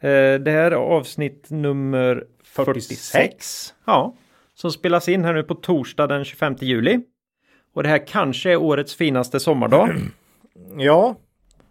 Eh, 0.00 0.34
det 0.40 0.50
här 0.50 0.70
är 0.70 0.76
avsnitt 0.76 1.46
nummer 1.50 2.24
46. 2.44 3.74
Ja, 3.86 4.14
som 4.54 4.70
spelas 4.72 5.08
in 5.08 5.24
här 5.24 5.34
nu 5.34 5.42
på 5.42 5.54
torsdag 5.54 6.06
den 6.06 6.24
25 6.24 6.56
juli. 6.60 7.00
Och 7.74 7.82
det 7.82 7.88
här 7.88 8.06
kanske 8.06 8.52
är 8.52 8.56
årets 8.56 8.94
finaste 8.94 9.40
sommardag. 9.40 9.88
Ja, 10.78 11.14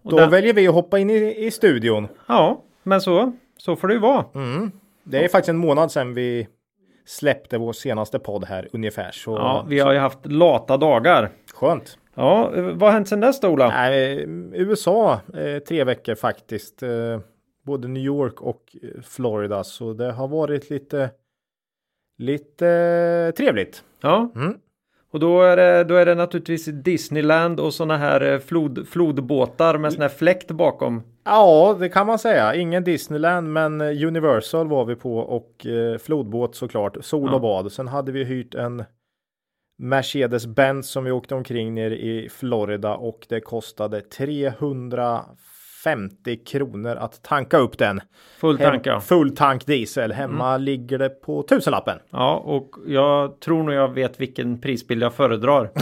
då 0.03 0.17
den- 0.17 0.29
väljer 0.29 0.53
vi 0.53 0.67
att 0.67 0.73
hoppa 0.73 0.99
in 0.99 1.09
i, 1.09 1.45
i 1.45 1.51
studion. 1.51 2.07
Ja, 2.27 2.63
men 2.83 3.01
så, 3.01 3.31
så 3.57 3.75
får 3.75 3.87
det 3.87 3.93
ju 3.93 3.99
vara. 3.99 4.25
Det 5.03 5.23
är 5.23 5.27
faktiskt 5.27 5.49
en 5.49 5.57
månad 5.57 5.91
sedan 5.91 6.13
vi 6.13 6.47
släppte 7.05 7.57
vår 7.57 7.73
senaste 7.73 8.19
podd 8.19 8.45
här 8.45 8.67
ungefär. 8.73 9.11
Så 9.11 9.31
Ja, 9.35 9.65
vi 9.69 9.79
har 9.79 9.93
ju 9.93 9.99
haft 9.99 10.25
lata 10.25 10.77
dagar. 10.77 11.29
skönt. 11.53 11.97
Ja, 12.15 12.55
eh, 12.55 12.63
vad 12.63 12.81
har 12.81 12.91
hänt 12.91 13.07
sedan 13.07 13.19
dess 13.19 13.39
då, 13.39 13.47
Ola? 13.49 13.67
Nej, 13.69 14.25
USA 14.53 15.13
eh, 15.33 15.59
tre 15.59 15.83
veckor 15.83 16.15
faktiskt. 16.15 16.83
Eh, 16.83 16.89
både 17.67 17.87
New 17.87 18.03
York 18.03 18.41
och 18.41 18.75
eh, 18.81 19.01
Florida. 19.01 19.63
Så 19.63 19.93
det 19.93 20.11
har 20.11 20.27
varit 20.27 20.69
lite, 20.69 21.09
lite 22.17 23.33
trevligt. 23.37 23.83
Ja. 24.01 24.31
Mm. 24.35 24.57
Och 25.11 25.19
då 25.19 25.41
är, 25.41 25.57
det, 25.57 25.83
då 25.83 25.95
är 25.95 26.05
det 26.05 26.15
naturligtvis 26.15 26.65
Disneyland 26.65 27.59
och 27.59 27.73
sådana 27.73 27.97
här 27.97 28.21
eh, 28.33 28.39
flod, 28.39 28.87
flodbåtar 28.87 29.77
med 29.77 29.93
sån 29.93 30.01
här 30.01 30.09
fläkt 30.09 30.51
bakom. 30.51 31.01
Ja, 31.23 31.77
det 31.79 31.89
kan 31.89 32.07
man 32.07 32.19
säga. 32.19 32.55
Ingen 32.55 32.83
Disneyland, 32.83 33.53
men 33.53 33.81
eh, 33.81 34.07
Universal 34.07 34.67
var 34.67 34.85
vi 34.85 34.95
på 34.95 35.17
och 35.17 35.65
eh, 35.65 35.97
flodbåt 35.97 36.55
såklart. 36.55 36.97
Sol 37.01 37.27
Ja. 37.29 37.35
och 37.35 37.41
bad. 37.41 37.71
Sen 37.71 37.87
hade 37.87 38.11
vi 38.11 38.23
hyrt 38.23 38.55
en 38.55 38.83
Mercedes-Benz 39.83 40.81
som 40.91 41.03
vi 41.03 41.11
åkte 41.11 41.35
omkring 41.35 41.73
ner 41.73 41.91
i 41.91 42.29
Florida 42.29 42.95
och 42.95 43.25
det 43.29 43.41
kostade 43.41 44.01
350 44.01 45.37
kronor 46.45 46.95
att 46.95 47.23
tanka 47.23 47.57
upp 47.57 47.77
den. 47.77 48.01
Full 48.39 48.57
Hem- 48.57 48.69
tank 48.71 48.85
ja. 48.85 48.99
Full 49.01 49.35
tank 49.35 49.65
diesel. 49.65 50.11
Hemma 50.11 50.57
ligger 50.57 50.97
det 50.97 51.09
på 51.09 51.43
tusenlappen. 51.43 51.99
Ja, 52.09 52.35
och 52.45 52.69
jag 52.87 53.39
tror 53.39 53.63
nog 53.63 53.73
jag 53.73 53.93
vet 53.93 54.19
vilken 54.21 54.61
prisbild 54.61 55.03
jag 55.03 55.13
föredrar. 55.13 55.69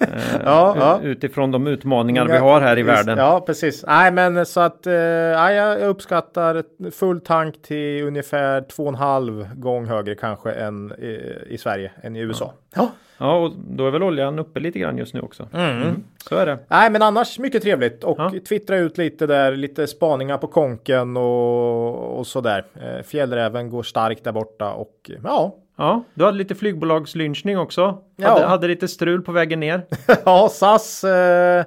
Eh, 0.00 0.40
Ja, 0.44 0.76
ja. 0.78 1.00
Utifrån 1.02 1.50
de 1.50 1.66
utmaningar 1.66 2.26
vi 2.26 2.36
har 2.36 2.60
här 2.60 2.78
i 2.78 2.82
Visst, 2.82 2.96
världen. 2.98 3.18
Ja, 3.18 3.40
precis. 3.40 3.84
Nej, 3.86 4.10
men 4.12 4.46
så 4.46 4.60
att 4.60 4.86
eh, 4.86 4.92
ja, 4.94 5.52
jag 5.52 5.80
uppskattar 5.82 6.64
full 6.90 7.20
tank 7.20 7.62
till 7.62 8.02
ungefär 8.04 8.60
två 8.60 8.82
och 8.82 8.88
en 8.88 8.94
halv 8.94 9.48
gång 9.54 9.86
högre 9.86 10.14
kanske 10.14 10.52
än 10.52 10.92
i, 10.92 11.38
i 11.46 11.58
Sverige 11.58 11.92
än 12.02 12.16
i 12.16 12.20
USA. 12.20 12.52
Ja. 12.74 12.82
Ja, 12.82 12.90
och 13.18 13.52
då 13.56 13.86
är 13.86 13.90
väl 13.90 14.02
oljan 14.02 14.38
uppe 14.38 14.60
lite 14.60 14.78
grann 14.78 14.98
just 14.98 15.14
nu 15.14 15.20
också. 15.20 15.48
Mm. 15.52 16.04
Så 16.28 16.36
är 16.36 16.46
det. 16.46 16.58
Nej, 16.68 16.90
men 16.90 17.02
annars 17.02 17.38
mycket 17.38 17.62
trevligt 17.62 18.04
och 18.04 18.16
Ja. 18.18 18.32
twittra 18.48 18.76
ut 18.76 18.98
lite 18.98 19.26
där, 19.26 19.56
lite 19.56 19.86
spaningar 19.86 20.38
på 20.38 20.46
konken 20.46 21.16
och, 21.16 22.18
och 22.18 22.26
så 22.26 22.40
där. 22.40 22.64
Eh, 22.74 23.02
fjällräven 23.02 23.70
går 23.70 23.82
starkt 23.82 24.24
där 24.24 24.32
borta 24.32 24.72
och 24.72 25.10
ja, 25.24 25.56
Ja, 25.76 26.02
du 26.14 26.24
hade 26.24 26.38
lite 26.38 26.54
flygbolagslynchning 26.54 27.58
också. 27.58 27.98
Ja. 28.16 28.28
Hade, 28.28 28.46
hade 28.46 28.68
lite 28.68 28.88
strul 28.88 29.22
på 29.22 29.32
vägen 29.32 29.60
ner. 29.60 29.86
ja, 30.24 30.48
SAS 30.48 31.04
eh, 31.04 31.64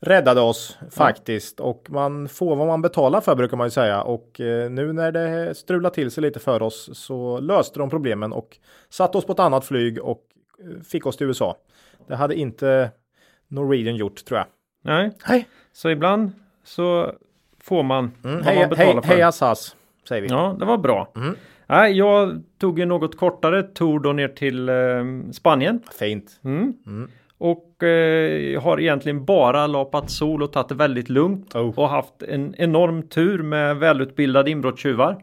räddade 0.00 0.40
oss 0.40 0.78
faktiskt 0.90 1.60
och 1.60 1.86
man 1.88 2.28
får 2.28 2.56
vad 2.56 2.66
man 2.66 2.82
betalar 2.82 3.20
för 3.20 3.34
brukar 3.34 3.56
man 3.56 3.66
ju 3.66 3.70
säga 3.70 4.02
och 4.02 4.40
eh, 4.40 4.70
nu 4.70 4.92
när 4.92 5.12
det 5.12 5.54
strular 5.54 5.90
till 5.90 6.10
sig 6.10 6.22
lite 6.22 6.40
för 6.40 6.62
oss 6.62 6.90
så 6.92 7.40
löste 7.40 7.78
de 7.78 7.90
problemen 7.90 8.32
och 8.32 8.56
satte 8.90 9.18
oss 9.18 9.24
på 9.26 9.32
ett 9.32 9.38
annat 9.40 9.64
flyg 9.64 9.98
och 10.02 10.20
fick 10.90 11.06
oss 11.06 11.16
till 11.16 11.26
USA. 11.26 11.56
Det 12.06 12.16
hade 12.16 12.34
inte 12.34 12.90
Norwegian 13.48 13.96
gjort 13.96 14.24
tror 14.24 14.38
jag. 14.38 14.46
Nej, 14.84 15.10
Hej, 15.24 15.48
så 15.72 15.90
ibland 15.90 16.30
så 16.64 17.12
får 17.60 17.82
man 17.82 18.12
vad 18.22 18.32
mm, 18.32 18.44
heja, 18.44 18.60
man 18.60 18.68
betalar 18.68 18.92
hej, 18.92 19.02
för. 19.02 19.08
heja 19.08 19.32
SAS 19.32 19.76
säger 20.08 20.22
vi. 20.22 20.28
Ja, 20.28 20.56
det 20.58 20.64
var 20.64 20.78
bra. 20.78 21.12
Mm. 21.16 21.36
Nej, 21.66 21.92
jag 21.92 22.42
tog 22.60 22.80
en 22.80 22.88
något 22.88 23.16
kortare 23.16 23.62
tour 23.62 24.00
då 24.00 24.12
ner 24.12 24.28
till 24.28 24.68
eh, 24.68 24.74
Spanien. 25.32 25.80
Fint. 25.98 26.40
Mm. 26.44 26.74
Och 27.38 27.82
eh, 27.82 28.62
har 28.62 28.80
egentligen 28.80 29.24
bara 29.24 29.66
lapat 29.66 30.10
sol 30.10 30.42
och 30.42 30.52
tagit 30.52 30.68
det 30.68 30.74
väldigt 30.74 31.08
lugnt. 31.08 31.54
Oh. 31.54 31.78
Och 31.78 31.88
haft 31.88 32.22
en 32.22 32.54
enorm 32.58 33.02
tur 33.02 33.42
med 33.42 33.76
välutbildade 33.76 34.50
inbrottstjuvar. 34.50 35.22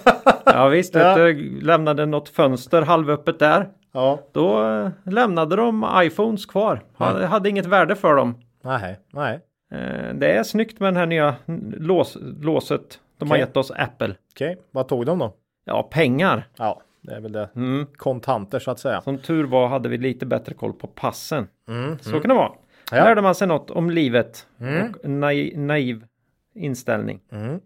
ja 0.44 0.68
visst, 0.68 0.94
Ja. 0.94 1.16
lämnade 1.60 2.06
något 2.06 2.28
fönster 2.28 2.82
halvöppet 2.82 3.38
där. 3.38 3.68
Ja, 3.96 4.18
Då 4.32 4.64
eh, 4.68 4.90
lämnade 5.04 5.56
de 5.56 5.86
iPhones 5.96 6.46
kvar. 6.46 6.82
Hade, 6.94 7.26
hade 7.26 7.48
inget 7.48 7.66
värde 7.66 7.96
för 7.96 8.14
dem. 8.16 8.34
nej, 8.62 8.98
nej. 9.12 9.40
Eh, 9.72 10.14
det 10.14 10.32
är 10.32 10.42
snyggt 10.42 10.80
med 10.80 10.86
den 10.86 10.96
här 10.96 11.06
nya 11.06 11.34
lås, 11.76 12.16
låset 12.42 13.00
de 13.18 13.28
har 13.30 13.36
Okej. 13.36 13.40
gett 13.46 13.56
oss 13.56 13.70
Apple. 13.70 14.14
Okej, 14.34 14.56
vad 14.70 14.88
tog 14.88 15.06
de 15.06 15.18
då? 15.18 15.34
Ja, 15.64 15.82
pengar. 15.82 16.48
Ja, 16.56 16.80
det 17.02 17.14
är 17.14 17.20
väl 17.20 17.32
det. 17.32 17.48
Mm. 17.56 17.86
Kontanter 17.96 18.58
så 18.58 18.70
att 18.70 18.78
säga. 18.78 19.00
Som 19.00 19.18
tur 19.18 19.44
var 19.44 19.68
hade 19.68 19.88
vi 19.88 19.98
lite 19.98 20.26
bättre 20.26 20.54
koll 20.54 20.72
på 20.72 20.86
passen. 20.86 21.48
Mm, 21.68 21.98
Så 21.98 22.20
kan 22.20 22.28
det 22.28 22.34
vara. 22.34 22.52
Ja. 22.90 23.04
Lärde 23.04 23.22
man 23.22 23.34
sig 23.34 23.48
något 23.48 23.70
om 23.70 23.90
livet 23.90 24.46
Mm. 24.60 24.94
och 25.02 25.10
naiv, 25.10 25.58
naiv 25.58 26.04
inställning. 26.54 27.20
Mm. 27.32 27.60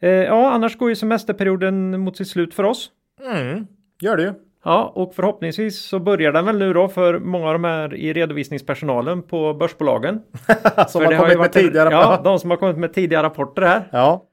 Eh, 0.00 0.10
ja, 0.10 0.50
annars 0.50 0.76
går 0.78 0.88
ju 0.88 0.96
semesterperioden 0.96 2.00
mot 2.00 2.16
sitt 2.16 2.28
slut 2.28 2.54
för 2.54 2.64
oss. 2.64 2.90
Mm. 3.36 3.66
Gör 4.00 4.16
det 4.16 4.22
ju. 4.22 4.32
Ja, 4.66 4.92
och 4.94 5.14
förhoppningsvis 5.14 5.78
så 5.80 5.98
börjar 5.98 6.32
den 6.32 6.46
väl 6.46 6.58
nu 6.58 6.72
då 6.72 6.88
för 6.88 7.18
många 7.18 7.46
av 7.46 7.52
de 7.52 7.64
här 7.64 7.94
i 7.94 8.12
redovisningspersonalen 8.12 9.22
på 9.22 9.54
börsbolagen. 9.54 10.20
Som 10.88 11.04
har 11.04 11.16
kommit 11.18 11.32
ju 11.32 11.38
med 11.38 11.44
en- 11.46 11.50
tidigare. 11.50 11.88
Ja, 11.90 12.20
de 12.24 12.38
som 12.38 12.50
har 12.50 12.56
kommit 12.56 12.76
med 12.78 12.92
tidiga 12.94 13.22
rapporter 13.22 13.62
här. 13.62 13.88
ja. 13.92 14.24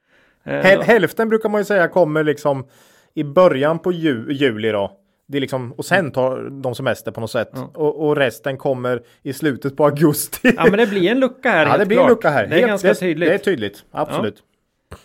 Eh, 0.45 0.51
Häl- 0.53 0.81
hälften 0.81 1.29
brukar 1.29 1.49
man 1.49 1.61
ju 1.61 1.65
säga 1.65 1.87
kommer 1.87 2.23
liksom 2.23 2.65
i 3.13 3.23
början 3.23 3.79
på 3.79 3.91
ju- 3.91 4.25
juli 4.29 4.71
då. 4.71 4.91
Det 5.27 5.37
är 5.37 5.41
liksom, 5.41 5.73
och 5.73 5.85
sen 5.85 6.11
tar 6.11 6.49
de 6.63 6.75
semester 6.75 7.11
på 7.11 7.21
något 7.21 7.31
sätt. 7.31 7.51
Och, 7.73 8.07
och 8.07 8.15
resten 8.17 8.57
kommer 8.57 9.01
i 9.23 9.33
slutet 9.33 9.77
på 9.77 9.85
augusti. 9.85 10.53
Ja, 10.57 10.63
men 10.63 10.77
det 10.79 10.87
blir 10.87 11.11
en 11.11 11.19
lucka 11.19 11.49
här. 11.49 11.65
Ja, 11.71 11.77
det 11.77 11.85
blir 11.85 11.97
en 11.97 12.01
klart. 12.03 12.09
lucka 12.17 12.29
här. 12.29 12.47
Det 12.47 12.55
är 12.55 12.59
Helt- 12.59 12.67
ganska 12.67 12.87
det, 12.87 12.95
tydligt. 12.95 13.29
Det 13.29 13.33
är 13.35 13.37
tydligt, 13.37 13.85
absolut. 13.91 14.43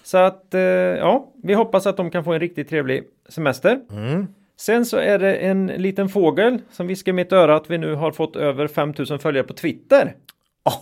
Så 0.02 0.18
att, 0.18 0.54
eh, 0.54 0.60
ja, 0.60 1.32
vi 1.42 1.54
hoppas 1.54 1.86
att 1.86 1.96
de 1.96 2.10
kan 2.10 2.24
få 2.24 2.32
en 2.32 2.40
riktigt 2.40 2.68
trevlig 2.68 3.04
semester. 3.28 3.80
Mm. 3.92 4.26
Sen 4.60 4.86
så 4.86 4.96
är 4.96 5.18
det 5.18 5.34
en 5.36 5.66
liten 5.66 6.08
fågel 6.08 6.58
som 6.70 6.86
viskar 6.86 7.12
i 7.12 7.12
mitt 7.12 7.32
öra 7.32 7.56
att 7.56 7.70
vi 7.70 7.78
nu 7.78 7.94
har 7.94 8.12
fått 8.12 8.36
över 8.36 8.66
5000 8.68 9.18
följare 9.18 9.44
på 9.44 9.52
Twitter. 9.52 10.14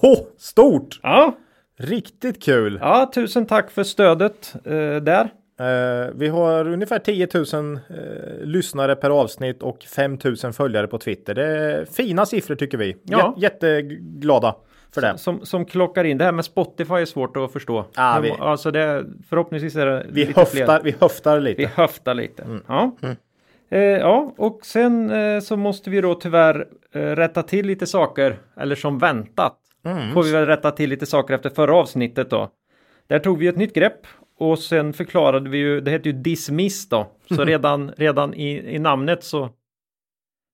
Åh, 0.02 0.18
stort! 0.38 1.00
Ja, 1.02 1.36
Riktigt 1.78 2.42
kul! 2.42 2.78
ja 2.82 3.10
tusen 3.14 3.46
tack 3.46 3.70
för 3.70 3.82
stödet 3.82 4.54
eh, 4.64 4.96
där. 4.96 5.28
Eh, 5.60 6.10
vi 6.14 6.28
har 6.28 6.68
ungefär 6.68 6.98
10 6.98 7.28
000 7.34 7.44
eh, 7.74 7.80
lyssnare 8.46 8.96
per 8.96 9.10
avsnitt 9.10 9.62
och 9.62 9.82
5 9.82 10.18
000 10.44 10.52
följare 10.52 10.86
på 10.86 10.98
Twitter. 10.98 11.34
Det 11.34 11.44
är 11.46 11.84
fina 11.84 12.26
siffror 12.26 12.54
tycker 12.54 12.78
vi. 12.78 12.96
Ja. 13.02 13.34
Jä- 13.36 13.40
jätteglada 13.42 14.56
för 14.94 15.00
det. 15.00 15.18
Som, 15.18 15.46
som 15.46 15.64
klockar 15.64 16.04
in. 16.04 16.18
Det 16.18 16.24
här 16.24 16.32
med 16.32 16.44
Spotify 16.44 16.94
är 16.94 17.04
svårt 17.04 17.36
att 17.36 17.52
förstå. 17.52 17.84
Hur 17.96 18.22
vi- 18.22 18.34
Alltså 18.40 18.70
det, 18.70 19.04
förhoppningsvis 19.28 19.76
är 19.76 19.86
det 19.86 20.06
Vi 20.08 20.24
lite 20.26 20.40
höftar, 20.40 20.64
fler. 20.66 20.80
vi 20.84 20.94
höftar 21.00 21.40
lite. 21.40 21.62
Vi 21.62 21.66
höftar 21.66 22.14
lite. 22.14 22.46
Ja. 22.68 22.96
Eh, 23.68 23.80
ja, 23.80 24.34
och 24.36 24.60
sen 24.62 25.10
eh, 25.10 25.40
så 25.40 25.56
måste 25.56 25.90
vi 25.90 26.00
då 26.00 26.14
tyvärr 26.14 26.66
eh, 26.92 27.00
rätta 27.00 27.42
till 27.42 27.66
lite 27.66 27.86
saker. 27.86 28.38
Eller 28.56 28.74
som 28.74 28.98
väntat. 28.98 29.58
Får 30.14 30.22
vi 30.22 30.32
väl 30.32 30.46
rätta 30.46 30.70
till 30.70 30.90
lite 30.90 31.06
saker 31.06 31.34
efter 31.34 31.50
förra 31.50 31.74
avsnittet 31.76 32.30
då. 32.30 32.50
Där 33.06 33.18
tog 33.18 33.38
vi 33.38 33.46
ett 33.46 33.56
nytt 33.56 33.74
grepp. 33.74 34.06
Och 34.38 34.58
sen 34.58 34.92
förklarade 34.92 35.50
vi 35.50 35.58
ju, 35.58 35.80
det 35.80 35.90
heter 35.90 36.06
ju 36.06 36.12
dismiss 36.12 36.88
då. 36.88 37.06
Så 37.28 37.44
redan, 37.44 37.90
redan 37.96 38.34
i, 38.34 38.74
i 38.74 38.78
namnet 38.78 39.24
så, 39.24 39.50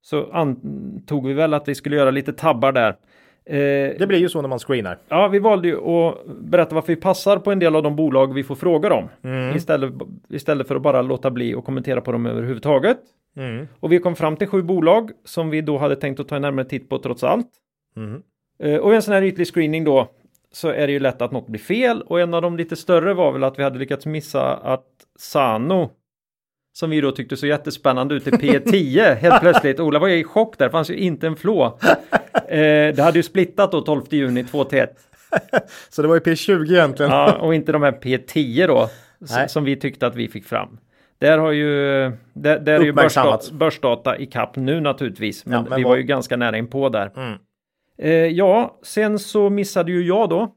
så 0.03 0.33
antog 0.33 1.27
vi 1.27 1.33
väl 1.33 1.55
att 1.55 1.69
vi 1.69 1.75
skulle 1.75 1.97
göra 1.97 2.11
lite 2.11 2.33
tabbar 2.33 2.73
där. 2.73 2.97
Eh, 3.47 3.55
Det 3.99 4.07
blir 4.09 4.19
ju 4.19 4.29
så 4.29 4.43
när 4.43 4.49
man 4.49 4.59
screenar. 4.59 4.99
Ja, 5.09 5.29
vi 5.29 5.39
valde 5.39 5.69
ju 5.69 5.77
att 5.77 6.27
berätta 6.27 6.75
varför 6.75 6.89
vi 6.95 7.01
passar 7.01 7.37
på 7.37 7.53
en 7.53 7.59
del 7.59 7.77
av 7.77 7.83
de 7.83 7.97
bolag 7.97 8.35
vi 8.35 8.43
får 8.45 8.55
frågor 8.55 8.93
om. 8.93 9.09
Mm. 9.25 9.57
Istället, 9.57 9.93
istället 10.29 10.69
för 10.69 10.77
att 10.77 10.83
bara 10.83 11.03
låta 11.03 11.31
bli 11.31 11.55
och 11.55 11.65
kommentera 11.65 12.01
på 12.01 12.13
dem 12.13 12.27
överhuvudtaget. 12.27 12.99
Mm. 13.37 13.69
Och 13.81 13.93
vi 13.93 13.99
kom 13.99 14.17
fram 14.17 14.37
till 14.37 14.47
sju 14.49 14.63
bolag 14.63 15.11
som 15.25 15.51
vi 15.51 15.61
då 15.61 15.79
hade 15.79 15.97
tänkt 15.97 16.21
att 16.21 16.29
ta 16.29 16.37
en 16.37 16.43
närmare 16.43 16.65
titt 16.65 16.89
på 16.89 16.99
trots 16.99 17.25
allt. 17.25 17.49
Mm. 17.97 18.23
Eh, 18.63 18.77
Och 18.81 18.95
en 18.95 19.03
sån 19.03 19.15
här 19.15 19.23
ytlig 19.23 19.47
screening 19.47 19.85
då 19.85 20.09
så 20.53 20.69
är 20.69 20.87
det 20.87 20.93
ju 20.93 20.99
lätt 21.01 21.23
att 21.23 21.33
något 21.33 21.47
blir 21.49 21.61
fel 21.61 22.03
och 22.03 22.21
en 22.21 22.35
av 22.35 22.43
de 22.43 22.57
lite 22.57 22.77
större 22.77 23.15
var 23.15 23.33
väl 23.33 23.45
att 23.45 23.59
vi 23.59 23.63
hade 23.63 23.79
lyckats 23.79 24.07
missa 24.07 24.57
att 24.57 24.87
Sano 25.19 25.91
som 26.73 26.91
vi 26.91 27.01
då 27.01 27.13
tyckte 27.13 27.37
så 27.37 27.47
jättespännande 27.47 28.15
ut 28.15 28.27
i 28.27 28.31
P10 28.31 29.15
helt 29.21 29.41
plötsligt. 29.41 29.81
Ola 29.81 29.99
var 29.99 30.09
ju 30.09 30.19
i 30.19 30.25
chock 30.25 30.59
där, 30.59 30.65
det 30.67 30.71
fanns 30.73 30.91
ju 30.91 30.97
inte 30.97 31.27
en 31.27 31.37
flå. 31.37 31.79
Eh, 32.49 32.95
det 32.95 33.03
hade 33.03 33.19
ju 33.19 33.23
splittat 33.23 33.73
då 33.73 33.81
12 33.81 34.03
juni 34.11 34.45
2 34.45 34.65
till 34.65 34.79
1. 34.79 34.97
Så 35.89 36.03
det 36.03 36.09
var 36.09 36.15
ju 36.15 36.21
P20 36.21 36.73
egentligen. 36.73 37.13
Ja, 37.13 37.33
och 37.33 37.55
inte 37.55 37.73
de 37.73 37.83
här 37.83 37.93
P10 37.93 38.67
då 38.67 38.89
Nej. 39.19 39.49
som 39.49 39.65
vi 39.65 39.77
tyckte 39.77 40.07
att 40.07 40.15
vi 40.17 40.29
fick 40.29 40.45
fram. 40.45 40.79
Där 41.19 41.39
har 41.39 41.51
ju, 41.53 41.67
där, 42.35 42.59
där 42.59 42.81
är 42.81 42.85
ju 42.85 42.93
börsdata, 42.93 43.55
börsdata 43.55 44.19
i 44.19 44.27
kapp 44.27 44.57
nu 44.57 44.81
naturligtvis. 44.81 45.47
Men, 45.47 45.55
Ja, 45.55 45.63
men 45.69 45.77
vi 45.77 45.83
vad- 45.83 45.91
var 45.91 45.97
ju 45.97 46.03
ganska 46.03 46.37
nära 46.37 46.59
in 46.59 46.67
på 46.67 46.89
där. 46.89 47.11
Mm. 47.17 47.39
Eh, 47.99 48.13
ja, 48.13 48.79
sen 48.83 49.19
så 49.19 49.51
missade 49.51 49.93
ju 49.93 50.07
jag 50.07 50.29
då. 50.29 50.55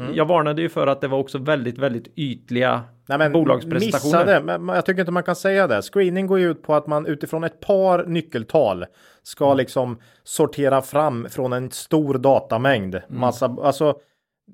Mm. 0.00 0.14
Jag 0.14 0.24
varnade 0.26 0.62
ju 0.62 0.68
för 0.68 0.86
att 0.86 1.00
det 1.00 1.08
var 1.08 1.18
också 1.18 1.38
väldigt, 1.38 1.78
väldigt 1.78 2.12
ytliga 2.16 2.82
Nej, 3.06 3.18
men 3.18 3.32
bolagsprestationer. 3.32 4.24
Missade, 4.24 4.58
men 4.58 4.74
jag 4.74 4.86
tycker 4.86 5.00
inte 5.00 5.12
man 5.12 5.22
kan 5.22 5.36
säga 5.36 5.66
det. 5.66 5.82
Screening 5.82 6.26
går 6.26 6.38
ju 6.38 6.50
ut 6.50 6.62
på 6.62 6.74
att 6.74 6.86
man 6.86 7.06
utifrån 7.06 7.44
ett 7.44 7.60
par 7.60 8.04
nyckeltal 8.06 8.84
ska 9.22 9.44
Mm. 9.44 9.56
liksom 9.56 9.98
sortera 10.24 10.82
fram 10.82 11.26
från 11.30 11.52
en 11.52 11.70
stor 11.70 12.14
datamängd. 12.14 12.94
Mm. 12.94 13.20
Massa, 13.20 13.56
alltså, 13.62 13.94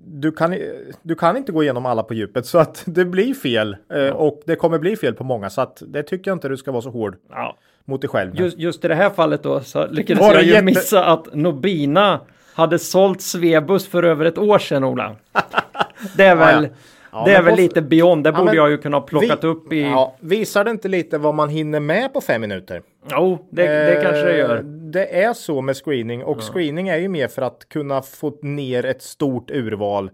du 0.09 0.33
kan, 0.33 0.55
du 1.03 1.15
kan 1.15 1.37
inte 1.37 1.53
gå 1.53 1.63
igenom 1.63 1.87
alla 1.87 2.03
på 2.03 2.15
djupet 2.15 2.47
så 2.47 2.59
att 2.59 2.83
det 2.87 3.05
blir 3.05 3.35
fel 3.35 3.77
eh, 3.93 4.09
och 4.09 4.43
det 4.47 4.57
kommer 4.57 4.79
bli 4.79 4.97
fel 4.97 5.15
på 5.15 5.25
många 5.25 5.51
så 5.51 5.61
att 5.61 5.83
det 5.87 6.03
tycker 6.03 6.31
jag 6.31 6.37
inte 6.37 6.49
du 6.49 6.57
ska 6.57 6.73
vara 6.73 6.83
så 6.83 6.91
hård 6.91 7.17
Ja, 7.31 7.57
mot 7.85 8.01
dig 8.01 8.11
själv. 8.11 8.37
just, 8.41 8.59
just 8.59 8.85
i 8.85 8.89
det 8.89 8.95
här 8.95 9.11
fallet 9.11 9.43
då 9.43 9.61
så 9.61 9.87
lyckades 9.87 10.23
jag 10.33 10.43
ju 10.43 10.51
jätte- 10.51 10.65
missa 10.65 11.05
att 11.05 11.35
Nobina 11.35 12.21
hade 12.57 12.79
sålt 12.79 13.21
Svebus 13.21 13.87
för 13.89 14.03
över 14.03 14.25
ett 14.25 14.39
år 14.39 14.59
sedan 14.59 14.85
Ola. 14.85 15.17
Det 16.17 16.25
är 16.25 16.37
väl, 16.47 16.63
Ja, 16.65 16.69
ja. 16.71 16.77
Ja, 17.13 17.25
det 17.25 17.35
är 17.35 17.43
väl 17.43 17.55
på- 17.55 17.61
lite 17.61 17.83
beyond. 17.83 18.25
Det 18.25 18.33
borde 18.33 18.57
jag 18.57 18.71
ju 18.71 18.79
kunna 18.79 18.97
ha 18.97 19.03
plockat 19.07 19.45
Vi- 19.45 19.49
upp 19.49 19.73
i. 19.73 19.95
Visar 20.21 20.65
det 20.65 20.71
inte 20.71 20.89
lite 20.89 21.19
vad 21.19 21.35
man 21.35 21.49
hinner 21.49 21.81
med 21.81 22.13
på 22.13 22.21
fem 22.21 22.41
minuter? 22.41 22.83
Jo, 23.11 23.47
det, 23.51 23.63
det 23.67 24.01
kanske 24.03 24.23
det 24.23 24.33
Eh, 24.33 24.39
gör. 24.39 24.63
Det 24.93 25.23
är 25.23 25.33
så 25.33 25.61
med 25.61 25.77
screening 25.77 26.25
och 26.25 26.53
screening 26.53 26.89
är 26.89 26.97
ju 26.97 27.09
mer 27.09 27.29
för 27.29 27.43
att 27.43 27.69
kunna 27.69 28.03
få 28.03 28.39
ner 28.43 28.85
ett 28.87 29.03
stort 29.03 29.51
urval. 29.51 30.11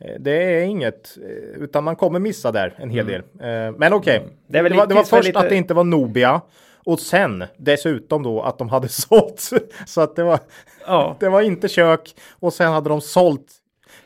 Eh, 0.00 0.14
Det 0.20 0.30
är 0.60 0.62
inget, 0.62 1.16
eh, 1.22 1.62
utan 1.62 1.84
man 1.84 1.96
kommer 1.96 2.18
missa 2.18 2.52
där 2.52 2.74
en 2.76 2.90
hel 2.90 3.06
del. 3.06 3.20
Eh, 3.40 3.76
Men 3.78 3.92
okej, 3.92 4.16
Mm. 4.16 4.30
Det 4.46 4.62
det, 4.68 4.76
var, 4.76 4.86
det 4.86 4.94
var 4.94 5.02
först 5.02 5.26
lite- 5.26 5.38
att 5.38 5.48
det 5.48 5.56
inte 5.56 5.74
var 5.74 5.84
Nobia 5.84 6.40
och 6.86 7.00
sen 7.00 7.44
dessutom 7.56 8.22
då 8.22 8.42
att 8.42 8.58
de 8.58 8.68
hade 8.68 8.88
sålt. 9.08 9.50
Så 9.86 10.00
att 10.00 10.16
det 10.16 10.24
var, 10.24 10.38
Ja. 10.86 11.16
det 11.20 11.28
var 11.28 11.40
inte 11.42 11.68
kök 11.68 12.14
och 12.40 12.52
sen 12.52 12.72
hade 12.72 12.88
de 12.88 13.00
sålt 13.00 13.46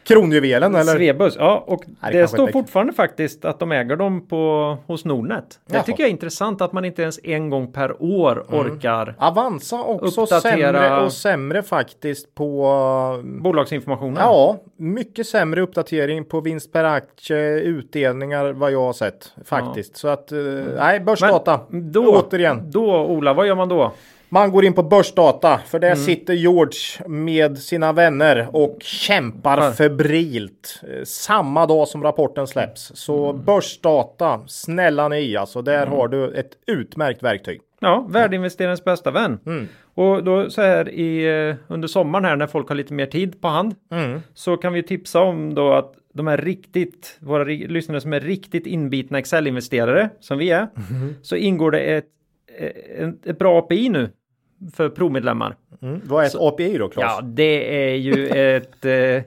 kronjuvelen 0.08 0.74
eller? 0.74 0.96
Svebus, 0.96 1.36
ja 1.38 1.64
och 1.66 1.82
det 2.12 2.20
det, 2.20 2.28
står 2.28 2.48
fortfarande 2.48 2.92
faktiskt 2.92 3.44
att 3.44 3.58
de 3.60 3.72
äger 3.72 3.96
dem 3.96 4.26
på, 4.28 4.76
hos 4.86 5.04
Nordnet. 5.04 5.60
Det 5.66 5.74
Jaha. 5.74 5.82
tycker 5.82 6.02
jag 6.02 6.08
är 6.08 6.12
intressant 6.12 6.60
att 6.60 6.72
man 6.72 6.84
inte 6.84 7.02
ens 7.02 7.20
en 7.24 7.50
gång 7.50 7.72
per 7.72 8.02
år 8.02 8.44
Mm. 8.52 8.60
orkar 8.60 9.14
Avanza 9.18 9.82
också 9.82 10.20
Uppdatera- 10.22 10.40
sämre 10.40 11.04
och 11.04 11.12
sämre 11.12 11.62
faktiskt 11.62 12.34
på 12.34 13.22
bolagsinformationen. 13.24 14.16
Ja, 14.20 14.56
mycket 14.76 15.26
sämre 15.26 15.60
uppdatering 15.60 16.24
på 16.24 16.40
vinst 16.40 16.72
per 16.72 16.84
aktie, 16.84 17.60
utdelningar 17.60 18.52
vad 18.52 18.72
jag 18.72 18.80
har 18.82 18.92
sett 18.92 19.32
faktiskt. 19.44 19.96
Så 19.96 20.08
att, 20.08 20.32
eh, 20.32 20.38
nej, 20.78 21.00
börsdata. 21.00 21.60
Men 21.68 21.92
då, 21.92 22.16
Återigen, 22.16 22.70
då 22.70 23.04
Ola, 23.04 23.34
vad 23.34 23.46
gör 23.46 23.54
man 23.54 23.68
då? 23.68 23.92
Man 24.28 24.50
går 24.50 24.64
in 24.64 24.72
på 24.74 24.82
börsdata 24.82 25.58
för 25.66 25.78
Mm. 25.78 25.88
där 25.88 25.96
sitter 26.04 26.34
George 26.34 27.08
med 27.08 27.58
sina 27.58 27.92
vänner 27.92 28.48
och 28.52 28.76
kämpar 28.80 29.58
Ja. 29.62 29.72
febrilt 29.72 30.80
eh, 30.82 31.04
samma 31.04 31.66
dag 31.66 31.88
som 31.88 32.02
rapporten 32.02 32.46
släpps. 32.46 32.92
Så 32.94 33.30
Mm. 33.30 33.44
börsdata, 33.44 34.40
snälla 34.46 35.08
ni 35.08 35.36
alltså, 35.36 35.62
där 35.62 35.86
har 35.86 36.08
du 36.08 36.32
ett 36.34 36.50
utmärkt 36.66 37.22
verktyg. 37.22 37.60
Ja, 37.80 38.06
värdeinvesterarens 38.10 38.84
bästa 38.84 39.10
vän. 39.10 39.38
Mm. 39.46 39.68
Och 39.94 40.24
då 40.24 40.50
så 40.50 40.62
här 40.62 40.88
i, 40.88 41.24
eh, 41.48 41.56
under 41.68 41.88
sommaren 41.88 42.24
här 42.24 42.36
när 42.36 42.46
folk 42.46 42.68
har 42.68 42.76
lite 42.76 42.94
mer 42.94 43.06
tid 43.06 43.40
på 43.40 43.48
hand 43.48 43.74
Mm. 43.90 44.20
så 44.34 44.56
kan 44.56 44.72
vi 44.72 44.82
tipsa 44.82 45.20
om 45.20 45.54
då 45.54 45.72
att 45.72 45.94
de 46.14 46.26
här 46.26 46.36
riktigt, 46.38 47.16
våra 47.20 47.44
lyssnare 47.44 48.00
som 48.00 48.12
är 48.12 48.20
riktigt 48.20 48.66
inbitna 48.66 49.18
Excel-investerare 49.18 50.08
som 50.20 50.38
vi 50.38 50.50
är, 50.50 50.62
Mm-hmm. 50.74 51.14
så 51.22 51.36
ingår 51.36 51.70
det 51.70 51.80
ett, 51.80 52.04
ett, 52.98 53.26
ett 53.26 53.38
bra 53.38 53.58
API 53.58 53.88
nu 53.88 54.10
för 54.74 54.88
provmedlemmar. 54.88 55.56
Mm. 55.82 56.00
Vad 56.04 56.24
är 56.24 56.26
ett 56.28 56.34
API 56.40 56.78
då, 56.78 56.88
Claes? 56.88 57.12
Ja, 57.16 57.20
det 57.24 57.90
är 57.90 57.94
ju 57.94 58.26
ett 58.28 58.84
eh, 58.84 59.22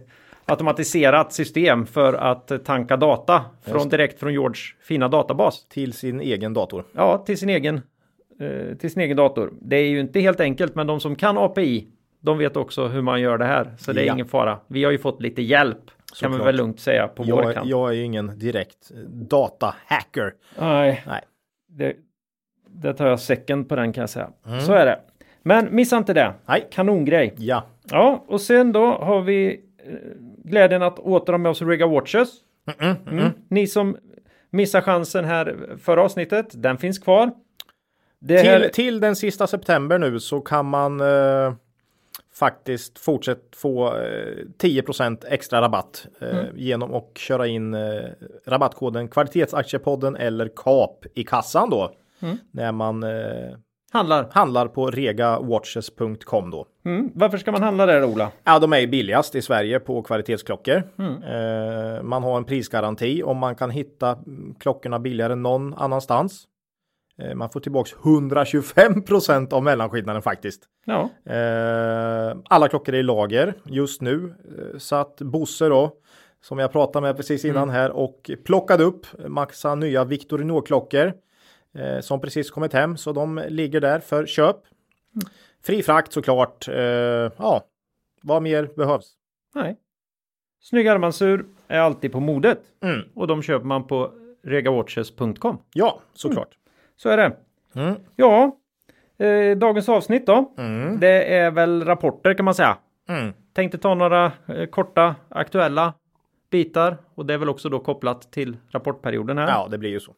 automatiserat 0.45 1.33
system 1.33 1.85
för 1.85 2.13
att 2.13 2.65
tanka 2.65 2.97
data 2.97 3.45
från, 3.61 3.89
direkt 3.89 4.19
från 4.19 4.33
George 4.33 4.61
fina 4.83 5.07
databas. 5.07 5.65
Till 5.67 5.93
sin 5.93 6.21
egen 6.21 6.53
dator. 6.53 6.83
Ja, 6.93 7.17
till 7.17 7.37
sin 7.37 7.49
egen 7.49 7.81
eh, 8.39 8.75
till 8.77 8.91
sin 8.91 9.01
egen 9.01 9.17
dator. 9.17 9.53
Det 9.61 9.75
är 9.75 9.87
ju 9.89 9.99
inte 9.99 10.19
helt 10.19 10.39
enkelt, 10.39 10.75
men 10.75 10.87
de 10.87 10.99
som 10.99 11.15
kan 11.15 11.37
API, 11.37 11.87
de 12.19 12.37
vet 12.37 12.57
också 12.57 12.87
hur 12.87 13.01
man 13.01 13.21
gör 13.21 13.37
det 13.37 13.45
här, 13.45 13.73
så 13.77 13.93
det 13.93 14.01
är 14.01 14.05
Ja. 14.05 14.13
ingen 14.13 14.27
fara. 14.27 14.59
Vi 14.67 14.83
har 14.83 14.91
ju 14.91 14.97
fått 14.97 15.21
lite 15.21 15.41
hjälp, 15.41 15.77
kan 16.21 16.31
man 16.31 16.39
väl 16.45 16.55
lugnt 16.55 16.79
säga 16.79 17.07
på 17.07 17.23
vår 17.23 17.43
Jag, 17.43 17.53
kant. 17.53 17.69
jag 17.69 17.89
är 17.97 18.01
ingen 18.03 18.39
direkt 18.39 18.91
datahacker. 19.07 20.33
Nej, 20.59 21.03
Nej. 21.07 21.21
det, 21.69 21.93
det 22.67 22.93
tar 22.93 23.07
jag 23.07 23.19
second 23.19 23.69
på 23.69 23.75
den 23.75 23.93
kan 23.93 24.01
jag 24.01 24.09
säga. 24.09 24.29
Så 24.65 24.73
är 24.73 24.85
det. 24.85 24.99
Men 25.43 25.75
missa 25.75 25.97
inte 25.97 26.13
det. 26.13 26.21
Mm. 26.21 26.35
Nej. 26.45 26.67
Kanongrej. 26.71 27.33
Ja. 27.37 27.63
Ja, 27.89 28.25
och 28.27 28.41
sen 28.41 28.71
då 28.71 28.85
har 28.85 29.21
vi 29.21 29.61
eh, 29.85 29.93
glädjen 30.43 30.81
att 30.81 30.99
åter 30.99 31.33
ha 31.33 31.37
med 31.37 31.49
oss 31.49 31.61
Rega 31.61 31.87
Watches. 31.87 32.29
Mm. 32.79 33.29
Ni 33.47 33.67
som 33.67 33.97
missar 34.49 34.81
chansen 34.81 35.25
här 35.25 35.57
förra 35.81 36.03
avsnittet, 36.03 36.45
den 36.53 36.77
finns 36.77 36.99
kvar. 36.99 37.31
Det 38.19 38.37
här, 38.37 38.59
Till, 38.59 38.71
till 38.71 38.99
den 38.99 39.15
sista 39.15 39.47
september 39.47 39.99
nu 39.99 40.19
så 40.19 40.41
kan 40.41 40.65
man 40.65 41.01
eh, 41.01 41.53
faktiskt 42.33 42.99
fortsätta 42.99 43.41
få 43.55 43.87
eh, 43.87 44.35
10% 44.61 45.23
extra 45.27 45.61
rabatt 45.61 46.07
eh, 46.19 46.43
genom 46.55 46.93
att 46.93 47.17
köra 47.17 47.47
in 47.47 47.73
eh, 47.73 48.03
rabattkoden 48.45 49.07
kvalitetsaktiepodden 49.07 50.15
eller 50.15 50.49
KAP 50.55 51.05
i 51.13 51.23
kassan 51.23 51.69
då. 51.69 51.91
När 52.51 52.71
man 52.71 53.03
eh, 53.03 53.57
handlar. 53.91 54.27
handlar 54.31 54.67
på 54.67 54.87
regawatches.com 54.87 56.51
då. 56.51 56.65
Mm. 56.85 57.11
Varför 57.15 57.37
ska 57.37 57.51
man 57.51 57.63
handla 57.63 57.85
där 57.85 58.03
Ola? 58.03 58.31
Ja, 58.43 58.59
de 58.59 58.73
är 58.73 58.87
billigast 58.87 59.35
i 59.35 59.41
Sverige 59.41 59.79
på 59.79 60.01
kvalitetsklockor. 60.01 60.83
Eh, 60.97 62.03
man 62.03 62.23
har 62.23 62.37
en 62.37 62.43
prisgaranti 62.43 63.23
om 63.23 63.37
man 63.37 63.55
kan 63.55 63.69
hitta 63.69 64.09
mm, 64.09 64.55
klockorna 64.59 64.99
billigare 64.99 65.35
någon 65.35 65.73
annanstans. 65.73 66.47
Eh, 67.17 67.35
man 67.35 67.49
får 67.49 67.59
tillbaks 67.59 67.95
125% 67.95 69.53
av 69.53 69.63
mellanskillnaden 69.63 70.21
faktiskt. 70.21 70.63
Ja, 70.85 71.09
Eh, 71.25 72.37
alla 72.49 72.67
klockor 72.67 72.95
är 72.95 72.99
i 72.99 73.03
lager 73.03 73.53
just 73.65 74.01
nu. 74.01 74.33
Så 74.77 74.95
att 74.95 75.17
Bosse 75.21 75.69
då, 75.69 75.91
som 76.41 76.59
jag 76.59 76.71
pratade 76.71 77.07
med 77.07 77.17
precis 77.17 77.45
innan 77.45 77.69
här 77.69 77.91
och 77.91 78.31
plockade 78.45 78.83
upp 78.83 79.05
massa 79.27 79.75
nya 79.75 80.03
Victorinox-klockor 80.03 81.13
eh, 81.77 81.99
som 81.99 82.21
precis 82.21 82.51
kommit 82.51 82.73
hem. 82.73 82.97
Så 82.97 83.11
de 83.11 83.43
ligger 83.47 83.81
där 83.81 83.99
för 83.99 84.25
köp. 84.25 84.55
Fri 85.63 85.83
frakt 85.83 86.13
såklart. 86.13 86.67
Eh, 86.67 86.75
ja, 87.37 87.65
vad 88.21 88.41
mer 88.43 88.69
behövs? 88.75 89.13
nej. 89.55 89.77
Snygg 90.63 90.87
armbandsur 90.87 91.45
är 91.67 91.79
alltid 91.79 92.11
på 92.11 92.19
modet 92.19 92.59
Mm. 92.83 92.99
och 93.15 93.27
de 93.27 93.41
köper 93.41 93.65
man 93.65 93.87
på 93.87 94.11
regawatches.com. 94.43 95.57
Ja, 95.73 95.99
såklart. 96.13 96.49
Så 96.95 97.09
är 97.09 97.17
det. 97.17 97.37
Mm. 97.75 97.95
Ja, 98.15 98.57
eh, 99.17 99.57
dagens 99.57 99.89
avsnitt 99.89 100.25
då. 100.25 100.53
Mm. 100.57 100.99
Det 100.99 101.35
är 101.37 101.51
väl 101.51 101.85
rapporter 101.85 102.33
kan 102.33 102.45
man 102.45 102.53
säga. 102.55 102.77
Mm. 103.09 103.33
Tänkte 103.53 103.77
ta 103.77 103.95
några 103.95 104.31
eh, 104.47 104.65
korta 104.65 105.15
aktuella 105.29 105.93
bitar 106.51 106.97
och 107.15 107.25
det 107.25 107.33
är 107.33 107.37
väl 107.37 107.49
också 107.49 107.69
då 107.69 107.79
kopplat 107.79 108.31
till 108.31 108.57
rapportperioden 108.69 109.37
här. 109.37 109.47
Ja, 109.47 109.67
det 109.71 109.77
blir 109.77 109.89
ju 109.89 109.99
så. 109.99 110.13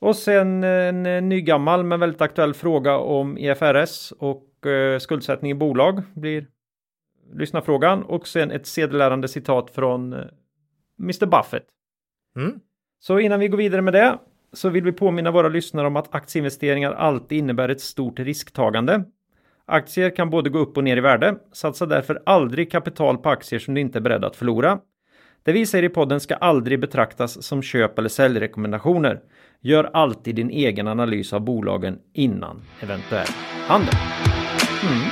Och 0.00 0.16
sen 0.16 0.64
en 0.64 1.28
nygammal 1.28 1.84
men 1.84 2.00
väldigt 2.00 2.20
aktuell 2.20 2.54
fråga 2.54 2.98
om 2.98 3.38
IFRS 3.38 4.12
och 4.18 4.66
eh, 4.66 4.98
skuldsättning 4.98 5.50
i 5.50 5.54
bolag 5.54 6.02
blir 6.14 6.46
lyssnarfrågan 7.34 8.02
och 8.02 8.28
sen 8.28 8.50
ett 8.50 8.66
sedelärande 8.66 9.28
citat 9.28 9.70
från 9.70 10.12
eh, 10.12 10.18
Mr 11.00 11.26
Buffett. 11.26 11.66
Mm. 12.36 12.60
Så 13.00 13.18
innan 13.18 13.40
vi 13.40 13.48
går 13.48 13.58
vidare 13.58 13.82
med 13.82 13.94
det 13.94 14.18
så 14.52 14.68
vill 14.68 14.84
vi 14.84 14.92
påminna 14.92 15.30
våra 15.30 15.48
lyssnare 15.48 15.86
om 15.86 15.96
att 15.96 16.14
aktieinvesteringar 16.14 16.92
alltid 16.92 17.38
innebär 17.38 17.68
ett 17.68 17.80
stort 17.80 18.18
risktagande. 18.18 19.04
Aktier 19.66 20.16
kan 20.16 20.30
både 20.30 20.50
gå 20.50 20.58
upp 20.58 20.76
och 20.76 20.84
ner 20.84 20.96
i 20.96 21.00
värde. 21.00 21.36
Satsa 21.52 21.86
därför 21.86 22.22
aldrig 22.26 22.72
kapital 22.72 23.18
på 23.18 23.28
aktier 23.28 23.60
som 23.60 23.74
du 23.74 23.80
inte 23.80 23.98
är 23.98 24.00
beredd 24.00 24.24
att 24.24 24.36
förlora. 24.36 24.80
Det 25.42 25.52
vi 25.52 25.66
säger 25.66 25.84
i 25.84 25.88
podden 25.88 26.20
ska 26.20 26.34
aldrig 26.34 26.80
betraktas 26.80 27.42
som 27.42 27.62
köp 27.62 27.98
eller 27.98 28.08
säljrekommendationer. 28.08 29.20
Gör 29.62 29.90
alltid 29.92 30.34
din 30.34 30.50
egen 30.50 30.88
analys 30.88 31.32
av 31.32 31.40
bolagen 31.40 31.98
innan 32.12 32.62
eventuell 32.80 33.26
handel. 33.66 33.94
Mm. 34.82 35.08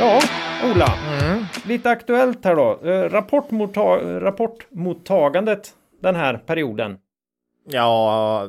Ja, 0.00 0.20
Ola, 0.64 0.94
mm. 1.20 1.44
lite 1.66 1.90
aktuellt 1.90 2.44
här 2.44 2.56
då. 2.56 2.90
Eh, 2.90 3.10
rapportmottag 3.10 4.22
rapportmottagandet 4.22 5.70
den 6.02 6.16
här 6.16 6.36
perioden. 6.36 6.98
Ja, 7.70 8.48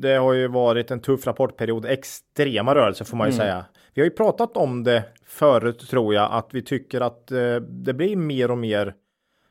det 0.00 0.14
har 0.14 0.32
ju 0.32 0.48
varit 0.48 0.90
en 0.90 1.00
tuff 1.00 1.26
rapportperiod. 1.26 1.86
Extrema 1.86 2.74
rörelser 2.74 3.04
får 3.04 3.16
man 3.16 3.28
ju 3.28 3.34
mm. 3.34 3.38
säga. 3.38 3.64
Vi 3.94 4.00
har 4.00 4.04
ju 4.04 4.10
pratat 4.10 4.56
om 4.56 4.84
det 4.84 5.04
förut 5.26 5.88
tror 5.90 6.14
jag 6.14 6.32
att 6.32 6.48
vi 6.52 6.62
tycker 6.62 7.00
att 7.00 7.30
eh, 7.30 7.56
det 7.56 7.94
blir 7.94 8.16
mer 8.16 8.50
och 8.50 8.58
mer 8.58 8.94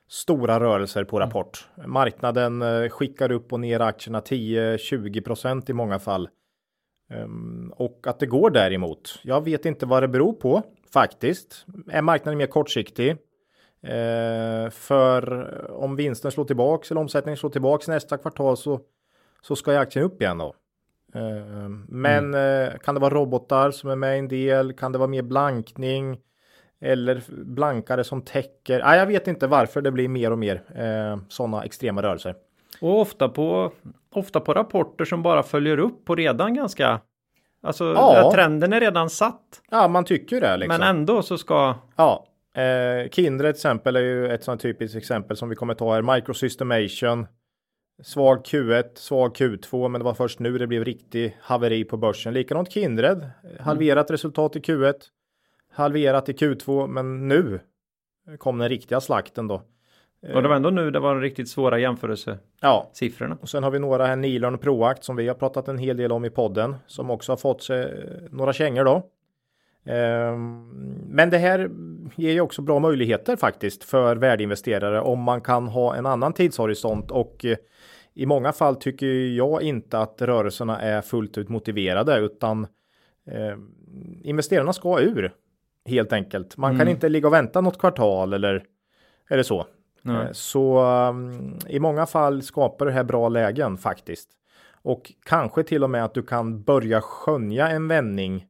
stora 0.10 0.60
rörelser 0.60 1.04
på 1.04 1.18
mm. 1.18 1.28
rapport. 1.28 1.70
Mm. 1.78 1.92
Marknaden 1.92 2.62
eh, 2.62 2.90
skickar 2.90 3.32
upp 3.32 3.54
och 3.54 3.60
ner 3.60 3.80
aktierna 3.80 4.20
10-20 4.20 5.22
procent 5.22 5.70
i 5.70 5.74
många 5.74 6.00
fall. 6.00 6.30
Um, 7.14 7.74
och 7.76 8.08
att 8.08 8.20
det 8.20 8.26
går 8.26 8.50
däremot. 8.50 9.20
Jag 9.24 9.44
vet 9.44 9.66
inte 9.66 9.86
vad 9.86 10.04
det 10.04 10.08
beror 10.08 10.34
på 10.34 10.64
faktiskt. 10.94 11.66
Är 11.92 12.02
marknaden 12.02 12.38
mer 12.38 12.48
kortsiktig? 12.48 13.12
Uh, 13.12 14.70
för 14.70 15.72
om 15.72 15.96
vinsten 15.96 16.32
slår 16.32 16.46
tillbaks 16.46 16.92
eller 16.92 17.02
omsättningen 17.02 17.38
slår 17.38 17.50
tillbaks 17.50 17.88
nästa 17.88 18.18
kvartal 18.18 18.58
så, 18.58 18.80
så 19.42 19.56
ska 19.56 19.72
ju 19.72 19.78
aktien 19.78 20.06
upp 20.06 20.22
igen 20.22 20.38
då. 20.38 20.56
Uh, 21.16 21.70
men 21.88 22.34
mm. 22.34 22.74
uh, 22.74 22.78
kan 22.78 22.96
det 22.96 23.02
vara 23.02 23.14
robotar 23.14 23.72
som 23.72 23.90
är 23.90 23.96
med 23.96 24.16
i 24.16 24.20
en 24.20 24.28
del? 24.28 24.74
Kan 24.74 24.92
det 24.92 24.98
vara 24.98 25.10
mer 25.10 25.22
blankning? 25.22 26.20
Eller 26.84 27.22
blankare 27.46 28.04
som 28.04 28.22
täcker? 28.22 28.80
Nej, 28.84 29.00
jag 29.00 29.06
vet 29.06 29.28
inte 29.28 29.48
varför 29.48 29.82
det 29.82 29.92
blir 29.92 30.08
mer 30.08 30.32
och 30.32 30.40
mer 30.40 30.64
eh, 30.76 31.20
sådana 31.30 31.64
extrema 31.64 32.02
rörelser. 32.04 32.36
Och 32.82 33.02
ofta 33.02 33.30
på, 33.30 33.72
ofta 34.14 34.40
på 34.40 34.54
rapporter 34.54 35.06
som 35.06 35.24
bara 35.24 35.44
följer 35.44 35.80
upp 35.80 36.06
på 36.06 36.16
redan 36.16 36.54
ganska 36.54 37.02
Alltså 37.64 37.94
ja. 37.94 38.32
trenden 38.34 38.74
är 38.74 38.80
redan 38.80 39.10
satt. 39.10 39.62
Ja, 39.72 39.88
man 39.88 40.06
tycker 40.06 40.42
det. 40.42 40.58
Liksom. 40.58 40.80
Men 40.80 40.96
ändå 40.96 41.22
så 41.22 41.38
ska. 41.38 41.76
Ja, 41.96 42.28
eh, 42.56 43.10
Kindred 43.10 43.56
till 43.56 43.60
exempel 43.60 43.96
är 43.96 44.02
ju 44.02 44.28
ett 44.28 44.44
sånt 44.44 44.62
typiskt 44.62 44.98
exempel 44.98 45.38
som 45.38 45.50
vi 45.50 45.56
kommer 45.56 45.74
ta 45.74 45.94
här. 45.94 46.16
Microsystemation. 46.16 47.28
Svag 48.04 48.46
Q1, 48.46 48.84
svag 48.96 49.36
Q2, 49.36 49.88
men 49.88 50.00
det 50.00 50.06
var 50.06 50.14
först 50.14 50.40
nu 50.40 50.58
det 50.58 50.68
blev 50.68 50.86
riktig 50.86 51.38
haveri 51.42 51.84
på 51.84 51.98
börsen. 51.98 52.34
Likadant 52.34 52.72
Kindred, 52.72 53.30
halverat 53.60 54.10
mm. 54.10 54.14
resultat 54.14 54.56
i 54.56 54.60
Q1, 54.60 54.94
halverat 55.74 56.30
i 56.30 56.34
Q2, 56.34 56.88
men 56.88 57.28
nu 57.28 57.60
kom 58.38 58.58
den 58.58 58.70
riktiga 58.70 59.02
slakten 59.02 59.48
då. 59.48 59.62
Och 60.34 60.42
det 60.42 60.48
var 60.48 60.56
ändå 60.56 60.70
nu 60.70 60.92
det 60.92 61.00
var 61.00 61.20
riktigt 61.20 61.50
svåra 61.50 61.80
jämförelsesiffrorna. 61.80 63.36
Ja. 63.36 63.42
Och 63.42 63.50
sen 63.50 63.64
har 63.64 63.72
vi 63.72 63.80
några 63.80 64.06
här, 64.06 64.16
Nilon 64.16 64.58
Proact 64.58 65.04
som 65.04 65.16
vi 65.16 65.28
har 65.28 65.36
pratat 65.36 65.68
en 65.68 65.78
hel 65.78 65.98
del 65.98 66.12
om 66.12 66.26
i 66.26 66.30
podden, 66.30 66.76
som 66.88 67.10
också 67.10 67.32
har 67.32 67.38
fått 67.38 67.64
sig 67.64 68.10
några 68.32 68.54
kängor 68.54 68.84
då. 68.84 69.10
Ehm, 69.86 70.70
men 71.08 71.30
det 71.30 71.38
här 71.38 71.70
ger 72.16 72.32
ju 72.32 72.42
också 72.42 72.62
bra 72.62 72.80
möjligheter 72.80 73.36
faktiskt 73.36 73.84
för 73.84 74.16
värdeinvesterare 74.16 75.02
om 75.02 75.20
man 75.20 75.42
kan 75.42 75.68
ha 75.68 75.96
en 75.96 76.06
annan 76.06 76.34
tidshorisont 76.34 77.12
och 77.12 77.46
eh, 77.46 77.58
i 78.14 78.26
många 78.26 78.52
fall 78.52 78.76
tycker 78.76 79.08
jag 79.36 79.62
inte 79.62 80.00
att 80.00 80.22
rörelserna 80.22 80.82
är 80.82 81.02
fullt 81.02 81.38
ut 81.38 81.50
motiverade 81.50 82.20
utan 82.20 82.68
eh, 83.28 83.58
investerarna 84.24 84.74
ska 84.74 85.00
ur 85.00 85.34
helt 85.86 86.14
enkelt. 86.14 86.58
Man 86.58 86.72
mm. 86.72 86.80
kan 86.80 86.88
inte 86.88 87.10
ligga 87.10 87.28
och 87.28 87.34
vänta 87.34 87.62
något 87.62 87.80
kvartal 87.80 88.34
eller, 88.34 88.64
eller 89.30 89.44
så. 89.44 89.68
Nej. 90.02 90.26
Eh, 90.26 90.32
så 90.32 90.86
um, 91.10 91.58
i 91.68 91.80
många 91.80 92.06
fall 92.06 92.42
skapar 92.42 92.86
det 92.86 92.92
här 92.92 93.04
bra 93.04 93.30
lägen 93.30 93.78
faktiskt. 93.78 94.30
Och 94.82 95.12
kanske 95.26 95.64
till 95.64 95.84
och 95.84 95.90
med 95.90 96.04
att 96.04 96.14
du 96.14 96.24
kan 96.24 96.64
börja 96.64 97.02
skönja 97.02 97.70
en 97.70 97.88
vändning 97.88 98.46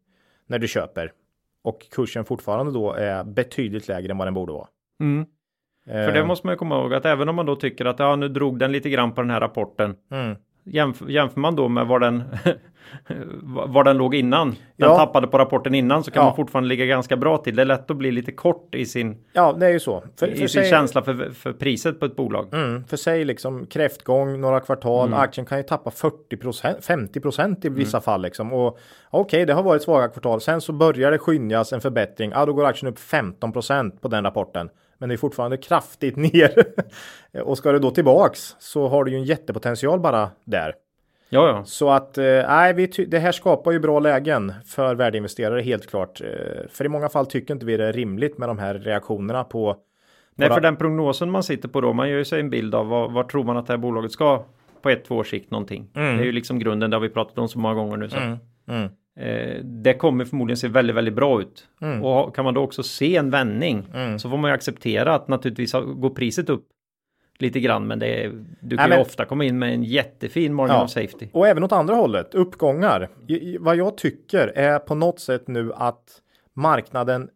när 0.47 0.59
du 0.59 0.67
köper. 0.67 1.11
Och 1.63 1.89
kursen 1.91 2.25
fortfarande 2.25 2.71
då 2.71 2.93
är 2.93 3.23
betydligt 3.23 3.87
lägre 3.87 4.11
än 4.11 4.17
vad 4.17 4.27
den 4.27 4.33
borde 4.33 4.53
vara. 4.53 4.67
Mm. 4.99 5.25
Eh. 5.87 6.05
För 6.05 6.11
det 6.11 6.25
måste 6.25 6.47
man 6.47 6.53
ju 6.53 6.57
komma 6.57 6.75
ihåg 6.75 6.93
att 6.93 7.05
även 7.05 7.29
om 7.29 7.35
man 7.35 7.45
då 7.45 7.55
tycker 7.55 7.85
att 7.85 7.99
ja, 7.99 8.15
nu 8.15 8.27
drog 8.27 8.59
den 8.59 8.71
lite 8.71 8.89
grann 8.89 9.13
på 9.13 9.21
den 9.21 9.29
här 9.29 9.39
rapporten. 9.39 9.95
Mm. 10.11 10.35
Jämför, 10.65 11.10
jämför 11.10 11.39
man 11.39 11.55
då 11.55 11.67
med 11.67 11.88
var 11.88 12.00
den, 12.00 12.24
var 13.43 13.84
den 13.84 13.98
låg 13.98 14.15
innan, 14.15 14.50
den 14.50 14.89
ja. 14.89 14.98
tappade 14.98 15.27
på 15.27 15.38
rapporten 15.38 15.75
innan 15.75 16.03
så 16.03 16.12
kan 16.12 16.22
ja. 16.22 16.25
man 16.25 16.36
fortfarande 16.36 16.70
ligga 16.70 16.86
ganska 16.86 17.17
bra 17.17 17.38
till. 17.38 17.55
Det 17.55 17.62
är 17.62 17.65
lätt 17.65 17.91
att 17.91 17.98
bli 17.98 18.12
lite 18.12 18.32
kort 18.32 18.75
i 18.75 18.86
sin, 18.86 19.17
ja, 19.34 19.53
det 19.53 19.65
är 19.65 19.70
ju 19.70 19.79
så. 19.79 20.03
För, 20.20 20.27
i 20.27 20.32
för 20.32 20.38
sin 20.38 20.50
sig, 20.50 20.70
känsla 20.70 21.01
för, 21.01 21.32
för 21.34 21.53
priset 21.53 22.00
på 22.00 22.05
ett 22.05 22.15
bolag. 22.15 22.53
Mm, 22.53 22.84
för 22.84 22.98
sig 22.98 23.25
liksom 23.25 23.65
kräftgång, 23.65 24.41
några 24.41 24.60
kvartal, 24.60 25.08
mm. 25.08 25.20
aktien 25.20 25.46
kan 25.46 25.58
ju 25.58 25.63
tappa 25.63 25.91
40 25.91 26.38
procent, 26.38 26.86
50 26.86 27.20
procent 27.20 27.65
i 27.65 27.70
vissa 27.70 27.98
mm. 27.98 28.03
fall 28.03 28.22
liksom. 28.22 28.53
Och 28.53 28.67
okej, 28.67 28.79
okay, 29.22 29.46
det 29.46 29.53
har 29.53 29.63
varit 29.63 29.82
svaga 29.82 30.08
kvartal. 30.08 30.41
Sen 30.41 30.62
så 30.62 30.74
börjar 30.74 31.12
det 31.12 31.17
skynjas 31.17 31.74
en 31.74 31.82
förbättring. 31.82 32.32
Ja, 32.32 32.46
då 32.46 32.53
går 32.53 32.65
aktien 32.65 32.91
upp 32.91 33.00
15 33.00 33.51
procent 33.51 34.01
på 34.01 34.08
den 34.08 34.24
rapporten 34.24 34.70
men 34.97 35.09
det 35.09 35.15
är 35.15 35.17
fortfarande 35.17 35.57
kraftigt 35.57 36.15
ner. 36.33 36.65
och 37.43 37.57
ska 37.57 37.71
det 37.71 37.79
då 37.79 37.91
tillbaks 37.91 38.55
så 38.59 38.88
har 38.88 39.03
du 39.03 39.12
ju 39.12 39.17
en 39.17 39.23
jättepotential 39.23 40.00
bara 40.00 40.29
där. 40.43 40.75
Ja, 41.29 41.47
ja. 41.47 41.63
Så 41.65 41.89
att 41.89 42.17
eh, 42.17 42.23
nej, 42.25 42.73
vi 42.73 42.88
det 42.88 43.19
här 43.19 43.31
skapar 43.31 43.71
ju 43.71 43.79
bra 43.79 44.00
lägen 44.00 44.53
för 44.65 44.95
värdeinvesterare 44.95 45.62
helt 45.62 45.88
klart. 45.89 46.21
Eh, 46.21 46.27
för 46.69 46.85
i 46.85 46.89
många 46.89 47.09
fall 47.09 47.25
tycker 47.25 47.53
inte 47.53 47.65
vi 47.65 47.77
det 47.77 47.85
är 47.85 47.93
rimligt 47.93 48.38
med 48.38 48.50
de 48.50 48.59
här 48.59 48.73
reaktionerna 48.73 49.43
på. 49.43 49.77
Nej, 50.35 50.50
för 50.50 50.62
den 50.62 50.75
prognosen 50.75 51.31
man 51.31 51.43
sitter 51.43 51.69
på 51.69 51.81
då, 51.81 51.93
man 51.93 52.09
gör 52.09 52.17
ju 52.17 52.25
sig 52.25 52.39
en 52.39 52.50
bild 52.50 52.75
av 52.75 52.88
vad, 52.88 53.12
vad 53.12 53.29
tror 53.29 53.43
man 53.43 53.57
att 53.57 53.67
det 53.67 53.73
här 53.73 53.77
bolaget 53.77 54.12
ska 54.12 54.45
på 54.81 54.89
ett, 54.89 55.05
två 55.05 55.15
års 55.15 55.29
sikt 55.29 55.51
någonting. 55.51 55.88
Mm. 55.95 56.17
Det 56.17 56.23
är 56.23 56.25
ju 56.25 56.31
liksom 56.31 56.59
grunden, 56.59 56.89
det 56.89 56.95
har 56.95 57.01
vi 57.01 57.09
pratat 57.09 57.38
om 57.38 57.47
så 57.47 57.59
många 57.59 57.75
gånger 57.75 57.97
nu. 57.97 58.09
Så. 58.09 58.17
Mm. 58.17 58.38
Mm. 58.67 58.89
Eh, 59.20 59.63
det 59.63 59.93
kommer 59.93 60.25
förmodligen 60.25 60.58
se 60.58 60.67
väldigt, 60.67 60.96
väldigt 60.96 61.13
bra 61.13 61.41
ut. 61.41 61.67
Mm. 61.82 62.03
Och 62.03 62.36
kan 62.36 62.46
man 62.46 62.53
då 62.53 62.62
också 62.62 62.84
se 62.84 63.15
en 63.15 63.29
vändning 63.29 63.88
mm. 63.93 64.20
så 64.20 64.29
får 64.29 64.38
man 64.38 64.51
ju 64.51 64.55
acceptera 64.55 65.15
att 65.15 65.27
naturligtvis 65.27 65.72
går 65.72 66.10
priset 66.10 66.50
upp 66.50 66.67
lite 67.39 67.60
grann. 67.60 67.88
Men 67.88 68.00
det 68.00 68.24
är, 68.24 68.46
du 68.62 68.77
kan 68.77 68.89
Nej, 68.89 68.98
ju 68.98 69.01
ofta 69.01 69.25
komma 69.25 69.43
in 69.43 69.60
med 69.60 69.74
en 69.74 69.84
jättefin 69.84 70.53
margin 70.53 70.75
ja. 70.75 70.84
of 70.84 70.89
safety. 70.89 71.27
Och 71.32 71.48
även 71.48 71.63
åt 71.63 71.72
andra 71.72 71.96
hållet, 71.96 72.36
uppgångar. 72.36 73.10
Vad 73.60 73.75
jag 73.75 73.98
tycker 73.98 74.48
är 74.48 74.79
på 74.79 74.96
något 74.96 75.20
sätt 75.20 75.48
nu 75.48 75.74
att 75.74 76.22
marknaden 76.53 77.29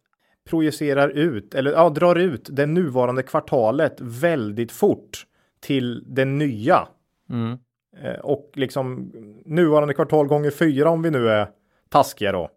projicerar 0.50 1.10
ut 1.10 1.56
eller 1.56 1.72
ja, 1.72 1.90
drar 1.90 2.16
ut 2.16 2.50
det 2.52 2.66
nuvarande 2.66 3.24
kvartalet 3.24 3.98
väldigt 4.02 4.72
fort 4.72 5.26
till 5.60 6.04
det 6.08 6.26
nya. 6.26 6.88
Mm. 7.30 7.58
Eh, 8.04 8.20
och 8.20 8.52
liksom 8.54 9.12
nuvarande 9.46 9.94
kvartal 9.94 10.28
gånger 10.28 10.52
fyra 10.52 10.90
om 10.90 11.02
vi 11.02 11.12
nu 11.12 11.30
är 11.30 11.48
taskiga 11.89 12.32
då. 12.32 12.50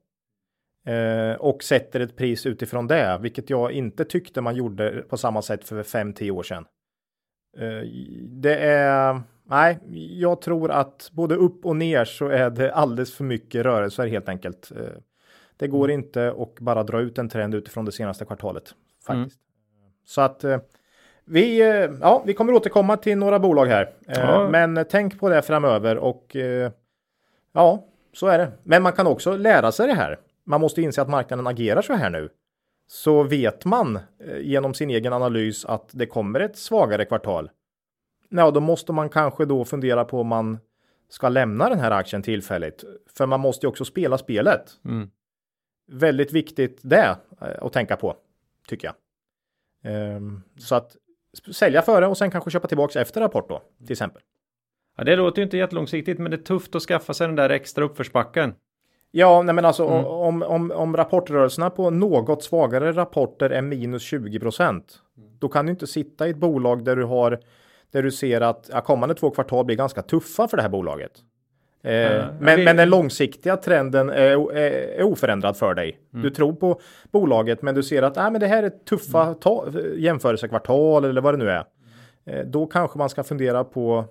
Eh, 0.92 1.34
och 1.34 1.62
sätter 1.62 2.00
ett 2.00 2.16
pris 2.16 2.46
utifrån 2.46 2.86
det, 2.86 3.18
vilket 3.20 3.50
jag 3.50 3.72
inte 3.72 4.04
tyckte 4.04 4.40
man 4.40 4.56
gjorde 4.56 5.04
på 5.08 5.16
samma 5.16 5.42
sätt 5.42 5.64
för 5.64 5.82
5-10 5.82 6.30
år 6.30 6.42
sedan. 6.42 6.64
Eh, 7.58 7.88
det 8.22 8.56
är, 8.56 9.20
nej, 9.44 9.78
jag 10.20 10.40
tror 10.40 10.70
att 10.70 11.10
både 11.12 11.34
upp 11.34 11.66
och 11.66 11.76
ner 11.76 12.04
så 12.04 12.28
är 12.28 12.50
det 12.50 12.74
alldeles 12.74 13.14
för 13.14 13.24
mycket 13.24 13.62
rörelser 13.64 14.06
helt 14.06 14.28
enkelt. 14.28 14.72
Eh, 14.76 15.00
det 15.56 15.68
går 15.68 15.84
mm. 15.90 16.00
inte 16.00 16.34
att 16.38 16.54
bara 16.60 16.82
dra 16.82 17.00
ut 17.00 17.18
en 17.18 17.28
trend 17.28 17.54
utifrån 17.54 17.84
det 17.84 17.92
senaste 17.92 18.24
kvartalet 18.24 18.74
faktiskt. 19.06 19.40
Mm. 19.40 19.92
Så 20.04 20.20
att 20.20 20.44
eh, 20.44 20.58
vi, 21.24 21.60
eh, 21.60 21.90
ja, 22.00 22.22
vi 22.26 22.34
kommer 22.34 22.52
återkomma 22.52 22.96
till 22.96 23.18
några 23.18 23.38
bolag 23.38 23.66
här, 23.66 23.92
eh, 24.08 24.20
ja. 24.20 24.48
men 24.50 24.84
tänk 24.90 25.20
på 25.20 25.28
det 25.28 25.42
framöver 25.42 25.96
och 25.96 26.36
ja, 27.52 27.84
så 28.12 28.26
är 28.26 28.38
det. 28.38 28.52
Men 28.62 28.82
man 28.82 28.92
kan 28.92 29.06
också 29.06 29.36
lära 29.36 29.72
sig 29.72 29.86
det 29.86 29.94
här. 29.94 30.18
Man 30.44 30.60
måste 30.60 30.82
inse 30.82 31.02
att 31.02 31.08
marknaden 31.08 31.46
agerar 31.46 31.82
så 31.82 31.92
här 31.92 32.10
nu. 32.10 32.28
Så 32.86 33.22
vet 33.22 33.64
man 33.64 33.96
eh, 33.96 34.38
genom 34.40 34.74
sin 34.74 34.90
egen 34.90 35.12
analys 35.12 35.64
att 35.64 35.90
det 35.92 36.06
kommer 36.06 36.40
ett 36.40 36.56
svagare 36.56 37.04
kvartal. 37.04 37.50
Ja, 38.28 38.50
då 38.50 38.60
måste 38.60 38.92
man 38.92 39.08
kanske 39.08 39.44
då 39.44 39.64
fundera 39.64 40.04
på 40.04 40.20
om 40.20 40.26
man 40.26 40.58
ska 41.08 41.28
lämna 41.28 41.68
den 41.68 41.78
här 41.78 41.90
aktien 41.90 42.22
tillfälligt. 42.22 42.84
För 43.16 43.26
man 43.26 43.40
måste 43.40 43.66
ju 43.66 43.68
också 43.68 43.84
spela 43.84 44.18
spelet. 44.18 44.70
Mm. 44.84 45.10
Väldigt 45.86 46.32
viktigt 46.32 46.78
det 46.82 47.16
eh, 47.40 47.48
att 47.60 47.72
tänka 47.72 47.96
på, 47.96 48.16
tycker 48.68 48.88
jag. 48.88 48.96
Um, 50.16 50.42
så 50.58 50.74
att 50.74 50.96
sälja 51.52 51.82
före 51.82 52.06
och 52.06 52.18
sen 52.18 52.30
kanske 52.30 52.50
köpa 52.50 52.68
tillbaka 52.68 53.00
efter 53.00 53.20
rapport 53.20 53.48
då, 53.48 53.62
till 53.78 53.92
exempel. 53.92 54.22
Ja, 55.00 55.04
det 55.04 55.16
låter 55.16 55.38
ju 55.38 55.44
inte 55.44 55.56
jättelångsiktigt, 55.56 56.18
men 56.20 56.30
det 56.30 56.36
är 56.36 56.42
tufft 56.42 56.74
att 56.74 56.82
skaffa 56.82 57.14
sig 57.14 57.26
den 57.26 57.36
där 57.36 57.50
extra 57.50 57.84
uppförsbacken. 57.84 58.54
Ja, 59.10 59.42
nej 59.42 59.54
men 59.54 59.64
alltså 59.64 59.88
mm. 59.88 60.04
om, 60.04 60.42
om, 60.42 60.70
om 60.70 60.96
rapportrörelserna 60.96 61.70
på 61.70 61.90
något 61.90 62.42
svagare 62.42 62.92
rapporter 62.92 63.50
är 63.50 63.62
minus 63.62 64.02
20 64.02 64.40
procent, 64.40 64.98
då 65.38 65.48
kan 65.48 65.66
du 65.66 65.72
inte 65.72 65.86
sitta 65.86 66.26
i 66.26 66.30
ett 66.30 66.36
bolag 66.36 66.84
där 66.84 66.96
du 66.96 67.04
har 67.04 67.40
där 67.92 68.02
du 68.02 68.10
ser 68.10 68.40
att 68.40 68.70
ja, 68.72 68.80
kommande 68.80 69.14
två 69.14 69.30
kvartal 69.30 69.64
blir 69.64 69.76
ganska 69.76 70.02
tuffa 70.02 70.48
för 70.48 70.56
det 70.56 70.62
här 70.62 70.70
bolaget. 70.70 71.12
Eh, 71.82 71.92
mm. 71.92 72.36
men, 72.40 72.58
vi... 72.58 72.64
men 72.64 72.76
den 72.76 72.90
långsiktiga 72.90 73.56
trenden 73.56 74.10
är, 74.10 74.52
är, 74.52 74.70
är 74.98 75.02
oförändrad 75.02 75.56
för 75.56 75.74
dig. 75.74 75.98
Mm. 76.12 76.22
Du 76.22 76.30
tror 76.30 76.52
på 76.52 76.80
bolaget, 77.10 77.62
men 77.62 77.74
du 77.74 77.82
ser 77.82 78.02
att 78.02 78.16
äh, 78.16 78.30
men 78.30 78.40
det 78.40 78.46
här 78.46 78.62
är 78.62 78.70
tuffa 78.70 79.22
mm. 79.22 79.34
ta- 79.34 79.66
jämförelsekvartal 79.96 81.04
eller 81.04 81.20
vad 81.20 81.34
det 81.34 81.38
nu 81.38 81.50
är. 81.50 81.64
Eh, 82.26 82.46
då 82.46 82.66
kanske 82.66 82.98
man 82.98 83.08
ska 83.08 83.22
fundera 83.22 83.64
på 83.64 84.04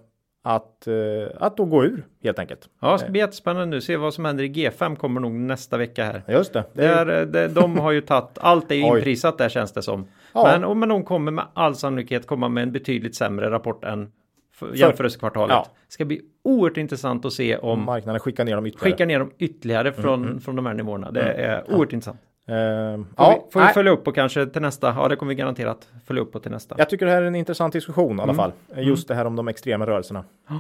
att, 0.43 0.87
eh, 0.87 0.93
att 1.39 1.57
då 1.57 1.65
gå 1.65 1.85
ur 1.85 2.05
helt 2.23 2.39
enkelt. 2.39 2.69
Ja, 2.79 2.91
det 2.91 2.99
ska 2.99 3.09
bli 3.09 3.19
jättespännande 3.19 3.65
nu. 3.65 3.81
Se 3.81 3.97
vad 3.97 4.13
som 4.13 4.25
händer 4.25 4.43
i 4.43 4.49
G5 4.49 4.95
kommer 4.95 5.21
nog 5.21 5.31
nästa 5.31 5.77
vecka 5.77 6.03
här. 6.03 6.23
Just 6.27 6.53
det. 6.53 6.63
det 6.73 6.85
är... 6.85 7.05
där, 7.05 7.25
de, 7.25 7.47
de 7.47 7.79
har 7.79 7.91
ju 7.91 8.01
tagit, 8.01 8.37
allt 8.37 8.71
är 8.71 8.75
ju 8.75 8.81
inprisat 8.95 9.37
där 9.37 9.49
känns 9.49 9.71
det 9.73 9.81
som. 9.81 10.07
Ja. 10.33 10.59
Men, 10.59 10.79
men 10.79 10.89
de 10.89 11.03
kommer 11.03 11.31
med 11.31 11.45
all 11.53 11.75
sannolikhet 11.75 12.27
komma 12.27 12.49
med 12.49 12.63
en 12.63 12.71
betydligt 12.71 13.15
sämre 13.15 13.51
rapport 13.51 13.83
än 13.83 14.11
jämförelsekvartalet. 14.73 15.53
Ja. 15.53 15.65
Det 15.87 15.93
ska 15.93 16.05
bli 16.05 16.21
oerhört 16.43 16.77
intressant 16.77 17.25
att 17.25 17.33
se 17.33 17.57
om 17.57 17.85
marknaden 17.85 18.19
skickar 18.19 18.45
ner 18.45 18.55
dem 18.55 18.65
ytterligare. 18.65 18.91
Skickar 18.91 19.05
ner 19.05 19.19
dem 19.19 19.31
ytterligare 19.37 19.93
från, 19.93 20.13
mm, 20.13 20.29
mm. 20.29 20.41
från 20.41 20.55
de 20.55 20.65
här 20.65 20.73
nivåerna. 20.73 21.11
Det 21.11 21.21
mm. 21.21 21.51
är 21.51 21.71
oerhört 21.71 21.93
intressant. 21.93 22.19
Får 22.49 23.25
ja, 23.25 23.43
vi, 23.45 23.51
får 23.51 23.67
vi 23.67 23.73
följa 23.73 23.91
upp 23.91 24.03
på 24.03 24.11
kanske 24.11 24.45
till 24.45 24.61
nästa? 24.61 24.93
Ja, 24.97 25.07
det 25.07 25.15
kommer 25.15 25.29
vi 25.29 25.35
garanterat 25.35 25.87
följa 26.05 26.21
upp 26.21 26.31
på 26.31 26.39
till 26.39 26.51
nästa. 26.51 26.75
Jag 26.77 26.89
tycker 26.89 27.05
det 27.05 27.11
här 27.11 27.21
är 27.21 27.25
en 27.25 27.35
intressant 27.35 27.73
diskussion 27.73 28.19
i 28.19 28.21
alla 28.21 28.33
mm. 28.33 28.35
fall. 28.35 28.51
Just 28.75 29.09
mm. 29.09 29.15
det 29.15 29.15
här 29.15 29.25
om 29.25 29.35
de 29.35 29.47
extrema 29.47 29.87
rörelserna. 29.87 30.23
Ja. 30.49 30.59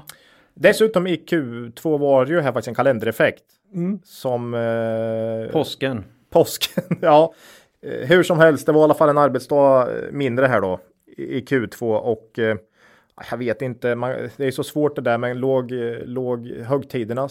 Dessutom 0.53 1.07
i 1.07 1.15
Q2 1.15 1.97
var 1.97 2.25
det 2.25 2.31
ju 2.31 2.41
här 2.41 2.51
faktiskt 2.51 2.67
en 2.67 2.75
kalendereffekt. 2.75 3.43
Mm. 3.73 3.99
Som... 4.03 4.53
Eh, 4.53 5.51
påsken. 5.51 6.03
Påsken, 6.29 6.83
ja. 7.01 7.33
Eh, 7.81 8.07
hur 8.07 8.23
som 8.23 8.39
helst, 8.39 8.65
det 8.65 8.71
var 8.71 8.81
i 8.81 8.83
alla 8.83 8.93
fall 8.93 9.09
en 9.09 9.17
arbetsdag 9.17 9.87
mindre 10.11 10.45
här 10.45 10.61
då 10.61 10.79
i 11.17 11.41
Q2 11.41 11.97
och 11.97 12.39
eh, 12.39 12.57
jag 13.31 13.37
vet 13.37 13.61
inte, 13.61 13.95
man, 13.95 14.29
det 14.37 14.45
är 14.45 14.51
så 14.51 14.63
svårt 14.63 14.95
det 14.95 15.01
där 15.01 15.17
med 15.17 15.37
låg, 15.37 15.71
låg 16.05 16.47
högtiderna 16.47 17.29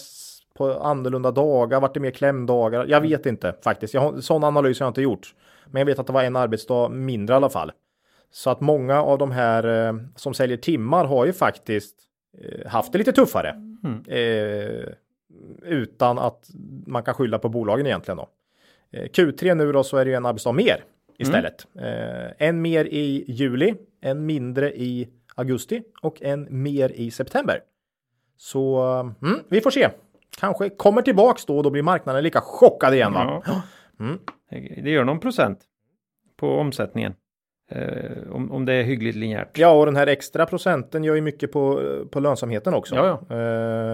på 0.59 0.73
annorlunda 0.73 1.31
dagar, 1.31 1.81
vart 1.81 1.95
det 1.95 2.01
mer 2.01 2.11
klämdagar? 2.11 2.87
Jag 2.89 3.01
vet 3.01 3.27
inte 3.27 3.55
faktiskt. 3.63 3.95
Jag 3.95 4.01
har, 4.01 4.21
sån 4.21 4.45
analys 4.45 4.81
har 4.81 4.87
jag 4.87 4.91
inte 4.91 5.03
gjort. 5.03 5.35
Men 5.67 5.81
jag 5.81 5.87
vet 5.87 5.99
att 5.99 6.07
det 6.07 6.13
var 6.13 6.23
en 6.23 6.37
arbetsdag 6.37 6.89
mindre 6.89 7.35
i 7.35 7.37
alla 7.37 7.51
fall. 7.51 7.73
Så 8.31 8.51
att 8.51 8.61
många 8.61 9.03
av 9.03 9.19
de 9.19 9.31
här 9.31 9.89
eh, 9.89 9.95
som 10.17 10.35
säljer 10.35 10.57
timmar 10.57 11.05
har 11.05 11.27
ju 11.27 11.33
faktiskt 11.33 11.97
eh, 12.39 12.71
haft 12.71 12.93
det 12.93 12.99
lite 12.99 13.13
tuffare. 13.13 13.51
Mm. 13.85 14.05
Eh, 14.07 14.85
utan 15.63 16.19
att 16.19 16.51
man 16.87 17.03
kan 17.03 17.15
skylla 17.15 17.39
på 17.39 17.49
bolagen 17.49 17.87
egentligen 17.87 18.17
då. 18.17 18.29
Eh, 18.91 19.05
Q3 19.05 19.55
nu 19.55 19.73
då 19.73 19.85
så 19.85 19.97
är 19.97 20.05
det 20.05 20.11
ju 20.11 20.17
en 20.17 20.27
arbetsdag 20.27 20.53
mer 20.53 20.85
istället. 21.19 21.67
Mm. 21.79 22.33
en 22.39 22.63
mer 22.63 22.85
i 22.85 23.25
juli, 23.29 23.75
en 24.01 24.27
mindre 24.27 24.73
i 24.73 25.09
augusti 25.35 25.83
och 26.03 26.23
en 26.23 26.47
mer 26.51 26.93
i 26.95 27.11
september. 27.11 27.61
Så 28.37 28.83
mm, 29.23 29.41
vi 29.49 29.61
får 29.61 29.71
se. 29.71 29.89
Kanske 30.39 30.71
kommer 30.71 31.03
tillbaks 31.03 31.45
då 31.45 31.57
och 31.57 31.63
då 31.63 31.71
blir 31.71 31.83
marknaden 31.83 32.23
lika 32.23 32.41
chockad 32.41 32.95
igen 32.95 33.13
va? 33.13 33.43
Ja. 33.47 33.63
Mm. 34.01 34.19
Det 34.85 34.91
gör 34.91 35.05
någon 35.05 35.21
procent 35.21 35.59
på 36.37 36.59
omsättningen. 36.59 37.15
Eh, 37.71 38.33
om, 38.33 38.53
om 38.53 38.65
det 38.65 38.73
är 38.73 38.83
hyggligt 38.83 39.17
linjärt. 39.17 39.59
Ja, 39.59 39.71
och 39.71 39.87
den 39.87 39.97
här 39.97 40.07
extra 40.07 40.47
procenten 40.47 41.05
gör 41.05 41.15
ju 41.15 41.21
mycket 41.21 41.53
på, 41.53 41.83
på 42.11 42.21
lönsamheten 42.21 42.75
också. 42.75 42.95
Ja, 42.95 43.07
ja. 43.29 43.37
Eh, 43.37 43.43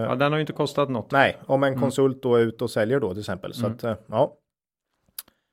ja 0.09 0.15
den 0.15 0.31
har 0.31 0.37
ju 0.37 0.41
inte 0.41 0.53
kostat 0.53 0.89
något. 0.89 1.11
Nej, 1.11 1.37
om 1.45 1.63
en 1.63 1.67
mm. 1.67 1.81
konsult 1.81 2.23
då 2.23 2.35
är 2.35 2.41
ute 2.41 2.63
och 2.63 2.69
säljer 2.69 2.99
då 2.99 3.09
till 3.09 3.19
exempel. 3.19 3.53
Så 3.53 3.65
mm. 3.65 3.75
att, 3.75 3.83
eh, 3.83 3.95
ja. 4.07 4.33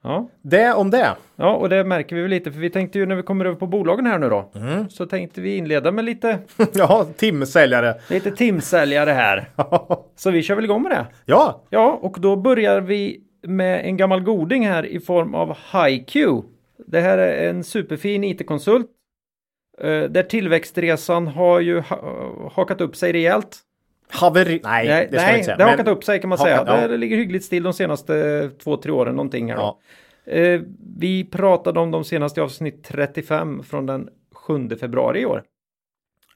Ja. 0.02 0.28
Det 0.42 0.72
om 0.72 0.90
det. 0.90 1.16
Ja, 1.36 1.56
och 1.56 1.68
det 1.68 1.84
märker 1.84 2.16
vi 2.16 2.22
väl 2.22 2.30
lite, 2.30 2.52
för 2.52 2.60
vi 2.60 2.70
tänkte 2.70 2.98
ju 2.98 3.06
när 3.06 3.16
vi 3.16 3.22
kommer 3.22 3.44
över 3.44 3.56
på 3.56 3.66
bolagen 3.66 4.06
här 4.06 4.18
nu 4.18 4.28
då, 4.28 4.50
mm. 4.54 4.90
så 4.90 5.06
tänkte 5.06 5.40
vi 5.40 5.56
inleda 5.56 5.92
med 5.92 6.04
lite... 6.04 6.38
ja, 6.74 7.06
timsäljare. 7.16 7.94
Lite 8.10 8.30
timsäljare 8.30 9.10
här. 9.10 9.48
så 10.16 10.30
vi 10.30 10.42
kör 10.42 10.54
väl 10.54 10.64
igång 10.64 10.82
med 10.82 10.92
det? 10.92 11.06
Ja. 11.24 11.62
Ja, 11.70 11.98
och 12.02 12.16
då 12.20 12.36
börjar 12.36 12.80
vi 12.80 13.20
med 13.42 13.84
en 13.84 13.96
gammal 13.96 14.20
goding 14.20 14.66
här 14.66 14.86
i 14.86 15.00
form 15.00 15.34
av 15.34 15.56
HiQ. 15.72 16.16
Det 16.86 17.00
här 17.00 17.18
är 17.18 17.50
en 17.50 17.64
superfin 17.64 18.24
IT-konsult. 18.24 18.86
Eh, 19.80 20.02
där 20.02 20.22
tillväxtresan 20.22 21.26
har 21.26 21.60
ju 21.60 21.82
hakat 22.52 22.80
upp 22.80 22.96
sig 22.96 23.12
rejält. 23.12 23.58
Haveri... 24.12 24.60
Nej, 24.64 24.88
nej, 24.88 25.08
det 25.10 25.18
ska 25.18 25.26
nej, 25.26 25.34
inte 25.34 25.44
säga. 25.44 25.56
Det 25.56 25.64
har 25.64 25.70
hakat 25.70 25.88
upp 25.88 26.04
sig 26.04 26.20
kan 26.20 26.28
man 26.28 26.38
säga. 26.38 26.64
Ja. 26.66 26.88
Det 26.88 26.96
ligger 26.96 27.16
hyggligt 27.16 27.44
still 27.44 27.62
de 27.62 27.72
senaste 27.72 28.50
två, 28.62 28.76
tre 28.76 28.92
åren 28.92 29.16
någonting 29.16 29.50
här. 29.50 29.56
Ja. 29.56 29.78
Eh, 30.24 30.60
vi 30.96 31.24
pratade 31.24 31.80
om 31.80 31.90
de 31.90 32.04
senaste 32.04 32.42
avsnitt 32.42 32.84
35 32.84 33.62
från 33.62 33.86
den 33.86 34.08
7 34.34 34.68
februari 34.80 35.20
i 35.20 35.26
år. 35.26 35.42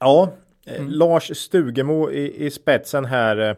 Ja, 0.01 0.33
eh, 0.67 0.77
mm. 0.77 0.91
Lars 0.91 1.37
Stugemo 1.37 2.11
i, 2.11 2.47
i 2.47 2.51
spetsen 2.51 3.05
här 3.05 3.51
eh, 3.51 3.57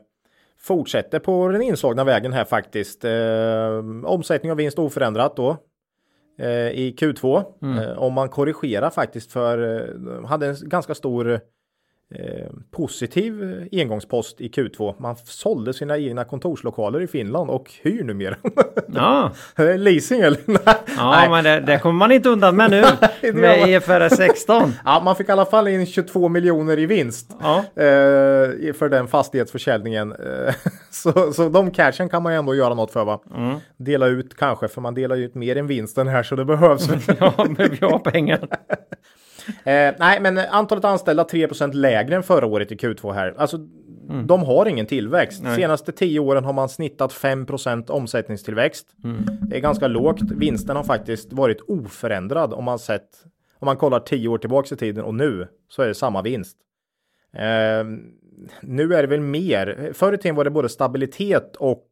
fortsätter 0.61 1.19
på 1.19 1.49
den 1.49 1.62
inslagna 1.62 2.05
vägen 2.05 2.33
här 2.33 2.45
faktiskt. 2.45 3.05
Eh, 3.05 4.05
omsättning 4.05 4.53
och 4.53 4.59
vinst 4.59 4.79
oförändrat 4.79 5.37
då 5.37 5.57
i 6.73 6.95
Q2. 6.99 7.45
Mm. 7.62 7.99
Om 7.99 8.12
man 8.12 8.29
korrigerar 8.29 8.90
faktiskt 8.90 9.33
för, 9.33 10.27
hade 10.27 10.47
en 10.47 10.57
ganska 10.61 10.95
stor 10.95 11.40
Eh, 12.14 12.47
positiv 12.71 13.64
engångspost 13.73 14.40
i 14.40 14.49
Q2. 14.49 14.94
Man 14.99 15.16
sålde 15.16 15.75
sina 15.75 15.99
egna 15.99 16.25
kontorslokaler 16.25 17.01
i 17.01 17.07
Finland 17.07 17.51
och 17.51 17.71
hyr 17.83 18.05
numera. 18.05 18.37
Ja. 18.94 19.33
Leasing 19.57 20.21
eller? 20.21 20.40
ja, 20.97 21.11
Nej. 21.11 21.29
men 21.31 21.44
det, 21.44 21.61
det, 21.61 21.79
kommer 21.79 21.99
man 21.99 22.12
inte 22.12 22.29
undan 22.29 22.57
med 22.57 22.71
nu 22.71 22.85
med 23.33 23.68
IFRS 23.68 24.16
16. 24.16 24.73
ja, 24.85 25.01
man 25.05 25.16
fick 25.16 25.29
i 25.29 25.33
alla 25.33 25.44
fall 25.44 25.68
in 25.68 25.87
22 25.87 26.29
miljoner 26.29 26.79
i 26.79 26.87
vinst 26.87 27.37
ja. 27.40 27.59
eh, 27.59 28.75
för 28.75 28.88
den 28.88 29.09
fastighetsförsäljningen. 29.09 30.12
Eh, 30.12 30.55
så, 30.90 31.33
så 31.33 31.49
de 31.49 31.71
cashen 31.71 32.09
kan 32.09 32.23
man 32.23 32.33
ju 32.33 32.38
ändå 32.38 32.55
göra 32.55 32.75
något 32.75 32.92
för 32.92 33.05
va? 33.05 33.21
Mm. 33.37 33.57
Dela 33.77 34.07
ut 34.07 34.37
kanske, 34.37 34.68
för 34.68 34.81
man 34.81 34.94
delar 34.94 35.16
ut 35.16 35.35
mer 35.35 35.57
än 35.57 35.66
vinsten 35.66 36.09
här 36.09 36.23
så 36.23 36.37
det 36.37 36.44
behövs. 36.44 36.88
ja, 37.21 37.33
men 37.37 37.71
vi 37.71 37.87
har 37.87 37.99
pengar. 37.99 38.49
Eh, 39.49 39.95
nej, 39.99 40.21
men 40.21 40.39
antalet 40.39 40.85
anställda 40.85 41.25
3 41.25 41.49
lägre 41.73 42.17
än 42.17 42.23
förra 42.23 42.47
året 42.47 42.73
i 42.73 42.77
Q2 42.77 43.13
här. 43.13 43.35
Alltså, 43.37 43.57
mm. 43.57 44.27
de 44.27 44.43
har 44.43 44.67
ingen 44.67 44.87
tillväxt. 44.87 45.43
Nej. 45.43 45.57
Senaste 45.57 45.93
10 45.93 46.21
åren 46.21 46.45
har 46.45 46.53
man 46.53 46.69
snittat 46.69 47.13
5 47.13 47.47
omsättningstillväxt. 47.89 48.87
Mm. 49.05 49.27
Det 49.41 49.57
är 49.57 49.61
ganska 49.61 49.89
lågt. 49.89 50.21
Vinsten 50.21 50.77
har 50.77 50.85
faktiskt 50.85 51.33
varit 51.33 51.61
oförändrad 51.61 52.53
om 52.53 52.65
man 52.65 52.79
sett 52.79 53.25
om 53.61 53.67
man 53.67 53.77
kollar 53.77 54.01
10 54.01 54.29
år 54.29 54.39
tillbaka 54.39 54.75
i 54.75 54.79
tiden 54.79 55.05
och 55.05 55.15
nu 55.15 55.49
så 55.69 55.83
är 55.83 55.89
det 55.89 55.95
samma 55.95 56.23
vinst. 56.23 56.57
Eh, 57.33 57.85
nu 58.61 58.95
är 58.95 59.03
det 59.03 59.07
väl 59.07 59.21
mer. 59.21 59.91
Förr 59.95 60.13
i 60.13 60.19
tiden 60.19 60.37
var 60.37 60.45
det 60.45 60.51
både 60.51 60.69
stabilitet 60.69 61.57
och 61.57 61.87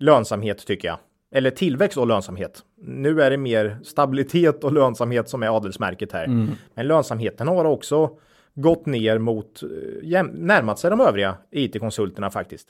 lönsamhet 0.00 0.66
tycker 0.66 0.88
jag 0.88 0.98
eller 1.34 1.50
tillväxt 1.50 1.98
och 1.98 2.06
lönsamhet. 2.06 2.62
Nu 2.76 3.22
är 3.22 3.30
det 3.30 3.36
mer 3.36 3.78
stabilitet 3.84 4.64
och 4.64 4.72
lönsamhet 4.72 5.28
som 5.28 5.42
är 5.42 5.56
adelsmärket 5.56 6.12
här. 6.12 6.24
Mm. 6.24 6.50
Men 6.74 6.86
lönsamheten 6.86 7.48
har 7.48 7.64
också 7.64 8.10
gått 8.54 8.86
ner 8.86 9.18
mot, 9.18 9.62
eh, 9.62 10.22
närmat 10.22 10.78
sig 10.78 10.90
de 10.90 11.00
övriga 11.00 11.36
IT-konsulterna 11.50 12.30
faktiskt. 12.30 12.68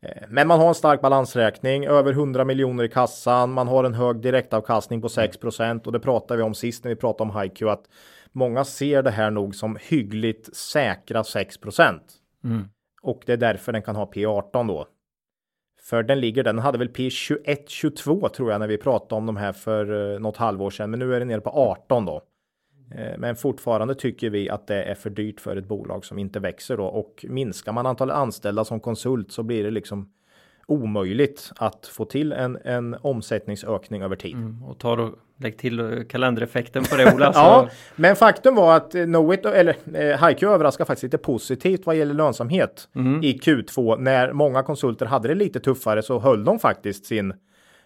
Eh, 0.00 0.22
men 0.28 0.48
man 0.48 0.60
har 0.60 0.68
en 0.68 0.74
stark 0.74 1.00
balansräkning, 1.00 1.86
över 1.86 2.12
100 2.12 2.44
miljoner 2.44 2.84
i 2.84 2.88
kassan, 2.88 3.52
man 3.52 3.68
har 3.68 3.84
en 3.84 3.94
hög 3.94 4.20
direktavkastning 4.20 5.02
på 5.02 5.08
6% 5.08 5.86
och 5.86 5.92
det 5.92 6.00
pratade 6.00 6.36
vi 6.36 6.42
om 6.42 6.54
sist 6.54 6.84
när 6.84 6.88
vi 6.88 6.96
pratade 6.96 7.30
om 7.30 7.40
HiQ 7.40 7.62
att 7.62 7.84
många 8.32 8.64
ser 8.64 9.02
det 9.02 9.10
här 9.10 9.30
nog 9.30 9.54
som 9.54 9.78
hyggligt 9.80 10.56
säkra 10.56 11.24
6 11.24 11.56
mm. 12.44 12.64
Och 13.02 13.22
det 13.26 13.32
är 13.32 13.36
därför 13.36 13.72
den 13.72 13.82
kan 13.82 13.96
ha 13.96 14.10
P18 14.10 14.68
då. 14.68 14.86
För 15.88 16.02
den 16.02 16.20
ligger 16.20 16.44
den 16.44 16.58
hade 16.58 16.78
väl 16.78 16.88
P21, 16.88 17.64
22 17.66 18.28
tror 18.28 18.50
jag 18.50 18.58
när 18.58 18.68
vi 18.68 18.78
pratade 18.78 19.14
om 19.14 19.26
de 19.26 19.36
här 19.36 19.52
för 19.52 20.14
eh, 20.14 20.20
något 20.20 20.36
halvår 20.36 20.70
sedan. 20.70 20.90
Men 20.90 21.00
nu 21.00 21.14
är 21.14 21.18
den 21.18 21.28
nere 21.28 21.40
på 21.40 21.50
18 21.50 22.04
då. 22.04 22.22
Eh, 22.94 23.18
men 23.18 23.36
fortfarande 23.36 23.94
tycker 23.94 24.30
vi 24.30 24.50
att 24.50 24.66
det 24.66 24.82
är 24.82 24.94
för 24.94 25.10
dyrt 25.10 25.40
för 25.40 25.56
ett 25.56 25.68
bolag 25.68 26.04
som 26.04 26.18
inte 26.18 26.40
växer 26.40 26.76
då 26.76 26.84
och 26.84 27.24
minskar 27.28 27.72
man 27.72 27.86
antalet 27.86 28.16
anställda 28.16 28.64
som 28.64 28.80
konsult 28.80 29.32
så 29.32 29.42
blir 29.42 29.64
det 29.64 29.70
liksom 29.70 30.12
omöjligt 30.68 31.52
att 31.56 31.86
få 31.86 32.04
till 32.04 32.32
en, 32.32 32.58
en 32.64 32.96
omsättningsökning 33.02 34.02
över 34.02 34.16
tid. 34.16 34.34
Mm, 34.34 34.62
och 34.62 34.78
tar 34.78 35.00
och 35.00 35.14
lägg 35.36 35.58
till 35.58 36.04
kalendereffekten 36.08 36.84
på 36.84 36.96
det 36.96 37.14
Ola. 37.14 37.32
ja, 37.34 37.68
men 37.96 38.16
faktum 38.16 38.54
var 38.54 38.76
att 38.76 38.94
eh, 38.94 39.04
Knowit, 39.04 39.46
eller 39.46 39.76
eh, 39.94 40.26
HiQ 40.26 40.42
överraskar 40.42 40.84
faktiskt 40.84 41.02
lite 41.02 41.18
positivt 41.18 41.86
vad 41.86 41.96
gäller 41.96 42.14
lönsamhet 42.14 42.88
mm. 42.94 43.22
i 43.22 43.38
Q2. 43.38 43.98
När 43.98 44.32
många 44.32 44.62
konsulter 44.62 45.06
hade 45.06 45.28
det 45.28 45.34
lite 45.34 45.60
tuffare 45.60 46.02
så 46.02 46.18
höll 46.18 46.44
de 46.44 46.58
faktiskt 46.58 47.06
sin. 47.06 47.34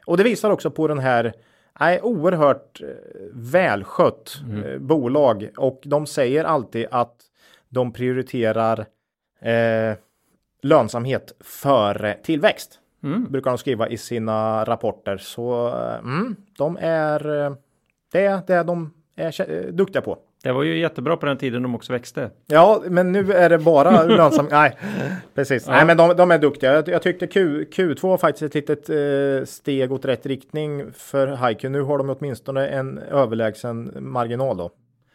Och 0.06 0.16
det 0.16 0.22
visar 0.22 0.50
också 0.50 0.70
på 0.70 0.88
den 0.88 0.98
här 0.98 1.32
Nej, 1.80 2.00
oerhört 2.02 2.80
eh, 2.82 2.88
välskött 3.32 4.40
mm. 4.44 4.64
eh, 4.64 4.78
bolag 4.78 5.48
och 5.56 5.82
de 5.84 6.06
säger 6.06 6.44
alltid 6.44 6.86
att 6.90 7.16
de 7.68 7.92
prioriterar 7.92 8.78
eh, 9.40 9.96
lönsamhet 10.62 11.32
före 11.40 12.14
tillväxt. 12.22 12.78
Mm. 13.04 13.26
Brukar 13.30 13.50
de 13.50 13.58
skriva 13.58 13.88
i 13.88 13.96
sina 13.96 14.64
rapporter. 14.64 15.16
Så 15.16 15.68
mm, 15.98 16.36
de 16.58 16.78
är 16.80 17.44
eh, 17.44 17.52
det 18.12 18.26
är 18.26 18.40
det 18.46 18.62
de 18.62 18.92
är 19.16 19.50
eh, 19.50 19.72
duktiga 19.72 20.02
på. 20.02 20.18
Det 20.42 20.52
var 20.52 20.62
ju 20.62 20.78
jättebra 20.78 21.16
på 21.16 21.26
den 21.26 21.36
tiden 21.36 21.62
de 21.62 21.74
också 21.74 21.92
växte. 21.92 22.30
Ja, 22.46 22.82
men 22.86 23.12
nu 23.12 23.32
är 23.32 23.50
det 23.50 23.58
bara 23.58 24.02
lönsamt. 24.16 24.50
Nej, 24.50 24.78
precis. 25.34 25.66
Ja. 25.66 25.72
Nej, 25.72 25.86
men 25.86 25.96
de, 25.96 26.16
de, 26.16 26.30
är 26.30 26.38
duktiga. 26.38 26.72
Jag, 26.72 26.88
jag 26.88 27.02
tyckte 27.02 27.26
Q, 27.26 27.64
Q2 27.72 28.02
var 28.02 28.18
faktiskt 28.18 28.42
ett 28.42 28.54
litet 28.54 28.90
eh, 28.90 29.44
steg 29.44 29.92
åt 29.92 30.04
rätt 30.04 30.26
riktning 30.26 30.92
för 30.92 31.26
Haiku. 31.26 31.68
Nu 31.68 31.82
har 31.82 31.98
de 31.98 32.10
åtminstone 32.10 32.68
en 32.68 32.98
överlägsen 32.98 33.92
marginal 34.00 34.56
då. 34.56 34.70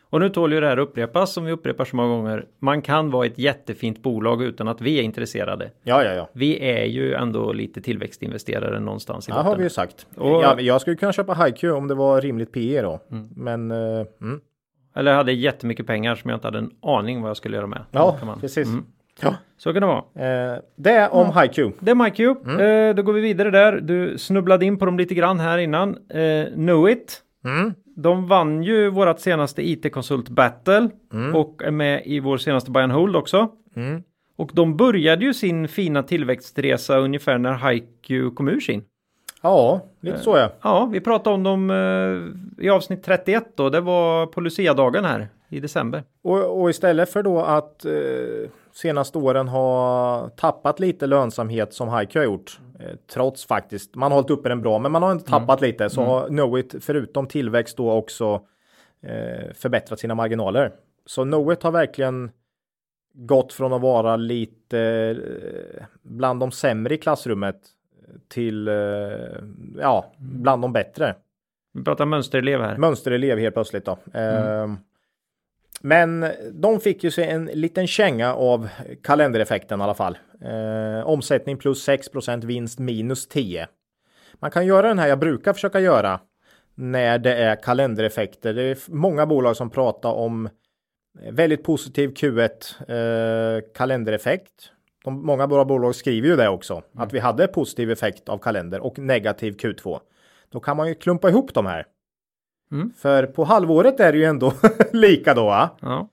Och 0.09 0.19
nu 0.19 0.29
tål 0.29 0.53
ju 0.53 0.59
det 0.59 0.67
här 0.67 0.79
upprepas 0.79 1.33
som 1.33 1.45
vi 1.45 1.51
upprepar 1.51 1.85
så 1.85 1.95
många 1.95 2.09
gånger. 2.15 2.45
Man 2.59 2.81
kan 2.81 3.11
vara 3.11 3.25
ett 3.25 3.37
jättefint 3.39 4.03
bolag 4.03 4.43
utan 4.43 4.67
att 4.67 4.81
vi 4.81 4.99
är 4.99 5.03
intresserade. 5.03 5.71
Ja, 5.83 6.03
ja, 6.03 6.13
ja. 6.13 6.29
Vi 6.33 6.69
är 6.69 6.85
ju 6.85 7.13
ändå 7.13 7.51
lite 7.53 7.81
tillväxtinvesterare 7.81 8.79
någonstans 8.79 9.27
i 9.27 9.31
Det 9.31 9.35
botten. 9.35 9.47
har 9.47 9.55
vi 9.57 9.63
ju 9.63 9.69
sagt. 9.69 10.07
Och- 10.15 10.27
ja, 10.43 10.59
jag 10.59 10.81
skulle 10.81 10.95
kunna 10.95 11.13
köpa 11.13 11.33
HiQ 11.33 11.63
om 11.63 11.87
det 11.87 11.95
var 11.95 12.21
rimligt 12.21 12.51
PE 12.51 12.81
då. 12.81 12.99
Men 13.35 13.71
eh, 13.71 14.05
mm. 14.21 14.39
Eller 14.95 15.11
jag 15.11 15.17
hade 15.17 15.31
jättemycket 15.33 15.87
pengar 15.87 16.15
som 16.15 16.29
jag 16.29 16.37
inte 16.37 16.47
hade 16.47 16.57
en 16.57 16.71
aning 16.81 17.21
vad 17.21 17.29
jag 17.29 17.37
skulle 17.37 17.57
göra 17.57 17.67
med. 17.67 17.81
ja, 17.91 18.17
precis. 18.41 18.67
Mm. 18.67 18.85
Ja. 19.21 19.35
Så 19.57 19.73
kan 19.73 19.81
det 19.81 19.87
vara. 19.87 19.97
Eh, 20.53 20.59
det 20.75 20.89
är 20.91 21.13
om 21.13 21.27
HiQ. 21.41 21.73
Det 21.79 21.91
är 21.91 21.95
MyQ. 21.95 22.19
Mm. 22.19 22.59
Eh, 22.89 22.95
då 22.95 23.01
går 23.03 23.13
vi 23.13 23.21
vidare 23.21 23.51
där. 23.51 23.79
Du 23.81 24.17
snubblade 24.17 24.65
in 24.65 24.77
på 24.79 24.85
dem 24.85 24.97
lite 24.97 25.15
grann 25.15 25.39
här 25.39 25.57
innan. 25.57 25.97
Eh, 26.09 26.45
Knowit. 26.53 27.21
Mm. 27.45 27.73
De 27.99 28.27
vann 28.27 28.63
ju 28.63 28.89
vårt 28.89 29.19
senaste 29.19 29.69
IT-konsult 29.69 30.29
battle 30.29 30.89
Mm. 31.13 31.35
och 31.35 31.61
är 31.63 31.71
med 31.71 32.01
i 32.05 32.19
vår 32.19 32.37
senaste 32.37 32.71
buy 32.71 32.83
and 32.83 32.91
hold 32.91 33.15
också. 33.15 33.47
Mm. 33.75 34.03
Och 34.35 34.51
de 34.53 34.77
började 34.77 35.25
ju 35.25 35.33
sin 35.33 35.67
fina 35.67 36.03
tillväxtresa 36.03 36.97
ungefär 36.97 37.37
när 37.37 37.69
HiQ 37.71 38.35
kom 38.35 38.47
ur 38.49 38.59
sin. 38.59 38.83
Ja, 39.41 39.81
lite 40.01 40.19
så 40.19 40.37
ja. 40.37 40.49
Ja, 40.61 40.85
vi 40.85 40.99
pratade 40.99 41.33
om 41.33 41.43
dem 41.43 41.69
eh, 41.69 42.65
i 42.65 42.69
avsnitt 42.69 43.03
31 43.03 43.43
då. 43.55 43.69
Det 43.69 43.81
var 43.81 44.25
på 44.25 44.41
Lucia-dagen 44.41 45.05
här 45.05 45.27
i 45.49 45.59
december. 45.59 46.03
Och, 46.23 46.61
och 46.61 46.69
istället 46.69 47.09
för 47.13 47.23
då 47.23 47.41
att 47.41 47.85
eh, 47.85 47.91
senaste 48.77 49.17
åren 49.17 49.47
ha 49.47 50.29
tappat 50.29 50.79
lite 50.79 51.07
lönsamhet 51.07 51.73
som 51.73 51.97
HiQ 51.97 52.15
har 52.15 52.23
gjort. 52.23 52.59
Eh, 52.79 52.95
trots 53.13 53.45
faktiskt, 53.45 53.95
man 53.95 54.11
har 54.11 54.17
hållit 54.17 54.31
uppe 54.31 54.49
den 54.49 54.61
bra, 54.61 54.79
men 54.79 54.91
man 54.91 55.03
har 55.03 55.11
inte 55.11 55.25
tappat 55.25 55.61
lite. 55.61 55.89
Så 55.89 56.03
har 56.03 56.27
Knowit 56.27 56.75
förutom 56.81 57.27
tillväxt 57.27 57.77
då 57.77 57.91
också 57.91 58.41
eh, 59.01 59.53
förbättrat 59.53 59.99
sina 59.99 60.15
marginaler. 60.15 60.71
Så 61.05 61.23
Knowit 61.23 61.63
har 61.63 61.71
verkligen 61.71 62.31
gått 63.13 63.53
från 63.53 63.73
att 63.73 63.81
vara 63.81 64.15
lite 64.15 64.79
eh, 65.79 65.85
bland 66.01 66.39
de 66.39 66.51
sämre 66.51 66.93
i 66.93 66.97
klassrummet 66.97 67.61
till 68.27 68.67
eh, 68.67 68.75
ja, 69.79 70.13
bland 70.17 70.61
de 70.61 70.73
bättre. 70.73 71.15
Vi 71.73 71.83
pratar 71.83 72.05
mönsterelev 72.05 72.61
här. 72.61 72.77
Mönsterelev 72.77 73.39
helt 73.39 73.55
plötsligt 73.55 73.85
då. 73.85 73.97
Eh, 74.13 74.67
Men 75.81 76.25
de 76.53 76.79
fick 76.79 77.03
ju 77.03 77.11
sig 77.11 77.29
en 77.29 77.45
liten 77.45 77.87
känga 77.87 78.33
av 78.33 78.69
kalendereffekten 79.03 79.79
i 79.79 79.83
alla 79.83 79.93
fall. 79.93 80.17
Eh, 80.41 81.07
omsättning 81.07 81.57
plus 81.57 81.87
6% 81.87 82.45
vinst 82.45 82.79
minus 82.79 83.27
10. 83.27 83.67
Man 84.33 84.51
kan 84.51 84.65
göra 84.65 84.87
den 84.87 84.99
här 84.99 85.07
jag 85.07 85.19
brukar 85.19 85.53
försöka 85.53 85.79
göra 85.79 86.19
när 86.75 87.17
det 87.19 87.35
är 87.35 87.55
kalendereffekter. 87.55 88.53
Det 88.53 88.63
är 88.63 88.77
många 88.87 89.25
bolag 89.25 89.57
som 89.57 89.69
pratar 89.69 90.11
om 90.11 90.49
väldigt 91.31 91.63
positiv 91.63 92.09
Q1 92.09 92.49
eh, 93.57 93.61
kalendereffekt. 93.73 94.71
De, 95.03 95.25
många 95.25 95.47
bra 95.47 95.65
bolag 95.65 95.95
skriver 95.95 96.27
ju 96.27 96.35
det 96.35 96.49
också, 96.49 96.83
att 96.95 97.13
vi 97.13 97.19
hade 97.19 97.47
positiv 97.47 97.91
effekt 97.91 98.29
av 98.29 98.37
kalender 98.37 98.79
och 98.79 98.99
negativ 98.99 99.55
Q2. 99.55 99.99
Då 100.49 100.59
kan 100.59 100.77
man 100.77 100.87
ju 100.87 100.95
klumpa 100.95 101.29
ihop 101.29 101.53
de 101.53 101.65
här. 101.65 101.85
Mm. 102.71 102.91
För 102.97 103.25
på 103.25 103.43
halvåret 103.43 103.99
är 103.99 104.11
det 104.11 104.17
ju 104.17 104.23
ändå 104.23 104.53
lika 104.93 105.33
då. 105.33 105.45
Va? 105.45 105.69
Ja. 105.81 106.09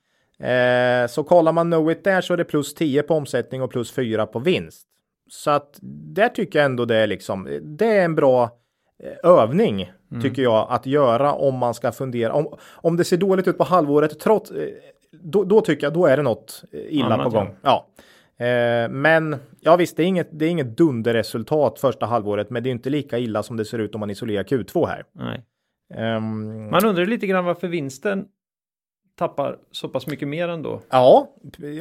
Eh, 0.47 1.07
så 1.07 1.25
kollar 1.25 1.53
man 1.53 1.71
Knowit 1.71 2.05
där 2.05 2.21
så 2.21 2.33
är 2.33 2.37
det 2.37 2.45
plus 2.45 2.75
10 2.75 3.03
på 3.03 3.15
omsättning 3.15 3.63
och 3.63 3.71
plus 3.71 3.93
4 3.93 4.27
på 4.27 4.39
vinst. 4.39 4.87
Så 5.31 5.51
att 5.51 5.79
där 6.15 6.29
tycker 6.29 6.59
jag 6.59 6.67
ändå 6.67 6.85
det 6.85 6.97
är 6.97 7.07
liksom, 7.07 7.61
det 7.63 7.87
är 7.87 8.05
en 8.05 8.15
bra 8.15 8.51
eh, 9.03 9.31
övning 9.31 9.93
tycker 10.23 10.43
jag 10.43 10.67
att 10.71 10.87
göra 10.87 11.33
om 11.33 11.59
man 11.59 11.75
ska 11.75 11.93
fundera. 11.93 12.33
Om, 12.33 12.55
om 12.73 12.97
det 12.97 13.05
ser 13.05 13.17
dåligt 13.17 13.49
ut 13.49 13.59
på 13.59 13.65
halvåret 13.65 14.21
trots, 14.21 14.51
eh, 14.51 14.69
då, 15.23 15.45
då 15.45 15.61
tycker 15.61 15.87
jag 15.87 15.95
då 15.95 16.07
är 16.07 16.17
det 16.17 16.23
något 16.23 16.65
illa 16.73 17.15
Annat, 17.15 17.25
på 17.25 17.31
gång. 17.31 17.57
Ja. 17.63 17.87
Eh, 18.45 18.89
men 18.89 19.37
ja 19.61 19.77
visst, 19.77 19.97
det 19.97 20.03
är 20.03 20.07
inget, 20.07 20.29
det 20.33 20.45
är 20.45 20.51
inget 20.51 20.77
dunderresultat 20.77 21.79
första 21.79 22.07
halvåret, 22.07 22.51
men 22.51 22.63
det 22.63 22.69
är 22.69 22.71
inte 22.71 22.91
lika 22.91 23.19
illa 23.19 23.43
som 23.43 23.57
det 23.57 23.65
ser 23.65 23.79
ut 23.79 23.95
om 23.95 24.01
man 24.01 24.11
isolerar 24.11 24.45
Q2 24.45 24.87
här. 24.87 25.05
Nej. 25.13 25.45
Ehm, 25.95 26.71
Man 26.71 26.85
undrar 26.87 27.07
lite 27.07 27.27
grann 27.27 27.45
varför 27.45 27.69
vinsten 27.69 28.25
tappar 29.19 29.59
så 29.71 29.89
pass 29.89 30.07
mycket 30.07 30.29
mer 30.29 30.49
ändå. 30.49 30.81
Ja, 30.91 31.29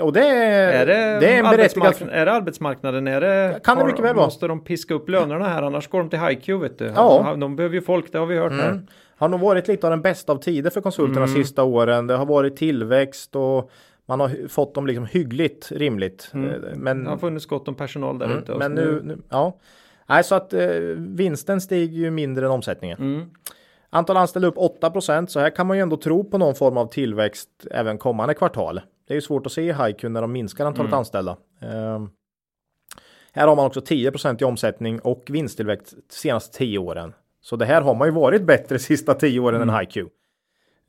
och 0.01 0.13
det 0.13 0.27
är, 0.27 0.71
Är 0.81 0.85
det, 0.85 1.19
det 1.19 1.33
är 1.33 1.39
en 1.43 1.49
berättigad 1.49 1.95
är 2.11 2.25
det 2.25 2.31
arbetsmarknaden? 2.31 3.07
Är 3.07 3.21
det, 3.21 3.59
Kan 3.63 3.77
det 3.77 3.85
mycket 3.85 4.03
väl 4.03 4.15
vara. 4.15 4.25
Måste 4.25 4.47
de 4.47 4.63
piska 4.63 4.93
upp 4.93 5.09
lönerna 5.09 5.47
här 5.47 5.63
annars 5.63 5.87
går 5.87 5.99
de 5.99 6.09
till 6.09 6.19
HiQ 6.19 6.49
vet 6.49 6.77
du. 6.79 6.85
Ja. 6.95 7.35
De 7.39 7.55
behöver 7.55 7.75
ju 7.75 7.81
folk, 7.81 8.11
det 8.11 8.17
har 8.17 8.25
vi 8.25 8.37
hört 8.37 8.51
här. 8.51 8.69
Mm. 8.69 8.87
Har 9.17 9.29
nog 9.29 9.39
varit 9.39 9.67
lite 9.67 9.87
av 9.87 9.91
den 9.91 10.01
bästa 10.01 10.31
av 10.33 10.37
tider 10.37 10.69
för 10.69 10.81
konsulterna 10.81 11.25
Mm. 11.25 11.35
sista 11.35 11.63
åren. 11.63 12.07
Det 12.07 12.13
har 12.15 12.25
varit 12.25 12.55
tillväxt 12.55 13.35
och 13.35 13.71
man 14.05 14.19
har 14.19 14.47
fått 14.47 14.75
dem 14.75 14.87
liksom 14.87 15.05
hyggligt 15.05 15.71
rimligt. 15.71 16.31
Eh, 16.33 16.39
Men, 16.75 17.03
Det 17.03 17.09
har 17.09 17.17
funnits 17.17 17.45
gott 17.45 17.67
om 17.67 17.75
personal 17.75 18.19
där 18.19 18.25
mm, 18.25 18.37
ute. 18.37 18.55
men 18.55 18.75
så 18.77 18.81
nu, 18.83 19.01
nu, 19.03 19.17
ja. 19.29 19.59
Nej, 20.07 20.23
så 20.23 20.35
att 20.35 20.53
eh, 20.53 20.67
vinsten 20.97 21.61
stiger 21.61 21.97
ju 21.97 22.11
mindre 22.11 22.45
än 22.45 22.51
omsättningen. 22.51 22.97
Mm. 22.99 23.29
Antal 23.93 24.17
anställda 24.17 24.47
upp 24.47 24.57
8% 24.57 25.27
så 25.27 25.39
här 25.39 25.49
kan 25.49 25.67
man 25.67 25.77
ju 25.77 25.81
ändå 25.83 25.97
tro 25.97 26.23
på 26.23 26.37
någon 26.37 26.55
form 26.55 26.77
av 26.77 26.85
tillväxt 26.87 27.49
även 27.71 27.97
kommande 27.97 28.33
kvartal. 28.33 28.81
Det 29.07 29.13
är 29.13 29.15
ju 29.15 29.21
svårt 29.21 29.45
att 29.45 29.51
se 29.51 29.61
i 29.61 29.73
HiQ 29.73 30.03
när 30.03 30.21
de 30.21 30.31
minskar 30.31 30.65
antalet 30.65 30.89
Mm. 30.89 30.99
anställda. 30.99 31.37
Ehm, 31.61 32.09
här 33.33 33.47
har 33.47 33.55
man 33.55 33.65
också 33.65 33.81
10% 33.81 34.41
i 34.41 34.45
omsättning 34.45 34.99
och 34.99 35.23
vinsttillväxt 35.29 35.91
de 36.09 36.15
senaste 36.15 36.57
10 36.57 36.77
åren. 36.79 37.13
Så 37.41 37.55
det 37.55 37.65
här 37.65 37.81
har 37.81 37.95
man 37.95 38.07
ju 38.07 38.11
varit 38.13 38.41
bättre 38.43 38.75
de 38.75 38.79
sista 38.83 39.13
10 39.13 39.39
åren 39.39 39.61
Mm. 39.61 39.75
än 39.75 39.79
HiQ. 39.79 39.97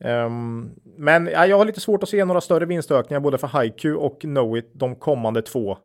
Ehm, 0.00 0.70
men 0.96 1.26
ja, 1.26 1.46
jag 1.46 1.58
har 1.58 1.64
lite 1.64 1.80
svårt 1.80 2.02
att 2.02 2.08
se 2.08 2.24
några 2.24 2.40
större 2.40 2.64
vinstökningar 2.66 3.20
både 3.20 3.38
för 3.38 3.62
HiQ 3.62 3.84
och 3.98 4.20
Knowit 4.20 4.70
de 4.74 4.94
kommande 4.96 5.42
två 5.42 5.78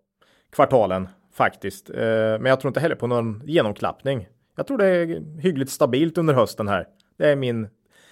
kvartalen 0.52 1.08
faktiskt. 1.34 1.90
Ehm, 1.90 2.42
men 2.42 2.46
jag 2.46 2.60
tror 2.60 2.70
inte 2.70 2.80
heller 2.80 2.96
på 2.96 3.08
någon 3.08 3.42
genomklappning. 3.46 4.28
Jag 4.56 4.68
tror 4.68 4.78
det 4.78 4.86
är 4.88 5.40
hyggligt 5.42 5.72
stabilt 5.72 6.18
under 6.18 6.34
hösten 6.34 6.68
här. 6.68 6.88
Det 7.20 7.30
är 7.30 7.36
min, 7.36 7.68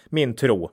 min 0.05 0.35
tro. 0.35 0.71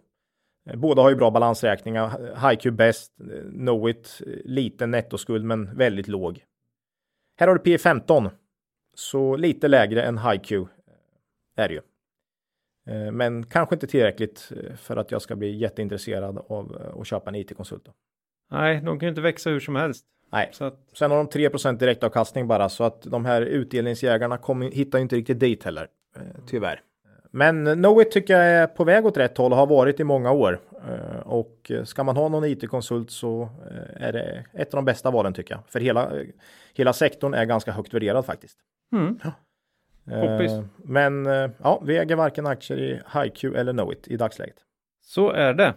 Båda 0.74 1.02
har 1.02 1.10
ju 1.10 1.16
bra 1.16 1.30
balansräkningar. 1.30 2.50
HiQ 2.50 2.72
bäst, 2.74 3.12
Knowit 3.52 4.20
liten 4.44 4.90
nettoskuld 4.90 5.44
men 5.44 5.76
väldigt 5.76 6.08
låg. 6.08 6.44
Här 7.38 7.48
har 7.48 7.54
du 7.54 7.60
P 7.60 7.78
15. 7.78 8.28
Så 8.94 9.36
lite 9.36 9.68
lägre 9.68 10.02
än 10.02 10.18
HiQ 10.18 10.52
är 11.56 11.68
det 11.68 11.74
ju. 11.74 11.80
Eh, 12.86 13.12
Men 13.12 13.46
kanske 13.46 13.74
inte 13.74 13.86
tillräckligt 13.86 14.52
eh, 14.56 14.76
för 14.76 14.96
att 14.96 15.10
jag 15.10 15.22
ska 15.22 15.36
bli 15.36 15.56
jätteintresserad 15.56 16.38
av 16.48 16.76
eh, 16.80 17.00
att 17.00 17.06
köpa 17.06 17.30
en 17.30 17.34
IT-konsult. 17.34 17.88
Nej, 18.50 18.80
de 18.80 18.98
kan 18.98 19.06
ju 19.06 19.08
inte 19.08 19.20
växa 19.20 19.50
hur 19.50 19.60
som 19.60 19.76
helst. 19.76 20.06
Nej, 20.32 20.48
Så 20.52 20.64
att, 20.64 20.78
sen 20.92 21.10
har 21.10 21.18
de 21.18 21.28
3% 21.28 21.78
direktavkastning 21.78 22.48
bara 22.48 22.68
så 22.68 22.84
att 22.84 23.02
de 23.02 23.24
här 23.24 23.42
utdelningsjägarna 23.42 24.38
kommer, 24.38 24.70
hittar 24.70 24.98
ju 24.98 25.02
inte 25.02 25.16
riktigt 25.16 25.40
dit 25.40 25.64
heller. 25.64 25.88
Tyvärr. 26.46 26.82
Men 27.34 27.74
Knowit 27.74 28.10
tycker 28.10 28.34
jag 28.38 28.46
är 28.46 28.66
på 28.66 28.84
väg 28.84 29.06
åt 29.06 29.16
rätt 29.16 29.38
håll 29.38 29.52
och 29.52 29.58
har 29.58 29.66
varit 29.66 30.00
i 30.00 30.04
många 30.04 30.32
år. 30.32 30.60
Eh, 30.88 31.20
Och 31.26 31.70
ska 31.84 32.04
man 32.04 32.16
ha 32.16 32.28
någon 32.28 32.44
IT-konsult 32.44 33.10
så 33.10 33.42
eh, 33.42 34.06
är 34.08 34.12
det 34.12 34.44
ett 34.52 34.74
av 34.74 34.78
de 34.78 34.84
bästa 34.84 35.10
valen 35.10 35.32
tycker 35.34 35.54
jag. 35.54 35.60
För 35.68 35.80
hela, 35.80 36.02
eh, 36.20 36.26
hela 36.74 36.92
sektorn 36.92 37.34
är 37.34 37.44
ganska 37.44 37.72
högt 37.72 37.94
värderad 37.94 38.24
faktiskt. 38.26 38.58
mm. 38.92 39.18
Poppis. 40.20 40.52
Eh, 40.52 40.64
Men 40.76 41.24
ja, 41.62 41.82
vi 41.86 41.98
äger 41.98 42.16
varken 42.16 42.46
aktier 42.46 42.78
i 42.78 43.00
HiQ 43.18 43.44
eller 43.44 43.72
Knowit 43.72 44.08
i 44.08 44.16
dagsläget. 44.16 44.56
Så 45.02 45.30
är 45.30 45.54
det. 45.54 45.74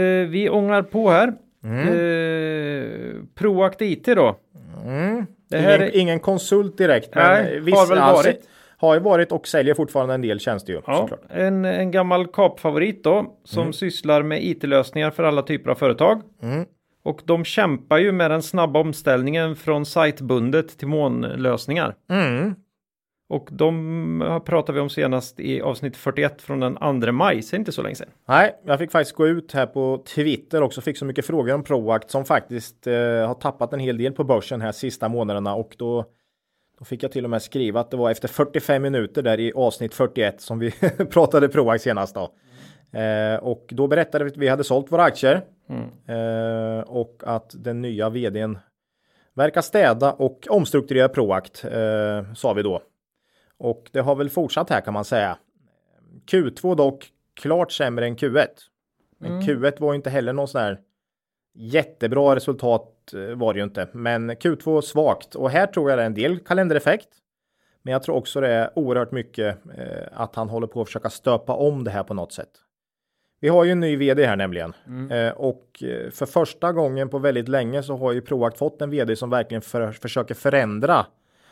Eh, 0.00 0.28
vi 0.28 0.48
ångar 0.50 0.82
på 0.82 1.10
här. 1.10 1.32
Mm. 1.64 3.28
Proact 3.34 3.80
IT 3.82 4.04
då. 4.06 4.36
Mm. 4.84 5.26
Det 5.48 5.58
här 5.58 5.76
ingen, 5.76 5.88
är- 5.88 5.96
ingen 5.96 6.20
konsult 6.20 6.78
direkt. 6.78 7.14
Men 7.14 7.44
Nej, 7.44 7.60
viss- 7.60 7.74
har 7.76 7.86
väl 7.86 7.98
alltså, 7.98 8.28
varit. 8.30 8.48
Har 8.80 8.94
ju 8.94 9.00
varit 9.00 9.32
och 9.32 9.48
säljer 9.48 9.74
fortfarande 9.74 10.14
en 10.14 10.22
del 10.22 10.40
tjänster 10.40 10.72
ju. 10.72 10.80
Ja, 10.86 11.08
en, 11.28 11.64
en 11.64 11.90
gammal 11.90 12.26
kapfavorit 12.26 13.04
då 13.04 13.36
som 13.44 13.72
sysslar 13.72 14.22
med 14.22 14.44
IT-lösningar 14.44 15.10
för 15.10 15.24
alla 15.24 15.42
typer 15.42 15.70
av 15.70 15.74
företag. 15.74 16.22
Mm. 16.42 16.66
Och 17.02 17.20
de 17.24 17.44
kämpar 17.44 17.98
ju 17.98 18.12
med 18.12 18.30
den 18.30 18.42
snabba 18.42 18.80
omställningen 18.80 19.56
från 19.56 19.86
sajtbundet 19.86 20.78
till 20.78 20.88
molnlösningar. 20.88 21.94
Mm. 22.10 22.54
Och 23.28 23.48
de 23.52 24.40
pratar 24.44 24.72
vi 24.72 24.80
om 24.80 24.90
senast 24.90 25.40
i 25.40 25.60
avsnitt 25.60 25.96
41 25.96 26.42
från 26.42 26.60
den 26.60 27.02
2 27.02 27.12
maj, 27.12 27.42
så 27.42 27.56
inte 27.56 27.72
så 27.72 27.82
länge 27.82 27.94
sedan. 27.94 28.08
Nej, 28.28 28.52
jag 28.64 28.78
fick 28.78 28.90
faktiskt 28.90 29.16
gå 29.16 29.26
ut 29.26 29.52
här 29.52 29.66
på 29.66 30.02
Twitter 30.14 30.62
också. 30.62 30.80
Fick 30.80 30.98
så 30.98 31.04
mycket 31.04 31.26
frågor 31.26 31.54
om 31.54 31.62
Proact 31.62 32.10
som 32.10 32.24
faktiskt 32.24 32.86
eh, 32.86 32.94
har 33.26 33.34
tappat 33.34 33.72
en 33.72 33.80
hel 33.80 33.98
del 33.98 34.12
på 34.12 34.24
börsen 34.24 34.60
här 34.60 34.72
sista 34.72 35.08
månaderna 35.08 35.54
och 35.54 35.74
då 35.78 36.04
då 36.80 36.84
fick 36.84 37.02
jag 37.02 37.12
till 37.12 37.24
och 37.24 37.30
med 37.30 37.42
skriva 37.42 37.80
att 37.80 37.90
det 37.90 37.96
var 37.96 38.10
efter 38.10 38.28
45 38.28 38.82
minuter 38.82 39.22
där 39.22 39.40
i 39.40 39.52
avsnitt 39.52 39.94
41 39.94 40.40
som 40.40 40.58
vi 40.58 40.70
pratade 41.10 41.48
Proact 41.48 41.82
senast 41.82 42.14
då. 42.14 42.32
Eh, 42.98 43.36
och 43.36 43.66
då 43.68 43.86
berättade 43.86 44.24
vi 44.24 44.30
att 44.30 44.36
vi 44.36 44.48
hade 44.48 44.64
sålt 44.64 44.92
våra 44.92 45.02
aktier 45.02 45.42
eh, 46.06 46.80
och 46.80 47.22
att 47.26 47.50
den 47.54 47.82
nya 47.82 48.10
vdn 48.10 48.58
verkar 49.34 49.60
städa 49.60 50.12
och 50.12 50.46
omstrukturera 50.50 51.08
Proact 51.08 51.64
eh, 51.64 52.32
sa 52.34 52.52
vi 52.52 52.62
då. 52.62 52.82
Och 53.58 53.90
det 53.92 54.00
har 54.00 54.14
väl 54.14 54.30
fortsatt 54.30 54.70
här 54.70 54.80
kan 54.80 54.94
man 54.94 55.04
säga. 55.04 55.38
Q2 56.30 56.76
dock 56.76 57.08
klart 57.40 57.72
sämre 57.72 58.06
än 58.06 58.16
Q1. 58.16 58.46
Mm. 59.24 59.40
Q1 59.40 59.80
var 59.80 59.94
inte 59.94 60.10
heller 60.10 60.32
någon 60.32 60.48
sån 60.48 60.60
här 60.60 60.80
jättebra 61.54 62.36
resultat 62.36 62.99
eh, 63.14 63.36
var 63.36 63.54
det 63.54 63.58
ju 63.58 63.64
inte, 63.64 63.88
men 63.92 64.30
Q2 64.30 64.80
svagt 64.80 65.34
och 65.34 65.50
här 65.50 65.66
tror 65.66 65.90
jag 65.90 65.98
det 65.98 66.02
är 66.02 66.06
en 66.06 66.14
del 66.14 66.38
kalendereffekt. 66.38 67.08
Men 67.82 67.92
jag 67.92 68.02
tror 68.02 68.16
också 68.16 68.40
det 68.40 68.48
är 68.48 68.78
oerhört 68.78 69.12
mycket 69.12 69.56
eh, 69.78 70.06
att 70.12 70.36
han 70.36 70.48
håller 70.48 70.66
på 70.66 70.80
att 70.80 70.88
försöka 70.88 71.10
stöpa 71.10 71.52
om 71.52 71.84
det 71.84 71.90
här 71.90 72.02
på 72.02 72.14
något 72.14 72.32
sätt. 72.32 72.50
Vi 73.40 73.48
har 73.48 73.64
ju 73.64 73.72
en 73.72 73.80
ny 73.80 73.96
vd 73.96 74.26
här 74.26 74.36
nämligen 74.36 74.72
mm. 74.86 75.10
eh, 75.10 75.32
och 75.32 75.82
för 76.10 76.26
första 76.26 76.72
gången 76.72 77.08
på 77.08 77.18
väldigt 77.18 77.48
länge 77.48 77.82
så 77.82 77.96
har 77.96 78.12
ju 78.12 78.20
Proact 78.20 78.58
fått 78.58 78.82
en 78.82 78.90
vd 78.90 79.16
som 79.16 79.30
verkligen 79.30 79.62
för, 79.62 79.92
försöker 79.92 80.34
förändra 80.34 81.06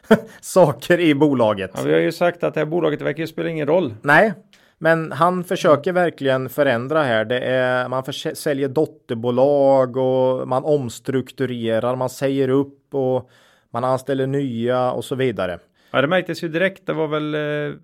saker 0.40 1.01
i 1.01 1.14
bolaget. 1.14 1.71
Ja, 1.75 1.83
vi 1.83 1.92
har 1.92 2.01
ju 2.01 2.12
sagt 2.12 2.44
att 2.44 2.55
det 2.55 2.61
här 2.61 2.66
bolaget 2.66 3.03
verkar 3.03 3.21
ju 3.21 3.27
spela 3.27 3.49
ingen 3.49 3.66
roll. 3.66 3.94
Nej, 4.03 4.33
men 4.79 5.12
han 5.12 5.45
försöker 5.45 5.93
verkligen 5.93 6.49
förändra 6.49 7.03
här. 7.03 7.25
Det 7.25 7.41
är, 7.41 7.88
man 7.88 8.05
säljer 8.35 8.69
dotterbolag 8.69 9.97
och 9.97 10.49
man 10.49 10.64
omstrukturerar, 10.64 11.97
man 11.97 12.11
säger 12.11 12.49
upp 12.49 12.95
och 12.95 13.31
man 13.71 13.85
anställer 13.85 14.27
nya 14.27 14.93
och 14.93 15.05
så 15.05 15.14
vidare. 15.14 15.59
Ja, 15.91 16.01
det 16.01 16.09
märktes 16.09 16.45
ju 16.45 16.49
direkt. 16.49 16.87
Det 16.87 16.93
var 16.93 17.09
väl 17.09 17.35
eh, 17.35 17.75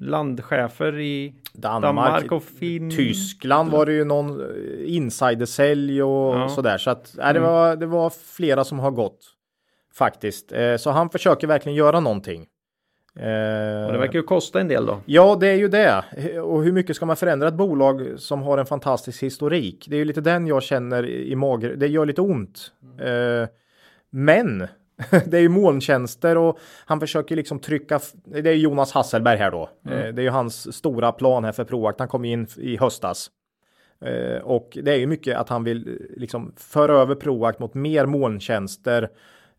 landchefer 0.00 0.98
i 0.98 1.34
Danmark, 1.52 1.96
Danmark 1.96 2.32
och 2.32 2.42
Finn... 2.42 2.90
Tyskland 2.90 3.70
var 3.70 3.86
det 3.86 3.92
ju 3.92 4.04
någon 4.04 4.40
eh, 4.40 4.96
insidersälj 4.96 6.02
och 6.02 6.36
ja. 6.36 6.48
sådär. 6.48 6.78
Så 6.78 6.90
att 6.90 7.18
äh, 7.18 7.24
det, 7.24 7.30
mm. 7.30 7.42
var, 7.42 7.76
det 7.76 7.86
var 7.86 8.10
flera 8.10 8.64
som 8.64 8.78
har 8.78 8.90
gått 8.90 9.20
faktiskt. 9.94 10.52
Eh, 10.52 10.76
så 10.76 10.90
han 10.90 11.10
försöker 11.10 11.46
verkligen 11.46 11.76
göra 11.76 12.00
någonting. 12.00 12.46
Eh, 13.20 13.86
och 13.86 13.92
det 13.92 13.98
verkar 13.98 14.18
ju 14.18 14.22
kosta 14.22 14.60
en 14.60 14.68
del 14.68 14.86
då. 14.86 15.00
Ja, 15.06 15.36
det 15.40 15.48
är 15.48 15.56
ju 15.56 15.68
det. 15.68 16.04
Och 16.40 16.62
hur 16.62 16.72
mycket 16.72 16.96
ska 16.96 17.06
man 17.06 17.16
förändra 17.16 17.48
ett 17.48 17.54
bolag 17.54 18.14
som 18.16 18.42
har 18.42 18.58
en 18.58 18.66
fantastisk 18.66 19.22
historik? 19.22 19.86
Det 19.88 19.96
är 19.96 19.98
ju 19.98 20.04
lite 20.04 20.20
den 20.20 20.46
jag 20.46 20.62
känner 20.62 21.06
i 21.08 21.36
magen. 21.36 21.78
Det 21.78 21.86
gör 21.86 22.06
lite 22.06 22.20
ont. 22.20 22.72
Mm. 23.00 23.48
Men 24.10 24.58
det 25.26 25.36
är 25.36 25.40
ju 25.40 25.48
molntjänster 25.48 26.36
och 26.36 26.58
han 26.84 27.00
försöker 27.00 27.36
liksom 27.36 27.58
trycka. 27.58 28.00
Det 28.24 28.50
är 28.50 28.54
Jonas 28.54 28.92
Hasselberg 28.92 29.38
här 29.38 29.50
då. 29.50 29.70
Mm. 29.86 30.14
Det 30.14 30.22
är 30.22 30.24
ju 30.24 30.30
hans 30.30 30.76
stora 30.76 31.12
plan 31.12 31.44
här 31.44 31.52
för 31.52 31.64
Proact. 31.64 31.98
Han 31.98 32.08
kom 32.08 32.24
in 32.24 32.46
i 32.56 32.76
höstas. 32.76 33.30
Och 34.42 34.78
det 34.82 34.92
är 34.92 34.96
ju 34.96 35.06
mycket 35.06 35.36
att 35.36 35.48
han 35.48 35.64
vill 35.64 36.08
liksom 36.16 36.52
föra 36.56 36.92
över 36.92 37.14
Proact 37.14 37.58
mot 37.58 37.74
mer 37.74 38.06
molntjänster 38.06 39.08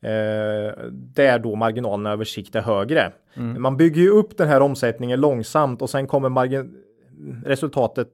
Eh, 0.01 0.83
där 0.91 1.39
då 1.39 1.55
marginalerna 1.55 2.11
över 2.11 2.25
sikt 2.25 2.55
är 2.55 2.61
högre. 2.61 3.11
Mm. 3.33 3.61
Man 3.61 3.77
bygger 3.77 4.01
ju 4.01 4.09
upp 4.09 4.37
den 4.37 4.47
här 4.47 4.61
omsättningen 4.61 5.19
långsamt 5.19 5.81
och 5.81 5.89
sen 5.89 6.07
kommer 6.07 6.29
margin 6.29 6.83
resultatet 7.45 8.09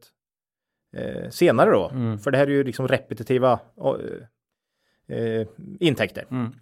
eh, 0.97 1.29
senare 1.29 1.71
då. 1.71 1.89
Mm. 1.89 2.19
För 2.19 2.31
det 2.31 2.37
här 2.37 2.47
är 2.47 2.51
ju 2.51 2.63
liksom 2.63 2.87
repetitiva 2.87 3.59
eh, 5.07 5.47
intäkter. 5.79 6.25
Mm. 6.31 6.53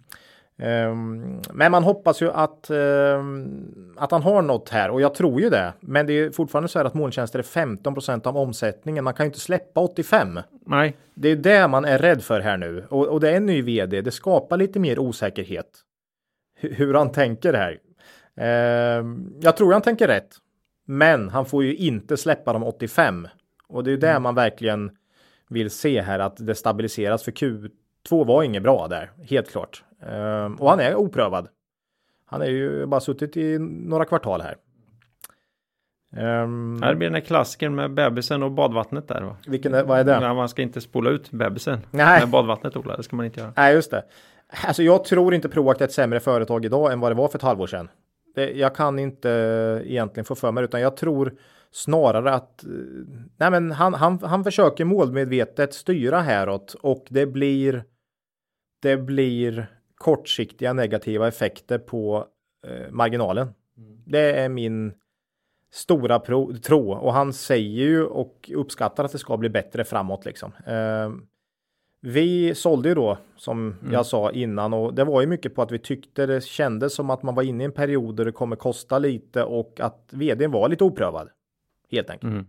Um, 0.58 1.40
men 1.52 1.72
man 1.72 1.82
hoppas 1.82 2.22
ju 2.22 2.30
att, 2.30 2.70
um, 2.70 3.94
att 3.96 4.10
han 4.10 4.22
har 4.22 4.42
något 4.42 4.68
här 4.68 4.90
och 4.90 5.00
jag 5.00 5.14
tror 5.14 5.40
ju 5.40 5.50
det. 5.50 5.72
Men 5.80 6.06
det 6.06 6.12
är 6.12 6.30
fortfarande 6.30 6.68
så 6.68 6.78
här 6.78 6.86
att 6.86 6.94
molntjänster 6.94 7.38
är 7.38 7.42
15% 7.42 8.26
av 8.26 8.36
omsättningen. 8.36 9.04
Man 9.04 9.14
kan 9.14 9.26
ju 9.26 9.28
inte 9.28 9.40
släppa 9.40 9.80
85. 9.80 10.40
Nej. 10.66 10.96
Det 11.14 11.28
är 11.28 11.36
det 11.36 11.68
man 11.68 11.84
är 11.84 11.98
rädd 11.98 12.22
för 12.22 12.40
här 12.40 12.56
nu 12.56 12.86
och, 12.88 13.06
och 13.06 13.20
det 13.20 13.30
är 13.30 13.36
en 13.36 13.46
ny 13.46 13.62
vd. 13.62 14.00
Det 14.00 14.10
skapar 14.10 14.56
lite 14.56 14.78
mer 14.78 14.98
osäkerhet. 14.98 15.80
Hur 16.60 16.94
han 16.94 17.12
tänker 17.12 17.52
här. 17.52 17.78
Um, 18.98 19.34
jag 19.40 19.56
tror 19.56 19.72
han 19.72 19.82
tänker 19.82 20.08
rätt. 20.08 20.36
Men 20.84 21.28
han 21.28 21.46
får 21.46 21.64
ju 21.64 21.74
inte 21.76 22.16
släppa 22.16 22.52
de 22.52 22.62
85 22.62 23.28
och 23.68 23.84
det 23.84 23.90
är 23.90 23.92
ju 23.92 23.98
det 23.98 24.10
mm. 24.10 24.22
man 24.22 24.34
verkligen 24.34 24.90
vill 25.48 25.70
se 25.70 26.02
här 26.02 26.18
att 26.18 26.46
det 26.46 26.54
stabiliseras 26.54 27.22
för 27.22 27.32
Q2 27.32 28.26
var 28.26 28.42
inget 28.42 28.62
bra 28.62 28.88
där, 28.88 29.10
helt 29.28 29.50
klart. 29.50 29.84
Ehm, 30.06 30.54
och 30.54 30.70
han 30.70 30.80
är 30.80 30.94
oprövad. 30.94 31.48
Han 32.26 32.42
är 32.42 32.46
ju 32.46 32.86
bara 32.86 33.00
suttit 33.00 33.36
i 33.36 33.58
några 33.58 34.04
kvartal 34.04 34.40
här. 34.40 34.56
Um, 36.16 36.82
här 36.82 36.94
blir 36.94 37.08
den 37.08 37.14
här 37.14 37.20
klassikern 37.20 37.74
med 37.74 37.94
bebisen 37.94 38.42
och 38.42 38.50
badvattnet 38.50 39.08
där. 39.08 39.22
Va? 39.22 39.36
Vilken 39.46 39.74
är, 39.74 39.84
vad 39.84 40.00
är 40.00 40.04
det? 40.04 40.18
Ja, 40.22 40.34
man 40.34 40.48
ska 40.48 40.62
inte 40.62 40.80
spola 40.80 41.10
ut 41.10 41.30
bebisen. 41.30 41.78
Nej. 41.90 42.20
Med 42.20 42.28
badvattnet 42.28 42.76
Ola, 42.76 42.96
det 42.96 43.02
ska 43.02 43.16
man 43.16 43.26
inte 43.26 43.40
göra. 43.40 43.52
Nej, 43.56 43.74
just 43.74 43.90
det. 43.90 44.04
Alltså 44.66 44.82
jag 44.82 45.04
tror 45.04 45.34
inte 45.34 45.48
Proact 45.48 45.80
är 45.80 45.84
ett 45.84 45.92
sämre 45.92 46.20
företag 46.20 46.64
idag 46.64 46.92
än 46.92 47.00
vad 47.00 47.10
det 47.10 47.14
var 47.14 47.28
för 47.28 47.38
ett 47.38 47.42
halvår 47.42 47.66
sedan. 47.66 47.88
Det, 48.34 48.50
jag 48.50 48.74
kan 48.74 48.98
inte 48.98 49.28
egentligen 49.84 50.24
få 50.24 50.34
för 50.34 50.52
mig 50.52 50.64
utan 50.64 50.80
jag 50.80 50.96
tror 50.96 51.34
snarare 51.70 52.32
att 52.32 52.64
nej 53.36 53.50
men 53.50 53.72
han, 53.72 53.94
han, 53.94 54.18
han 54.22 54.44
försöker 54.44 54.84
målmedvetet 54.84 55.74
styra 55.74 56.20
häråt 56.20 56.74
och 56.82 57.06
det 57.08 57.26
blir 57.26 57.84
det 58.82 58.96
blir 58.96 59.66
kortsiktiga 60.02 60.72
negativa 60.72 61.28
effekter 61.28 61.78
på 61.78 62.26
eh, 62.66 62.90
marginalen. 62.90 63.48
Mm. 63.76 64.02
Det 64.06 64.32
är 64.32 64.48
min 64.48 64.92
stora 65.70 66.18
pro, 66.18 66.54
tro 66.54 66.92
och 66.92 67.12
han 67.12 67.32
säger 67.32 67.84
ju 67.84 68.04
och 68.04 68.50
uppskattar 68.54 69.04
att 69.04 69.12
det 69.12 69.18
ska 69.18 69.36
bli 69.36 69.48
bättre 69.48 69.84
framåt 69.84 70.24
liksom. 70.24 70.52
Eh, 70.66 71.10
vi 72.00 72.54
sålde 72.54 72.88
ju 72.88 72.94
då 72.94 73.18
som 73.36 73.76
mm. 73.82 73.92
jag 73.92 74.06
sa 74.06 74.30
innan 74.30 74.72
och 74.72 74.94
det 74.94 75.04
var 75.04 75.20
ju 75.20 75.26
mycket 75.26 75.54
på 75.54 75.62
att 75.62 75.72
vi 75.72 75.78
tyckte 75.78 76.26
det 76.26 76.44
kändes 76.44 76.94
som 76.94 77.10
att 77.10 77.22
man 77.22 77.34
var 77.34 77.42
inne 77.42 77.64
i 77.64 77.66
en 77.66 77.72
period 77.72 78.16
där 78.16 78.24
det 78.24 78.32
kommer 78.32 78.56
kosta 78.56 78.98
lite 78.98 79.44
och 79.44 79.80
att 79.80 80.08
vdn 80.10 80.50
var 80.50 80.68
lite 80.68 80.84
oprövad. 80.84 81.28
Helt 81.90 82.10
enkelt. 82.10 82.32
Mm. 82.32 82.46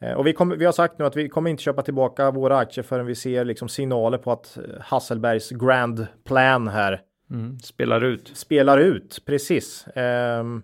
Eh, 0.00 0.12
och 0.12 0.26
vi, 0.26 0.32
kommer, 0.32 0.56
vi 0.56 0.64
har 0.64 0.72
sagt 0.72 0.98
nu 0.98 1.04
att 1.04 1.16
vi 1.16 1.28
kommer 1.28 1.50
inte 1.50 1.62
köpa 1.62 1.82
tillbaka 1.82 2.30
våra 2.30 2.58
aktier 2.58 2.82
förrän 2.82 3.06
vi 3.06 3.14
ser 3.14 3.44
liksom 3.44 3.68
signaler 3.68 4.18
på 4.18 4.32
att 4.32 4.56
eh, 4.56 4.62
Hasselbergs 4.80 5.50
grand 5.50 6.06
plan 6.24 6.68
här 6.68 7.00
mm, 7.30 7.58
spelar 7.58 8.04
ut. 8.04 8.30
Spelar 8.34 8.78
ut, 8.78 9.22
precis. 9.26 9.86
Um, 9.96 10.62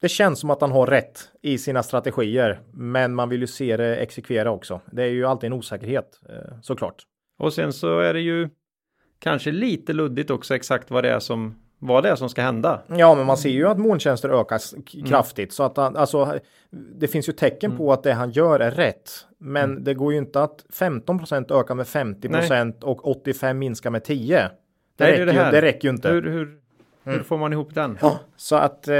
det 0.00 0.08
känns 0.08 0.40
som 0.40 0.50
att 0.50 0.60
han 0.60 0.72
har 0.72 0.86
rätt 0.86 1.28
i 1.42 1.58
sina 1.58 1.82
strategier, 1.82 2.60
men 2.72 3.14
man 3.14 3.28
vill 3.28 3.40
ju 3.40 3.46
se 3.46 3.76
det 3.76 3.96
exekvera 3.96 4.50
också. 4.50 4.80
Det 4.92 5.02
är 5.02 5.08
ju 5.08 5.24
alltid 5.26 5.46
en 5.46 5.52
osäkerhet 5.52 6.20
uh, 6.30 6.60
såklart. 6.62 7.02
Och 7.38 7.52
sen 7.52 7.72
så 7.72 7.98
är 7.98 8.14
det 8.14 8.20
ju 8.20 8.48
kanske 9.18 9.52
lite 9.52 9.92
luddigt 9.92 10.30
också 10.30 10.54
exakt 10.54 10.90
vad 10.90 11.04
det 11.04 11.10
är 11.10 11.18
som 11.18 11.63
vad 11.86 12.02
det 12.02 12.08
är 12.08 12.16
som 12.16 12.28
ska 12.28 12.42
hända. 12.42 12.82
Ja, 12.86 13.14
men 13.14 13.26
man 13.26 13.36
ser 13.36 13.50
ju 13.50 13.68
att 13.68 13.78
molntjänster 13.78 14.28
ökar 14.28 14.60
mm. 14.94 15.06
kraftigt 15.06 15.52
så 15.52 15.62
att 15.62 15.76
han, 15.76 15.96
alltså, 15.96 16.38
det 16.70 17.08
finns 17.08 17.28
ju 17.28 17.32
tecken 17.32 17.70
mm. 17.70 17.78
på 17.78 17.92
att 17.92 18.02
det 18.02 18.12
han 18.12 18.30
gör 18.30 18.60
är 18.60 18.70
rätt. 18.70 19.10
Men 19.38 19.70
mm. 19.70 19.84
det 19.84 19.94
går 19.94 20.12
ju 20.12 20.18
inte 20.18 20.42
att 20.42 20.64
15% 20.72 21.60
öka 21.60 21.74
med 21.74 21.86
50% 21.86 22.82
och 22.82 23.08
85 23.08 23.58
minska 23.58 23.90
med 23.90 24.04
10. 24.04 24.36
Det, 24.36 24.50
Nej, 25.04 25.12
räcker, 25.12 25.26
det, 25.26 25.32
det, 25.32 25.50
det 25.50 25.62
räcker 25.62 25.88
ju 25.88 25.94
inte. 25.94 26.08
Hur, 26.08 26.22
hur, 26.22 26.58
hur 27.04 27.22
får 27.22 27.38
man 27.38 27.52
ihop 27.52 27.74
den? 27.74 27.98
Ja, 28.02 28.18
så 28.36 28.56
att 28.56 28.88
eh, 28.88 28.96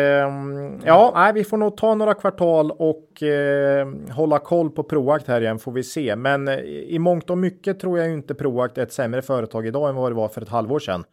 ja, 0.85 1.13
nej, 1.15 1.33
vi 1.33 1.45
får 1.45 1.57
nog 1.57 1.77
ta 1.77 1.95
några 1.95 2.15
kvartal 2.15 2.71
och 2.71 3.23
eh, 3.23 3.89
hålla 4.11 4.39
koll 4.39 4.71
på 4.71 4.83
Proact 4.83 5.29
här 5.29 5.41
igen 5.41 5.59
får 5.59 5.73
vi 5.73 5.83
se. 5.83 6.17
Men 6.17 6.49
eh, 6.49 6.59
i 6.65 6.99
mångt 6.99 7.31
och 7.31 7.39
mycket 7.39 7.81
tror 7.81 7.99
jag 7.99 8.13
inte 8.13 8.35
Proact 8.35 8.79
är 8.79 8.83
ett 8.83 8.93
sämre 8.93 9.23
företag 9.23 9.67
idag 9.67 9.89
än 9.89 9.95
vad 9.95 10.11
det 10.11 10.17
var 10.17 10.29
för 10.29 10.43
ett 10.43 10.49
halvår 10.49 10.79
sedan. 10.79 11.05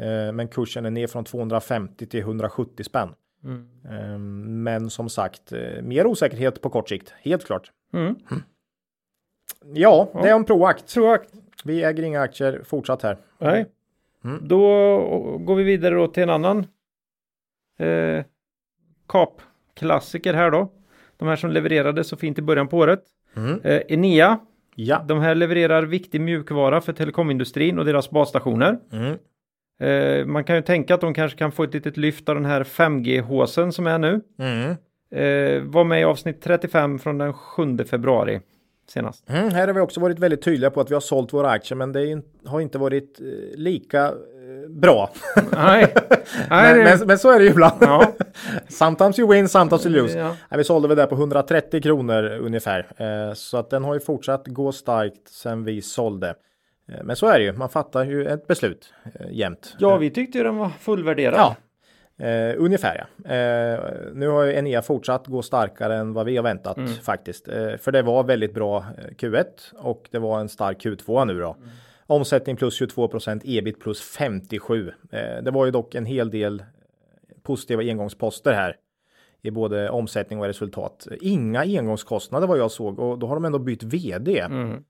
Eh, 0.00 0.32
men 0.32 0.48
kursen 0.48 0.86
är 0.86 0.90
ner 0.90 1.06
från 1.06 1.24
250 1.24 2.06
till 2.06 2.20
170 2.20 2.84
spänn. 2.84 3.08
Mm. 3.44 3.68
Ehm, 3.90 4.62
men 4.62 4.90
som 4.90 5.08
sagt, 5.08 5.52
eh, 5.52 5.82
mer 5.82 6.06
osäkerhet 6.06 6.62
på 6.62 6.70
kort 6.70 6.88
sikt, 6.88 7.14
helt 7.22 7.44
klart. 7.44 7.72
Mm. 7.92 8.06
Mm. 8.06 8.42
Ja, 9.74 10.08
det 10.22 10.28
är 10.28 10.34
om 10.34 10.44
Proact. 10.44 10.94
Proact. 10.94 11.30
Vi 11.64 11.84
äger 11.84 12.02
inga 12.02 12.20
aktier 12.20 12.62
fortsatt 12.64 13.02
här. 13.02 13.18
Nej. 13.38 13.66
Mm. 14.24 14.48
Då 14.48 14.58
går 15.38 15.54
vi 15.54 15.64
vidare 15.64 15.94
då 15.94 16.08
till 16.08 16.22
en 16.22 16.30
annan 16.30 16.66
eh, 17.78 18.24
KAP-klassiker 19.06 20.34
här 20.34 20.50
då. 20.50 20.72
De 21.16 21.28
här 21.28 21.36
som 21.36 21.50
levererade 21.50 22.04
så 22.04 22.16
fint 22.16 22.38
i 22.38 22.42
början 22.42 22.68
på 22.68 22.78
året. 22.78 23.04
Mm. 23.36 23.60
Eh, 23.64 23.82
Enea. 23.88 24.38
Ja. 24.74 25.04
De 25.08 25.18
här 25.18 25.34
levererar 25.34 25.82
viktig 25.82 26.20
mjukvara 26.20 26.80
för 26.80 26.92
telekomindustrin 26.92 27.78
och 27.78 27.84
deras 27.84 28.10
basstationer. 28.10 28.78
Mm. 28.92 29.18
Eh, 29.80 30.26
man 30.26 30.44
kan 30.44 30.56
ju 30.56 30.62
tänka 30.62 30.94
att 30.94 31.00
de 31.00 31.14
kanske 31.14 31.38
kan 31.38 31.52
få 31.52 31.62
ett 31.62 31.74
litet 31.74 31.96
lyft 31.96 32.28
av 32.28 32.34
den 32.34 32.44
här 32.44 32.64
5G-håsen 32.64 33.72
som 33.72 33.86
är 33.86 33.98
nu. 33.98 34.20
Mm. 34.38 34.76
Eh, 35.10 35.62
var 35.62 35.84
med 35.84 36.00
i 36.00 36.04
avsnitt 36.04 36.42
35 36.42 36.98
från 36.98 37.18
den 37.18 37.32
7 37.32 37.78
februari 37.90 38.40
senast. 38.88 39.28
Mm, 39.28 39.50
här 39.50 39.66
har 39.66 39.74
vi 39.74 39.80
också 39.80 40.00
varit 40.00 40.18
väldigt 40.18 40.42
tydliga 40.42 40.70
på 40.70 40.80
att 40.80 40.90
vi 40.90 40.94
har 40.94 41.00
sålt 41.00 41.32
våra 41.32 41.50
aktier 41.50 41.76
men 41.76 41.92
det 41.92 42.22
har 42.46 42.60
inte 42.60 42.78
varit 42.78 43.20
eh, 43.20 43.58
lika 43.58 44.04
eh, 44.06 44.70
bra. 44.70 45.10
Nej. 45.52 45.94
men, 46.48 46.78
men, 46.78 47.06
men, 47.06 47.18
så 47.18 47.30
är 47.30 47.38
det 47.38 47.44
ju 47.44 47.50
ibland. 47.50 47.76
Ja. 47.80 48.12
sometimes 48.68 49.18
you 49.18 49.32
win, 49.32 49.48
sometimes 49.48 49.86
you 49.86 50.02
lose. 50.02 50.18
Ja. 50.18 50.56
vi 50.56 50.64
sålde 50.64 50.88
väl 50.88 50.96
där 50.96 51.06
på 51.06 51.14
130 51.14 51.82
kronor 51.82 52.38
ungefär. 52.42 52.86
Eh, 52.96 53.34
så 53.34 53.56
att 53.56 53.70
den 53.70 53.84
har 53.84 53.94
ju 53.94 54.00
fortsatt 54.00 54.46
gå 54.46 54.72
starkt 54.72 55.28
sen 55.28 55.64
vi 55.64 55.82
sålde. 55.82 56.34
Eh, 56.88 57.02
men 57.04 57.16
så 57.16 57.26
är 57.26 57.38
det 57.38 57.44
ju, 57.44 57.52
man 57.52 57.68
fattar 57.68 58.04
ju 58.04 58.26
ett 58.26 58.46
beslut 58.46 58.92
eh, 59.14 59.26
jämt. 59.30 59.76
Ja, 59.78 59.96
vi 59.96 60.10
tyckte 60.10 60.38
ju 60.38 60.44
den 60.44 60.56
var 60.56 60.68
fullvärderad. 60.68 61.34
Ja. 61.38 61.56
Eh, 62.26 62.54
ungefär 62.58 63.06
ja. 63.24 63.30
Eh, 63.34 63.80
nu 64.14 64.28
har 64.28 64.44
ju 64.44 64.52
Enea 64.54 64.82
fortsatt 64.82 65.26
gå 65.26 65.42
starkare 65.42 65.96
än 65.96 66.12
vad 66.12 66.26
vi 66.26 66.36
har 66.36 66.44
väntat 66.44 66.76
Mm. 66.76 66.92
faktiskt. 66.92 67.48
Eh, 67.48 67.76
för 67.76 67.92
det 67.92 68.02
var 68.02 68.24
väldigt 68.24 68.54
bra 68.54 68.78
eh, 68.98 69.04
Q1 69.18 69.44
och 69.78 70.08
det 70.10 70.18
var 70.18 70.40
en 70.40 70.48
stark 70.48 70.84
Q2 70.84 71.24
nu 71.24 71.38
då. 71.40 71.56
Mm. 71.58 71.68
Omsättning 72.06 72.56
plus 72.56 72.80
22% 72.80 73.40
ebit 73.44 73.80
plus 73.80 74.00
57. 74.02 74.92
Eh, 75.12 75.42
det 75.42 75.50
var 75.50 75.64
ju 75.64 75.70
dock 75.70 75.94
en 75.94 76.06
hel 76.06 76.30
del 76.30 76.62
positiva 77.42 77.82
engångsposter 77.82 78.52
här 78.52 78.76
i 79.42 79.50
både 79.50 79.90
omsättning 79.90 80.38
och 80.40 80.46
resultat. 80.46 81.06
Inga 81.20 81.60
engångskostnader 81.60 82.46
vad 82.46 82.58
jag 82.58 82.70
såg 82.70 82.98
och 82.98 83.18
då 83.18 83.26
har 83.26 83.36
de 83.36 83.44
ändå 83.44 83.58
bytt 83.58 83.82
vd. 83.82 84.38
Mm. 84.40 84.84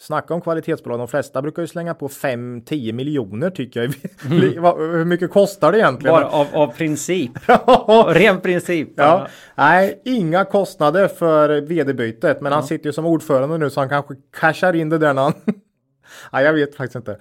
Snacka 0.00 0.34
om 0.34 0.40
kvalitetsbolag. 0.40 0.98
De 0.98 1.08
flesta 1.08 1.42
brukar 1.42 1.62
ju 1.62 1.68
slänga 1.68 1.94
på 1.94 2.08
5-10 2.08 2.92
miljoner 2.92 3.50
tycker 3.50 3.80
jag. 3.80 3.94
Mm. 4.30 4.40
Hur 4.78 5.04
mycket 5.04 5.30
kostar 5.30 5.72
det 5.72 5.78
egentligen? 5.78 6.14
Bara 6.16 6.26
av, 6.28 6.46
av 6.52 6.66
princip. 6.66 7.30
Ren 8.08 8.40
princip. 8.40 8.88
Ja, 8.96 9.26
nej, 9.54 10.02
inga 10.04 10.44
kostnader 10.44 11.08
för 11.08 11.60
vd-bytet, 11.60 12.40
men 12.40 12.52
han 12.52 12.62
sitter 12.62 12.86
ju 12.86 12.92
som 12.92 13.06
ordförande 13.06 13.58
nu 13.58 13.70
så 13.70 13.80
han 13.80 13.88
kanske 13.88 14.14
cashar 14.40 14.72
in 14.76 14.88
det 14.88 14.98
där 14.98 15.14
när 15.14 15.22
han... 15.22 15.32
nej, 16.32 16.44
jag 16.44 16.52
vet 16.52 16.74
faktiskt 16.74 16.96
inte. 16.96 17.10
Eh, 17.12 17.16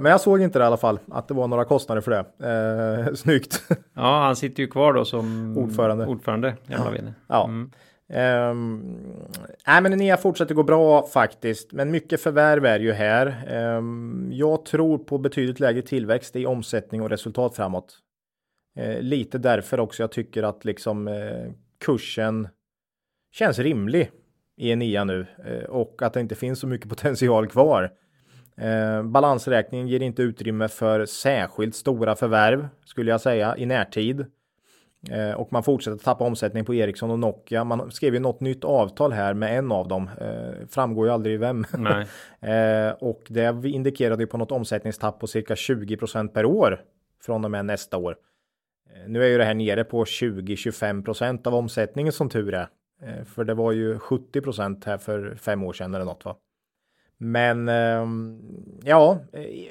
men 0.00 0.04
jag 0.04 0.20
såg 0.20 0.40
inte 0.42 0.58
det 0.58 0.62
i 0.62 0.66
alla 0.66 0.76
fall, 0.76 0.98
att 1.10 1.28
det 1.28 1.34
var 1.34 1.48
några 1.48 1.64
kostnader 1.64 2.00
för 2.00 2.10
det. 2.10 3.08
Eh, 3.08 3.14
snyggt. 3.14 3.62
Ja, 3.94 4.22
han 4.24 4.36
sitter 4.36 4.62
ju 4.62 4.66
kvar 4.68 4.92
då 4.92 5.04
som 5.04 5.58
Ordförande. 5.58 6.06
ordförande 6.06 6.54
vd. 6.66 7.12
ja. 7.28 7.50
Um, 8.08 8.98
nej, 9.66 9.82
men 9.82 9.92
Enea 9.92 10.16
fortsätter 10.16 10.54
gå 10.54 10.62
bra 10.62 11.06
faktiskt, 11.06 11.72
men 11.72 11.90
mycket 11.90 12.20
förvärv 12.20 12.66
är 12.66 12.80
ju 12.80 12.92
här. 12.92 13.52
Um, 13.76 14.30
jag 14.32 14.64
tror 14.64 14.98
på 14.98 15.18
betydligt 15.18 15.60
lägre 15.60 15.82
tillväxt 15.82 16.36
i 16.36 16.46
omsättning 16.46 17.02
och 17.02 17.10
resultat 17.10 17.56
framåt. 17.56 17.98
Uh, 18.80 19.00
lite 19.00 19.38
därför 19.38 19.80
också 19.80 20.02
jag 20.02 20.12
tycker 20.12 20.42
att 20.42 20.64
liksom 20.64 21.08
uh, 21.08 21.52
kursen 21.84 22.48
känns 23.32 23.58
rimlig 23.58 24.10
i 24.56 24.70
Enea 24.70 25.04
nu 25.04 25.26
uh, 25.48 25.64
och 25.64 26.02
att 26.02 26.12
det 26.12 26.20
inte 26.20 26.34
finns 26.34 26.60
så 26.60 26.66
mycket 26.66 26.88
potential 26.88 27.46
kvar. 27.46 27.92
Ehm, 28.56 29.12
balansräkningen 29.12 29.88
ger 29.88 30.00
inte 30.00 30.22
utrymme 30.22 30.68
för 30.68 31.06
särskilt 31.06 31.74
stora 31.74 32.16
förvärv 32.16 32.68
skulle 32.84 33.10
jag 33.10 33.20
säga 33.20 33.56
i 33.56 33.66
närtid. 33.66 34.26
Eh, 35.10 35.32
och 35.32 35.52
man 35.52 35.62
fortsätter 35.62 35.98
tappa 35.98 36.24
omsättning 36.24 36.64
på 36.64 36.74
Ericsson 36.74 37.10
och 37.10 37.18
Nokia. 37.18 37.64
Man 37.64 37.90
skrev 37.90 38.14
ju 38.14 38.20
något 38.20 38.40
nytt 38.40 38.64
avtal 38.64 39.12
här 39.12 39.34
med 39.34 39.58
en 39.58 39.72
av 39.72 39.88
dem. 39.88 40.10
Eh, 40.20 40.66
framgår 40.68 41.06
ju 41.06 41.12
aldrig 41.12 41.40
vem. 41.40 41.64
Eh, 42.40 42.90
och 42.90 43.22
det 43.28 43.68
indikerade 43.68 44.22
ju 44.22 44.26
på 44.26 44.38
något 44.38 44.52
omsättningstapp 44.52 45.20
på 45.20 45.26
cirka 45.26 45.54
20% 45.54 46.28
per 46.28 46.44
år 46.44 46.80
från 47.22 47.44
och 47.44 47.50
med 47.50 47.64
nästa 47.64 47.96
år. 47.96 48.16
Nu 49.06 49.24
är 49.24 49.28
ju 49.28 49.38
det 49.38 49.44
här 49.44 49.54
nere 49.54 49.84
på 49.84 50.04
20-25% 50.04 51.46
av 51.46 51.54
omsättningen 51.54 52.12
som 52.12 52.28
tur 52.28 52.54
är. 52.54 52.68
För 53.24 53.44
det 53.44 53.54
var 53.54 53.72
ju 53.72 53.98
70 53.98 54.86
här 54.86 54.98
för 54.98 55.34
fem 55.34 55.62
år 55.62 55.72
sedan 55.72 55.94
eller 55.94 56.04
något 56.04 56.24
va. 56.24 56.36
Men 57.18 57.68
ehm, 57.68 58.40
ja, 58.84 59.18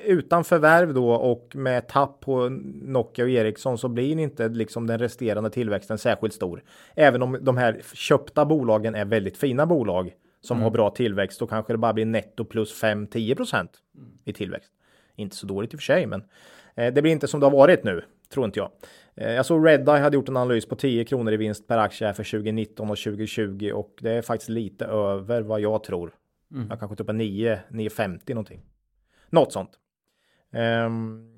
utan 0.06 0.44
förvärv 0.44 0.94
då 0.94 1.12
och 1.12 1.56
med 1.56 1.88
tapp 1.88 2.20
på 2.20 2.50
Nokia 2.82 3.26
och 3.26 3.32
Ericsson 3.32 3.78
så 3.78 3.88
blir 3.88 4.20
inte 4.20 4.50
liksom 4.50 4.88
den 4.88 5.00
resterande 5.00 5.50
tillväxten 5.50 5.98
särskilt 5.98 6.34
stor. 6.34 6.64
Även 6.96 7.22
om 7.22 7.38
de 7.42 7.58
här 7.58 7.82
köpta 7.94 8.46
bolagen 8.46 8.96
är 8.96 9.06
väldigt 9.06 9.38
fina 9.38 9.66
bolag 9.66 10.14
som 10.42 10.62
har 10.62 10.70
bra 10.70 10.90
tillväxt 10.90 11.40
då 11.40 11.48
kanske 11.48 11.74
det 11.74 11.78
bara 11.78 11.94
blir 11.94 12.06
netto 12.06 12.46
plus 12.46 12.84
5-10% 12.84 13.68
i 14.26 14.34
tillväxt. 14.34 14.72
Inte 15.16 15.36
så 15.36 15.48
dåligt 15.48 15.74
i 15.74 15.76
och 15.76 15.80
för 15.80 15.84
sig, 15.84 16.06
men 16.06 16.24
eh, 16.76 16.94
det 16.94 17.02
blir 17.02 17.12
inte 17.12 17.28
som 17.28 17.40
det 17.40 17.46
har 17.46 17.52
varit 17.52 17.84
nu, 17.84 18.04
tror 18.34 18.46
inte 18.46 18.60
jag. 18.60 18.72
Eh, 19.16 19.32
jag 19.32 19.46
såg 19.46 19.68
Redeye 19.68 20.00
hade 20.00 20.16
gjort 20.16 20.30
en 20.30 20.38
analys 20.38 20.66
på 20.66 20.76
10 20.76 21.06
kronor 21.06 21.34
i 21.34 21.38
vinst 21.38 21.68
per 21.68 21.78
aktie 21.78 22.14
för 22.14 22.24
2019 22.24 22.90
och 22.90 22.98
2020 22.98 23.72
och 23.74 23.98
det 24.02 24.12
är 24.12 24.22
faktiskt 24.22 24.50
lite 24.50 24.86
över 24.86 25.42
vad 25.42 25.62
jag 25.62 25.84
tror. 25.84 26.12
Jag 26.70 26.80
kanske 26.80 26.96
typ 27.04 27.14
9, 27.16 27.60
9,50 27.70 28.30
någonting. 28.30 28.62
Något 29.30 29.52
sånt. 29.54 29.70
Ehm, 30.54 31.30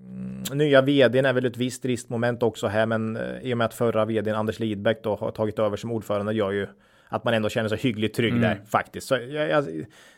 nya 0.53 0.81
vdn 0.81 1.25
är 1.25 1.33
väl 1.33 1.45
ett 1.45 1.57
visst 1.57 1.85
riskmoment 1.85 2.43
också 2.43 2.67
här, 2.67 2.85
men 2.85 3.15
eh, 3.17 3.39
i 3.41 3.53
och 3.53 3.57
med 3.57 3.65
att 3.65 3.73
förra 3.73 4.05
vdn 4.05 4.35
Anders 4.35 4.59
Lidbeck 4.59 5.03
då 5.03 5.15
har 5.15 5.31
tagit 5.31 5.59
över 5.59 5.77
som 5.77 5.91
ordförande 5.91 6.33
gör 6.33 6.51
ju 6.51 6.67
att 7.07 7.23
man 7.23 7.33
ändå 7.33 7.49
känner 7.49 7.69
sig 7.69 7.77
hyggligt 7.77 8.15
trygg 8.15 8.41
där 8.41 8.61
faktiskt. 8.67 9.07
Så 9.07 9.15
jag, 9.15 9.49
jag, 9.49 9.65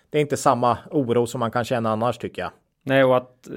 det 0.10 0.18
är 0.18 0.22
inte 0.22 0.38
samma 0.38 0.78
oro 0.92 1.26
som 1.28 1.40
man 1.40 1.52
kan 1.52 1.64
känna 1.66 1.90
annars 1.92 2.18
tycker 2.18 2.42
jag. 2.42 2.52
Nej, 2.84 3.04
och 3.04 3.18
att, 3.18 3.48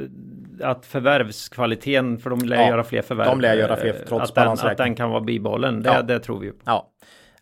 att 0.62 0.87
förvärvskvaliteten, 0.87 2.18
för 2.18 2.31
de 2.31 2.38
lär 2.38 2.57
Ja, 2.57 2.68
göra 2.68 2.85
fler 2.85 3.03
förvärv. 3.03 3.26
de 3.26 3.40
lär 3.40 3.55
göra 3.55 3.76
fler 3.76 3.94
eh, 3.94 4.00
trots 4.09 4.31
att 4.31 4.35
den, 4.35 4.70
att 4.70 4.76
den 4.76 4.94
kan 4.94 5.11
vara 5.11 5.20
bibehållen, 5.20 5.83
det, 5.83 5.90
Ja. 5.90 6.03
det 6.03 6.18
tror 6.18 6.38
vi 6.38 6.46
ju 6.46 6.53
på. 6.53 6.62
Ja, 6.64 6.90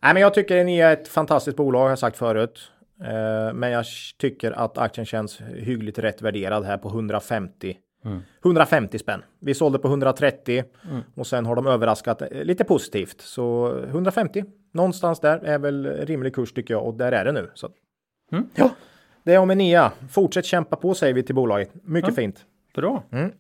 nej, 0.03 0.15
men 0.15 0.23
jag 0.23 0.35
tycker 0.35 0.65
ni 0.65 0.79
är 0.79 0.93
ett 0.93 1.09
fantastiskt 1.09 1.57
bolag 1.57 1.81
har 1.81 1.89
jag 1.89 1.99
sagt 1.99 2.17
förut. 2.17 2.73
Eh, 3.05 3.55
men 3.55 3.71
jag 3.71 3.85
tycker 4.19 4.53
att 4.53 4.79
aktien 4.79 5.07
känns 5.07 5.41
hyggligt 5.41 5.99
rätt 5.99 6.23
värderad 6.23 6.65
här 6.65 6.79
på 6.79 6.89
150. 6.89 7.77
150 8.45 8.99
spänn. 8.99 9.23
Vi 9.41 9.55
sålde 9.55 9.79
på 9.79 9.89
130 9.89 10.65
och 11.15 11.27
sen 11.27 11.47
har 11.47 11.57
de 11.57 11.67
överraskat 11.67 12.23
eh, 12.23 12.29
lite 12.31 12.65
positivt. 12.65 13.21
Så 13.21 13.79
150 13.79 14.45
någonstans 14.73 15.21
där 15.21 15.39
är 15.39 15.59
väl 15.59 15.87
rimlig 15.87 16.35
kurs 16.35 16.53
tycker 16.53 16.75
jag 16.75 16.87
och 16.87 16.95
där 16.95 17.13
är 17.13 17.25
det 17.25 17.33
nu. 17.33 17.51
Så. 17.55 17.71
Ja, 18.55 18.71
det 19.23 19.35
är 19.35 19.39
om 19.39 19.51
Enea. 19.51 19.93
Fortsätt 20.11 20.45
kämpa 20.45 20.77
på 20.77 20.95
säger 20.95 21.15
vi 21.15 21.23
till 21.23 21.35
bolaget. 21.35 21.71
Mycket 21.83 22.15
fint. 22.15 22.47
Bra. 22.75 23.05
Mm. 23.11 23.33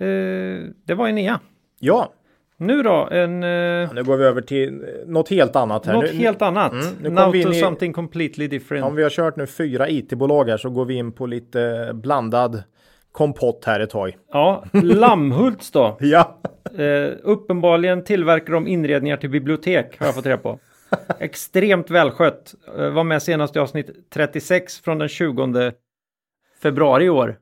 Eh, 0.00 0.70
det 0.84 0.94
var 0.94 1.08
Enea. 1.08 1.40
Ja, 1.78 2.12
Nu 2.60 2.82
då, 2.82 3.08
en... 3.10 3.42
Eh, 3.42 3.92
nu 3.94 4.02
går 4.04 4.16
vi 4.16 4.24
över 4.24 4.40
till 4.40 4.82
eh, 4.82 4.88
något 5.06 5.28
helt 5.28 5.56
annat 5.56 5.86
här. 5.86 5.92
något 5.94 6.04
nu, 6.04 6.18
helt 6.18 6.42
annat. 6.42 6.72
Mm, 6.72 6.84
nu 7.02 7.10
Now 7.10 7.32
vi 7.32 7.42
to 7.44 7.50
i- 7.52 7.60
something 7.60 7.92
completely 7.92 8.46
different. 8.48 8.84
Om 8.86 8.94
vi 8.96 9.02
har 9.02 9.10
kört 9.10 9.36
nu 9.36 9.46
fyra 9.46 9.88
IT-bolag 9.88 10.48
här 10.48 10.56
så 10.56 10.70
går 10.70 10.84
vi 10.84 10.94
in 10.94 11.12
på 11.12 11.26
lite 11.26 11.90
blandad 11.94 12.62
kompott 13.12 13.64
här 13.66 13.80
ett 13.80 13.90
tag. 13.90 14.16
Ja, 14.32 14.64
Lammhults 14.72 15.70
då. 15.70 15.96
Ja, 16.00 16.36
Eh, 16.78 17.10
uppenbarligen 17.22 18.04
tillverkar 18.04 18.52
de 18.52 18.66
inredningar 18.68 19.16
till 19.16 19.30
bibliotek 19.30 19.98
har 19.98 20.06
jag 20.06 20.14
fått 20.14 20.26
reda 20.26 20.38
på. 20.38 20.58
Extremt 21.18 21.90
välskött. 21.90 22.54
Eh, 22.78 22.90
var 22.90 23.04
med 23.04 23.22
senast 23.22 23.56
i 23.56 23.58
avsnitt 23.58 23.90
36 24.14 24.80
från 24.80 24.98
den 24.98 25.08
20 25.08 25.72
februari 26.62 27.04
i 27.04 27.10
år. 27.10 27.36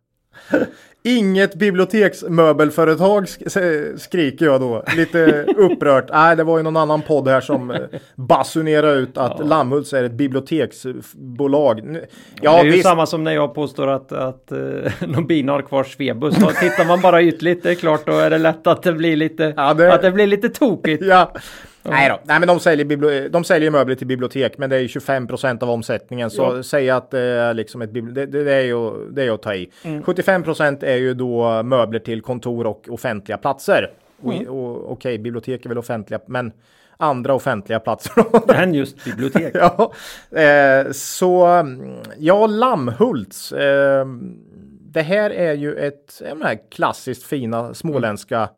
Inget 1.03 1.55
biblioteksmöbelföretag 1.55 3.25
sk- 3.25 3.97
skriker 3.97 4.45
jag 4.47 4.61
då. 4.61 4.85
Lite 4.97 5.43
upprört. 5.57 6.05
Nej, 6.13 6.37
det 6.37 6.45
var 6.45 6.57
ju 6.57 6.63
någon 6.63 6.77
annan 6.77 7.03
podd 7.03 7.29
här 7.29 7.41
som 7.41 7.71
eh, 7.71 7.77
basunerade 8.15 8.93
ut 8.99 9.19
att 9.19 9.47
Lammhults 9.47 9.93
är 9.93 10.05
ett 10.05 10.13
biblioteksbolag. 10.13 11.99
Ja, 12.43 12.53
det 12.53 12.59
är 12.61 12.65
ju 12.65 12.71
visst. 12.71 12.83
samma 12.85 13.07
som 13.07 13.25
när 13.25 13.33
jag 13.33 13.55
påstår 13.55 13.89
att, 13.89 14.13
att 14.13 14.49
uh, 14.53 14.91
Nobina 15.09 15.53
har 15.53 15.63
kvar 15.63 15.85
Svebus. 15.85 16.37
Då 16.37 16.51
tittar 16.51 16.85
man 16.87 17.01
bara 17.01 17.23
ytligt, 17.23 17.63
det 17.63 17.71
är 17.71 17.75
klart, 17.75 18.07
då 18.07 18.13
är 18.13 18.31
det 18.31 18.39
lätt 18.39 18.67
att 18.67 18.83
det 18.83 18.93
blir 18.93 19.17
lite, 19.17 19.53
Ja, 19.57 19.75
det- 19.75 19.95
att 19.95 20.03
det 20.03 20.11
blir 20.11 20.27
lite 20.27 20.49
tokigt. 20.49 21.05
Ja. 21.07 21.33
Nej 21.91 22.09
då, 22.09 22.19
nej 22.25 22.39
men 22.39 22.49
de 22.49 22.61
säljer, 22.61 22.87
bibli- 22.87 23.29
de 23.29 23.45
säljer 23.45 23.71
möbler 23.71 23.95
till 23.95 24.07
bibliotek 24.07 24.59
men 24.59 24.71
det 24.71 24.77
är 24.77 24.81
ju 24.81 24.87
25% 24.87 25.63
av 25.63 25.71
omsättningen 25.71 26.31
så 26.31 26.43
Ja. 26.57 26.63
säga 26.63 26.97
att 26.97 27.11
det 27.11 27.21
är 27.21 27.55
liksom 27.55 27.83
ett 27.83 27.91
bibli- 27.91 28.13
det, 28.27 28.27
det, 28.45 28.53
är 28.55 28.63
ju 28.65 29.09
det 29.11 29.23
är 29.23 29.31
att 29.31 29.43
ta 29.43 29.55
i. 29.55 29.71
Mm. 29.85 30.03
75% 30.03 30.85
är 30.85 30.97
ju 30.97 31.15
då 31.15 31.63
möbler 31.63 31.99
till 32.01 32.23
kontor 32.23 32.67
och 32.67 32.89
offentliga 32.91 33.39
platser. 33.39 33.91
Mm. 34.25 34.49
Och, 34.49 34.77
och, 34.77 34.93
Okej, 34.93 35.19
bibliotek 35.19 35.65
är 35.65 35.69
väl 35.69 35.79
offentliga 35.79 36.21
men 36.27 36.53
andra 36.97 37.35
offentliga 37.35 37.81
platser. 37.81 38.13
Än 38.55 38.75
just 38.75 39.05
bibliotek. 39.05 39.55
ja, 39.55 39.93
eh, 40.41 40.91
så 40.93 41.45
mm, 41.47 41.95
ja, 42.19 42.47
Lammhults. 42.47 43.53
Eh, 43.53 44.07
det 44.91 45.03
här 45.03 45.31
är 45.31 45.53
ju 45.53 45.75
ett 45.75 46.23
här 46.43 46.71
klassiskt 46.71 47.23
fina 47.23 47.75
småländska 47.75 48.43
eh, 48.43 48.49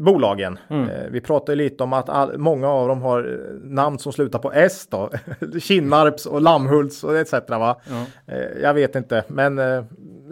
bolagen. 0.00 0.58
Mm. 0.70 0.88
Eh, 0.88 1.10
vi 1.10 1.20
pratar 1.20 1.56
lite 1.56 1.84
om 1.84 1.92
att 1.92 2.08
all, 2.08 2.38
många 2.38 2.68
av 2.68 2.88
dem 2.88 3.02
har 3.02 3.18
eh, 3.18 3.54
namn 3.62 3.98
som 3.98 4.12
slutar 4.12 4.38
på 4.38 4.52
S 4.52 4.86
då. 4.90 5.10
Kinnarps 5.60 6.26
och 6.26 6.40
Lammhults 6.40 7.04
och 7.04 7.18
etc. 7.18 7.32
Va? 7.48 7.80
Eh, 8.26 8.38
jag 8.62 8.74
vet 8.74 8.94
inte, 8.94 9.24
men 9.28 9.58
eh, 9.58 9.84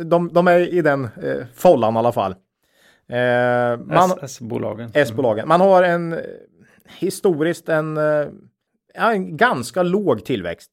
de, 0.05 0.33
de 0.33 0.49
är 0.49 0.75
i 0.75 0.83
den 0.83 1.05
eh, 1.05 1.47
follan 1.55 1.95
i 1.95 1.99
alla 1.99 2.13
fall. 2.13 2.35
Eh, 3.09 3.79
man, 3.79 4.11
SS-bolagen. 4.23 4.91
S-bolagen. 4.95 5.49
Man 5.49 5.61
har 5.61 5.83
en 5.83 6.13
eh, 6.13 6.19
historiskt 6.99 7.69
en, 7.69 7.97
eh, 7.97 8.27
en 8.95 9.37
ganska 9.37 9.83
låg 9.83 10.25
tillväxt. 10.25 10.71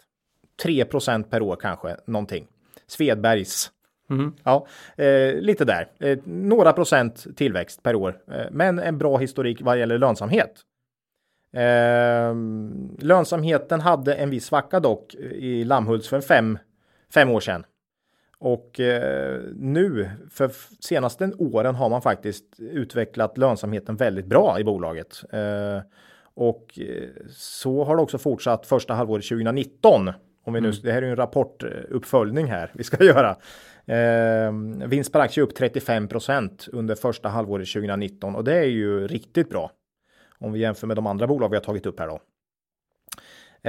3% 0.63 1.23
per 1.23 1.41
år 1.41 1.55
kanske, 1.55 1.97
någonting. 2.07 2.47
Svedbergs. 2.87 3.71
Mhm. 4.09 4.35
Ja, 4.43 4.67
eh, 4.97 5.35
lite 5.35 5.65
där. 5.65 5.87
Eh, 5.99 6.17
några 6.25 6.73
procent 6.73 7.27
tillväxt 7.37 7.83
per 7.83 7.95
år, 7.95 8.17
eh, 8.31 8.45
men 8.51 8.79
en 8.79 8.97
bra 8.97 9.17
historik 9.17 9.61
vad 9.61 9.79
gäller 9.79 9.97
lönsamhet. 9.97 10.61
Eh, 11.53 12.35
lönsamheten 12.99 13.81
hade 13.81 14.13
en 14.15 14.29
viss 14.29 14.45
svacka 14.45 14.79
dock 14.79 15.15
i 15.31 15.63
Lammhults 15.63 16.09
för 16.09 16.21
fem, 16.21 16.57
fem 17.13 17.29
år 17.29 17.39
sedan. 17.39 17.65
Och 18.43 18.79
eh, 18.79 19.41
nu 19.55 20.09
för 20.31 20.51
senaste 20.79 21.31
åren 21.37 21.75
har 21.75 21.89
man 21.89 22.01
faktiskt 22.01 22.43
utvecklat 22.59 23.37
lönsamheten 23.37 23.95
väldigt 23.95 24.25
bra 24.25 24.59
i 24.59 24.63
bolaget. 24.63 25.23
Eh, 25.31 25.81
och 26.35 26.79
eh, 26.79 27.09
så 27.29 27.83
har 27.83 27.95
det 27.95 28.01
också 28.01 28.17
fortsatt 28.17 28.65
första 28.65 28.93
halvåret 28.93 29.25
2019. 29.25 30.09
Om 30.45 30.53
vi 30.53 30.61
nu, 30.61 30.67
mm. 30.67 30.79
Det 30.83 30.91
här 30.91 31.01
är 31.01 31.05
ju 31.05 31.09
en 31.09 31.15
rapportuppföljning 31.15 32.47
här 32.47 32.71
vi 32.73 32.83
ska 32.83 33.03
göra. 33.03 33.35
Eh, 33.85 34.51
vinst 34.87 35.11
per 35.11 35.19
aktie 35.19 35.43
upp 35.43 35.57
35% 35.59 36.69
under 36.71 36.95
första 36.95 37.29
halvåret 37.29 37.67
2019 37.67 38.35
och 38.35 38.43
det 38.43 38.55
är 38.55 38.63
ju 38.63 39.07
riktigt 39.07 39.49
bra. 39.49 39.71
Om 40.37 40.51
vi 40.51 40.59
jämför 40.59 40.87
med 40.87 40.97
de 40.97 41.07
andra 41.07 41.27
bolag 41.27 41.49
vi 41.49 41.55
har 41.55 41.63
tagit 41.63 41.85
upp 41.85 41.99
här 41.99 42.07
då. 42.07 42.21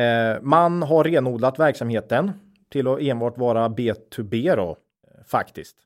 Eh, 0.00 0.42
man 0.42 0.82
har 0.82 1.04
renodlat 1.04 1.58
verksamheten 1.58 2.32
till 2.68 2.88
att 2.88 3.00
enbart 3.00 3.38
vara 3.38 3.68
B2B 3.68 4.56
då 4.56 4.76
faktiskt. 5.26 5.76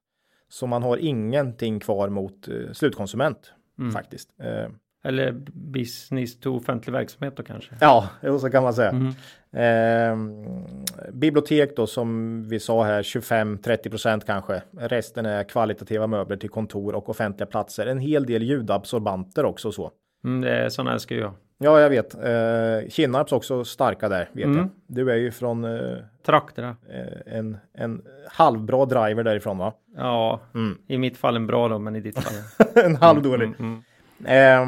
Så 0.49 0.66
man 0.66 0.83
har 0.83 0.97
ingenting 0.97 1.81
kvar 1.81 2.09
mot 2.09 2.49
eh, 2.49 2.72
slutkonsument 2.72 3.53
mm. 3.79 3.93
faktiskt. 3.93 4.31
Eh, 4.41 4.68
eller 5.05 5.32
business 5.53 6.40
to 6.40 6.57
offentlig 6.57 6.92
verksamhet 6.92 7.36
då 7.36 7.42
kanske? 7.42 7.74
Ja, 7.80 8.09
så 8.40 8.51
kan 8.51 8.62
man 8.62 8.74
säga. 8.74 8.90
Mm. 8.90 9.14
Eh, 9.53 10.16
bibliotek 11.12 11.76
då 11.76 11.86
som 11.86 12.42
vi 12.49 12.61
sa 12.61 12.84
här 12.84 13.03
25-30 13.03 13.90
procent 13.90 14.26
kanske. 14.26 14.62
Resten 14.78 15.26
är 15.26 15.44
kvalitativa 15.44 16.07
möbler 16.07 16.36
till 16.36 16.51
kontor 16.51 16.94
och 16.94 17.09
offentliga 17.09 17.46
platser. 17.46 17.86
En 17.86 17.99
hel 17.99 18.26
del 18.26 18.42
ljudabsorbanter 18.42 19.44
också 19.44 19.72
så. 19.72 19.90
Mm, 20.24 20.40
det 20.40 20.51
är 20.51 20.68
sådana 20.68 20.92
älskar 20.92 21.16
jag. 21.16 21.34
Ja, 21.59 21.80
jag 21.80 21.90
vet. 21.90 22.14
Eh, 22.14 22.88
Kinnarps 22.88 23.32
också 23.32 23.64
starka 23.64 24.09
där, 24.09 24.30
vet 24.32 24.44
mm. 24.44 24.57
jag. 24.57 24.68
Du 24.86 25.11
är 25.11 25.16
ju 25.16 25.30
från 25.30 25.64
eh, 25.64 25.96
trakterna. 26.26 26.76
Eh, 26.90 27.38
en, 27.38 27.57
en 27.74 28.03
halvbra 28.30 28.84
driver 28.84 29.24
därifrån, 29.24 29.59
va? 29.59 29.72
Ja, 29.96 30.40
mm. 30.55 30.78
i 30.86 30.99
mitt 30.99 31.16
fall 31.16 31.36
en 31.36 31.46
bra 31.46 31.68
då, 31.68 31.78
men 31.78 31.96
i 31.96 32.01
ditt 32.01 32.18
fall. 32.18 32.66
en 32.84 32.96
halvdålig. 33.01 33.46
Mm, 33.46 33.55
mm, 33.59 33.72
mm. 33.72 33.82
Eh, 34.26 34.66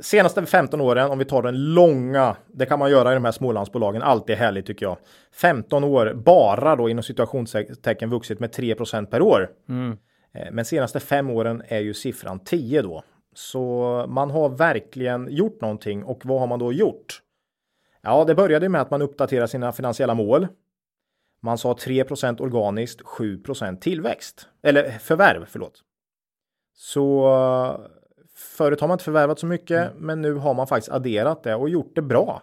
senaste 0.00 0.46
15 0.46 0.80
åren, 0.80 1.10
om 1.10 1.18
vi 1.18 1.24
tar 1.24 1.42
den 1.42 1.74
långa, 1.74 2.36
det 2.46 2.66
kan 2.66 2.78
man 2.78 2.90
göra 2.90 3.10
i 3.10 3.14
de 3.14 3.24
här 3.24 3.32
Smålandsbolagen, 3.32 4.02
alltid 4.02 4.36
härligt 4.36 4.66
tycker 4.66 4.86
jag. 4.86 4.96
15 5.32 5.84
år, 5.84 6.12
bara 6.14 6.76
då 6.76 6.88
inom 6.88 7.02
situationstecken 7.02 8.10
vuxit 8.10 8.40
med 8.40 8.50
3% 8.50 9.06
per 9.06 9.22
år. 9.22 9.50
Mm. 9.68 9.98
Eh, 10.34 10.48
men 10.52 10.64
senaste 10.64 11.00
fem 11.00 11.30
åren 11.30 11.62
är 11.68 11.80
ju 11.80 11.94
siffran 11.94 12.40
10 12.40 12.82
då. 12.82 13.02
Så 13.34 14.04
man 14.08 14.30
har 14.30 14.48
verkligen 14.48 15.28
gjort 15.30 15.60
någonting 15.60 16.04
och 16.04 16.20
vad 16.24 16.40
har 16.40 16.46
man 16.46 16.58
då 16.58 16.72
gjort? 16.72 17.22
Ja, 18.02 18.24
det 18.24 18.34
började 18.34 18.68
med 18.68 18.80
att 18.80 18.90
man 18.90 19.02
uppdaterar 19.02 19.46
sina 19.46 19.72
finansiella 19.72 20.14
mål. 20.14 20.48
Man 21.42 21.58
sa 21.58 21.72
3% 21.72 22.40
organiskt, 22.40 23.00
7% 23.00 23.80
tillväxt. 23.80 24.48
Eller 24.62 24.90
förvärv, 24.90 25.44
förlåt. 25.48 25.82
Så 26.74 27.28
förut 28.40 28.80
har 28.80 28.88
man 28.88 28.94
inte 28.94 29.04
förvärvat 29.04 29.38
så 29.38 29.46
mycket, 29.46 29.90
mm. 29.90 30.06
men 30.06 30.22
nu 30.22 30.34
har 30.34 30.54
man 30.54 30.66
faktiskt 30.66 30.92
adderat 30.92 31.42
det 31.42 31.54
och 31.54 31.68
gjort 31.68 31.94
det 31.94 32.02
bra. 32.02 32.42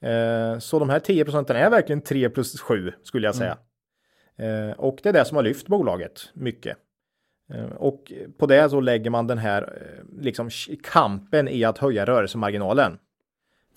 Eh, 0.00 0.58
så 0.58 0.78
de 0.78 0.90
här 0.90 1.00
10 1.00 1.24
procenten 1.24 1.56
är 1.56 1.70
verkligen 1.70 2.00
3 2.00 2.30
plus 2.30 2.60
7 2.60 2.92
skulle 3.02 3.26
jag 3.26 3.34
säga. 3.34 3.58
Mm. 4.36 4.70
Eh, 4.70 4.76
och 4.76 4.98
det 5.02 5.08
är 5.08 5.12
det 5.12 5.24
som 5.24 5.36
har 5.36 5.42
lyft 5.42 5.66
bolaget 5.66 6.30
mycket. 6.34 6.76
Eh, 7.52 7.64
och 7.64 8.12
på 8.38 8.46
det 8.46 8.70
så 8.70 8.80
lägger 8.80 9.10
man 9.10 9.26
den 9.26 9.38
här 9.38 9.62
eh, 9.62 10.22
liksom 10.22 10.50
kampen 10.82 11.48
i 11.48 11.64
att 11.64 11.78
höja 11.78 12.04
rörelsemarginalen. 12.04 12.98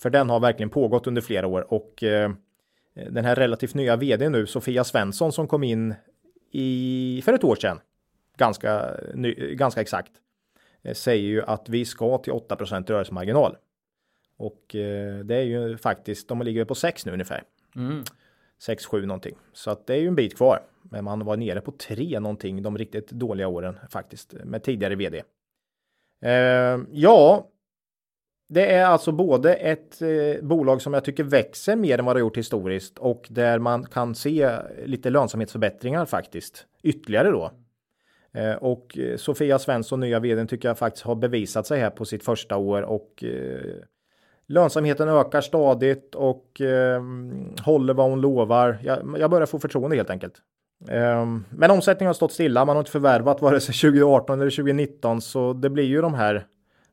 För 0.02 0.10
den 0.10 0.30
har 0.30 0.40
verkligen 0.40 0.70
pågått 0.70 1.06
under 1.06 1.22
flera 1.22 1.46
år 1.46 1.72
och 1.72 2.02
eh, 2.02 2.30
den 2.94 3.24
här 3.24 3.34
relativt 3.36 3.74
nya 3.74 3.96
vd 3.96 4.28
nu, 4.28 4.46
Sofia 4.46 4.84
Svensson 4.84 5.32
som 5.32 5.48
kom 5.48 5.64
in 5.64 5.94
i, 6.52 7.22
för 7.24 7.32
ett 7.32 7.44
år 7.44 7.56
sedan, 7.56 7.80
ganska, 8.36 8.96
ny, 9.14 9.54
ganska 9.54 9.80
exakt, 9.80 10.12
säger 10.92 11.28
ju 11.28 11.42
att 11.42 11.68
vi 11.68 11.84
ska 11.84 12.18
till 12.18 12.32
8% 12.32 12.86
rörelsemarginal. 12.86 13.56
Och 14.36 14.64
det 15.24 15.34
är 15.34 15.42
ju 15.42 15.76
faktiskt, 15.76 16.28
de 16.28 16.42
ligger 16.42 16.64
på 16.64 16.74
6 16.74 17.06
nu 17.06 17.12
ungefär. 17.12 17.42
Mm. 17.76 18.04
6-7 18.60 19.06
någonting. 19.06 19.34
Så 19.52 19.70
att 19.70 19.86
det 19.86 19.94
är 19.94 20.00
ju 20.00 20.08
en 20.08 20.14
bit 20.14 20.36
kvar. 20.36 20.62
Men 20.82 21.04
man 21.04 21.24
var 21.24 21.36
nere 21.36 21.60
på 21.60 21.72
3 21.72 22.20
någonting 22.20 22.62
de 22.62 22.78
riktigt 22.78 23.10
dåliga 23.10 23.48
åren 23.48 23.78
faktiskt 23.90 24.34
med 24.44 24.62
tidigare 24.62 24.94
vd. 24.94 25.22
Eh, 26.22 26.78
ja, 26.92 27.48
det 28.48 28.72
är 28.72 28.84
alltså 28.84 29.12
både 29.12 29.54
ett 29.54 30.02
eh, 30.02 30.42
bolag 30.42 30.82
som 30.82 30.94
jag 30.94 31.04
tycker 31.04 31.24
växer 31.24 31.76
mer 31.76 31.98
än 31.98 32.04
vad 32.04 32.16
det 32.16 32.20
gjort 32.20 32.36
historiskt 32.36 32.98
och 32.98 33.26
där 33.30 33.58
man 33.58 33.84
kan 33.84 34.14
se 34.14 34.50
lite 34.84 35.10
lönsamhetsförbättringar 35.10 36.06
faktiskt 36.06 36.66
ytterligare 36.82 37.30
då. 37.30 37.52
Eh, 38.32 38.54
och 38.54 38.98
eh, 38.98 39.16
Sofia 39.16 39.58
Svensson, 39.58 40.00
nya 40.00 40.20
vdn, 40.20 40.46
tycker 40.46 40.68
jag 40.68 40.78
faktiskt 40.78 41.04
har 41.04 41.14
bevisat 41.14 41.66
sig 41.66 41.80
här 41.80 41.90
på 41.90 42.04
sitt 42.04 42.24
första 42.24 42.56
år 42.56 42.82
och 42.82 43.24
eh, 43.24 43.74
Lönsamheten 44.50 45.08
ökar 45.08 45.40
stadigt 45.40 46.14
och 46.14 46.60
håller 47.62 47.94
vad 47.94 48.10
hon 48.10 48.20
lovar. 48.20 48.78
Jag, 49.18 49.30
börjar 49.30 49.46
få 49.46 49.58
förtroende 49.58 49.96
helt 49.96 50.10
enkelt. 50.10 50.34
Men 51.50 51.70
omsättningen 51.70 52.06
har 52.06 52.14
stått 52.14 52.32
stilla. 52.32 52.64
Man 52.64 52.76
har 52.76 52.80
inte 52.80 52.90
förvärvat 52.90 53.42
vare 53.42 53.60
sig 53.60 53.74
2018 53.74 54.40
eller 54.40 54.50
2019 54.50 55.20
så 55.20 55.52
det 55.52 55.70
blir 55.70 55.84
ju 55.84 56.00
de 56.00 56.14
här 56.14 56.46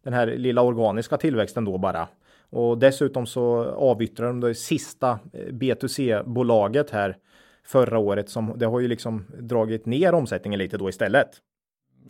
den 0.04 0.14
här 0.14 0.28
lilla 0.28 0.62
organiska 0.62 1.18
tillväxten 1.18 1.66
då 1.66 1.78
bara. 1.78 2.08
Och 2.50 2.78
dessutom 2.78 3.26
så 3.26 3.64
avyttrar 3.64 4.28
de 4.28 4.40
det 4.40 4.56
sista 4.56 5.20
B2C-bolaget 5.34 6.90
här 6.92 7.18
förra 7.66 7.98
året 7.98 8.30
som 8.30 8.54
det 8.56 8.66
har 8.66 8.80
ju 8.80 8.88
liksom 8.88 9.26
dragit 9.40 9.86
ner 9.86 10.14
omsättningen 10.14 10.58
lite 10.58 10.78
då 10.78 10.90
istället. 10.90 11.30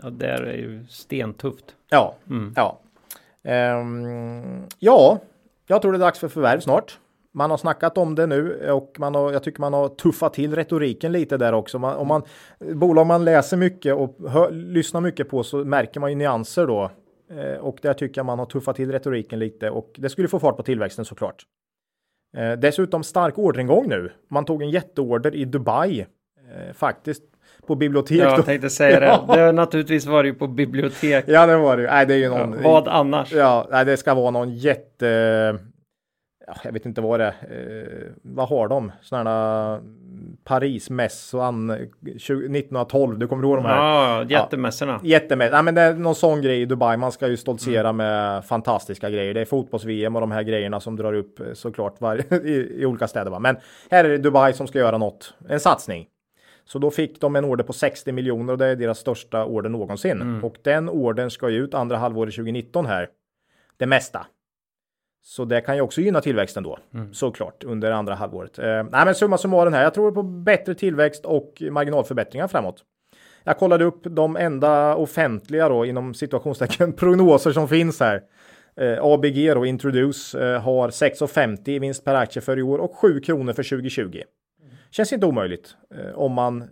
Ja, 0.01 0.09
det 0.09 0.27
är 0.27 0.53
ju 0.53 0.85
stentufft. 0.89 1.75
Ja, 1.89 2.15
mm. 2.29 2.53
ja. 2.55 2.81
Um, 3.79 4.67
ja, 4.79 5.19
jag 5.67 5.81
tror 5.81 5.91
det 5.91 5.97
är 5.97 5.99
dags 5.99 6.19
för 6.19 6.27
förvärv 6.27 6.59
snart. 6.59 6.99
Man 7.33 7.49
har 7.49 7.57
snackat 7.57 7.97
om 7.97 8.15
det 8.15 8.27
nu 8.27 8.71
och 8.71 8.95
man 8.99 9.15
har, 9.15 9.33
jag 9.33 9.43
tycker 9.43 9.59
man 9.59 9.73
har 9.73 9.89
tuffat 9.89 10.33
till 10.33 10.55
retoriken 10.55 11.11
lite 11.11 11.37
där 11.37 11.53
också. 11.53 11.79
Man, 11.79 11.95
om 11.95 12.07
man, 12.07 12.23
bolag 12.59 13.07
man 13.07 13.25
läser 13.25 13.57
mycket 13.57 13.95
och 13.95 14.17
hör, 14.27 14.51
lyssnar 14.51 15.01
mycket 15.01 15.29
på 15.29 15.43
så 15.43 15.57
märker 15.57 15.99
man 15.99 16.09
ju 16.09 16.15
nyanser 16.15 16.67
då. 16.67 16.91
Eh, 17.29 17.59
och 17.59 17.79
där 17.81 17.93
tycker 17.93 18.19
jag 18.19 18.25
man 18.25 18.39
har 18.39 18.45
tuffat 18.45 18.75
till 18.75 18.91
retoriken 18.91 19.39
lite 19.39 19.69
och 19.69 19.95
det 19.97 20.09
skulle 20.09 20.27
få 20.27 20.39
fart 20.39 20.57
på 20.57 20.63
tillväxten 20.63 21.05
såklart. 21.05 21.45
Eh, 22.35 22.51
dessutom 22.51 23.03
stark 23.03 23.37
orderingång 23.37 23.89
nu. 23.89 24.11
Man 24.29 24.45
tog 24.45 24.61
en 24.61 24.69
jätteorder 24.69 25.35
i 25.35 25.45
Dubai 25.45 25.99
eh, 25.99 26.73
faktiskt 26.73 27.23
på 27.67 27.75
bibliotek. 27.75 28.17
Ja, 28.17 28.35
jag 28.35 28.45
tänkte 28.45 28.69
säga 28.69 28.99
det. 28.99 29.05
Ja. 29.27 29.35
Det 29.35 29.51
naturligtvis 29.51 30.05
var 30.05 30.23
det 30.23 30.29
ju 30.29 30.35
på 30.35 30.47
bibliotek. 30.47 31.25
Ja, 31.27 31.45
det 31.45 31.57
var 31.57 31.77
det 31.77 31.83
ju. 31.83 31.89
Nej, 31.89 32.05
det 32.05 32.13
är 32.13 32.17
ju 32.17 32.29
någon. 32.29 32.53
Ja, 32.53 32.71
vad 32.71 32.87
annars? 32.87 33.33
Ja, 33.33 33.67
nej, 33.71 33.85
det 33.85 33.97
ska 33.97 34.13
vara 34.13 34.31
någon 34.31 34.53
jätte. 34.53 35.07
Ja, 36.47 36.53
jag 36.63 36.71
vet 36.71 36.85
inte 36.85 37.01
vad 37.01 37.19
det 37.19 37.25
är. 37.25 37.33
Eh, 37.51 38.11
vad 38.21 38.49
har 38.49 38.67
de? 38.67 38.91
Sådana 39.01 39.79
Parismässan 40.43 41.69
1912. 41.69 43.19
Du 43.19 43.27
kommer 43.27 43.43
ihåg 43.43 43.57
de 43.57 43.65
här? 43.65 43.75
Ja, 43.75 44.25
jättemässorna. 44.29 44.99
Ja, 45.03 45.09
jättemässorna. 45.09 45.57
Ja, 45.57 45.61
men 45.61 45.75
det 45.75 45.81
är 45.81 45.93
någon 45.93 46.15
sån 46.15 46.41
grej 46.41 46.61
i 46.61 46.65
Dubai. 46.65 46.97
Man 46.97 47.11
ska 47.11 47.27
ju 47.27 47.37
stoltsera 47.37 47.89
mm. 47.89 47.97
med 47.97 48.45
fantastiska 48.45 49.09
grejer. 49.09 49.33
Det 49.33 49.41
är 49.41 49.45
fotbolls-VM 49.45 50.15
och 50.15 50.21
de 50.21 50.31
här 50.31 50.43
grejerna 50.43 50.79
som 50.79 50.95
drar 50.95 51.13
upp 51.13 51.39
eh, 51.39 51.53
såklart 51.53 52.01
var, 52.01 52.33
i, 52.45 52.81
i 52.81 52.85
olika 52.85 53.07
städer. 53.07 53.31
Va? 53.31 53.39
Men 53.39 53.57
här 53.91 54.05
är 54.05 54.09
det 54.09 54.17
Dubai 54.17 54.53
som 54.53 54.67
ska 54.67 54.79
göra 54.79 54.97
något. 54.97 55.33
En 55.49 55.59
satsning. 55.59 56.07
Så 56.65 56.79
då 56.79 56.91
fick 56.91 57.21
de 57.21 57.35
en 57.35 57.45
order 57.45 57.63
på 57.63 57.73
60 57.73 58.11
miljoner 58.11 58.53
och 58.53 58.59
det 58.59 58.65
är 58.65 58.75
deras 58.75 58.99
största 58.99 59.45
order 59.45 59.69
någonsin. 59.69 60.21
Mm. 60.21 60.43
Och 60.43 60.55
den 60.61 60.89
ordern 60.89 61.29
ska 61.29 61.49
ju 61.49 61.63
ut 61.63 61.73
andra 61.73 61.97
halvåret 61.97 62.35
2019 62.35 62.85
här. 62.85 63.09
Det 63.77 63.85
mesta. 63.85 64.25
Så 65.27 65.45
det 65.45 65.61
kan 65.61 65.75
ju 65.75 65.81
också 65.81 66.01
gynna 66.01 66.21
tillväxten 66.21 66.63
då, 66.63 66.79
mm. 66.93 67.13
såklart, 67.13 67.63
under 67.63 67.91
andra 67.91 68.15
halvåret. 68.15 68.59
Eh, 68.59 68.65
nej, 68.65 69.05
men 69.05 69.15
summa 69.15 69.37
summarum 69.37 69.73
här. 69.73 69.83
Jag 69.83 69.93
tror 69.93 70.11
på 70.11 70.23
bättre 70.23 70.75
tillväxt 70.75 71.25
och 71.25 71.63
marginalförbättringar 71.71 72.47
framåt. 72.47 72.83
Jag 73.43 73.57
kollade 73.57 73.85
upp 73.85 74.03
de 74.03 74.37
enda 74.37 74.95
offentliga 74.95 75.69
då 75.69 75.85
inom 75.85 76.13
situationstecken 76.13 76.93
prognoser 76.97 77.51
som 77.51 77.67
finns 77.67 77.99
här. 77.99 78.21
Eh, 78.77 78.97
ABG 79.01 79.53
då, 79.53 79.65
Introduce, 79.65 80.35
eh, 80.35 80.61
har 80.61 80.89
6,50 80.89 81.69
i 81.69 81.79
vinst 81.79 82.05
per 82.05 82.15
aktie 82.15 82.41
för 82.41 82.59
i 82.59 82.61
år 82.61 82.79
och 82.79 82.95
7 82.95 83.19
kronor 83.19 83.53
för 83.53 83.63
2020. 83.63 84.21
Känns 84.91 85.13
inte 85.13 85.25
omöjligt 85.25 85.75
eh, 85.95 86.15
om 86.15 86.31
man 86.31 86.63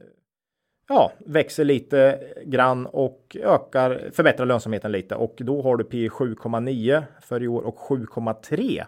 ja, 0.90 1.12
växer 1.20 1.66
lite 1.66 2.20
grann 2.46 2.86
och 2.86 3.38
ökar, 3.40 4.10
förbättrar 4.14 4.46
lönsamheten 4.46 4.92
lite 4.92 5.16
och 5.16 5.36
då 5.38 5.62
har 5.62 5.78
du 5.78 5.84
P 5.84 6.10
7,9 6.10 7.04
för 7.22 7.44
i 7.44 7.48
år 7.48 7.62
och 7.62 7.78
7,3 7.78 8.84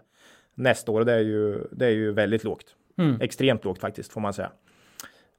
nästa 0.53 0.91
år. 0.91 1.03
Det 1.03 1.13
är 1.13 1.19
ju, 1.19 1.67
det 1.71 1.85
är 1.85 1.91
ju 1.91 2.11
väldigt 2.11 2.43
lågt. 2.43 2.75
Mm. 2.97 3.21
Extremt 3.21 3.65
lågt 3.65 3.79
faktiskt 3.79 4.11
får 4.11 4.21
man 4.21 4.33
säga. 4.33 4.51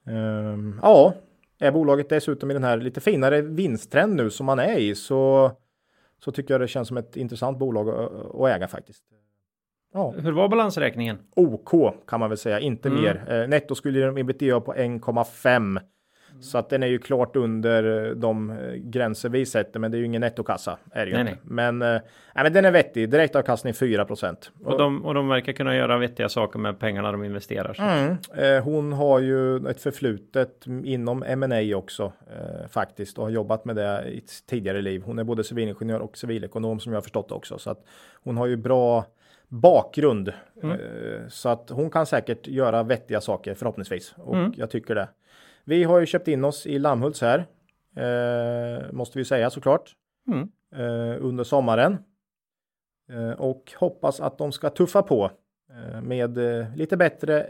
Um, 0.05 0.79
ja, 0.83 1.13
är 1.59 1.71
bolaget 1.71 2.09
dessutom 2.09 2.51
i 2.51 2.53
den 2.53 2.63
här 2.63 2.77
lite 2.77 3.01
finare 3.01 3.41
vinsttrend 3.41 4.15
nu 4.15 4.29
som 4.29 4.45
man 4.45 4.59
är 4.59 4.77
i 4.77 4.95
så, 4.95 5.51
så 6.23 6.31
tycker 6.31 6.53
jag 6.53 6.61
det 6.61 6.67
känns 6.67 6.87
som 6.87 6.97
ett 6.97 7.17
intressant 7.17 7.57
bolag 7.57 7.89
att, 7.89 8.35
att 8.35 8.49
äga 8.49 8.67
faktiskt. 8.67 9.03
Ja. 9.93 10.13
Hur 10.17 10.31
var 10.31 10.49
balansräkningen? 10.49 11.17
OK 11.35 11.71
kan 12.07 12.19
man 12.19 12.29
väl 12.29 12.37
säga, 12.37 12.59
inte 12.59 12.89
mm. 12.89 13.01
mer. 13.01 13.25
Eh, 13.27 13.47
netto 13.47 13.75
skulle 13.75 14.05
de 14.05 14.17
ebitda 14.17 14.61
på 14.61 14.73
1,5 14.73 15.79
Så 16.39 16.57
att 16.57 16.69
den 16.69 16.83
är 16.83 16.87
ju 16.87 16.99
klart 16.99 17.35
under 17.35 18.13
de 18.15 18.49
eh, 18.49 18.73
gränser 18.73 19.29
vi 19.29 19.45
sätter, 19.45 19.79
men 19.79 19.91
det 19.91 19.97
är 19.97 19.99
ju 19.99 20.05
ingen 20.05 20.21
nettokassa. 20.21 20.77
Är 20.91 21.05
det 21.05 21.11
nej, 21.11 21.21
inte. 21.21 21.31
Nej. 21.31 21.71
Men, 21.71 21.95
äh, 21.95 22.01
men 22.35 22.53
den 22.53 22.65
är 22.65 22.71
vettig. 22.71 23.09
Direktavkastning 23.09 23.73
4 23.73 24.05
procent. 24.05 24.51
Och 24.63 24.77
de, 24.77 25.05
och 25.05 25.13
de 25.13 25.27
verkar 25.27 25.53
kunna 25.53 25.75
göra 25.75 25.97
vettiga 25.97 26.29
saker 26.29 26.59
med 26.59 26.79
pengarna 26.79 27.11
de 27.11 27.23
investerar. 27.23 27.77
Mm. 27.79 28.17
Eh, 28.37 28.63
hon 28.63 28.93
har 28.93 29.19
ju 29.19 29.69
ett 29.69 29.81
förflutet 29.81 30.65
inom 30.83 31.23
M&A 31.23 31.75
också 31.75 32.11
eh, 32.27 32.67
faktiskt 32.69 33.17
och 33.17 33.23
har 33.23 33.31
jobbat 33.31 33.65
med 33.65 33.75
det 33.75 34.03
i 34.07 34.23
tidigare 34.49 34.81
liv. 34.81 35.01
Hon 35.05 35.19
är 35.19 35.23
både 35.23 35.43
civilingenjör 35.43 35.99
och 35.99 36.17
civilekonom 36.17 36.79
som 36.79 36.91
jag 36.91 36.97
har 36.97 37.03
förstått 37.03 37.31
också. 37.31 37.57
Så 37.57 37.69
att 37.69 37.83
hon 38.23 38.37
har 38.37 38.47
ju 38.47 38.55
bra 38.55 39.05
bakgrund. 39.47 40.33
Mm. 40.63 40.79
Eh, 40.79 41.27
så 41.27 41.49
att 41.49 41.69
hon 41.69 41.89
kan 41.89 42.05
säkert 42.05 42.47
göra 42.47 42.83
vettiga 42.83 43.21
saker 43.21 43.53
förhoppningsvis. 43.53 44.15
Och 44.17 44.35
mm. 44.35 44.53
jag 44.55 44.69
tycker 44.69 44.95
det. 44.95 45.07
Vi 45.67 45.83
har 45.83 45.99
ju 45.99 46.05
köpt 46.05 46.27
in 46.27 46.43
oss 46.43 46.67
i 46.67 46.79
Lammhults 46.79 47.21
här. 47.21 47.45
Eh, 47.95 48.91
måste 48.91 49.17
vi 49.17 49.25
säga 49.25 49.49
såklart. 49.49 49.95
Mm. 50.27 50.49
Eh, 50.75 51.25
under 51.25 51.43
sommaren. 51.43 51.97
Eh, 53.11 53.31
och 53.31 53.73
hoppas 53.75 54.19
att 54.19 54.37
de 54.37 54.51
ska 54.51 54.69
tuffa 54.69 55.01
på 55.01 55.31
eh, 55.69 56.01
med 56.01 56.37
eh, 56.37 56.75
lite 56.75 56.97
bättre 56.97 57.45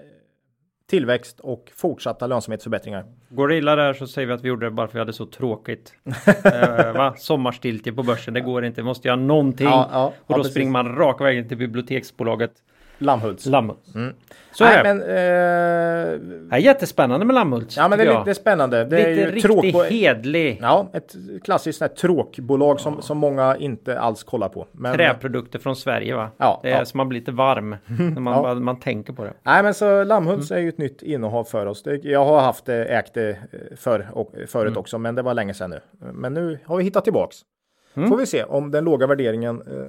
tillväxt 0.89 1.39
och 1.39 1.71
fortsatta 1.75 2.27
lönsamhetsförbättringar. 2.27 3.05
Går 3.29 3.47
det 3.47 3.57
illa 3.57 3.75
där 3.75 3.93
så 3.93 4.07
säger 4.07 4.27
vi 4.27 4.33
att 4.33 4.43
vi 4.43 4.47
gjorde 4.47 4.65
det 4.65 4.71
bara 4.71 4.87
för 4.87 4.91
att 4.91 4.95
vi 4.95 4.99
hade 4.99 5.13
så 5.13 5.25
tråkigt. 5.25 5.93
eh, 6.43 6.93
va? 6.93 7.15
Sommarstiltje 7.17 7.93
på 7.93 8.03
börsen, 8.03 8.33
det 8.33 8.41
går 8.41 8.65
inte, 8.65 8.83
måste 8.83 9.07
göra 9.07 9.19
någonting. 9.19 9.67
Ja, 9.67 9.89
ja, 9.91 10.13
och 10.25 10.33
då 10.33 10.39
ja, 10.39 10.43
springer 10.43 10.71
man 10.71 10.95
raka 10.95 11.23
vägen 11.23 11.47
till 11.47 11.57
biblioteksbolaget 11.57 12.51
Lammhults. 12.97 13.45
Lammhults. 13.45 13.95
Mm. 13.95 14.13
Så 14.51 14.63
Nej, 14.63 14.75
är 14.75 14.83
det. 14.83 14.93
Men, 14.93 15.01
eh... 15.01 16.19
det 16.49 16.55
är 16.55 16.59
jättespännande 16.59 17.25
med 17.25 17.33
Lammhults. 17.33 17.77
Ja, 17.77 17.87
men 17.87 17.99
det 17.99 18.05
är 18.05 18.19
lite 18.19 18.35
spännande. 18.35 18.85
Det 18.85 18.97
lite 18.97 19.09
är 19.09 19.15
ju 19.15 19.25
riktigt 19.25 19.73
tråk... 19.73 19.85
hedlig. 19.85 20.59
Ja, 20.61 20.89
ett 20.93 21.15
klassiskt 21.43 21.79
sånt 21.79 21.95
tråkbolag 21.95 22.79
som, 22.79 23.01
som 23.01 23.17
många 23.17 23.57
inte 23.57 23.99
alls 23.99 24.23
kollar 24.23 24.49
på. 24.49 24.67
Men... 24.71 24.95
Träprodukter 24.95 25.59
från 25.59 25.75
Sverige 25.75 26.15
va? 26.15 26.29
Ja. 26.37 26.59
Det 26.63 26.69
är 26.69 26.79
ja. 26.79 26.85
som 26.85 26.97
man 26.97 27.09
blir 27.09 27.19
lite 27.19 27.31
varm 27.31 27.75
när 27.85 28.19
man, 28.19 28.43
ja. 28.43 28.53
man 28.53 28.79
tänker 28.79 29.13
på 29.13 29.23
det. 29.23 29.33
Nej, 29.43 29.63
men 29.63 29.73
så 29.73 30.03
Lammhults 30.03 30.51
mm. 30.51 30.59
är 30.59 30.63
ju 30.63 30.69
ett 30.69 30.77
nytt 30.77 31.01
innehav 31.01 31.43
för 31.43 31.65
oss. 31.65 31.83
Jag 32.01 32.25
har 32.25 32.41
haft 32.41 32.65
det, 32.65 32.85
ägt 32.85 33.13
det 33.13 33.29
eh, 33.29 33.35
för, 33.77 34.07
och, 34.11 34.33
förut 34.47 34.67
mm. 34.67 34.77
också, 34.77 34.97
men 34.97 35.15
det 35.15 35.21
var 35.21 35.33
länge 35.33 35.53
sedan 35.53 35.69
nu. 35.69 35.79
Men 36.13 36.33
nu 36.33 36.59
har 36.65 36.77
vi 36.77 36.83
hittat 36.83 37.03
tillbaks. 37.03 37.37
Mm. 37.97 38.09
Får 38.09 38.17
vi 38.17 38.25
se 38.25 38.43
om 38.43 38.71
den 38.71 38.83
låga 38.83 39.07
värderingen 39.07 39.61
eh, 39.61 39.87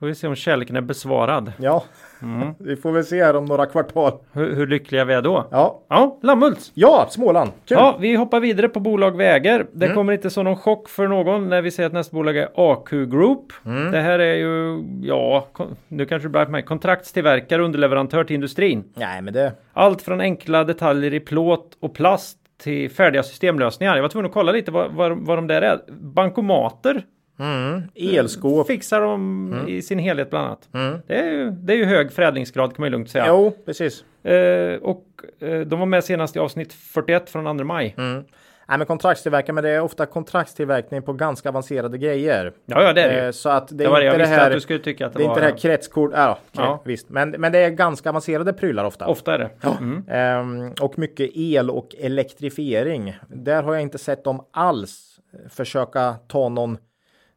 Får 0.00 0.06
vi 0.06 0.14
se 0.14 0.26
om 0.26 0.34
kärleken 0.34 0.76
är 0.76 0.80
besvarad. 0.80 1.52
Ja, 1.56 1.84
mm. 2.22 2.54
vi 2.58 2.76
får 2.76 2.92
väl 2.92 3.04
se 3.04 3.24
här 3.24 3.36
om 3.36 3.44
några 3.44 3.66
kvartal. 3.66 4.12
Hur, 4.32 4.54
hur 4.54 4.66
lyckliga 4.66 5.04
vi 5.04 5.14
är 5.14 5.22
då. 5.22 5.48
Ja, 5.50 5.82
ja 5.88 6.18
Lammhults. 6.22 6.72
Ja, 6.74 7.06
Småland. 7.10 7.50
Kul. 7.64 7.76
Ja, 7.80 7.96
vi 8.00 8.16
hoppar 8.16 8.40
vidare 8.40 8.68
på 8.68 8.80
bolag 8.80 9.16
vi 9.16 9.24
äger. 9.24 9.66
Det 9.72 9.86
mm. 9.86 9.96
kommer 9.96 10.12
inte 10.12 10.30
som 10.30 10.44
någon 10.44 10.56
chock 10.56 10.88
för 10.88 11.08
någon 11.08 11.48
när 11.48 11.62
vi 11.62 11.70
säger 11.70 11.86
att 11.86 11.92
nästa 11.92 12.14
bolag 12.14 12.36
är 12.36 12.48
AQ 12.54 12.90
Group. 12.90 13.52
Mm. 13.64 13.92
Det 13.92 14.00
här 14.00 14.18
är 14.18 14.34
ju, 14.34 14.84
ja, 15.02 15.48
nu 15.88 16.06
kanske 16.06 16.28
det 16.28 16.32
blir 16.32 16.46
mig, 16.46 16.62
kontraktstillverkare, 16.62 17.62
underleverantör 17.62 18.24
till 18.24 18.34
industrin. 18.34 18.84
Nej, 18.94 19.22
men 19.22 19.34
det. 19.34 19.52
Allt 19.72 20.02
från 20.02 20.20
enkla 20.20 20.64
detaljer 20.64 21.14
i 21.14 21.20
plåt 21.20 21.76
och 21.80 21.94
plast 21.94 22.38
till 22.62 22.90
färdiga 22.90 23.22
systemlösningar. 23.22 23.96
Jag 23.96 24.02
var 24.02 24.08
tvungen 24.08 24.26
att 24.26 24.34
kolla 24.34 24.52
lite 24.52 24.70
vad, 24.70 24.92
vad, 24.92 25.18
vad 25.18 25.38
de 25.38 25.46
där 25.46 25.62
är. 25.62 25.80
Bankomater 26.00 27.02
Mm. 27.38 27.82
Elskåp. 27.94 28.66
Fixar 28.66 29.00
de 29.00 29.52
mm. 29.52 29.68
i 29.68 29.82
sin 29.82 29.98
helhet 29.98 30.30
bland 30.30 30.46
annat. 30.46 30.68
Mm. 30.74 30.98
Det, 31.06 31.14
är 31.14 31.30
ju, 31.30 31.50
det 31.50 31.72
är 31.72 31.76
ju 31.76 31.84
hög 31.84 32.12
förädlingsgrad 32.12 32.76
kan 32.76 32.82
man 32.82 32.86
ju 32.86 32.90
lugnt 32.90 33.10
säga. 33.10 33.24
Jo, 33.28 33.56
precis. 33.66 34.04
Eh, 34.24 34.74
och 34.82 35.04
eh, 35.40 35.60
de 35.60 35.78
var 35.78 35.86
med 35.86 36.04
senast 36.04 36.36
i 36.36 36.38
avsnitt 36.38 36.72
41 36.72 37.30
från 37.30 37.58
2 37.58 37.64
maj. 37.64 37.94
Mm. 37.98 38.24
Nej, 38.68 38.78
men 38.78 38.86
kontraktstillverkare, 38.86 39.52
men 39.52 39.64
det 39.64 39.70
är 39.70 39.80
ofta 39.80 40.06
kontraktstillverkning 40.06 41.02
på 41.02 41.12
ganska 41.12 41.48
avancerade 41.48 41.98
grejer. 41.98 42.52
Ja, 42.66 42.82
ja, 42.82 42.92
det 42.92 43.02
är 43.02 43.20
det 43.20 43.26
eh, 43.26 43.30
Så 43.30 43.48
att 43.48 43.68
det, 43.68 43.74
det 43.74 43.84
är 43.84 43.88
inte 43.88 44.00
det 44.00 44.04
jag 44.04 44.18
det 44.18 44.26
här. 44.26 44.46
att 44.46 44.52
du 44.52 44.60
skulle 44.60 44.78
tycka 44.78 45.06
att 45.06 45.12
det, 45.12 45.18
det 45.18 45.24
är 45.24 45.28
var. 45.28 45.34
inte 45.34 45.46
det 45.46 45.50
här 45.50 45.58
kretskort. 45.58 46.10
Ja, 46.14 46.38
ja. 46.52 46.82
visst. 46.84 47.08
Men, 47.08 47.30
men 47.30 47.52
det 47.52 47.58
är 47.58 47.70
ganska 47.70 48.08
avancerade 48.08 48.52
prylar 48.52 48.84
ofta. 48.84 49.06
Ofta 49.06 49.34
är 49.34 49.38
det. 49.38 49.50
Ja. 49.60 49.76
Mm. 49.80 50.04
Ehm, 50.08 50.72
och 50.80 50.98
mycket 50.98 51.30
el 51.34 51.70
och 51.70 51.94
elektrifiering. 51.98 53.16
Där 53.28 53.62
har 53.62 53.72
jag 53.74 53.82
inte 53.82 53.98
sett 53.98 54.24
dem 54.24 54.44
alls 54.50 55.20
försöka 55.50 56.14
ta 56.28 56.48
någon 56.48 56.78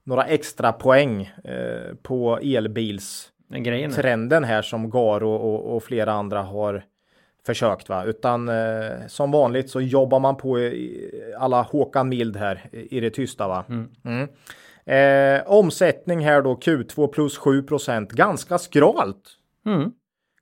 några 0.03 0.25
extra 0.25 0.73
poäng 0.73 1.31
eh, 1.43 1.95
på 2.01 2.37
elbilstrenden 2.37 4.43
här 4.43 4.61
som 4.61 4.89
Garo 4.89 5.29
och, 5.29 5.75
och, 5.75 5.83
flera 5.83 6.11
andra 6.11 6.41
har 6.41 6.85
försökt 7.45 7.89
va 7.89 8.03
utan 8.03 8.49
eh, 8.49 9.07
som 9.07 9.31
vanligt 9.31 9.69
så 9.69 9.81
jobbar 9.81 10.19
man 10.19 10.37
på 10.37 10.59
i, 10.59 11.11
alla 11.37 11.61
Håkan 11.61 12.09
Mild 12.09 12.37
här 12.37 12.69
i 12.71 12.99
det 12.99 13.09
tysta 13.09 13.47
va. 13.47 13.65
Mm. 13.69 13.89
Mm. 14.05 14.27
Eh, 14.85 15.47
omsättning 15.47 16.19
här 16.19 16.41
då 16.41 16.55
Q2 16.55 17.07
plus 17.07 17.39
7% 17.39 18.13
ganska 18.13 18.57
skralt. 18.57 19.37
Mm. 19.65 19.91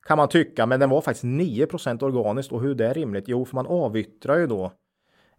Kan 0.06 0.18
man 0.18 0.28
tycka, 0.28 0.66
men 0.66 0.80
den 0.80 0.90
var 0.90 1.00
faktiskt 1.00 1.24
9% 1.24 2.04
organiskt 2.04 2.52
och 2.52 2.62
hur 2.62 2.74
det 2.74 2.86
är 2.86 2.94
rimligt? 2.94 3.24
Jo, 3.28 3.44
för 3.44 3.54
man 3.54 3.66
avyttrar 3.66 4.38
ju 4.38 4.46
då 4.46 4.72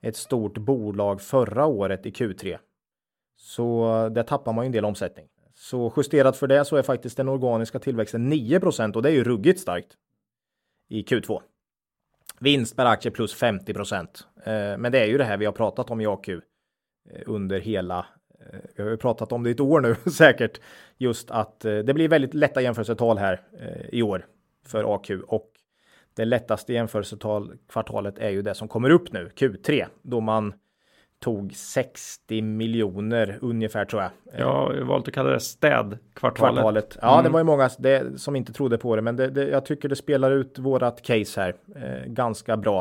ett 0.02 0.16
stort 0.16 0.58
bolag 0.58 1.22
förra 1.22 1.66
året 1.66 2.06
i 2.06 2.12
Q3. 2.12 2.58
Så 3.42 4.10
där 4.12 4.24
tappar 4.24 4.54
man 4.54 4.66
ju 4.66 4.68
en 4.68 4.72
del 4.72 4.86
omsättning. 4.86 5.28
Så 5.56 5.94
justerat 5.98 6.38
för 6.38 6.48
det 6.48 6.66
så 6.66 6.76
är 6.76 6.84
faktiskt 6.84 7.18
den 7.18 7.30
organiska 7.30 7.80
tillväxten 7.80 8.34
9% 8.34 8.96
och 8.96 9.02
det 9.02 9.10
är 9.10 9.14
ju 9.14 9.24
ruggigt 9.24 9.60
starkt 9.60 9.98
i 10.90 11.04
Q2. 11.04 11.42
Vinst 12.40 12.76
per 12.76 12.86
aktie 12.86 13.12
plus 13.12 13.34
50 13.34 13.72
eh, 13.72 14.78
Men 14.78 14.92
det 14.92 15.00
är 15.00 15.06
ju 15.06 15.18
det 15.18 15.24
här 15.24 15.38
vi 15.38 15.46
har 15.46 15.52
pratat 15.54 15.92
om 15.92 16.02
i 16.02 16.06
AQ 16.06 16.30
eh, 16.30 16.38
under 17.26 17.60
hela 17.60 18.06
eh, 18.40 18.60
vi 18.76 18.84
har 18.84 18.90
ju 18.90 18.98
pratat 18.98 19.32
om 19.32 19.44
det 19.44 19.50
i 19.50 19.54
ett 19.54 19.60
år 19.60 19.82
nu 19.82 19.96
säkert. 20.12 20.62
Just 20.98 21.32
att 21.32 21.60
det 21.60 21.94
blir 21.94 22.10
väldigt 22.10 22.34
lätta 22.34 22.62
jämförelsetal 22.62 23.18
här 23.18 23.42
i 23.92 24.02
år 24.02 24.26
för 24.66 24.96
AQ 24.96 25.10
och 25.28 25.52
det 26.14 26.26
lättaste 26.26 26.74
jämförelsetal 26.74 27.54
kvartalet 27.70 28.18
är 28.18 28.30
ju 28.30 28.42
det 28.42 28.56
som 28.56 28.68
kommer 28.68 28.90
upp 28.90 29.12
nu, 29.12 29.30
Q3, 29.36 29.86
då 30.02 30.20
man 30.20 30.54
tog 31.22 31.56
60 31.56 32.42
miljoner 32.42 33.40
ungefär 33.42 33.86
tror 33.86 34.02
jag. 34.02 34.12
Ja, 34.38 34.74
jag 34.76 34.86
valt 34.86 35.08
att 35.08 35.14
kalla 35.14 35.30
det 35.30 35.40
städkvartalet. 35.40 36.56
Kvartalet. 36.56 36.98
Ja, 37.02 37.14
mm. 37.14 37.24
det 37.24 37.30
var 37.30 37.40
ju 37.40 37.44
många 37.44 37.70
det, 37.80 38.20
som 38.20 38.36
inte 38.36 38.54
trodde 38.54 38.78
på 38.78 38.96
det, 38.96 39.02
men 39.02 39.16
det, 39.16 39.28
det, 39.28 39.48
jag 39.48 39.66
tycker 39.66 39.90
det 39.90 39.96
spelar 39.96 40.32
ut 40.32 40.60
vårat 40.60 41.02
case 41.02 41.42
här 41.42 41.56
eh, 41.76 42.06
ganska 42.06 42.58
bra. 42.58 42.80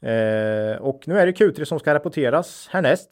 Eh, 0.00 0.76
och 0.80 1.02
nu 1.06 1.18
är 1.18 1.26
det 1.26 1.32
Q3 1.32 1.64
som 1.64 1.78
ska 1.78 1.94
rapporteras 1.94 2.68
härnäst. 2.72 3.10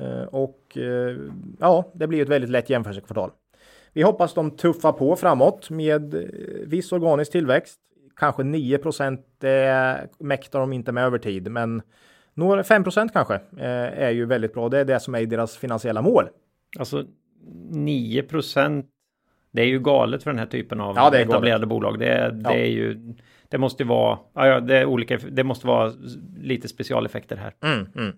Eh, 0.00 0.24
och 0.24 0.78
eh, 0.78 1.16
ja, 1.58 1.92
det 1.94 2.06
blir 2.06 2.22
ett 2.22 2.28
väldigt 2.28 2.50
lätt 2.50 2.70
jämförelsekvartal. 2.70 3.30
Vi 3.92 4.02
hoppas 4.02 4.34
de 4.34 4.50
tuffar 4.50 4.92
på 4.92 5.16
framåt 5.16 5.70
med 5.70 6.14
eh, 6.14 6.20
viss 6.66 6.92
organisk 6.92 7.32
tillväxt. 7.32 7.78
Kanske 8.16 8.42
9 8.42 8.78
procent 8.78 9.26
mäktar 10.18 10.60
de 10.60 10.72
inte 10.72 10.92
med 10.92 11.04
över 11.04 11.18
tid, 11.18 11.50
men 11.50 11.82
Några 12.34 12.62
5% 12.62 13.08
kanske 13.12 13.34
eh, 13.34 14.02
är 14.02 14.10
ju 14.10 14.26
väldigt 14.26 14.54
bra. 14.54 14.68
Det 14.68 14.78
är 14.78 14.84
det 14.84 15.00
som 15.00 15.14
är 15.14 15.26
deras 15.26 15.56
finansiella 15.56 16.02
mål. 16.02 16.24
Alltså 16.78 17.04
9% 17.70 18.84
Det 19.52 19.62
är 19.62 19.66
ju 19.66 19.80
galet 19.80 20.22
för 20.22 20.30
den 20.30 20.38
här 20.38 20.46
typen 20.46 20.80
av 20.80 20.96
ja, 20.96 21.16
etablerade 21.16 21.46
galet. 21.48 21.68
bolag. 21.68 21.98
Det, 21.98 22.30
det 22.30 22.40
ja. 22.44 22.52
är 22.52 22.66
ju. 22.66 23.14
Det 23.48 23.58
måste 23.58 23.84
vara. 23.84 24.18
Ja, 24.34 24.60
det 24.60 24.76
är 24.76 24.84
olika. 24.84 25.18
Det 25.30 25.44
måste 25.44 25.66
vara 25.66 25.92
lite 26.36 26.68
specialeffekter 26.68 27.36
här. 27.36 27.54
Mm, 27.62 27.86
mm. 27.96 28.12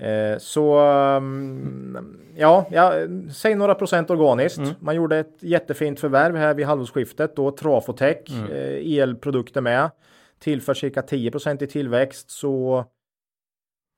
Eh, 0.00 0.38
så 0.38 0.78
um, 1.16 1.98
ja, 2.36 2.66
ja, 2.70 2.94
säg 3.32 3.54
några 3.54 3.74
procent 3.74 4.10
organiskt. 4.10 4.58
Mm. 4.58 4.70
Man 4.80 4.96
gjorde 4.96 5.18
ett 5.18 5.36
jättefint 5.40 6.00
förvärv 6.00 6.36
här 6.36 6.54
vid 6.54 6.66
halvårsskiftet 6.66 7.36
då 7.36 7.50
Trafotech, 7.50 8.30
mm. 8.30 8.50
eh, 8.50 8.98
elprodukter 9.02 9.60
med, 9.60 9.90
tillför 10.38 10.74
cirka 10.74 11.00
10% 11.00 11.62
i 11.62 11.66
tillväxt. 11.66 12.30
Så 12.30 12.84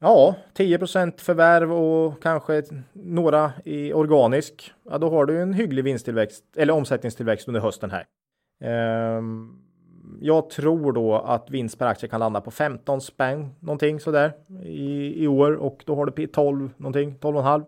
Ja, 0.05 0.35
10% 0.55 1.21
förvärv 1.21 1.73
och 1.73 2.23
kanske 2.23 2.63
några 2.93 3.53
i 3.65 3.93
organisk. 3.93 4.73
Ja, 4.91 4.99
då 4.99 5.11
har 5.11 5.27
du 5.27 5.43
en 5.43 5.55
hygglig 5.55 5.85
vinsttillväxt 5.85 6.45
eller 6.57 6.73
omsättningstillväxt 6.73 7.49
under 7.49 7.61
hösten 7.61 7.91
här. 7.91 8.05
Ehm, 8.65 9.59
jag 10.21 10.51
tror 10.51 10.93
då 10.93 11.15
att 11.15 11.51
vinst 11.51 11.79
per 11.79 11.87
aktie 11.87 12.09
kan 12.09 12.21
landa 12.21 12.41
på 12.41 12.51
15 12.51 13.01
spänn 13.01 13.55
någonting 13.61 14.01
sådär 14.01 14.33
i, 14.65 15.23
i 15.25 15.29
år 15.29 15.53
och 15.53 15.83
då 15.87 15.95
har 15.95 16.07
du 16.07 16.27
12 16.27 16.71
någonting, 16.77 17.19
12,5. 17.21 17.65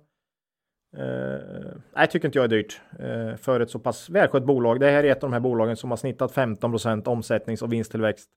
Ehm, 0.96 1.82
nej, 1.96 2.08
tycker 2.08 2.28
inte 2.28 2.38
jag 2.38 2.44
är 2.44 2.48
dyrt 2.48 2.80
ehm, 2.98 3.38
för 3.38 3.60
ett 3.60 3.70
så 3.70 3.78
pass 3.78 4.10
välskött 4.10 4.44
bolag. 4.44 4.80
Det 4.80 4.90
här 4.90 5.04
är 5.04 5.10
ett 5.10 5.24
av 5.24 5.30
de 5.30 5.32
här 5.32 5.40
bolagen 5.40 5.76
som 5.76 5.90
har 5.90 5.96
snittat 5.96 6.32
15% 6.32 7.08
omsättnings 7.08 7.62
och 7.62 7.72
vinsttillväxt 7.72 8.30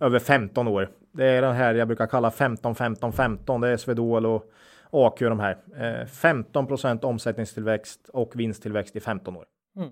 över 0.00 0.18
15 0.18 0.68
år. 0.68 0.88
Det 1.12 1.24
är 1.24 1.42
den 1.42 1.54
här 1.54 1.74
jag 1.74 1.88
brukar 1.88 2.06
kalla 2.06 2.30
15, 2.30 2.74
15, 2.74 3.12
15. 3.12 3.60
Det 3.60 3.68
är 3.68 3.76
Swedol 3.76 4.26
och 4.26 4.50
AQ 4.90 5.18
de 5.18 5.40
här. 5.40 5.58
Eh, 5.76 6.06
15% 6.06 7.04
omsättningstillväxt 7.04 8.08
och 8.08 8.32
vinsttillväxt 8.34 8.96
i 8.96 9.00
15 9.00 9.36
år. 9.36 9.44
Mm. 9.76 9.88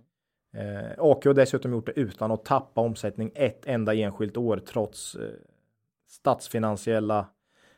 Eh, 0.57 0.91
AQ 0.99 1.25
har 1.25 1.35
dessutom 1.35 1.73
gjort 1.73 1.87
det 1.87 2.01
utan 2.01 2.31
att 2.31 2.45
tappa 2.45 2.81
omsättning 2.81 3.33
ett 3.35 3.67
enda 3.67 3.95
enskilt 3.95 4.37
år 4.37 4.61
trots 4.67 5.15
eh, 5.15 5.23
statsfinansiella 6.09 7.27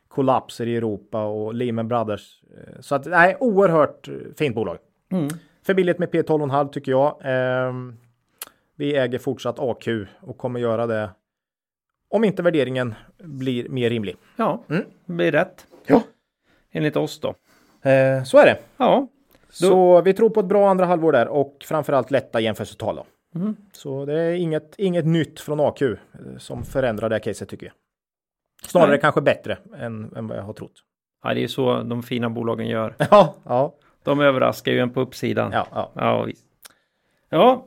kollapser 0.07 0.67
i 0.67 0.75
Europa 0.75 1.25
och 1.25 1.53
Lehman 1.53 1.87
Brothers. 1.87 2.41
Så 2.79 2.95
att 2.95 3.05
nej, 3.05 3.37
oerhört 3.39 4.09
fint 4.37 4.55
bolag. 4.55 4.77
Mm. 5.11 5.27
För 5.63 5.73
billigt 5.73 5.99
med 5.99 6.09
P12,5 6.09 6.69
tycker 6.69 6.91
jag. 6.91 7.17
Ehm, 7.23 7.97
vi 8.75 8.97
äger 8.97 9.19
fortsatt 9.19 9.59
AQ 9.59 9.87
och 10.19 10.37
kommer 10.37 10.59
göra 10.59 10.87
det 10.87 11.09
om 12.09 12.23
inte 12.23 12.41
värderingen 12.43 12.95
blir 13.17 13.69
mer 13.69 13.89
rimlig. 13.89 14.15
Ja, 14.35 14.63
Mm. 14.69 14.83
det 15.05 15.13
blir 15.13 15.31
rätt. 15.31 15.65
Ja. 15.87 16.01
Enligt 16.71 16.95
oss 16.95 17.19
då. 17.19 17.29
Eh, 17.89 18.23
så 18.23 18.37
är 18.37 18.45
det. 18.45 18.57
Ja, 18.77 19.07
Så 19.49 20.01
vi 20.01 20.13
tror 20.13 20.29
på 20.29 20.39
ett 20.39 20.45
bra 20.45 20.69
andra 20.69 20.85
halvår 20.85 21.11
där 21.11 21.27
och 21.27 21.57
framförallt 21.65 22.11
lätta 22.11 22.39
jämförelsetal. 22.39 22.95
Då. 22.95 23.05
Mm. 23.39 23.55
Så 23.71 24.05
det 24.05 24.21
är 24.21 24.31
inget, 24.33 24.75
inget 24.77 25.05
nytt 25.05 25.39
från 25.39 25.59
AQ 25.59 25.81
eh, 25.81 25.97
som 26.37 26.63
förändrar 26.63 27.09
det 27.09 27.15
här 27.15 27.19
caset 27.19 27.49
tycker 27.49 27.65
jag. 27.65 27.73
Snarare 28.69 28.89
Nej. 28.91 28.99
kanske 29.01 29.21
bättre 29.21 29.57
än, 29.79 30.15
än 30.15 30.27
vad 30.27 30.37
jag 30.37 30.43
har 30.43 30.53
trott. 30.53 30.83
ja, 31.23 31.33
det 31.33 31.39
är 31.39 31.41
ju 31.41 31.47
så 31.47 31.81
de 31.83 32.03
fina 32.03 32.29
bolagen 32.29 32.67
gör. 32.67 32.95
Ja, 33.11 33.35
ja, 33.43 33.73
De 34.03 34.19
överraskar 34.19 34.71
ju 34.71 34.79
en 34.79 34.89
på 34.89 35.01
uppsidan. 35.01 35.51
ja, 35.51 35.67
ja. 35.73 35.91
Ja. 35.95 36.27
Ja, 37.29 37.65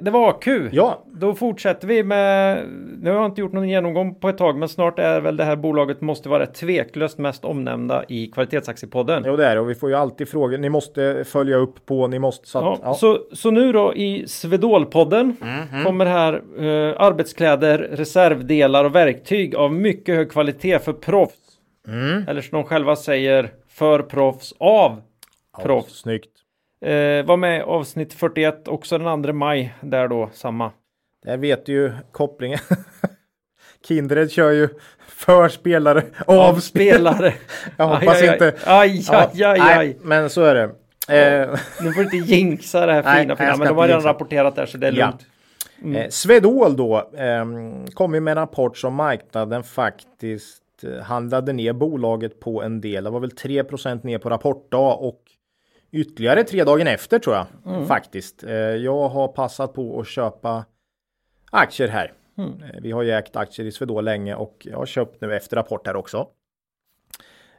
det 0.00 0.10
var 0.10 0.28
AQ. 0.28 0.46
ja. 0.72 1.02
Då 1.06 1.34
fortsätter 1.34 1.88
vi 1.88 2.02
med, 2.02 2.62
nu 3.00 3.10
har 3.10 3.16
jag 3.16 3.26
inte 3.26 3.40
gjort 3.40 3.52
någon 3.52 3.68
genomgång 3.68 4.14
på 4.14 4.28
ett 4.28 4.38
tag, 4.38 4.58
men 4.58 4.68
snart 4.68 4.98
är 4.98 5.20
väl 5.20 5.36
det 5.36 5.44
här 5.44 5.56
bolaget 5.56 6.00
måste 6.00 6.28
vara 6.28 6.46
tveklöst 6.46 7.18
mest 7.18 7.44
omnämnda 7.44 8.04
i 8.08 8.26
kvalitetsaktiepodden. 8.26 9.22
Jo, 9.26 9.36
det 9.36 9.46
är 9.46 9.54
det. 9.54 9.60
Och 9.60 9.70
vi 9.70 9.74
får 9.74 9.88
ju 9.88 9.94
alltid 9.96 10.28
frågor. 10.28 10.58
Ni 10.58 10.68
måste 10.68 11.24
följa 11.24 11.56
upp 11.56 11.86
på, 11.86 12.06
ni 12.06 12.18
måste 12.18 12.48
så 12.48 12.58
att, 12.58 12.64
Ja, 12.64 12.78
ja. 12.82 12.94
Så, 12.94 13.18
så 13.32 13.50
nu 13.50 13.72
då 13.72 13.94
i 13.94 14.24
Svedolpodden 14.28 15.36
kommer 15.84 16.06
här 16.06 16.32
eh, 16.34 16.94
arbetskläder, 16.98 17.78
reservdelar 17.78 18.84
och 18.84 18.94
verktyg 18.94 19.54
av 19.54 19.72
mycket 19.72 20.14
hög 20.14 20.30
kvalitet 20.30 20.78
för 20.78 20.92
proffs. 20.92 21.34
Mm. 21.88 22.28
Eller 22.28 22.40
som 22.40 22.56
de 22.56 22.64
själva 22.64 22.96
säger, 22.96 23.52
för 23.68 24.02
proffs 24.02 24.54
av 24.58 25.00
proffs. 25.62 26.00
Snyggt. 26.00 26.30
Eh, 26.80 27.24
var 27.26 27.36
med 27.36 27.58
i 27.58 27.62
avsnitt 27.62 28.12
41 28.14 28.68
också 28.68 28.98
den 28.98 29.22
2 29.22 29.32
maj. 29.32 29.74
Där 29.80 30.08
då 30.08 30.30
samma. 30.32 30.72
Där 31.24 31.36
vet 31.36 31.66
du 31.66 31.72
ju 31.72 31.92
kopplingen. 32.12 32.58
Kindred 33.88 34.30
kör 34.30 34.50
ju 34.50 34.68
för 35.08 35.48
spelare 35.48 36.02
av 36.26 36.54
spelare. 36.60 36.60
spelare. 36.60 37.34
Jag 37.76 37.86
hoppas 37.86 38.22
aj, 38.22 38.28
aj, 38.28 38.32
inte. 38.32 38.54
Aj, 38.66 39.04
aj, 39.10 39.42
aj, 39.44 39.60
aj, 39.60 39.76
nej, 39.86 39.96
men 40.02 40.30
så 40.30 40.42
är 40.42 40.54
det. 40.54 40.62
Eh, 41.08 41.58
Nu 41.82 41.92
får 41.92 42.00
du 42.00 42.04
inte 42.04 42.16
jinxa 42.34 42.86
det 42.86 42.92
här 42.92 43.02
fina, 43.20 43.34
nej, 43.34 43.36
fina. 43.36 43.48
jag 43.48 43.58
Men 43.58 43.68
de 43.68 43.76
har 43.76 43.88
redan 43.88 44.02
rapporterat 44.02 44.56
där 44.56 44.66
så 44.66 44.78
det 44.78 44.86
är 44.88 44.92
Ja. 44.92 45.06
lugnt. 45.06 45.26
Eh, 45.98 46.08
Swedol 46.10 46.76
då 46.76 46.96
eh, 47.16 47.44
kom 47.94 48.14
ju 48.14 48.20
med 48.20 48.32
en 48.32 48.38
rapport 48.38 48.76
som 48.78 48.94
marknaden 48.94 49.62
faktiskt 49.64 50.62
eh, 50.84 51.02
handlade 51.04 51.52
ner 51.52 51.72
bolaget 51.72 52.40
på 52.40 52.62
en 52.62 52.80
del. 52.80 53.04
Det 53.04 53.10
var 53.10 53.20
väl 53.20 53.30
3% 53.30 54.00
ner 54.06 54.18
på 54.18 54.30
rapportdag 54.30 54.94
och 54.94 55.20
ytterligare 55.90 56.44
tre 56.44 56.64
dagen 56.64 56.86
efter 56.86 57.18
tror 57.18 57.36
jag 57.36 57.46
faktiskt. 57.88 58.44
Eh, 58.44 58.54
jag 58.56 59.08
har 59.08 59.28
passat 59.28 59.74
på 59.74 60.00
att 60.00 60.08
köpa 60.08 60.64
aktier 61.50 61.88
här. 61.88 62.12
Eh, 62.38 62.80
vi 62.82 62.92
har 62.92 63.02
ju 63.02 63.10
ägt 63.10 63.36
aktier 63.36 63.66
i 63.66 63.72
Swedol 63.72 64.04
länge 64.04 64.34
och 64.34 64.66
jag 64.70 64.78
har 64.78 64.86
köpt 64.86 65.20
nu 65.20 65.36
efter 65.36 65.56
rapport 65.56 65.86
här 65.86 65.96
också. 65.96 66.28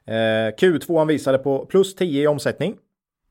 Eh, 0.05 0.53
Q2 0.57 1.07
visade 1.07 1.37
på 1.37 1.65
plus 1.65 1.95
10 1.95 2.23
i 2.23 2.27
omsättning. 2.27 2.77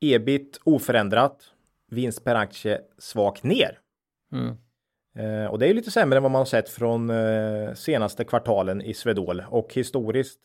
Ebit 0.01 0.61
oförändrat. 0.64 1.53
Vinst 1.90 2.24
per 2.24 2.34
aktie 2.34 2.80
svagt 2.99 3.42
ner. 3.42 3.78
Mm. 4.32 4.57
Och 5.51 5.59
det 5.59 5.68
är 5.68 5.74
lite 5.74 5.90
sämre 5.90 6.16
än 6.16 6.22
vad 6.22 6.32
man 6.32 6.38
har 6.38 6.47
sett 6.47 6.68
från 6.68 7.12
senaste 7.74 8.24
kvartalen 8.24 8.82
i 8.82 8.94
Swedol 8.94 9.42
och 9.49 9.74
historiskt 9.74 10.40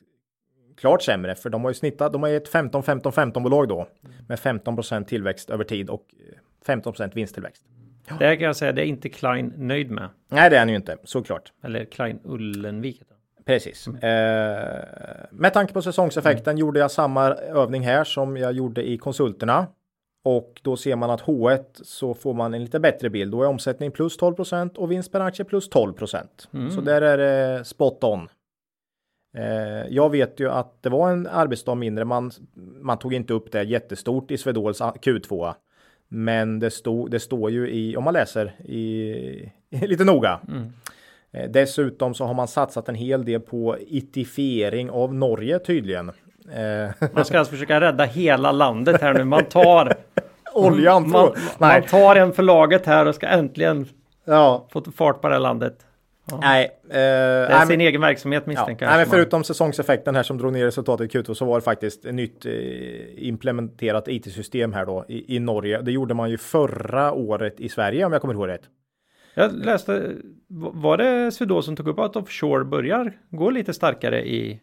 klart 0.81 1.01
sämre 1.01 1.35
för 1.35 1.49
de 1.49 1.63
har 1.63 1.69
ju 1.69 1.75
snittat. 1.75 2.13
De 2.13 2.23
har 2.23 2.29
ju 2.29 2.37
ett 2.37 2.47
15 2.47 2.83
15 2.83 3.11
15 3.11 3.43
bolag 3.43 3.67
då 3.67 3.87
med 4.27 4.39
15% 4.39 5.05
tillväxt 5.05 5.49
över 5.49 5.63
tid 5.63 5.89
och 5.89 6.05
eh, 6.67 6.75
15% 6.75 7.13
vinsttillväxt. 7.15 7.63
Det 8.19 8.25
här 8.25 8.35
kan 8.35 8.45
jag 8.45 8.55
säga, 8.55 8.71
det 8.71 8.81
är 8.81 8.85
inte 8.85 9.09
Klein 9.09 9.53
nöjd 9.57 9.91
med. 9.91 10.09
Nej, 10.29 10.49
det 10.49 10.55
är 10.55 10.59
han 10.59 10.69
ju 10.69 10.75
inte 10.75 10.97
såklart. 11.03 11.51
Eller 11.63 11.85
Klein 11.85 12.19
Ullenvik. 12.23 13.01
Precis. 13.45 13.87
Eh, 13.87 14.85
med 15.31 15.53
tanke 15.53 15.73
på 15.73 15.81
säsongseffekten 15.81 16.57
gjorde 16.57 16.79
jag 16.79 16.91
samma 16.91 17.27
övning 17.33 17.81
här 17.81 18.03
som 18.03 18.37
jag 18.37 18.53
gjorde 18.53 18.89
i 18.89 18.97
konsulterna. 18.97 19.67
Och 20.23 20.61
då 20.63 20.77
ser 20.77 20.95
man 20.95 21.09
att 21.09 21.21
H1 21.21 21.63
så 21.73 22.13
får 22.13 22.33
man 22.33 22.53
en 22.53 22.63
lite 22.63 22.79
bättre 22.79 23.09
bild. 23.09 23.31
Då 23.31 23.43
är 23.43 23.47
omsättning 23.47 23.91
plus 23.91 24.19
12% 24.19 24.75
och 24.75 24.91
vinst 24.91 25.11
per 25.11 25.19
aktie 25.19 25.45
plus 25.45 25.69
12% 25.69 26.25
Så 26.71 26.81
där 26.81 27.01
är 27.01 27.17
det 27.17 27.65
spot 27.65 28.03
on. 28.03 28.29
Eh, 29.37 29.87
jag 29.89 30.09
vet 30.09 30.39
ju 30.39 30.49
att 30.49 30.83
det 30.83 30.89
var 30.89 31.11
en 31.11 31.27
arbetsdag 31.27 31.75
mindre. 31.75 32.05
Man, 32.05 32.31
man 32.81 32.97
tog 32.99 33.13
inte 33.13 33.33
upp 33.33 33.51
det 33.51 33.63
jättestort 33.63 34.31
i 34.31 34.37
Swedols 34.37 34.81
Q2. 34.81 35.53
Men 36.07 36.59
det, 36.59 36.71
stod, 36.71 37.11
det 37.11 37.19
står 37.19 37.51
ju 37.51 37.69
i, 37.69 37.97
om 37.97 38.03
man 38.03 38.13
läser 38.13 38.45
i, 38.65 39.51
lite 39.69 40.03
noga. 40.03 40.39
Eh, 41.31 41.49
Dessutom 41.49 42.13
så 42.13 42.25
har 42.25 42.33
man 42.33 42.47
satsat 42.47 42.89
en 42.89 42.95
hel 42.95 43.25
del 43.25 43.41
på 43.41 43.77
itifiering 43.79 44.89
av 44.89 45.13
Norge 45.13 45.59
tydligen. 45.59 46.09
Eh, 46.53 47.09
Man 47.13 47.25
ska 47.25 47.39
alltså 47.39 47.51
försöka 47.53 47.81
rädda 47.81 48.03
hela 48.03 48.51
landet 48.51 49.01
här 49.01 49.13
nu. 49.13 49.23
Man 49.23 49.45
tar, 49.45 49.93
oljan 50.53 51.09
man, 51.09 51.33
man 51.57 51.81
tar 51.81 52.15
en 52.15 52.33
för 52.33 52.43
laget 52.43 52.85
här 52.85 53.05
och 53.05 53.15
ska 53.15 53.27
äntligen 53.27 53.85
ja, 54.25 54.67
få 54.71 54.83
fart 54.95 55.21
på 55.21 55.27
det 55.27 55.33
här 55.33 55.39
landet. 55.41 55.85
Nej. 56.41 56.63
Eh, 56.65 56.89
Det 56.89 56.97
är 56.99 57.49
nej, 57.49 57.59
sin 57.67 57.77
men, 57.77 57.87
egen 57.87 58.01
verksamhet 58.01 58.43
ja, 58.45 58.49
misstänker 58.49 58.85
nej, 58.85 58.93
men 58.93 58.99
jag. 58.99 59.07
förutom 59.09 59.43
säsongseffekten 59.43 60.15
här 60.15 60.23
som 60.23 60.37
drog 60.37 60.53
ner 60.53 60.65
resultatet 60.65 61.15
i 61.15 61.17
Q2 61.17 61.33
så 61.33 61.45
var 61.45 61.55
det 61.55 61.61
faktiskt 61.63 62.05
ett 62.05 62.15
nytt 62.15 62.45
eh, 62.45 62.51
implementerat 63.27 64.07
IT-system 64.07 64.73
här 64.73 64.85
då 64.85 65.05
i, 65.09 65.35
i 65.35 65.39
Norge. 65.39 65.81
Det 65.81 65.91
gjorde 65.91 66.13
man 66.13 66.29
ju 66.29 66.37
förra 66.37 67.11
året 67.11 67.59
i 67.59 67.69
Sverige 67.69 68.05
om 68.05 68.11
jag 68.11 68.21
kommer 68.21 68.33
ihåg 68.33 68.47
rätt. 68.47 68.61
Jag 69.33 69.53
läste, 69.53 70.11
var 70.73 70.97
det 70.97 71.31
Swedol 71.31 71.63
som 71.63 71.75
tog 71.75 71.87
upp 71.87 71.99
att 71.99 72.15
offshore 72.15 72.65
börjar 72.65 73.13
gå 73.29 73.49
lite 73.49 73.73
starkare 73.73 74.27
i, 74.27 74.59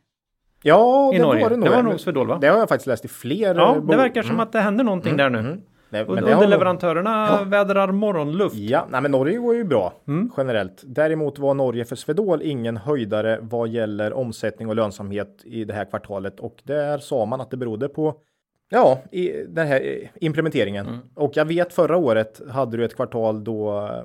Ja, 0.62 1.10
i 1.14 1.16
det 1.16 1.22
Norge? 1.22 1.42
var 1.42 1.50
det 1.50 1.56
nog. 1.56 1.68
Det 1.68 1.74
var 1.74 1.82
nog 1.82 2.00
Swedol 2.00 2.26
va? 2.26 2.38
Det 2.40 2.46
har 2.46 2.58
jag 2.58 2.68
faktiskt 2.68 2.86
läst 2.86 3.04
i 3.04 3.08
fler. 3.08 3.54
Ja, 3.54 3.76
eh, 3.76 3.82
det 3.82 3.96
verkar 3.96 4.22
som 4.22 4.30
Mm. 4.30 4.40
att 4.40 4.52
det 4.52 4.60
händer 4.60 4.84
någonting 4.84 5.16
där 5.16 5.30
nu. 5.30 5.38
Mm. 5.38 5.60
Men 5.90 6.06
nog- 6.06 6.18
Underleverantörerna 6.18 7.44
vädrar 7.44 7.92
morgonluft. 7.92 8.54
Ja, 8.56 8.86
nej, 8.90 9.00
men 9.02 9.10
Norge 9.10 9.38
går 9.38 9.54
ju 9.54 9.64
bra 9.64 9.92
Mm. 10.08 10.30
generellt. 10.36 10.82
Däremot 10.86 11.38
var 11.38 11.54
Norge 11.54 11.84
för 11.84 11.96
Swedol 11.96 12.42
ingen 12.42 12.76
höjdare 12.76 13.38
vad 13.42 13.68
gäller 13.68 14.12
omsättning 14.12 14.68
och 14.68 14.76
lönsamhet 14.76 15.42
i 15.44 15.64
det 15.64 15.74
här 15.74 15.84
kvartalet 15.84 16.40
och 16.40 16.56
där 16.64 16.98
sa 16.98 17.26
man 17.26 17.40
att 17.40 17.50
det 17.50 17.56
berodde 17.56 17.88
på 17.88 18.14
Ja, 18.70 18.98
i 19.12 19.32
den 19.48 19.66
här 19.66 19.80
eh, 19.80 20.08
implementeringen. 20.20 20.86
Mm. 20.86 20.98
Och 21.14 21.32
jag 21.34 21.44
vet 21.44 21.72
förra 21.72 21.96
året 21.96 22.40
hade 22.50 22.76
du 22.76 22.84
ett 22.84 22.96
kvartal 22.96 23.44
då 23.44 23.78
eh, 23.78 24.04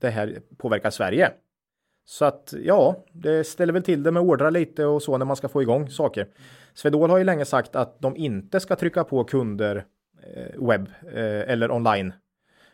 det 0.00 0.08
här 0.10 0.38
påverkar 0.58 0.90
Sverige. 0.90 1.30
Så 2.04 2.24
att 2.24 2.54
ja, 2.64 2.96
det 3.12 3.44
ställer 3.46 3.72
väl 3.72 3.82
till 3.82 4.02
det 4.02 4.10
med 4.10 4.22
ordrar 4.22 4.50
lite 4.50 4.84
och 4.84 5.02
så 5.02 5.18
när 5.18 5.26
man 5.26 5.36
ska 5.36 5.48
få 5.48 5.62
igång 5.62 5.88
saker. 5.90 6.26
Swedol 6.74 7.10
har 7.10 7.18
ju 7.18 7.24
länge 7.24 7.44
sagt 7.44 7.76
att 7.76 8.00
de 8.00 8.16
inte 8.16 8.60
ska 8.60 8.76
trycka 8.76 9.04
på 9.04 9.24
kunder 9.24 9.84
Eh, 10.34 10.68
webb 10.68 10.88
eh, 11.14 11.52
eller 11.52 11.70
online. 11.70 12.12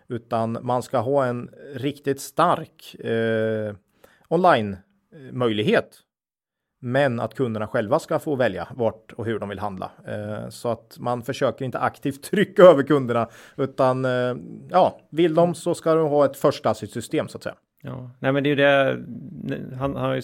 Utan 0.09 0.59
man 0.63 0.83
ska 0.83 0.99
ha 0.99 1.25
en 1.25 1.51
riktigt 1.75 2.21
stark 2.21 2.95
eh, 2.95 3.75
online 4.29 4.77
eh, 5.15 5.33
möjlighet. 5.33 6.01
Men 6.81 7.21
att 7.21 7.35
kunderna 7.35 7.67
själva 7.67 7.99
ska 7.99 8.19
få 8.19 8.37
välja 8.37 8.69
vart 8.75 9.13
och 9.13 9.27
hur 9.27 9.39
de 9.39 9.49
vill 9.49 9.59
handla. 9.59 9.91
Eh, 10.07 10.49
så 10.49 10.69
att 10.69 10.97
man 10.99 11.23
försöker 11.23 11.65
inte 11.65 11.79
aktivt 11.79 12.23
trycka 12.31 12.63
över 12.63 12.83
kunderna. 12.83 13.29
Utan 13.57 14.05
eh, 14.05 14.37
ja, 14.71 15.01
vill 15.11 15.35
de 15.35 15.55
så 15.55 15.75
ska 15.75 15.95
de 15.95 16.09
ha 16.09 16.25
ett 16.25 16.37
första 16.37 16.75
system 16.75 17.29
så 17.29 17.37
att 17.37 17.43
säga. 17.43 17.57
Ja, 17.83 18.11
nej 18.19 18.33
men 18.33 18.43
det 18.43 18.49
är 18.49 18.51
ju 18.51 18.57
det, 18.57 19.05
han, 19.77 19.97
han 19.97 20.05
har 20.05 20.15
ju, 20.15 20.23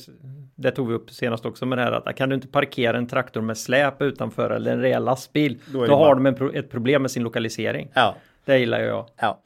det 0.62 0.70
tog 0.70 0.88
vi 0.88 0.94
upp 0.94 1.10
senast 1.10 1.46
också 1.46 1.66
med 1.66 1.78
det 1.78 1.82
här 1.84 1.92
att 1.92 2.16
kan 2.16 2.28
du 2.28 2.34
inte 2.34 2.48
parkera 2.48 2.96
en 2.98 3.06
traktor 3.06 3.40
med 3.40 3.58
släp 3.58 4.02
utanför 4.02 4.50
eller 4.50 4.72
en 4.72 4.80
rejäl 4.80 5.04
lastbil, 5.04 5.58
Då 5.72 5.86
då, 5.86 5.94
har 5.94 6.14
bara- 6.14 6.30
de 6.30 6.50
ett 6.58 6.70
problem 6.70 7.02
med 7.02 7.10
sin 7.10 7.22
lokalisering. 7.22 7.90
Ja, 7.94 8.14
Det 8.44 8.58
gillar 8.58 8.80
jag. 8.80 9.06
ja. 9.20 9.40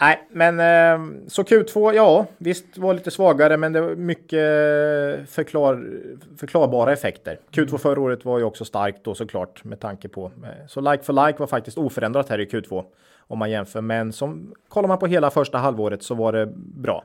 Nej, 0.00 0.28
men 0.30 0.60
eh, 0.60 1.26
så 1.28 1.42
Q2, 1.42 1.92
ja, 1.94 2.26
visst 2.38 2.78
var 2.78 2.94
lite 2.94 3.10
svagare, 3.10 3.56
men 3.56 3.72
det 3.72 3.80
var 3.80 3.94
mycket 3.94 4.40
förklar, 5.30 5.84
förklarbara 6.36 6.92
effekter. 6.92 7.38
Q2 7.52 7.78
förra 7.78 8.00
året 8.00 8.24
var 8.24 8.38
ju 8.38 8.44
också 8.44 8.64
starkt 8.64 9.04
då 9.04 9.14
såklart 9.14 9.64
med 9.64 9.80
tanke 9.80 10.08
på. 10.08 10.24
eh, 10.44 10.66
Så 10.68 10.80
like 10.80 11.04
for 11.04 11.26
like 11.26 11.38
var 11.38 11.46
faktiskt 11.46 11.78
oförändrat 11.78 12.28
här 12.28 12.40
i 12.40 12.44
Q2 12.46 12.84
om 13.26 13.38
man 13.38 13.50
jämför, 13.50 13.80
men 13.80 14.12
som 14.12 14.54
kollar 14.68 14.88
man 14.88 14.98
på 14.98 15.06
hela 15.06 15.30
första 15.30 15.58
halvåret 15.58 16.02
så 16.02 16.14
var 16.14 16.32
det 16.32 16.46
bra. 16.56 17.04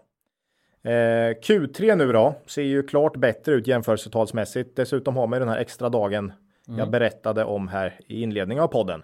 Eh, 0.84 1.36
Q3 1.42 1.96
nu 1.96 2.12
då 2.12 2.36
ser 2.46 2.62
ju 2.62 2.84
klart 2.84 3.18
bättre 3.18 3.54
ut 3.54 3.68
jämförelsetalsmässigt. 3.68 4.76
Dessutom 4.76 5.18
har 5.18 5.28
man 5.28 5.40
den 5.40 5.50
här 5.50 5.58
extra 5.58 5.90
dagen 5.90 6.32
jag 6.78 6.92
berättade 6.92 7.44
om 7.44 7.68
här 7.68 8.00
i 8.08 8.22
inledningen 8.22 8.64
av 8.64 8.68
podden. 8.68 9.04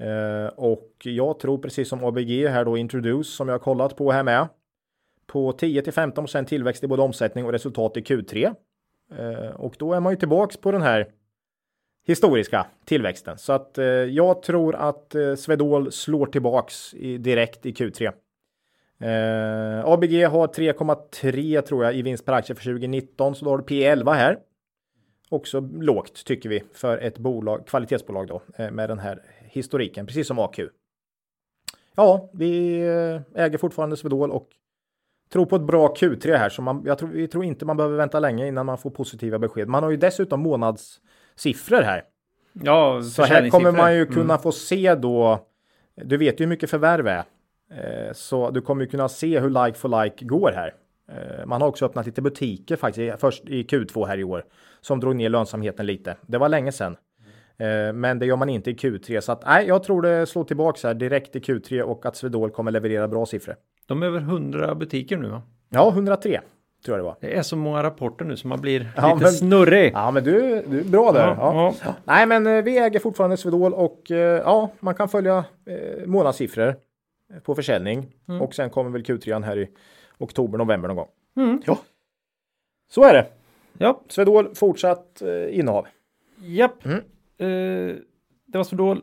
Eh, 0.00 0.46
och 0.46 0.90
jag 1.02 1.40
tror 1.40 1.58
precis 1.58 1.88
som 1.88 2.04
ABG 2.04 2.48
här 2.48 2.64
då 2.64 2.76
Introduce 2.76 3.36
som 3.36 3.48
jag 3.48 3.54
har 3.54 3.58
kollat 3.58 3.96
på 3.96 4.12
här 4.12 4.22
med. 4.22 4.48
På 5.26 5.52
10 5.52 5.82
till 5.82 5.92
15% 5.92 6.44
tillväxt 6.44 6.84
i 6.84 6.86
både 6.86 7.02
omsättning 7.02 7.44
och 7.44 7.52
resultat 7.52 7.96
i 7.96 8.00
Q3. 8.00 8.54
Eh, 9.18 9.50
och 9.50 9.74
då 9.78 9.92
är 9.92 10.00
man 10.00 10.12
ju 10.12 10.16
tillbaks 10.16 10.56
på 10.56 10.72
den 10.72 10.82
här 10.82 11.12
historiska 12.06 12.66
tillväxten. 12.84 13.38
Så 13.38 13.52
att 13.52 13.78
jag 14.10 14.42
tror 14.42 14.74
att 14.74 15.14
eh, 15.14 15.34
Swedol 15.34 15.92
slår 15.92 16.26
tillbaks 16.26 16.94
i, 16.94 17.18
direkt 17.18 17.66
i 17.66 17.72
Q3. 17.72 18.12
Eh, 19.02 19.84
ABG 19.84 20.24
har 20.24 20.46
3,3 20.46 21.60
tror 21.60 21.84
jag 21.84 21.94
i 21.96 22.02
vinst 22.02 22.24
per 22.24 22.32
aktie 22.32 22.56
för 22.56 22.62
2019, 22.62 23.34
så 23.34 23.44
då 23.44 23.50
har 23.50 23.58
du 23.58 23.64
P11 23.64 24.12
här. 24.12 24.38
Också 25.28 25.60
lågt 25.60 26.24
tycker 26.24 26.48
vi 26.48 26.62
för 26.72 26.98
ett 26.98 27.18
bolag, 27.18 27.66
kvalitetsbolag 27.66 28.26
då 28.26 28.42
eh, 28.56 28.70
med 28.70 28.90
den 28.90 28.98
här 28.98 29.22
historiken, 29.40 30.06
precis 30.06 30.26
som 30.26 30.38
AQ. 30.38 30.60
Ja, 31.94 32.30
vi 32.32 32.80
eh, 32.80 33.42
äger 33.44 33.58
fortfarande 33.58 33.96
Swedol 33.96 34.30
och 34.30 34.48
tror 35.32 35.46
på 35.46 35.56
ett 35.56 35.62
bra 35.62 35.94
Q3 35.94 36.36
här, 36.36 36.48
så 36.48 36.62
man, 36.62 36.82
jag 36.84 36.98
tror, 36.98 37.08
vi 37.08 37.28
tror 37.28 37.44
inte 37.44 37.64
man 37.64 37.76
behöver 37.76 37.96
vänta 37.96 38.20
länge 38.20 38.46
innan 38.46 38.66
man 38.66 38.78
får 38.78 38.90
positiva 38.90 39.38
besked. 39.38 39.68
Man 39.68 39.82
har 39.82 39.90
ju 39.90 39.96
dessutom 39.96 40.40
månadssiffror 40.40 41.82
här. 41.82 42.04
Ja, 42.52 43.02
Så 43.02 43.22
här 43.22 43.50
kommer 43.50 43.72
man 43.72 43.96
ju 43.96 44.06
kunna 44.06 44.38
få 44.38 44.52
se 44.52 44.94
då. 44.94 45.46
Du 45.94 46.16
vet 46.16 46.40
ju 46.40 46.44
hur 46.44 46.48
mycket 46.48 46.70
förvärv 46.70 47.06
är. 47.06 47.24
Eh, 47.76 48.12
Så 48.12 48.50
du 48.50 48.60
kommer 48.60 48.82
ju 48.84 48.88
kunna 48.90 49.08
se 49.08 49.40
hur 49.40 49.64
like 49.64 49.78
for 49.78 50.02
like 50.04 50.24
går 50.24 50.52
här. 50.54 50.74
Eh, 51.12 51.46
Man 51.46 51.60
har 51.62 51.68
också 51.68 51.84
öppnat 51.86 52.06
lite 52.06 52.22
butiker 52.22 52.76
faktiskt 52.76 53.20
först 53.20 53.44
i 53.48 53.62
Q2 53.62 54.06
här 54.06 54.18
i 54.18 54.24
år 54.24 54.44
som 54.80 55.00
drog 55.00 55.16
ner 55.16 55.28
lönsamheten 55.28 55.86
lite. 55.86 56.16
Det 56.26 56.38
var 56.38 56.48
länge 56.48 56.72
sedan. 56.72 56.96
Eh, 57.58 57.92
Men 57.92 58.18
det 58.18 58.26
gör 58.26 58.36
man 58.36 58.48
inte 58.48 58.70
i 58.70 58.74
Q3 58.74 59.20
så 59.20 59.32
att 59.32 59.44
nej, 59.46 59.66
jag 59.68 59.82
tror 59.82 60.02
det 60.02 60.26
slår 60.26 60.44
tillbaks 60.44 60.84
här 60.84 60.94
direkt 60.94 61.36
i 61.36 61.38
Q3 61.40 61.82
och 61.82 62.06
att 62.06 62.16
Swedol 62.16 62.50
kommer 62.50 62.70
leverera 62.70 63.08
bra 63.08 63.26
siffror. 63.26 63.56
De 63.86 64.02
är 64.02 64.06
över 64.06 64.20
100 64.20 64.74
butiker 64.74 65.16
nu 65.16 65.28
va? 65.28 65.42
Ja, 65.68 65.90
103 65.90 66.40
tror 66.84 66.96
jag 66.96 67.04
det 67.04 67.08
var. 67.08 67.16
Det 67.20 67.36
är 67.36 67.42
så 67.42 67.56
många 67.56 67.82
rapporter 67.82 68.24
nu 68.24 68.36
som 68.36 68.48
man 68.48 68.60
blir 68.60 68.90
Ja, 68.96 69.06
lite 69.14 69.24
men- 69.24 69.32
snurrig. 69.32 69.92
Ja, 69.94 70.10
men 70.10 70.24
du, 70.24 70.62
du 70.68 70.80
är 70.80 70.84
bra 70.84 71.12
där. 71.12 71.26
Ja, 71.26 71.74
Ja, 71.84 71.94
Nej, 72.04 72.26
men 72.26 72.64
vi 72.64 72.78
äger 72.78 73.00
fortfarande 73.00 73.36
Swedol 73.36 73.74
och 73.74 74.02
ja, 74.44 74.70
man 74.80 74.94
kan 74.94 75.08
följa 75.08 75.44
eh, 75.66 76.06
månadssiffror 76.06 76.74
på 77.44 77.54
försäljning 77.54 78.06
och 78.40 78.54
sen 78.54 78.70
kommer 78.70 78.90
väl 78.90 79.02
Q3 79.02 79.42
här 79.44 79.58
i 79.58 79.68
oktober, 80.18 80.58
november 80.58 80.88
någon 80.88 80.96
gång. 80.96 81.62
Ja, 81.66 81.78
så 82.90 83.04
är 83.04 83.12
det. 83.14 83.26
Ja, 83.78 84.00
Swedol 84.08 84.54
fortsatt 84.54 85.22
eh, 85.22 85.58
innehav. 85.58 85.86
japp. 86.40 86.84
Mm. 86.84 86.96
Eh, 87.38 87.96
det 88.46 88.58
var 88.58 88.64
så 88.64 88.76
då. 88.76 88.96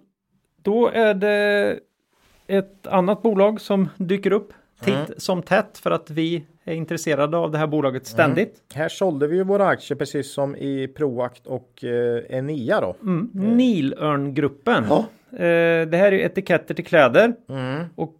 Då 0.62 0.88
är 0.88 1.14
det 1.14 1.80
ett 2.48 2.88
annat 2.88 3.22
bolag 3.22 3.62
som 3.62 3.90
dyker 3.98 4.32
upp 4.34 4.54
titt 4.82 4.94
Mm. 4.96 5.06
som 5.18 5.42
tätt 5.44 5.78
för 5.78 5.92
att 5.92 6.10
vi 6.10 6.44
är 6.64 6.74
intresserade 6.74 7.38
av 7.38 7.52
det 7.52 7.58
här 7.58 7.68
bolaget 7.68 8.08
ständigt. 8.08 8.64
Här 8.74 8.90
sålde 8.90 9.28
vi 9.28 9.36
ju 9.36 9.44
våra 9.44 9.68
aktier 9.68 9.98
precis 9.98 10.34
som 10.34 10.56
i 10.56 10.88
Proact 10.88 11.48
och 11.48 11.84
eh, 11.84 12.24
Enia 12.30 12.82
då. 12.82 12.96
Mm. 13.02 13.30
Nilörngruppen. 13.34 14.86
Ja. 14.90 14.98
Eh, 15.32 15.88
det 15.88 15.98
här 15.98 16.08
är 16.08 16.12
ju 16.12 16.22
etiketter 16.22 16.74
till 16.74 16.86
kläder. 16.86 17.34
Mm. 17.50 17.84
Och 17.96 18.14
eh, 18.14 18.19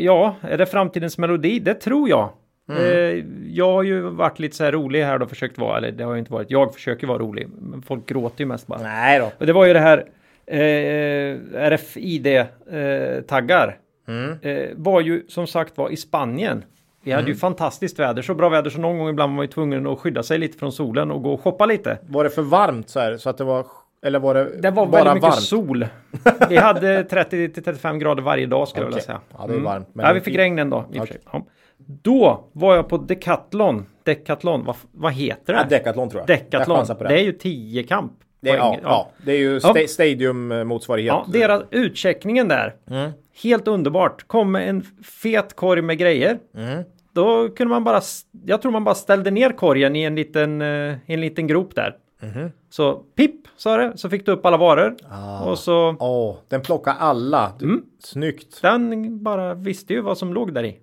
ja, 0.00 0.34
är 0.40 0.58
det 0.58 0.66
framtidens 0.66 1.18
melodi? 1.18 1.58
Det 1.58 1.74
tror 1.74 2.08
jag. 2.08 2.30
Mm. 2.68 2.82
Eh, 2.82 3.24
jag 3.52 3.72
har 3.72 3.82
ju 3.82 4.00
varit 4.00 4.38
lite 4.38 4.56
så 4.56 4.64
här 4.64 4.72
rolig 4.72 5.02
här 5.02 5.22
och 5.22 5.28
försökt 5.28 5.58
vara, 5.58 5.78
eller 5.78 5.92
det 5.92 6.04
har 6.04 6.12
ju 6.12 6.18
inte 6.18 6.32
varit, 6.32 6.50
jag 6.50 6.74
försöker 6.74 7.06
vara 7.06 7.18
rolig. 7.18 7.48
Men 7.60 7.82
folk 7.82 8.06
gråter 8.06 8.40
ju 8.40 8.46
mest 8.46 8.66
bara. 8.66 8.82
Nej 8.82 9.18
då. 9.18 9.30
Och 9.38 9.46
det 9.46 9.52
var 9.52 9.66
ju 9.66 9.72
det 9.72 9.80
här 9.80 10.04
eh, 10.46 11.36
RFID-taggar. 11.70 13.78
Mm. 14.08 14.38
Eh, 14.42 14.68
var 14.76 15.00
ju 15.00 15.22
som 15.28 15.46
sagt 15.46 15.78
var 15.78 15.90
i 15.90 15.96
Spanien. 15.96 16.64
Vi 17.04 17.12
hade 17.12 17.28
ju 17.28 17.34
fantastiskt 17.34 17.98
väder, 17.98 18.22
så 18.22 18.34
bra 18.34 18.48
väder 18.48 18.70
så 18.70 18.80
någon 18.80 18.98
gång 18.98 19.08
ibland 19.08 19.32
var 19.32 19.36
man 19.36 19.44
ju 19.44 19.52
tvungen 19.52 19.86
att 19.86 19.98
skydda 19.98 20.22
sig 20.22 20.38
lite 20.38 20.58
från 20.58 20.72
solen 20.72 21.10
och 21.10 21.22
gå 21.22 21.32
och 21.32 21.40
shoppa 21.40 21.66
lite. 21.66 21.98
Var 22.08 22.24
det 22.24 22.30
för 22.30 22.42
varmt 22.42 22.88
så 22.88 23.00
här 23.00 23.16
så 23.16 23.30
att 23.30 23.38
det 23.38 23.44
var 23.44 23.66
eller 24.04 24.18
var 24.18 24.34
det, 24.34 24.60
Det 24.60 24.70
var 24.70 24.86
bara 24.86 25.04
väldigt 25.04 25.14
mycket 25.14 25.30
varmt? 25.30 25.42
sol. 25.42 25.86
Vi 26.48 26.56
hade 26.56 27.04
30 27.04 27.48
till 27.48 27.64
35 27.64 27.98
grader 27.98 28.22
varje 28.22 28.46
dag 28.46 28.68
skulle 28.68 28.82
jag 28.84 28.88
vilja 28.88 29.02
säga. 29.02 29.20
Ja, 29.38 29.46
det 29.46 29.54
är 29.54 29.58
varmt, 29.58 29.86
men- 29.88 29.92
Men 29.92 30.06
ja, 30.06 30.12
vi 30.12 30.20
fick 30.20 30.36
regn 30.36 30.58
en 30.58 30.70
dag. 30.70 30.84
i 30.92 30.98
sig. 30.98 31.18
Ja. 31.32 31.46
Då 31.76 32.44
var 32.52 32.76
jag 32.76 32.88
på 32.88 32.96
Decathlon. 32.96 33.86
Decathlon, 34.02 34.64
vad, 34.64 34.76
vad 34.92 35.12
heter 35.12 35.52
det? 35.52 35.58
Ja, 35.58 35.78
Decathlon 35.78 36.08
tror 36.10 36.22
jag. 36.26 36.30
Jag 36.30 36.38
Decathlon. 36.44 36.76
chansar 36.76 36.94
på 36.94 37.04
Det 37.04 37.14
är 37.20 37.22
ju 37.24 37.32
10 37.32 37.82
kamp. 37.82 38.12
Det 38.40 38.50
är, 38.50 38.56
ja, 38.56 38.76
ja. 38.82 39.10
det 39.24 39.32
är 39.32 39.36
ju 39.38 39.60
sta 39.60 39.74
Stadium 39.88 40.48
motsvarighet. 40.68 41.14
Ja, 41.14 41.26
deras 41.32 41.62
utcheckningen 41.70 42.48
där. 42.48 42.74
Mm. 42.90 43.10
Helt 43.42 43.68
underbart. 43.68 44.26
Kom 44.26 44.52
med 44.52 44.68
en 44.68 44.82
fet 45.22 45.56
korg 45.56 45.82
med 45.82 45.98
grejer. 45.98 46.38
Mm. 46.56 46.82
Då 47.12 47.48
kunde 47.48 47.70
man 47.70 47.84
bara, 47.84 48.00
jag 48.46 48.62
tror 48.62 48.72
man 48.72 48.84
bara 48.84 48.94
ställde 48.94 49.30
ner 49.30 49.50
korgen 49.50 49.96
i 49.96 50.02
en 50.02 50.14
liten, 50.14 50.62
eh, 50.62 50.94
en 51.06 51.20
liten 51.20 51.46
grop 51.46 51.74
där. 51.74 51.94
Mhm. 52.22 52.50
Så 52.76 52.94
pip 52.94 53.34
sa 53.56 53.76
det, 53.76 53.92
så 53.98 54.10
fick 54.10 54.26
du 54.26 54.32
upp 54.32 54.46
alla 54.46 54.56
varor. 54.56 54.96
Ah. 55.10 55.44
Och 55.50 55.58
så 55.58 55.96
Åh, 56.00 56.36
den 56.48 56.60
plockar 56.62 56.94
alla. 56.98 57.52
Du, 57.58 57.64
Mm. 57.64 57.82
Snyggt. 58.04 58.62
den 58.62 59.22
bara 59.22 59.54
visste 59.54 59.92
ju 59.92 60.00
vad 60.00 60.18
som 60.18 60.34
låg 60.34 60.54
där 60.54 60.64
i. 60.64 60.78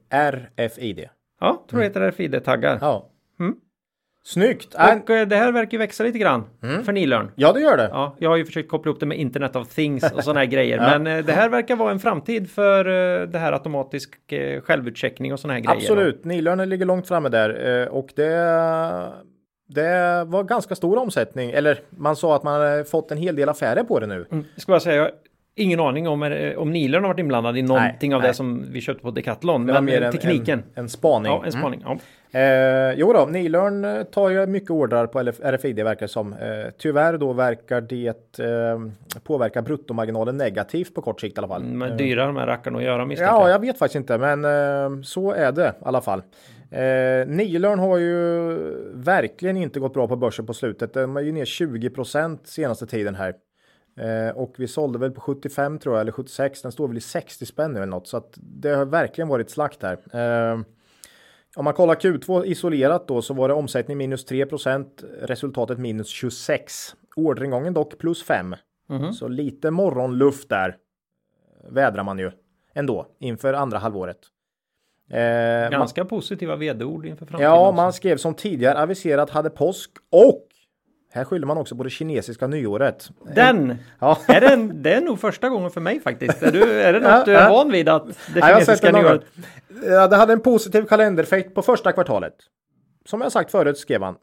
RFID. 0.57 1.05
Ja, 1.39 1.65
tror 1.69 1.81
jag 1.81 1.89
heter 1.89 2.01
RFID-taggar. 2.01 2.77
Ja. 2.81 3.09
Mm. 3.39 3.55
Snyggt. 4.25 4.75
Äh, 4.75 4.97
Och 4.97 5.09
eh, 5.09 5.27
det 5.27 5.35
här 5.35 5.51
verkar 5.51 5.71
ju 5.71 5.77
växa 5.77 6.03
lite 6.03 6.17
grann 6.19 6.43
för 6.85 6.91
Nilörn. 6.91 7.31
ja, 7.35 7.53
det 7.53 7.59
gör 7.61 7.77
det. 7.77 7.89
Ja, 7.91 8.15
jag 8.19 8.29
har 8.29 8.37
ju 8.37 8.45
försökt 8.45 8.69
koppla 8.69 8.91
upp 8.91 8.99
det 8.99 9.05
med 9.05 9.17
Internet 9.17 9.55
of 9.55 9.67
Things 9.75 10.11
och 10.11 10.23
sådana 10.23 10.39
här 10.39 10.47
grejer. 10.55 10.77
Men 10.77 11.07
eh, 11.17 11.25
det 11.25 11.33
här 11.33 11.49
verkar 11.49 11.75
vara 11.75 11.91
en 11.91 11.99
framtid 11.99 12.49
för 12.51 12.85
eh, 12.85 13.27
det 13.27 13.39
här 13.39 13.53
automatisk 13.53 14.15
självutcheckning 14.63 15.33
och 15.33 15.39
sådana 15.39 15.53
här 15.53 15.61
grejer. 15.61 15.75
Absolut. 15.77 16.25
Nilörnen 16.25 16.69
ligger 16.69 16.85
långt 16.85 17.07
framme 17.07 17.29
där 17.29 17.89
och 17.89 18.09
det, 18.15 18.33
det 19.73 20.23
var 20.27 20.43
ganska 20.43 20.75
stor 20.75 20.97
omsättning. 20.97 21.51
Eller 21.51 21.79
man 21.89 22.15
sa 22.15 22.35
att 22.35 22.43
man 22.43 22.61
hade 22.61 22.85
fått 22.85 23.11
en 23.11 23.17
hel 23.17 23.35
del 23.35 23.49
affärer 23.49 23.83
på 23.83 23.99
det 23.99 24.07
nu. 24.07 24.25
Mm. 24.31 24.45
Jag 24.53 24.61
ska 24.61 24.71
bara 24.71 24.79
säga, 24.79 24.95
jag 24.95 25.03
har 25.03 25.11
ingen 25.55 25.79
aning 25.79 26.07
om, 26.07 26.23
eh, 26.23 26.57
om 26.57 26.71
Nilörn 26.71 27.03
har 27.03 27.09
varit 27.09 27.19
inblandad 27.19 27.57
i 27.57 27.61
någonting 27.61 28.09
Nej, 28.09 28.15
av 28.15 28.21
nej. 28.21 28.29
det 28.29 28.33
som 28.33 28.65
vi 28.71 28.81
köpte 28.81 29.03
på 29.03 29.11
Decathlon. 29.11 29.65
Men 29.65 29.85
mer 29.85 30.01
eh, 30.01 30.07
en, 30.07 30.13
tekniken. 30.13 30.59
En, 30.59 30.83
en 30.83 30.89
spaning. 30.89 31.31
Ja, 31.31 31.45
en 31.45 31.51
spaning. 31.51 31.85
Ja. 31.85 31.97
Eh, 32.39 32.93
jo 32.93 33.13
då, 33.13 33.25
Nilörn 33.25 33.85
eh, 33.85 34.03
tar 34.03 34.29
ju 34.29 34.45
mycket 34.47 34.71
ordrar 34.71 35.07
på 35.07 35.19
RFID 35.19 35.75
verkar 35.75 36.01
det 36.01 36.07
som. 36.07 36.33
Eh, 36.33 36.39
tyvärr 36.77 37.17
då 37.17 37.33
verkar 37.33 37.81
det 37.81 38.39
eh, 38.39 38.79
påverka 39.23 39.61
bruttomarginalen 39.61 40.37
negativt 40.37 40.95
på 40.95 41.01
kort 41.01 41.21
sikt 41.21 41.37
i 41.37 41.39
alla 41.39 41.47
fall. 41.47 41.63
Men 41.63 41.97
dyra 41.97 42.25
de 42.25 42.35
här 42.35 42.47
rackarna 42.47 42.77
att 42.77 42.83
göra 42.83 43.05
misstänker 43.05 43.33
Ja, 43.33 43.41
jag. 43.41 43.53
jag 43.55 43.59
vet 43.59 43.77
faktiskt 43.77 43.95
inte, 43.95 44.17
men 44.17 44.45
eh, 44.45 45.01
så 45.03 45.31
är 45.31 45.51
det 45.51 45.67
i 45.67 45.83
alla 45.85 46.01
fall. 46.01 46.21
Eh, 46.71 47.27
Nilörn 47.27 47.79
har 47.79 47.97
ju 47.97 48.13
verkligen 48.93 49.57
inte 49.57 49.79
gått 49.79 49.93
bra 49.93 50.07
på 50.07 50.15
börsen 50.15 50.45
på 50.45 50.53
slutet. 50.53 50.93
De 50.93 51.17
är 51.17 51.21
ju 51.21 51.31
ner 51.31 51.45
20% 51.45 52.39
senaste 52.43 52.87
tiden 52.87 53.15
här. 53.15 53.33
Eh, 53.97 54.37
och 54.37 54.55
vi 54.57 54.67
sålde 54.67 54.99
väl 54.99 55.11
på 55.11 55.21
75 55.21 55.79
tror 55.79 55.95
jag, 55.95 56.01
eller 56.01 56.11
76. 56.11 56.61
Den 56.61 56.71
står 56.71 56.87
väl 56.87 56.97
i 56.97 57.01
60 57.01 57.45
spänn 57.45 57.71
nu 57.71 57.77
eller 57.77 57.87
något. 57.87 58.07
Så 58.07 58.17
att 58.17 58.37
det 58.37 58.69
har 58.69 58.85
verkligen 58.85 59.27
varit 59.27 59.49
slakt 59.49 59.83
här. 59.83 59.97
Eh, 60.13 60.61
om 61.55 61.65
man 61.65 61.73
kollar 61.73 61.95
Q2 61.95 62.45
isolerat 62.45 63.07
då 63.07 63.21
så 63.21 63.33
var 63.33 63.47
det 63.47 63.53
omsättning 63.53 63.97
minus 63.97 64.25
3% 64.31 65.03
resultatet 65.21 65.79
minus 65.79 66.07
26. 66.07 66.95
Orderingången 67.15 67.73
dock 67.73 67.97
plus 67.97 68.23
5. 68.23 68.55
Mhm. 68.89 69.13
Så 69.13 69.27
lite 69.27 69.71
morgonluft 69.71 70.49
där 70.49 70.69
eh, 70.69 71.71
vädrar 71.71 72.03
man 72.03 72.19
ju 72.19 72.31
ändå 72.73 73.07
inför 73.19 73.53
andra 73.53 73.77
halvåret. 73.77 74.19
Eh, 75.11 75.61
man, 75.61 75.71
Ganska 75.71 76.05
positiva 76.05 76.55
vd-ord 76.55 77.05
inför 77.05 77.25
framtiden. 77.25 77.51
ja, 77.51 77.67
också. 77.67 77.75
man 77.75 77.93
skrev 77.93 78.17
som 78.17 78.33
tidigare 78.33 78.77
aviserat 78.79 79.29
hade 79.29 79.49
påsk 79.49 79.91
och 80.11 80.47
här 81.13 81.23
skyller 81.23 81.47
man 81.47 81.57
också 81.57 81.75
på 81.75 81.83
det 81.83 81.89
kinesiska 81.89 82.47
nyåret. 82.47 83.09
Den! 83.35 83.75
Ja. 83.99 84.17
Är 84.27 84.41
den, 84.41 84.83
det 84.83 84.93
är 84.93 85.01
nog 85.01 85.19
första 85.19 85.49
gången 85.49 85.71
för 85.71 85.81
mig 85.81 85.99
faktiskt. 85.99 86.43
Är, 86.43 86.51
du, 86.51 86.81
är 86.81 86.93
det 86.93 86.99
något 86.99 87.25
du 87.25 87.31
Ja, 87.31 87.39
är 87.39 87.43
ja. 87.43 87.49
van 87.53 87.71
vid 87.71 87.89
att 87.89 88.05
det 88.07 88.39
Ja, 88.39 88.47
kinesiska 88.47 88.87
det 88.87 88.91
någon 88.91 89.01
nyåret? 89.03 89.23
Ja, 89.85 90.07
det 90.07 90.15
hade 90.15 90.33
en 90.33 90.39
positiv 90.39 90.85
kalendereffekt 90.85 91.55
på 91.55 91.61
första 91.61 91.91
kvartalet. 91.91 92.33
Som 93.05 93.21
jag 93.21 93.31
sagt 93.31 93.51
förut 93.51 93.77
skrev 93.77 94.03
han. 94.03 94.15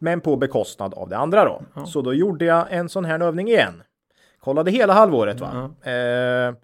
Men 0.00 0.20
på 0.20 0.36
bekostnad 0.36 0.94
av 0.94 1.08
det 1.08 1.16
andra 1.16 1.44
då. 1.44 1.62
Så 1.86 2.02
då 2.02 2.14
gjorde 2.14 2.44
jag 2.44 2.66
en 2.70 2.88
sån 2.88 3.04
här 3.04 3.20
övning 3.20 3.48
igen. 3.48 3.82
Kollade 4.40 4.70
hela 4.70 4.92
halvåret 4.92 5.40
va. 5.40 5.70
Eh, 5.92 6.54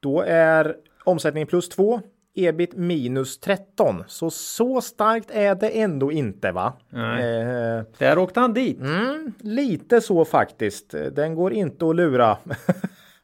då 0.00 0.22
är 0.26 0.76
omsättningen 1.04 1.46
plus 1.46 1.68
2. 1.68 2.00
Ebit 2.46 2.76
minus 2.76 3.40
13. 3.40 4.04
Så 4.06 4.30
så 4.30 4.80
starkt 4.80 5.30
är 5.30 5.54
det 5.54 5.68
ändå 5.68 6.12
inte 6.12 6.52
va. 6.52 6.72
Nej. 6.90 7.40
Eh, 7.42 7.82
Där 7.98 8.18
åkte 8.18 8.40
han 8.40 8.52
dit. 8.52 8.80
mm, 8.80 9.32
lite 9.40 10.00
så 10.00 10.24
faktiskt. 10.24 10.94
Den 11.12 11.34
går 11.34 11.52
inte 11.52 11.86
att 11.88 11.96
lura. 11.96 12.36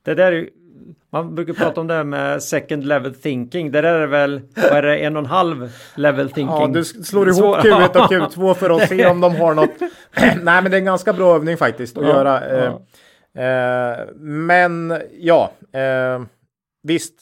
Det 0.04 0.14
där 0.14 0.32
är 0.32 0.48
man 1.12 1.34
brukar 1.34 1.52
prata 1.52 1.80
om 1.80 1.86
det 1.86 1.94
här 1.94 2.04
med 2.04 2.42
second 2.42 2.84
level 2.86 3.14
thinking. 3.14 3.70
Det 3.70 3.80
där 3.80 3.94
är 3.94 4.06
väl, 4.06 4.40
vad 4.56 4.72
är 4.72 4.82
det, 4.82 4.96
en 4.98 5.16
och 5.16 5.20
en 5.22 5.26
halv 5.26 5.72
level 5.96 6.30
thinking? 6.30 6.56
Ja, 6.60 6.66
du 6.66 6.84
slår 6.84 7.28
ihop 7.28 7.38
Så- 7.38 7.56
Q1 7.56 7.88
och 7.88 8.12
Q2 8.36 8.54
för 8.54 8.70
att 8.70 8.88
se 8.88 9.06
om 9.06 9.20
de 9.20 9.36
har 9.36 9.54
något. 9.54 9.70
Nej, 10.42 10.62
men 10.62 10.64
det 10.64 10.76
är 10.76 10.78
en 10.78 10.84
ganska 10.84 11.12
bra 11.12 11.34
övning 11.34 11.56
faktiskt 11.56 11.98
att 11.98 12.04
Ja, 12.04 12.08
göra. 12.10 12.40
Eh, 12.46 12.72
ja. 13.32 13.42
eh, 13.42 14.06
men 14.18 14.98
ja, 15.20 15.52
eh, 15.72 16.22
visst. 16.82 17.14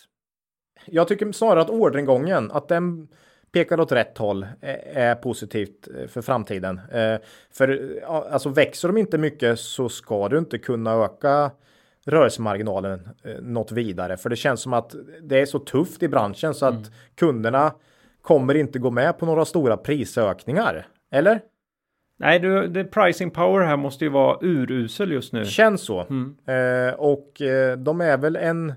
Jag 0.85 1.09
tycker 1.09 1.33
snarare 1.33 1.61
att 1.61 1.70
orderingången, 1.70 2.51
att 2.51 2.68
den 2.68 3.09
pekar 3.53 3.80
åt 3.80 3.93
rätt 3.93 4.18
håll, 4.18 4.47
är 4.95 5.14
positivt 5.14 5.89
för 6.09 6.22
framtiden. 6.22 6.80
För 7.51 7.99
alltså 8.07 8.49
växer 8.49 8.89
de 8.89 8.97
inte 8.97 9.18
mycket 9.18 9.59
så 9.59 9.89
ska 9.89 10.28
du 10.28 10.39
inte 10.39 10.59
kunna 10.59 10.93
öka 10.93 11.51
rörelsemarginalen 12.07 13.09
något 13.41 13.72
vidare. 13.72 14.16
För 14.16 14.30
det 14.30 14.37
känns 14.37 14.61
som 14.61 14.72
att 14.72 14.95
det 15.22 15.41
är 15.41 15.47
så 15.47 15.59
tufft 15.59 16.03
i 16.03 16.09
branschen 16.09 16.55
så 16.55 16.66
att 16.66 16.74
mm. 16.74 16.93
kunderna 17.14 17.72
kommer 18.22 18.55
inte 18.55 18.78
gå 18.78 18.91
med 18.91 19.18
på 19.18 19.26
några 19.26 19.45
stora 19.45 19.76
prisökningar. 19.76 20.87
Eller? 21.11 21.41
Nej, 22.18 22.39
du, 22.39 22.68
det 22.68 22.85
pricing 22.85 23.30
power 23.30 23.66
här 23.66 23.76
måste 23.76 24.05
ju 24.05 24.11
vara 24.11 24.39
urusel 24.41 25.12
just 25.12 25.33
nu. 25.33 25.45
Känns 25.45 25.80
så. 25.80 26.01
Mm. 26.01 26.37
Eh, 26.47 26.95
och 26.95 27.43
eh, 27.43 27.78
de 27.78 28.01
är 28.01 28.16
väl 28.16 28.37
en 28.37 28.72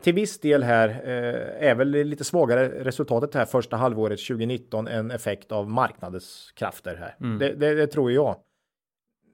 till 0.00 0.14
viss 0.14 0.40
del 0.40 0.62
här 0.62 0.88
eh, 0.88 1.68
är 1.68 1.74
väl 1.74 1.88
lite 1.90 2.24
svagare 2.24 2.84
resultatet 2.84 3.34
här 3.34 3.44
första 3.44 3.76
halvåret 3.76 4.26
2019 4.26 4.88
en 4.88 5.10
effekt 5.10 5.52
av 5.52 5.70
marknadens 5.70 6.52
krafter 6.56 6.96
här. 6.96 7.16
Mm. 7.20 7.38
Det, 7.38 7.54
det, 7.54 7.74
det, 7.74 7.86
tror 7.86 8.12
jag. 8.12 8.36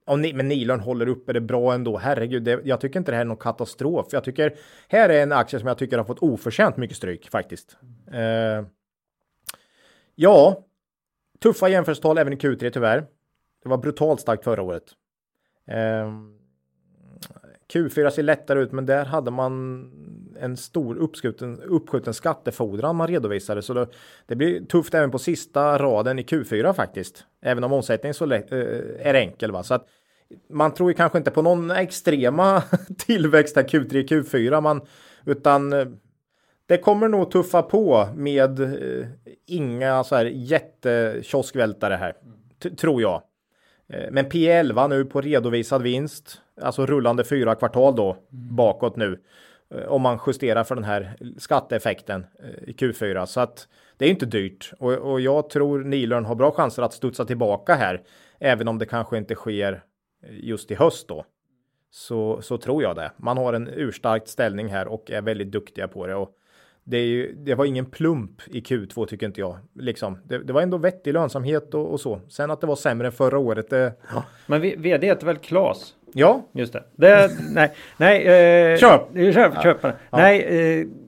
Och 0.06 0.18
ni, 0.18 0.32
men 0.32 0.48
Nilörn 0.48 0.80
håller 0.80 1.08
uppe 1.08 1.32
det 1.32 1.40
bra 1.40 1.74
ändå. 1.74 1.96
Herregud, 1.96 2.42
det, 2.42 2.60
jag 2.64 2.80
tycker 2.80 2.98
inte 2.98 3.12
det 3.12 3.16
här 3.16 3.24
är 3.24 3.28
någon 3.28 3.36
katastrof. 3.36 4.06
Jag 4.10 4.24
tycker 4.24 4.54
här 4.88 5.08
är 5.08 5.22
en 5.22 5.32
aktie 5.32 5.58
som 5.58 5.68
jag 5.68 5.78
tycker 5.78 5.98
har 5.98 6.04
fått 6.04 6.22
oförtjänt 6.22 6.76
mycket 6.76 6.96
stryk 6.96 7.30
faktiskt. 7.30 7.76
Eh, 8.12 8.66
ja, 10.14 10.64
tuffa 11.42 11.68
jämförelsetal 11.68 12.18
även 12.18 12.32
i 12.32 12.36
Q3 12.36 12.70
tyvärr. 12.70 13.06
Det 13.62 13.68
var 13.68 13.78
brutalt 13.78 14.20
starkt 14.20 14.44
förra 14.44 14.62
året. 14.62 14.84
Eh, 15.66 16.12
Q4 17.72 18.10
ser 18.10 18.22
lättare 18.22 18.60
ut, 18.60 18.72
men 18.72 18.86
där 18.86 19.04
hade 19.04 19.30
man 19.30 19.90
en 20.40 20.56
stor 20.56 20.96
uppskjuten, 20.96 21.60
uppskjuten 21.60 22.14
skattefordran 22.14 22.96
man 22.96 23.08
redovisade. 23.08 23.62
Så 23.62 23.74
det, 23.74 23.86
det, 24.26 24.36
blir 24.36 24.64
tufft 24.64 24.94
även 24.94 25.10
på 25.10 25.18
sista 25.18 25.78
raden 25.78 26.18
i 26.18 26.22
Q4 26.22 26.72
faktiskt. 26.72 27.24
Även 27.42 27.64
om 27.64 27.72
omsättningen 27.72 28.14
så 28.14 28.26
lätt, 28.26 28.52
eh, 28.52 28.58
är 28.98 29.14
enkel. 29.14 29.52
Va? 29.52 29.62
Så 29.62 29.74
att 29.74 29.86
man 30.50 30.74
tror 30.74 30.90
ju 30.90 30.94
kanske 30.94 31.18
inte 31.18 31.30
på 31.30 31.42
någon 31.42 31.70
extrema 31.70 32.62
tillväxt 32.98 33.56
här 33.56 33.62
Q3, 33.62 34.08
Q4, 34.08 34.60
man, 34.60 34.80
utan 35.24 35.72
eh, 35.72 35.86
det 36.66 36.78
kommer 36.78 37.08
nog 37.08 37.30
tuffa 37.30 37.62
på 37.62 38.08
med 38.14 38.60
eh, 38.60 39.06
inga 39.46 40.04
så 40.04 40.16
här 40.16 40.24
jättekioskvältare 40.24 41.94
här, 41.94 42.14
tror 42.76 43.02
jag. 43.02 43.22
Eh, 43.88 44.10
men 44.10 44.26
P11 44.26 44.88
nu 44.88 45.04
på 45.04 45.20
redovisad 45.20 45.82
vinst, 45.82 46.40
alltså 46.60 46.86
rullande 46.86 47.24
fyra 47.24 47.54
kvartal 47.54 47.96
då 47.96 48.10
mm. 48.12 48.56
bakåt 48.56 48.96
nu. 48.96 49.20
Eh, 49.70 49.86
om 49.88 50.02
man 50.02 50.18
justerar 50.26 50.64
för 50.64 50.74
den 50.74 50.84
här 50.84 51.16
skatteeffekten 51.38 52.26
eh, 52.42 52.68
i 52.68 52.72
Q4 52.72 53.26
så 53.26 53.40
att 53.40 53.68
det 53.96 54.06
är 54.06 54.10
inte 54.10 54.26
dyrt 54.26 54.72
och, 54.78 54.92
och 54.92 55.20
jag 55.20 55.50
tror 55.50 55.84
Nilörn 55.84 56.24
har 56.24 56.34
bra 56.34 56.50
chanser 56.50 56.82
att 56.82 56.92
studsa 56.92 57.24
tillbaka 57.24 57.74
här, 57.74 58.02
även 58.38 58.68
om 58.68 58.78
det 58.78 58.86
kanske 58.86 59.18
inte 59.18 59.34
sker 59.34 59.82
eh, 60.22 60.44
just 60.44 60.70
i 60.70 60.74
höst 60.74 61.08
då. 61.08 61.24
Så, 61.90 62.42
så 62.42 62.58
tror 62.58 62.82
jag 62.82 62.96
det. 62.96 63.12
Man 63.16 63.36
har 63.36 63.52
en 63.52 63.68
urstarkt 63.68 64.28
ställning 64.28 64.68
här 64.68 64.88
och 64.88 65.10
är 65.10 65.22
väldigt 65.22 65.50
duktiga 65.50 65.88
på 65.88 66.06
det. 66.06 66.14
Och 66.14 66.30
det, 66.84 67.06
ju, 67.06 67.34
det, 67.34 67.54
var 67.54 67.64
ingen 67.64 67.86
plump 67.86 68.42
i 68.46 68.60
Q2 68.60 69.06
tycker 69.06 69.26
inte 69.26 69.40
jag. 69.40 69.58
Liksom. 69.74 70.18
Det, 70.24 70.38
det 70.38 70.52
var 70.52 70.62
ändå 70.62 70.78
vettig 70.78 71.12
lönsamhet 71.12 71.74
och, 71.74 71.92
och, 71.92 72.00
så. 72.00 72.20
Sen 72.28 72.50
att 72.50 72.60
det 72.60 72.66
var 72.66 72.76
sämre 72.76 73.06
än 73.06 73.12
förra 73.12 73.38
året. 73.38 73.70
Det, 73.70 73.92
ja. 74.12 74.24
Men 74.46 74.60
vd 74.60 75.06
heter 75.06 75.26
väl 75.26 75.36
Klas? 75.36 75.94
Ja. 76.18 76.42
Just 76.52 76.72
det. 76.72 76.82
det 76.96 77.30
nej, 77.50 77.72
nej. 77.96 78.26
Eh, 78.72 78.78
köp! 78.78 79.00
Köp, 79.34 79.62
köp. 79.62 79.76
Ja. 79.82 79.92
Nej, 80.10 80.40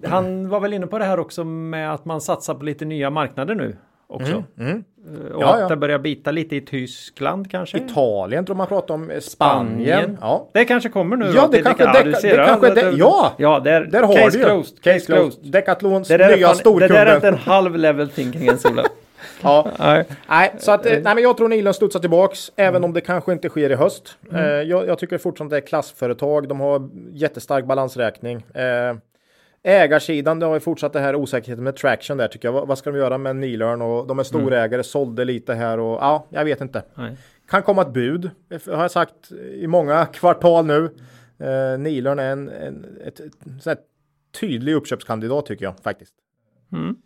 eh, 0.03 0.11
han 0.11 0.49
var 0.49 0.61
väl 0.61 0.73
inne 0.73 0.87
på 0.87 0.99
det 0.99 1.05
här 1.05 1.21
också 1.21 1.45
med 1.45 1.93
att 1.93 2.05
man 2.05 2.21
satsar 2.21 2.55
på 2.55 2.65
lite 2.65 2.85
nya 2.85 3.11
marknader 3.11 3.55
nu 3.55 3.77
också. 4.07 4.45
Mm, 4.59 4.71
mm. 4.71 4.85
Eh, 5.07 5.33
och 5.33 5.43
ja, 5.43 5.55
att 5.55 5.61
ja. 5.61 5.69
det 5.69 5.77
börjar 5.77 5.99
bita 5.99 6.31
lite 6.31 6.57
i 6.57 6.61
Tyskland 6.61 7.51
kanske. 7.51 7.79
Italien 7.79 8.45
tror 8.45 8.57
man 8.57 8.67
pratar 8.67 8.95
om. 8.95 9.05
Spanien. 9.05 9.23
Spanien. 9.23 10.19
Ja. 10.21 10.49
Det 10.53 10.65
kanske 10.65 10.89
kommer 10.89 11.17
nu. 11.17 11.33
Ja, 11.35 11.49
det 11.53 11.63
kanske, 11.63 11.85
det, 11.85 12.03
det, 12.03 12.37
det 12.37 12.45
kanske 12.47 12.75
det, 12.75 12.91
ja. 12.97 13.33
Ja, 13.37 13.61
där, 13.61 13.85
där 13.85 14.03
har 14.03 14.15
case 14.15 14.39
du 14.39 14.45
closed. 14.45 14.83
Case 14.83 15.07
closed. 15.07 15.53
Decathlons 15.53 16.09
det 16.09 16.37
nya 16.37 16.55
storkund. 16.55 16.91
Det 16.91 16.95
där 16.95 17.07
är 17.07 17.15
inte 17.15 17.29
en 17.29 17.35
halv 17.35 17.77
level 17.77 18.09
thinking 18.09 18.43
ens 18.43 18.65
Ola. 18.65 18.85
ja, 19.43 19.70
nej. 19.78 20.05
nej, 20.28 20.55
så 20.59 20.72
att, 20.72 20.86
eh, 20.86 20.93
nej, 20.93 21.14
men 21.14 21.18
jag 21.18 21.36
tror 21.36 21.49
Nilen 21.49 21.74
studsar 21.74 22.01
tillbaks, 22.01 22.53
mm. 22.57 22.68
även 22.68 22.84
om 22.84 22.93
det 22.93 23.01
kanske 23.01 23.32
inte 23.32 23.49
sker 23.49 23.70
i 23.70 23.74
höst. 23.74 24.18
Mm. 24.30 24.45
Eh, 24.45 24.51
jag, 24.51 24.86
jag, 24.86 24.99
tycker 24.99 25.18
fortfarande 25.18 25.57
det 25.57 25.61
är 25.61 25.66
klassföretag. 25.66 26.49
De 26.49 26.61
har 26.61 26.91
jättestark 27.12 27.64
balansräkning. 27.64 28.36
Eh, 28.55 28.97
Ägarsidan, 29.62 30.39
det 30.39 30.47
har 30.47 30.55
ju 30.55 30.61
fortsatt 30.61 30.93
det 30.93 31.01
här 31.01 31.14
osäkerheten 31.14 31.64
med 31.64 31.76
traction 31.76 32.16
där 32.16 32.28
tycker 32.28 32.49
jag. 32.49 32.53
Vad, 32.53 32.68
vad 32.68 32.78
ska 32.78 32.91
de 32.91 32.99
göra 32.99 33.18
med 33.18 33.36
Nilörn 33.36 33.82
och 33.82 34.07
de 34.07 34.18
är 34.18 34.22
storägare, 34.22 34.74
mm. 34.74 34.84
sålde 34.84 35.24
lite 35.24 35.55
här 35.55 35.78
och 35.78 35.99
ja, 36.01 36.26
jag 36.30 36.45
vet 36.45 36.61
inte. 36.61 36.82
Nej. 36.95 37.16
Kan 37.49 37.62
komma 37.62 37.82
ett 37.82 37.93
bud, 37.93 38.30
har 38.66 38.82
jag 38.82 38.91
sagt 38.91 39.32
i 39.53 39.66
många 39.66 40.07
kvartal 40.12 40.66
nu. 40.66 40.84
Eh, 41.39 41.78
Nilörn 41.78 42.18
är 42.18 42.32
en, 42.32 42.49
en 42.49 42.99
ett, 43.05 43.20
ett, 43.20 43.66
ett 43.66 43.84
tydlig 44.41 44.74
uppköpskandidat 44.74 45.47
tycker 45.47 45.64
jag 45.64 45.74
faktiskt. 45.82 46.14
Mm. 46.72 46.97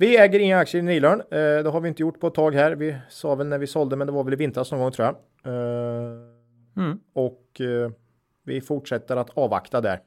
Vi 0.00 0.16
äger 0.16 0.38
inga 0.38 0.58
aktier 0.58 0.82
i 0.82 0.84
Nilörn. 0.84 1.20
Eh, 1.20 1.62
det 1.62 1.70
har 1.70 1.80
vi 1.80 1.88
inte 1.88 2.02
gjort 2.02 2.20
på 2.20 2.26
ett 2.26 2.34
tag 2.34 2.54
här. 2.54 2.72
Vi 2.72 2.96
sa 3.08 3.34
väl 3.34 3.46
när 3.46 3.58
vi 3.58 3.66
sålde, 3.66 3.96
men 3.96 4.06
det 4.06 4.12
var 4.12 4.24
väl 4.24 4.32
i 4.32 4.36
vintras 4.36 4.72
någon 4.72 4.80
gång 4.80 4.92
tror 4.92 5.06
jag. 5.06 5.16
Eh, 5.54 6.12
mm. 6.76 6.98
Och 7.14 7.60
eh, 7.60 7.90
vi 8.44 8.60
fortsätter 8.60 9.16
att 9.16 9.30
avvakta 9.30 9.80
där. 9.80 10.00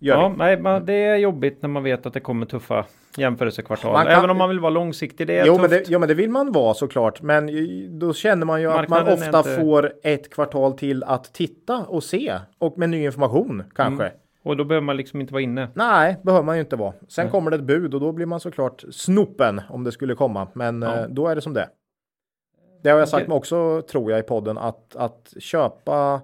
Ja, 0.00 0.34
nej, 0.38 0.60
man, 0.60 0.84
det 0.84 0.92
är 0.92 1.16
jobbigt 1.16 1.62
när 1.62 1.68
man 1.68 1.82
vet 1.82 2.06
att 2.06 2.12
det 2.12 2.20
kommer 2.20 2.46
tuffa 2.46 2.86
jämförelsekvartal. 3.16 3.94
Kan, 3.94 4.06
Även 4.06 4.30
om 4.30 4.36
man 4.36 4.48
vill 4.48 4.60
vara 4.60 4.70
långsiktig. 4.70 5.26
Det 5.26 5.38
är 5.38 5.46
jo, 5.46 5.56
tufft. 5.56 5.60
men 5.60 5.70
det, 5.70 5.84
jo, 5.88 5.98
men 5.98 6.08
det 6.08 6.14
vill 6.14 6.30
man 6.30 6.52
vara 6.52 6.74
såklart. 6.74 7.22
Men 7.22 7.50
då 7.98 8.14
känner 8.14 8.46
man 8.46 8.60
ju 8.60 8.68
Marknaden 8.68 9.12
att 9.12 9.18
man 9.18 9.26
ofta 9.26 9.38
inte... 9.38 9.62
får 9.62 9.92
ett 10.02 10.30
kvartal 10.30 10.78
till 10.78 11.04
att 11.04 11.34
titta 11.34 11.76
och 11.78 12.04
se. 12.04 12.38
Och 12.58 12.78
med 12.78 12.90
ny 12.90 13.04
information 13.04 13.64
kanske. 13.74 14.04
Mm. 14.04 14.18
Och 14.46 14.56
då 14.56 14.64
behöver 14.64 14.84
man 14.84 14.96
liksom 14.96 15.20
inte 15.20 15.32
vara 15.32 15.42
inne. 15.42 15.68
Nej, 15.74 16.16
behöver 16.22 16.44
man 16.44 16.56
ju 16.56 16.60
inte 16.60 16.76
vara. 16.76 16.94
Sen 17.08 17.22
mm. 17.22 17.32
kommer 17.32 17.50
det 17.50 17.56
ett 17.56 17.62
bud 17.62 17.94
och 17.94 18.00
då 18.00 18.12
blir 18.12 18.26
man 18.26 18.40
såklart 18.40 18.84
snopen 18.90 19.60
om 19.68 19.84
det 19.84 19.92
skulle 19.92 20.14
komma. 20.14 20.48
Men 20.52 20.82
ja. 20.82 21.00
eh, 21.00 21.06
då 21.08 21.28
är 21.28 21.34
det 21.34 21.40
som 21.40 21.54
det. 21.54 21.68
Det 22.82 22.90
har 22.90 22.98
jag 22.98 23.08
sagt 23.08 23.28
mig 23.28 23.36
också, 23.36 23.82
tror 23.82 24.10
jag, 24.10 24.20
i 24.20 24.22
podden, 24.22 24.58
att, 24.58 24.96
att 24.96 25.34
köpa 25.38 26.20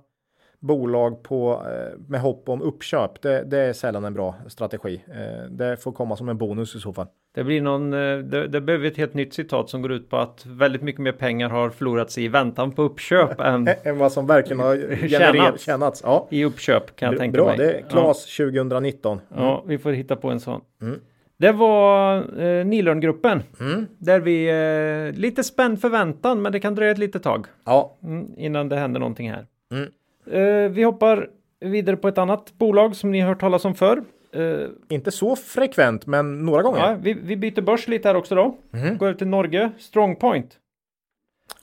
bolag 0.63 1.23
på, 1.23 1.63
eh, 1.67 1.99
med 2.09 2.21
hopp 2.21 2.49
om 2.49 2.63
uppköp, 2.63 3.23
det, 3.23 3.45
det, 3.45 3.59
är 3.59 3.73
sällan 3.73 4.05
en 4.05 4.15
bra 4.15 4.35
strategi. 4.49 5.05
Eh, 5.09 5.51
det 5.51 5.77
får 5.77 5.93
komma 5.93 6.17
som 6.17 6.29
en 6.29 6.39
bonus 6.39 6.75
i 6.75 6.81
så 6.81 6.93
fall. 6.93 7.07
Det 7.35 7.45
blir 7.45 7.61
någon, 7.61 7.93
eh, 7.93 8.19
det, 8.19 8.49
det 8.49 8.61
behöver 8.61 8.87
ett 8.87 8.97
helt 8.97 9.15
nytt 9.15 9.35
citat 9.35 9.71
som 9.71 9.83
går 9.83 9.93
ut 9.93 10.11
på 10.11 10.17
att 10.17 10.47
väldigt 10.47 10.83
mycket 10.83 11.01
mer 11.01 11.13
pengar 11.13 11.49
har 11.49 11.71
förlorats 11.71 12.19
i 12.19 12.29
väntan 12.29 12.73
på 12.73 12.83
uppköp 12.83 13.41
än, 13.41 13.69
än 13.83 13.99
vad 13.99 14.13
som 14.13 14.27
verkligen 14.27 14.61
har 14.61 15.07
tjänats, 15.09 15.65
tjänats. 15.65 16.03
Ja. 16.05 16.29
i 16.31 16.45
uppköp 16.45 16.97
kan 16.97 17.11
jag 17.11 17.19
tänka 17.19 17.37
bra, 17.37 17.47
mig. 17.47 17.57
Bra, 17.57 17.67
det 17.67 17.73
är 17.73 17.83
Klas 17.89 18.39
ja. 18.39 18.45
2019. 18.47 19.21
Mm. 19.31 19.45
Ja, 19.45 19.65
vi 19.67 19.79
får 19.79 19.93
hitta 19.93 20.17
på 20.17 20.31
en 20.31 20.41
sån. 20.41 20.61
Mm. 20.83 21.01
Det 21.37 21.53
var 21.53 22.17
eh, 22.43 22.65
Nilörngruppen 22.65 23.43
mm. 23.61 23.87
där 23.99 24.21
vi 24.21 24.49
eh, 24.49 25.21
lite 25.21 25.45
spänd 25.45 25.81
förväntan, 25.81 26.43
men 26.43 26.53
det 26.53 26.61
kan 26.61 26.75
dröja 26.75 26.91
ett 26.91 26.99
litet 26.99 27.23
tag. 27.23 27.47
Ja. 27.65 27.99
Mm, 28.03 28.27
innan 28.37 28.69
det 28.69 28.77
händer 28.77 29.01
någonting 29.01 29.31
här. 29.31 29.47
Mm. 29.73 29.91
Eh, 30.27 30.71
vi 30.71 30.83
hoppar 30.83 31.31
vidare 31.61 31.97
på 31.97 32.09
ett 32.09 32.19
annat 32.19 32.59
bolag 32.59 32.97
som 32.97 33.11
ni 33.11 33.21
har 33.21 33.29
hört 33.29 33.41
talas 33.41 33.65
om 33.65 33.75
förr. 33.75 34.05
Uh, 34.37 34.69
inte 34.89 35.11
så 35.11 35.37
frekvent, 35.37 36.07
men 36.07 36.47
några 36.47 36.63
gånger. 36.63 36.79
Ja, 36.79 36.97
vi, 37.03 37.15
vi 37.15 37.37
byter 37.37 37.61
börs 37.61 37.89
lite 37.89 38.09
här 38.09 38.15
också 38.15 38.35
då. 38.35 38.57
Mm. 38.73 38.99
Går 38.99 39.07
över 39.07 39.19
till 39.19 39.27
Norge, 39.27 39.71
Strongpoint. 39.79 40.59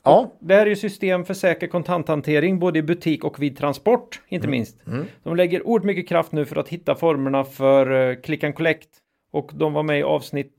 Ja. 0.04 0.34
Det 0.40 0.56
här 0.56 0.62
är 0.62 0.70
ju 0.70 0.76
system 0.76 1.26
för 1.26 1.34
säker 1.34 1.68
kontanthantering 1.68 2.60
både 2.60 2.80
i 2.80 2.82
butik 2.82 3.24
och 3.24 3.42
vid 3.42 3.58
transport, 3.58 4.22
inte 4.28 4.48
mm. 4.48 4.52
minst. 4.52 4.88
Mm. 4.88 5.06
De 5.24 5.36
lägger 5.36 5.68
oerhört 5.68 5.86
mycket 5.86 6.10
kraft 6.10 6.32
nu 6.32 6.46
för 6.46 6.56
att 6.56 6.70
hitta 6.70 6.96
formerna 6.96 7.44
för 7.44 7.92
uh, 7.92 8.22
click 8.22 8.44
and 8.44 8.56
collect. 8.56 8.90
Och 9.32 9.52
de 9.54 9.74
var 9.74 9.84
med 9.84 10.00
i 10.00 10.04
avsnitt 10.04 10.54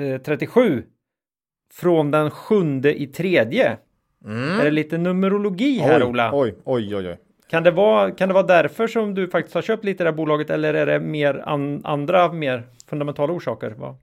uh, 0.00 0.18
37 0.18 0.82
från 1.72 2.10
den 2.10 2.30
sjunde 2.30 3.00
i 3.00 3.06
tredje. 3.06 3.76
Mm. 4.24 4.60
Är 4.60 4.64
det 4.64 4.70
lite 4.70 4.98
numerologi 4.98 5.78
här, 5.78 6.00
oj, 6.00 6.04
Ola? 6.04 6.30
Oj, 6.34 6.54
oj, 6.64 6.96
oj, 6.96 7.08
oj. 7.08 7.18
Kan 7.50 7.62
det, 7.62 7.70
vara, 7.70 8.10
kan 8.10 8.28
det 8.28 8.34
vara 8.34 8.46
därför 8.46 8.86
som 8.86 9.14
du 9.14 9.28
faktiskt 9.28 9.54
har 9.54 9.62
köpt 9.62 9.84
lite 9.84 10.02
i 10.02 10.04
det 10.04 10.10
här 10.10 10.16
bolaget 10.16 10.50
eller 10.50 10.74
är 10.74 10.86
det 10.86 11.00
mer 11.00 11.42
an, 11.46 11.80
andra 11.84 12.32
mer 12.32 12.62
fundamentala 12.86 13.32
orsaker? 13.32 13.70
Va? 13.70 13.96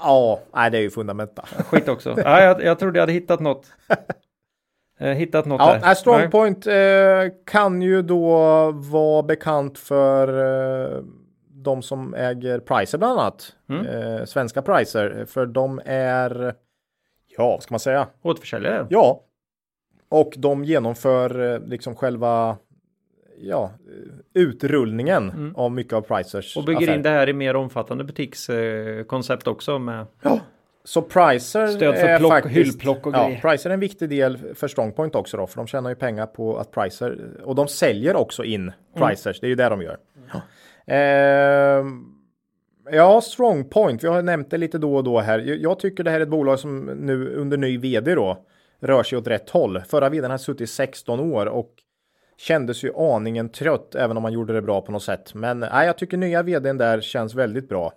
Ja, 0.00 0.40
nej, 0.54 0.70
det 0.70 0.78
är 0.78 0.82
ju 0.82 0.90
fundamentalt. 0.90 1.66
Skit 1.66 1.88
också. 1.88 2.14
ja, 2.24 2.40
jag, 2.40 2.64
jag 2.64 2.78
trodde 2.78 2.98
jag 2.98 3.02
hade 3.02 3.12
hittat 3.12 3.40
något. 3.40 3.66
Eh, 5.00 5.08
hittat 5.08 5.46
något 5.46 5.60
ja, 5.60 5.78
där. 5.78 5.94
Strongpoint 5.94 6.66
eh, 6.66 7.36
kan 7.46 7.82
ju 7.82 8.02
då 8.02 8.30
vara 8.72 9.22
bekant 9.22 9.78
för 9.78 10.28
eh, 10.96 11.02
de 11.50 11.82
som 11.82 12.14
äger 12.14 12.58
Pricer 12.58 12.98
bland 12.98 13.20
annat. 13.20 13.52
Mm. 13.68 13.86
Eh, 13.86 14.24
svenska 14.24 14.62
Pricer. 14.62 15.24
För 15.28 15.46
de 15.46 15.80
är, 15.84 16.54
ja, 17.36 17.50
vad 17.50 17.62
ska 17.62 17.72
man 17.72 17.80
säga? 17.80 18.06
Återförsäljare? 18.22 18.86
Ja. 18.90 19.24
Och 20.08 20.34
de 20.36 20.64
genomför 20.64 21.54
eh, 21.54 21.60
liksom 21.60 21.94
själva 21.94 22.56
ja, 23.40 23.70
utrullningen 24.34 25.30
mm. 25.30 25.56
av 25.56 25.72
mycket 25.72 25.92
av 25.92 26.00
Pricers 26.00 26.56
Och 26.56 26.64
bygger 26.64 26.82
affär. 26.82 26.94
in 26.94 27.02
det 27.02 27.10
här 27.10 27.28
i 27.28 27.32
mer 27.32 27.56
omfattande 27.56 28.04
butikskoncept 28.04 29.46
också 29.46 29.78
med 29.78 30.06
Ja, 30.22 30.40
Så 30.84 31.02
Pricer 31.02 31.66
Stöd 31.66 31.94
för 31.94 32.06
är 32.06 32.18
plock, 32.18 32.32
faktiskt, 32.32 32.56
hyllplock 32.56 33.06
och 33.06 33.14
ja, 33.14 33.26
grejer. 33.26 33.40
Pricer 33.40 33.70
är 33.70 33.74
en 33.74 33.80
viktig 33.80 34.08
del 34.08 34.38
för 34.54 34.68
Strongpoint 34.68 35.14
också 35.14 35.36
då, 35.36 35.46
för 35.46 35.56
de 35.56 35.66
tjänar 35.66 35.90
ju 35.90 35.96
pengar 35.96 36.26
på 36.26 36.58
att 36.58 36.70
Pricer 36.70 37.18
och 37.44 37.54
de 37.54 37.68
säljer 37.68 38.16
också 38.16 38.44
in 38.44 38.72
Mm. 38.96 39.08
Pricers. 39.08 39.40
Det 39.40 39.46
är 39.46 39.48
ju 39.48 39.54
det 39.54 39.68
de 39.68 39.82
gör. 39.82 39.98
Ehm, 40.86 42.04
ja, 42.92 43.20
Strongpoint. 43.20 44.04
Vi 44.04 44.08
har 44.08 44.22
nämnt 44.22 44.50
det 44.50 44.58
lite 44.58 44.78
då 44.78 44.96
och 44.96 45.04
då 45.04 45.20
här. 45.20 45.38
Jag- 45.38 45.78
tycker 45.78 46.04
det 46.04 46.10
här 46.10 46.20
är 46.20 46.22
ett 46.22 46.28
bolag 46.28 46.58
som 46.58 46.80
nu 46.84 47.34
under 47.34 47.56
ny 47.56 47.78
vd 47.78 48.14
då 48.14 48.44
rör 48.80 49.02
sig 49.02 49.18
åt 49.18 49.26
rätt 49.26 49.50
håll. 49.50 49.80
Förra 49.88 50.08
vdn 50.08 50.30
har 50.30 50.38
suttit 50.38 50.60
i 50.60 50.66
16 50.66 51.20
år 51.20 51.46
och 51.46 51.70
kändes 52.38 52.84
ju 52.84 52.92
aningen 52.96 53.48
trött 53.48 53.94
även 53.94 54.16
om 54.16 54.22
man 54.22 54.32
gjorde 54.32 54.52
det 54.52 54.62
bra 54.62 54.80
på 54.80 54.92
något 54.92 55.02
sätt. 55.02 55.34
Men 55.34 55.60
nej, 55.60 55.86
jag 55.86 55.98
tycker 55.98 56.16
nya 56.16 56.42
vdn 56.42 56.78
där 56.78 57.00
känns 57.00 57.34
väldigt 57.34 57.68
bra. 57.68 57.92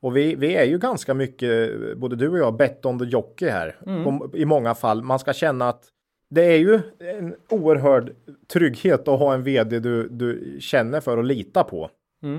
Och 0.00 0.16
vi, 0.16 0.34
vi 0.34 0.56
är 0.56 0.64
ju 0.64 0.78
ganska 0.78 1.14
mycket, 1.14 1.70
både 1.96 2.16
du 2.16 2.28
och 2.28 2.38
jag, 2.38 2.56
bet 2.56 2.86
on 2.86 2.98
the 2.98 3.04
jockey 3.04 3.48
här. 3.48 3.76
På, 4.04 4.30
I 4.34 4.44
många 4.44 4.74
fall. 4.74 5.02
Man 5.02 5.18
ska 5.18 5.32
känna 5.32 5.68
att 5.68 5.84
det 6.30 6.44
är 6.44 6.58
ju 6.58 6.80
en 6.98 7.34
oerhörd 7.48 8.12
trygghet 8.52 9.08
att 9.08 9.18
ha 9.18 9.34
en 9.34 9.42
vd 9.42 9.78
du, 9.80 10.08
du 10.08 10.56
känner 10.60 11.00
för 11.00 11.16
och 11.16 11.24
litar 11.24 11.64
på. 11.64 11.90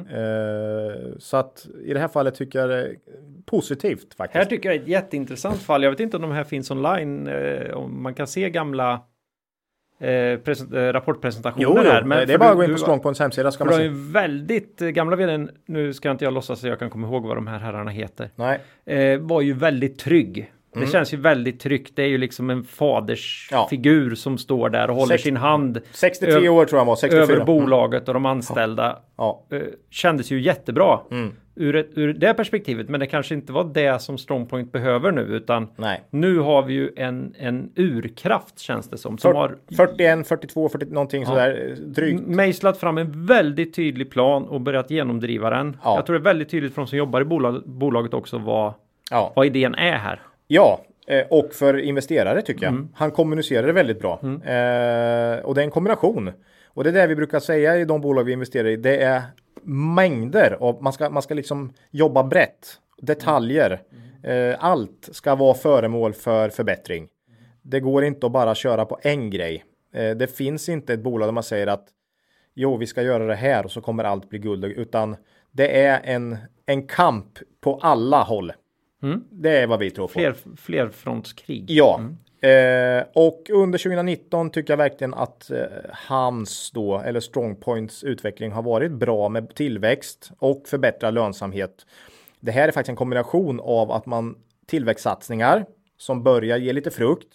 Eh, 0.09 1.17
så 1.17 1.37
att 1.37 1.67
i 1.83 1.93
det 1.93 1.99
här 1.99 2.07
fallet 2.07 2.35
tycker 2.35 2.59
jag 2.59 2.69
det 2.69 2.81
är 2.81 2.95
positivt 3.45 4.13
faktiskt. 4.13 4.37
Här 4.37 4.45
tycker 4.45 4.69
jag 4.69 4.75
är 4.75 4.81
ett 4.81 4.87
jätteintressant 4.87 5.61
fall. 5.61 5.83
Jag 5.83 5.91
vet 5.91 5.99
inte 5.99 6.17
om 6.17 6.21
de 6.21 6.31
här 6.31 6.43
finns 6.43 6.71
online. 6.71 7.27
Eh, 7.27 7.73
om 7.73 8.03
man 8.03 8.13
kan 8.13 8.27
se 8.27 8.49
gamla 8.49 9.01
eh, 10.01 10.09
eh, 10.09 10.93
rapportpresentationer 10.93 11.63
jo, 11.63 11.77
här. 11.77 12.25
det 12.25 12.33
är 12.33 12.37
bara 12.37 12.49
att 12.49 12.55
gå 12.55 12.63
in 12.63 12.71
på 12.71 12.77
Strongpoints 12.77 13.19
hemsida 13.19 13.51
ska 13.51 13.65
man 13.65 13.73
se. 13.73 13.83
ju 13.83 13.89
väldigt 14.11 14.81
eh, 14.81 14.87
gamla 14.89 15.15
vdn, 15.15 15.49
nu 15.65 15.93
ska 15.93 16.11
inte 16.11 16.25
jag 16.25 16.33
låtsas 16.33 16.59
så 16.59 16.67
jag 16.67 16.79
kan 16.79 16.89
komma 16.89 17.07
ihåg 17.07 17.25
vad 17.25 17.37
de 17.37 17.47
här 17.47 17.59
herrarna 17.59 17.91
heter. 17.91 18.29
Nej, 18.35 18.59
Eh, 18.85 19.19
var 19.19 19.41
ju 19.41 19.53
väldigt 19.53 19.99
trygg. 19.99 20.51
Det 20.73 20.87
känns 20.87 21.13
ju 21.13 21.17
väldigt 21.17 21.59
tryggt. 21.59 21.95
Det 21.95 22.03
är 22.03 22.07
ju 22.07 22.17
liksom 22.17 22.49
en 22.49 22.63
fadersfigur 22.63 24.15
som 24.15 24.37
står 24.37 24.69
där 24.69 24.89
och 24.89 24.95
håller 24.95 25.13
Sex- 25.13 25.23
sin 25.23 25.37
hand 25.37 25.79
63 25.91 26.45
Ö- 26.45 26.49
år 26.49 26.65
tror 26.65 26.79
jag 26.79 26.85
var, 26.85 26.95
64. 26.95 27.21
över 27.23 27.45
bolaget 27.45 28.07
och 28.07 28.13
de 28.13 28.25
anställda. 28.25 28.99
Ja. 29.17 29.43
Eh, 29.51 29.61
kändes 29.89 30.31
ju 30.31 30.41
jättebra 30.41 30.99
Mm. 31.11 31.31
ur, 31.55 31.75
ett, 31.75 31.89
ur 31.95 32.13
det 32.13 32.33
perspektivet. 32.33 32.89
Men 32.89 32.99
det 32.99 33.05
kanske 33.05 33.35
inte 33.35 33.53
var 33.53 33.63
det 33.73 34.01
som 34.01 34.17
Strongpoint 34.17 34.71
behöver 34.71 35.11
nu, 35.11 35.21
utan 35.21 35.67
Nej. 35.75 36.03
nu 36.09 36.37
har 36.39 36.61
vi 36.63 36.73
ju 36.73 36.89
en, 36.95 37.33
en 37.39 37.69
urkraft 37.75 38.59
känns 38.59 38.89
det 38.89 38.97
som. 38.97 39.17
Som 39.17 39.35
har 39.35 39.55
41, 39.77 40.27
42, 40.27 40.69
40 40.69 40.85
någonting 40.85 41.25
sådär 41.25 41.67
eh, 41.69 41.77
drygt. 41.85 42.27
mejslat 42.27 42.77
fram 42.77 42.97
en 42.97 43.25
väldigt 43.25 43.75
tydlig 43.75 44.11
plan 44.11 44.43
och 44.43 44.61
börjat 44.61 44.91
genomdriva 44.91 45.49
den. 45.49 45.77
Ja. 45.83 45.95
Jag 45.95 46.05
tror 46.05 46.13
det 46.13 46.21
är 46.21 46.23
väldigt 46.23 46.49
tydligt 46.49 46.73
för 46.73 46.81
de 46.81 46.87
som 46.87 46.97
jobbar 46.97 47.21
i 47.21 47.25
bolag, 47.25 47.63
bolaget 47.65 48.13
också 48.13 48.37
vad, 48.37 48.73
Ja. 49.11 49.33
vad 49.35 49.45
idén 49.45 49.75
är 49.75 49.97
här. 49.97 50.19
Ja, 50.53 50.81
eh, 51.07 51.25
och 51.29 51.53
för 51.53 51.77
investerare 51.79 52.41
tycker 52.41 52.67
Mm. 52.67 52.79
jag. 52.91 52.99
Han 52.99 53.11
kommunicerar 53.11 53.67
det 53.67 53.73
väldigt 53.73 53.99
bra. 53.99 54.13
Eh, 54.23 55.39
och 55.45 55.55
det 55.55 55.61
är 55.61 55.65
en 55.65 55.71
kombination. 55.71 56.31
Och 56.67 56.83
det 56.83 56.89
är 56.89 56.93
det 56.93 57.07
vi 57.07 57.15
brukar 57.15 57.39
säga 57.39 57.77
i 57.77 57.85
de 57.85 58.01
bolag 58.01 58.23
vi 58.23 58.31
investerar 58.33 58.67
i. 58.67 58.75
Det 58.75 59.03
är 59.03 59.21
mängder 59.95 60.57
av, 60.59 60.83
man 60.83 60.93
ska, 60.93 61.09
man 61.09 61.21
ska 61.23 61.33
liksom 61.33 61.73
jobba 61.91 62.23
brett. 62.23 62.67
Detaljer. 63.01 63.81
Eh, 64.23 64.55
allt 64.59 65.09
ska 65.11 65.35
vara 65.35 65.53
föremål 65.53 66.13
för 66.13 66.49
förbättring. 66.49 67.07
Det 67.61 67.79
går 67.79 68.03
inte 68.03 68.25
att 68.25 68.31
bara 68.31 68.55
köra 68.55 68.85
på 68.85 68.97
en 69.01 69.29
grej. 69.29 69.63
Eh, 69.93 70.09
det 70.11 70.27
finns 70.37 70.69
inte 70.69 70.93
ett 70.93 71.03
bolag 71.03 71.27
där 71.27 71.33
man 71.33 71.43
säger 71.43 71.67
att 71.67 71.85
jo, 72.55 72.77
vi 72.77 72.87
ska 72.87 73.01
göra 73.01 73.25
det 73.25 73.35
här 73.35 73.65
och 73.65 73.71
så 73.71 73.81
kommer 73.81 74.03
allt 74.03 74.29
bli 74.29 74.39
guld. 74.39 74.65
Utan 74.65 75.15
det 75.51 75.81
är 75.85 76.01
en, 76.03 76.37
en 76.65 76.87
kamp 76.87 77.39
på 77.61 77.79
alla 77.81 78.23
håll. 78.23 78.53
Det 79.29 79.57
är 79.57 79.67
vad 79.67 79.79
vi 79.79 79.91
tror 79.91 80.07
på. 80.07 80.13
Fler, 80.13 80.35
flerfrontskrig. 80.57 81.71
Ja, 81.71 82.01
eh, 82.41 83.03
och 83.13 83.49
under 83.49 83.79
2019 83.79 84.49
tycker 84.49 84.73
jag 84.73 84.77
verkligen 84.77 85.13
att 85.13 85.51
eh, 85.51 85.65
hans 85.89 86.71
då, 86.71 86.99
eller 86.99 87.19
Strongpoints 87.19 88.03
utveckling 88.03 88.51
har 88.51 88.61
varit 88.61 88.91
bra 88.91 89.29
med 89.29 89.55
tillväxt 89.55 90.31
och 90.39 90.67
förbättrad 90.67 91.13
lönsamhet. 91.13 91.85
Det 92.39 92.51
här 92.51 92.67
är 92.67 92.71
faktiskt 92.71 92.89
en 92.89 92.95
kombination 92.95 93.59
av 93.59 93.91
att 93.91 94.05
man 94.05 94.35
tillväxtsatsningar 94.67 95.65
som 95.97 96.23
börjar 96.23 96.57
ge 96.57 96.73
lite 96.73 96.91
frukt, 96.91 97.27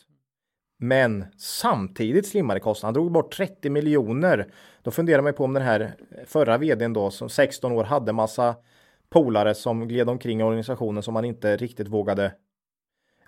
men 0.78 1.24
samtidigt 1.38 2.26
slimmade 2.26 2.60
kostnader. 2.60 2.86
Han 2.86 2.94
drog 2.94 3.12
bort 3.12 3.36
30 3.36 3.70
miljoner. 3.70 4.46
Då 4.82 4.90
funderar 4.90 5.22
man 5.22 5.34
på 5.34 5.44
om 5.44 5.52
den 5.52 5.62
här 5.62 5.94
förra 6.26 6.58
vdn 6.58 6.92
då 6.92 7.10
som 7.10 7.28
16 7.28 7.72
år 7.72 7.84
hade 7.84 8.12
massa 8.12 8.54
polare 9.10 9.54
som 9.54 9.88
gled 9.88 10.08
omkring 10.08 10.40
i 10.40 10.42
organisationen 10.42 11.02
som 11.02 11.14
man 11.14 11.24
inte 11.24 11.56
riktigt 11.56 11.88
vågade 11.88 12.32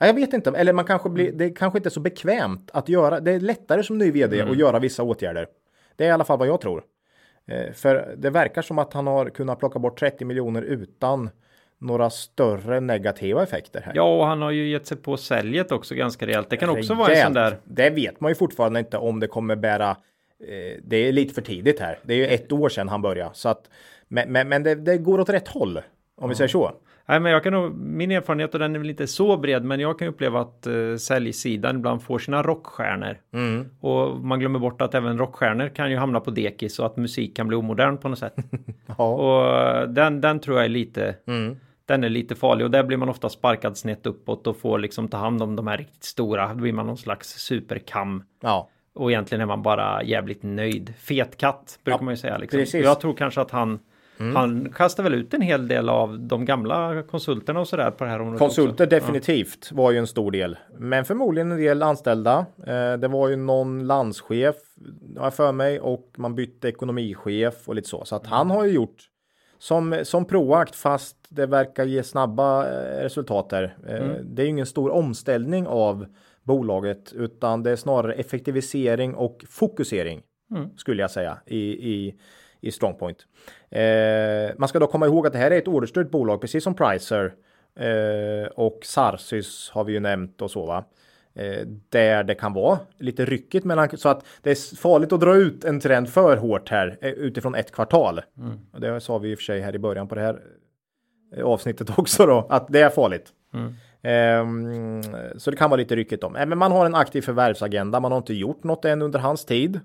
Ja, 0.01 0.07
jag 0.07 0.15
vet 0.15 0.33
inte, 0.33 0.51
eller 0.51 0.73
man 0.73 0.85
kanske 0.85 1.09
blir, 1.11 1.33
det 1.33 1.51
kanske 1.51 1.79
inte 1.79 1.89
är 1.89 1.91
så 1.91 2.01
bekvämt 2.01 2.71
att 2.73 2.89
göra. 2.89 3.21
Det 3.21 3.33
är 3.33 3.41
lättare 3.41 3.83
som 3.83 3.99
ny 3.99 4.11
vd 4.11 4.41
att 4.41 4.59
göra 4.59 4.79
vissa 4.79 5.03
åtgärder. 5.03 5.47
Det 5.97 6.05
är 6.05 6.09
i 6.09 6.11
alla 6.11 6.25
fall 6.25 6.39
vad 6.39 6.49
jag 6.49 6.61
tror. 6.61 6.83
Eh, 7.47 7.73
för 7.73 8.15
det 8.17 8.31
verkar 8.31 8.63
som 8.63 8.79
att 8.79 8.93
han 8.93 9.07
har 9.07 9.29
kunnat 9.29 9.59
plocka 9.59 9.79
bort 9.79 10.01
30 10.01 10.25
miljoner 10.25 10.63
utan 10.63 11.31
några 11.79 12.11
större 12.11 12.81
negativa 12.81 13.43
effekter 13.43 13.81
här. 13.81 13.93
Ja, 13.95 14.17
och 14.17 14.27
han 14.27 14.43
har 14.43 14.51
ju 14.51 14.69
gett 14.69 14.87
sig 14.87 14.97
på 14.97 15.17
säljet 15.17 15.73
också 15.73 15.95
ganska 15.95 16.27
rejält. 16.27 16.51
Det 16.51 16.57
kan 16.57 16.71
också 16.71 16.95
vara 16.95 17.07
en 17.09 17.13
Rejält. 17.13 17.27
sån 17.27 17.35
där. 17.35 17.59
Det 17.65 17.91
vet 17.91 18.21
man 18.21 18.31
ju 18.31 18.35
fortfarande 18.35 18.79
inte 18.81 18.99
om 18.99 19.21
det 19.21 19.27
kommer 19.27 19.57
bära. 19.57 19.91
Eh, 19.91 20.81
det 20.85 20.97
är 20.97 21.13
lite 21.13 21.35
för 21.35 21.43
tidigt 21.43 21.81
här. 21.81 21.99
Det 22.03 22.15
är 22.15 22.19
ju 22.19 22.27
ett 22.27 22.53
år 22.53 22.69
sedan 22.69 22.89
han 22.89 23.03
började. 23.03 23.31
Så 23.35 23.49
att, 23.49 23.71
men 24.09 24.33
men, 24.33 24.49
men 24.49 24.63
det, 24.63 24.75
det 24.75 24.99
går 24.99 25.21
åt 25.21 25.29
rätt 25.29 25.49
håll. 25.49 25.81
Om 26.21 26.29
vi 26.29 26.35
säger 26.35 26.49
så. 26.49 26.73
Nej, 27.07 27.21
men 27.21 27.33
jag 27.33 27.43
kan 27.43 27.53
nog, 27.53 27.75
min 27.77 28.11
erfarenhet 28.11 28.55
och 28.55 28.61
den 28.61 28.75
är 28.75 28.79
väl 28.79 28.91
inte 28.91 29.07
så 29.07 29.37
bred, 29.37 29.65
men 29.65 29.81
jag 29.81 29.99
kan 29.99 30.09
uppleva 30.09 30.41
att 30.41 30.67
uh, 30.67 30.97
säljsidan 30.97 31.77
ibland 31.77 32.03
får 32.03 32.19
sina 32.19 32.43
rockstjärnor. 32.43 33.17
Mm. 33.33 33.69
Och 33.81 34.17
man 34.25 34.41
glömmer 34.41 34.59
bort 34.59 34.83
att 34.83 34.95
även 34.95 35.19
rockstjärnor 35.19 35.69
kan 35.69 35.91
ju 35.91 35.97
hamna 35.97 36.21
på 36.21 36.31
dekis 36.31 36.79
och 36.79 36.87
att 36.87 36.97
musik 36.97 37.37
kan 37.37 37.49
bli 37.49 37.57
omodern 37.57 37.99
på 37.99 38.09
något 38.09 38.19
sätt. 38.19 38.35
Ja. 38.99 39.05
och 39.15 39.59
eh, 39.61 39.89
den, 39.89 40.21
den 40.21 40.41
tror 40.41 40.57
jag 40.57 40.65
är 40.65 40.69
lite, 40.69 41.15
Mm. 41.27 41.57
den 41.87 42.05
är 42.05 42.09
lite 42.09 42.35
farlig 42.35 42.65
och 42.65 42.71
där 42.71 42.83
blir 42.83 42.97
man 42.97 43.09
ofta 43.09 43.29
sparkad 43.29 43.77
snett 43.77 44.07
uppåt 44.07 44.47
och 44.47 44.57
får 44.57 44.79
liksom 44.79 45.09
ta 45.09 45.17
hand 45.17 45.43
om 45.43 45.57
de 45.57 45.67
här 45.67 45.77
riktigt 45.79 46.05
stora. 46.05 46.49
Då 46.49 46.55
blir 46.55 46.73
man 46.73 46.87
någon 46.87 46.97
slags 46.99 47.29
superkam. 47.29 48.23
ja. 48.43 48.69
Och 48.95 49.11
egentligen 49.11 49.43
är 49.43 49.47
man 49.47 49.63
bara 49.63 50.03
jävligt 50.03 50.43
nöjd. 50.43 50.95
Fet 50.99 51.37
katt 51.37 51.79
brukar 51.85 51.99
Ja, 51.99 52.05
man 52.05 52.13
ju 52.15 52.19
säga. 52.19 52.39
Liksom. 52.39 52.81
Jag 52.81 53.01
tror 53.01 53.15
kanske 53.15 53.41
att 53.41 53.51
han, 53.51 53.79
han 54.19 54.73
kastar 54.73 55.03
väl 55.03 55.15
ut 55.15 55.35
en 55.35 55.41
hel 55.41 55.69
del 55.69 55.89
av 55.89 56.21
de 56.21 56.45
gamla 56.45 57.03
konsulterna 57.03 57.61
och 57.61 57.69
sådär 57.69 57.91
på 57.91 58.05
det 58.05 58.11
här 58.11 58.21
området. 58.21 58.39
Konsulter 58.39 58.85
också. 58.85 58.87
definitivt 58.87 59.73
var 59.73 59.91
ju 59.91 59.99
en 59.99 60.07
stor 60.07 60.31
del. 60.31 60.57
Men 60.79 61.05
förmodligen 61.05 61.53
en 61.53 61.59
del 61.59 61.83
anställda. 61.83 62.47
Eh, 62.67 62.93
det 62.93 63.09
var 63.09 63.29
ju 63.29 63.37
någon 63.37 63.87
landschef 63.87 64.57
har 65.17 65.25
jag 65.25 65.35
för 65.35 65.53
mig 65.53 65.81
och 65.81 66.13
man 66.17 66.35
bytte 66.35 66.69
ekonomichef 66.69 67.69
och 67.69 67.75
lite 67.75 67.89
så. 67.89 68.05
Så 68.05 68.17
att 68.17 68.27
han 68.27 68.51
har 68.51 68.65
ju 68.65 68.73
gjort 68.73 68.97
som, 69.59 70.01
som 70.03 70.25
proakt 70.25 70.77
fast 70.77 71.17
det 71.29 71.47
verkar 71.47 71.85
ge 71.85 72.03
snabba 72.03 72.67
eh, 72.67 73.03
resultat 73.03 73.51
där. 73.51 73.77
Eh, 73.89 74.11
Det 74.23 74.43
är 74.43 74.45
ju 74.45 74.51
ingen 74.51 74.67
stor 74.67 74.91
omställning 74.91 75.67
av 75.67 76.07
bolaget 76.43 77.13
utan 77.13 77.63
det 77.63 77.71
är 77.71 77.77
snarare 77.77 78.13
effektivisering 78.13 79.15
och 79.15 79.45
fokusering 79.49 80.23
skulle 80.77 81.03
jag 81.03 81.11
säga 81.11 81.39
i, 81.47 81.59
i, 81.95 82.15
i 82.61 82.71
Strongpoint. 82.71 83.27
Eh, 83.71 84.55
man 84.59 84.69
ska 84.69 84.79
då 84.79 84.87
komma 84.87 85.07
ihåg 85.07 85.27
att 85.27 85.33
det 85.33 85.39
här 85.39 85.51
är 85.51 85.59
ett 85.59 85.69
orderstyrt 85.69 86.11
bolag 86.11 86.41
precis 86.41 86.65
som 86.65 86.75
Pricer 86.75 87.35
eh, 87.81 88.49
och 88.55 88.81
Sarsys 88.83 89.71
har 89.71 89.85
vi 89.85 89.93
ju 89.93 90.01
nämnt 90.01 90.43
och 90.43 90.51
så 90.51 90.67
va. 90.67 90.85
Eh, 91.35 91.67
där 91.89 92.25
det 92.25 92.35
kan 92.35 92.53
vara 92.53 92.79
lite 92.99 93.25
ryckigt 93.25 93.65
mellan 93.65 93.99
så 93.99 94.09
att 94.09 94.25
det 94.43 94.51
är 94.51 94.77
farligt 94.77 95.13
att 95.13 95.21
dra 95.21 95.37
ut 95.37 95.65
en 95.65 95.81
trend 95.81 96.09
för 96.09 96.37
hårt 96.37 96.69
här 96.69 96.99
utifrån 97.01 97.55
ett 97.55 97.73
kvartal. 97.73 98.21
Och 98.73 98.81
det 98.81 99.01
sa 99.01 99.19
vi 99.19 99.31
i 99.31 99.35
och 99.35 99.39
för 99.39 99.45
sig 99.45 99.61
här 99.61 99.75
i 99.75 99.79
början 99.79 100.09
på 100.09 100.15
det 100.15 100.21
här 100.21 100.41
avsnittet 101.45 101.91
också 101.99 102.27
då 102.27 102.47
att 102.51 102.69
det 102.69 102.81
är 102.81 102.91
farligt. 102.91 103.33
Ehm, 104.03 105.03
så 105.37 105.51
det 105.51 105.57
kan 105.57 105.71
vara 105.71 105.79
lite 105.79 105.97
ryckigt 105.97 106.25
om. 106.25 106.33
Men 106.33 106.59
man 106.59 106.73
har 106.73 106.87
en 106.87 106.95
aktiv 106.95 107.23
förvärvsagenda. 107.23 108.01
Man 108.01 108.13
har 108.13 108.19
inte 108.19 108.35
gjort 108.35 108.65
något 108.65 108.85
än 108.85 109.03
under 109.03 109.19
hans 109.19 109.45
tid. 109.45 109.81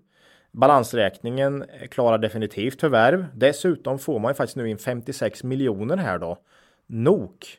Balansräkningen 0.53 1.65
klarar 1.91 2.17
definitivt 2.17 2.79
förvärv. 2.81 3.25
Dessutom 3.35 3.99
får 3.99 4.19
man 4.19 4.29
ju 4.31 4.33
faktiskt 4.35 4.55
nu 4.57 4.69
in 4.69 4.77
56 4.77 5.43
miljoner 5.43 5.97
här 5.97 6.19
då. 6.19 6.37
NOK. 6.87 7.57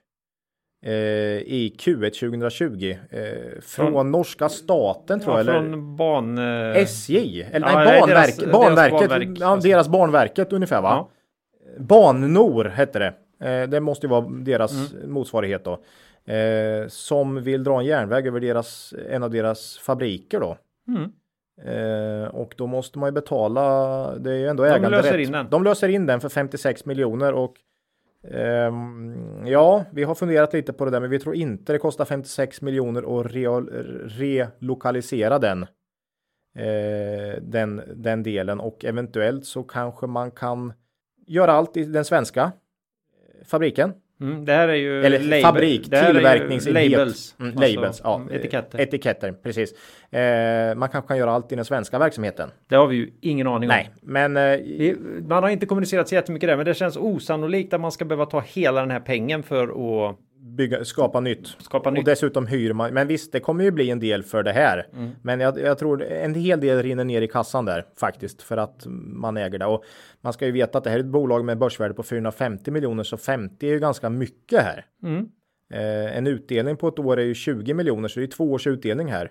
Eh, 0.86 0.92
I 0.92 1.76
Q1 1.78 2.10
2020. 2.10 2.96
Eh, 3.10 3.20
från, 3.62 3.92
Från- 3.92 4.10
norska 4.10 4.48
staten 4.48 5.20
tror 5.20 5.32
Ja, 5.38 5.38
jag. 5.44 5.56
Eller 5.56 5.70
från 5.70 5.96
ban... 5.96 6.38
eh, 6.38 6.76
SJ. 6.76 7.42
Eller 7.42 7.68
Ja, 7.68 7.74
nej, 7.84 8.00
banverk, 8.00 8.36
deras- 8.38 8.52
banverket. 8.52 8.98
deras 8.98 9.10
banverk, 9.10 9.38
ja, 9.40 9.46
alltså. 9.46 9.68
deras 9.68 9.88
banverket 9.88 10.52
ungefär 10.52 10.82
va? 10.82 10.88
Ja. 10.90 11.10
Bannor 11.78 12.64
hette 12.64 12.98
det. 12.98 13.14
Det 13.66 13.80
måste 13.80 14.06
ju 14.06 14.10
vara 14.10 14.26
deras 14.28 14.92
Mm. 14.94 15.12
motsvarighet 15.12 15.64
då. 15.64 15.80
Som 16.88 17.42
vill 17.42 17.64
dra 17.64 17.78
en 17.80 17.86
järnväg 17.86 18.26
över 18.26 18.40
deras, 18.40 18.94
en 19.10 19.22
av 19.22 19.30
deras 19.30 19.78
fabriker 19.78 20.40
då. 20.40 20.56
Mm. 20.88 21.12
Eh, 21.62 22.26
och 22.26 22.54
då 22.56 22.66
måste 22.66 22.98
man 22.98 23.08
ju 23.08 23.12
betala, 23.12 24.18
det 24.18 24.30
är 24.30 24.38
ju 24.38 24.46
ändå 24.46 24.62
De 24.64 24.70
äganderätt. 24.70 25.04
löser 25.04 25.18
in 25.18 25.32
den. 25.32 25.50
De 25.50 25.64
löser 25.64 25.88
in 25.88 26.06
den 26.06 26.20
för 26.20 26.28
56 26.28 26.84
miljoner 26.84 27.32
och 27.32 27.54
Um, 28.28 29.46
ja, 29.46 29.84
vi 29.92 30.02
har 30.02 30.14
funderat 30.14 30.52
lite 30.52 30.72
på 30.72 30.84
det 30.84 30.90
där, 30.90 31.00
men 31.00 31.10
vi 31.10 31.18
tror 31.18 31.34
inte 31.34 31.72
det 31.72 31.78
kostar 31.78 32.04
56 32.04 32.62
miljoner 32.62 33.20
att 33.20 33.26
relokalisera 34.06 35.38
den. 35.38 35.62
Uh, 35.62 37.42
den, 37.42 37.82
den 37.94 38.22
delen 38.22 38.60
och 38.60 38.84
eventuellt 38.84 39.46
så 39.46 39.62
kanske 39.62 40.06
man 40.06 40.30
kan 40.30 40.72
göra 41.26 41.52
allt 41.52 41.76
i 41.76 41.84
den 41.84 42.04
svenska 42.04 42.52
fabriken. 43.44 43.92
Mm, 44.20 44.44
det 44.44 44.52
här 44.52 44.68
är 44.68 44.74
ju 44.74 45.04
Eller 45.04 45.18
label, 45.18 45.42
fabrik, 45.42 45.82
tillverkningsenhet. 45.82 46.90
Labels. 46.90 47.34
Mm, 47.40 47.54
labels, 47.54 48.00
alltså, 48.00 48.02
ja. 48.04 48.36
Etiketter. 48.36 48.80
Etiketter, 48.80 49.32
precis. 49.32 49.72
Eh, 50.10 50.74
man 50.74 50.88
kanske 50.88 51.08
kan 51.08 51.18
göra 51.18 51.32
allt 51.32 51.52
i 51.52 51.56
den 51.56 51.64
svenska 51.64 51.98
verksamheten. 51.98 52.50
Det 52.68 52.76
har 52.76 52.86
vi 52.86 52.96
ju 52.96 53.10
ingen 53.20 53.46
aning 53.46 53.68
Nej, 53.68 53.90
om. 54.02 54.12
men... 54.12 54.36
Eh, 54.36 54.94
man 55.28 55.42
har 55.42 55.50
inte 55.50 55.66
kommunicerat 55.66 56.08
så 56.08 56.14
jättemycket 56.14 56.48
där, 56.48 56.56
men 56.56 56.66
det 56.66 56.74
känns 56.74 56.96
osannolikt 56.96 57.74
att 57.74 57.80
man 57.80 57.92
ska 57.92 58.04
behöva 58.04 58.26
ta 58.26 58.40
hela 58.40 58.80
den 58.80 58.90
här 58.90 59.00
pengen 59.00 59.42
för 59.42 59.64
att 60.08 60.18
bygga, 60.44 60.84
skapa 60.84 61.20
nytt. 61.20 61.46
Skapa 61.58 61.88
och 61.88 61.94
nytt. 61.94 62.04
dessutom 62.04 62.46
hyr 62.46 62.72
man. 62.72 62.94
Men 62.94 63.08
visst, 63.08 63.32
det 63.32 63.40
kommer 63.40 63.64
ju 63.64 63.70
bli 63.70 63.90
en 63.90 64.00
del 64.00 64.22
för 64.22 64.42
det 64.42 64.52
här. 64.52 64.86
Mm. 64.92 65.10
Men 65.22 65.40
jag, 65.40 65.58
jag, 65.58 65.78
tror 65.78 66.02
en 66.02 66.34
hel 66.34 66.60
del 66.60 66.82
rinner 66.82 67.04
ner 67.04 67.22
i 67.22 67.28
kassan 67.28 67.64
där 67.64 67.86
faktiskt 67.96 68.42
för 68.42 68.56
att 68.56 68.86
man 69.06 69.36
äger 69.36 69.58
det. 69.58 69.66
Och 69.66 69.84
man 70.20 70.32
ska 70.32 70.46
ju 70.46 70.52
veta 70.52 70.78
att 70.78 70.84
det 70.84 70.90
här 70.90 70.96
är 70.96 71.00
ett 71.00 71.06
bolag 71.06 71.44
med 71.44 71.58
börsvärde 71.58 71.94
på 71.94 72.02
450 72.02 72.70
miljoner, 72.70 73.02
så 73.02 73.16
50 73.16 73.66
är 73.68 73.72
ju 73.72 73.78
ganska 73.78 74.10
mycket 74.10 74.62
här. 74.62 74.84
Mm. 75.02 75.28
Eh, 75.72 76.16
en 76.16 76.26
utdelning 76.26 76.76
på 76.76 76.88
ett 76.88 76.98
år 76.98 77.20
är 77.20 77.24
ju 77.24 77.34
20 77.34 77.74
miljoner, 77.74 78.08
så 78.08 78.20
det 78.20 78.26
är 78.26 78.30
två 78.30 78.52
års 78.52 78.66
utdelning 78.66 79.08
här. 79.08 79.30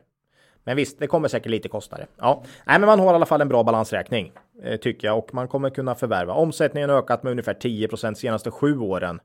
Men 0.64 0.78
visst, 0.78 0.99
det 0.99 1.07
kommer 1.07 1.28
säkert 1.28 1.49
lite 1.49 1.70
kostare. 1.70 2.05
Ja, 2.18 2.43
nej, 2.66 2.80
men 2.80 2.88
man 2.88 2.99
har 2.99 3.11
i 3.11 3.16
alla 3.16 3.26
fall 3.26 3.41
en 3.41 3.49
bra 3.49 3.64
balansräkning 3.64 4.32
eh, 4.64 4.78
tycker 4.78 5.07
jag 5.07 5.18
och 5.18 5.34
man 5.34 5.47
kommer 5.47 5.70
kunna 5.70 5.95
förvärva. 5.95 6.34
Omsättningen 6.34 6.89
har 6.89 6.97
ökat 6.97 7.24
med 7.24 7.32
ungefär 7.32 7.53
10% 7.53 8.14
senaste 8.14 8.51
sju 8.51 8.80
åren. 8.80 9.20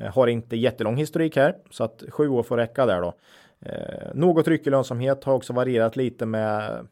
Eh, 0.00 0.14
har 0.14 0.26
inte 0.26 0.56
jättelång 0.56 0.96
historik 0.96 1.36
här 1.36 1.56
så 1.70 1.84
att 1.84 2.02
sju 2.08 2.28
år 2.28 2.42
får 2.42 2.56
räcka 2.56 2.86
där 2.86 3.00
då. 3.00 3.14
Eh, 3.60 4.14
något 4.14 4.48
ryckig 4.48 4.70
lönsamhet 4.70 5.24
har 5.24 5.34
också 5.34 5.52
varierat 5.52 5.96
lite 5.96 6.26
med 6.26 6.86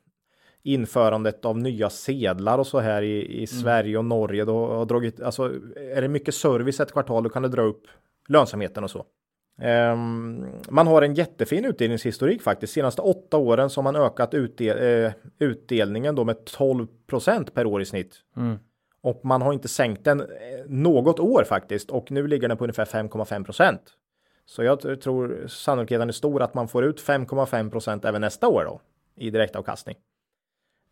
införandet 0.63 1.45
av 1.45 1.59
nya 1.59 1.91
sedlar 1.91 2.59
och 2.59 2.67
så 2.67 2.81
här 2.81 3.03
i, 3.03 3.23
i 3.23 3.37
mm. 3.37 3.47
Sverige 3.47 3.99
och 3.99 4.05
Norge. 4.05 4.45
Då 4.45 4.67
har 4.67 4.87
dragit, 4.87 5.21
alltså, 5.21 5.53
är 5.77 6.03
det 6.03 6.09
mycket 6.09 6.35
service 6.35 6.81
ett 6.81 6.93
kvartal 6.93 7.23
då 7.23 7.31
kan 7.31 7.43
det 7.43 7.49
dra 7.49 7.63
upp 7.63 7.87
lönsamheten 8.29 8.85
och 8.85 8.91
så. 8.91 9.05
Um, 9.93 10.47
man 10.69 10.87
har 10.87 11.03
en 11.03 11.15
jättefin 11.15 11.65
utdelningshistorik 11.65 12.43
faktiskt. 12.43 12.73
Senaste 12.73 13.03
åtta 13.03 13.37
åren 13.37 13.71
så 13.71 13.81
har 13.81 13.93
man 13.93 13.97
ökat 13.97 14.35
utdel 14.35 14.79
uh, 14.79 15.13
utdelningen 15.39 16.15
då 16.15 16.25
med 16.25 16.37
12% 16.37 17.51
per 17.51 17.67
år 17.67 17.83
i 17.83 17.85
snitt. 17.85 18.17
Mm. 18.37 18.59
Och 19.03 19.21
man 19.25 19.43
har 19.43 19.53
inte 19.53 19.69
sänkt 19.69 20.05
den 20.05 20.21
eh, 20.21 20.27
något 20.67 21.21
år 21.21 21.45
faktiskt 21.45 21.91
och 21.91 22.11
nu 22.11 22.27
ligger 22.27 22.49
den 22.49 22.57
på 22.57 22.65
ungefär 22.65 22.85
5,5 22.85 23.45
procent. 23.45 23.81
Så 24.47 24.63
jag 24.63 25.01
tror 25.01 25.47
sannolikheten 25.49 26.09
är 26.09 26.13
stor 26.13 26.43
att 26.43 26.55
man 26.55 26.69
får 26.69 26.85
ut 26.85 27.03
5,5 27.03 27.71
procent 27.71 28.05
även 28.05 28.21
nästa 28.21 28.49
år 28.49 28.65
då 28.65 28.81
i 29.17 29.31
direktavkastning. 29.31 29.97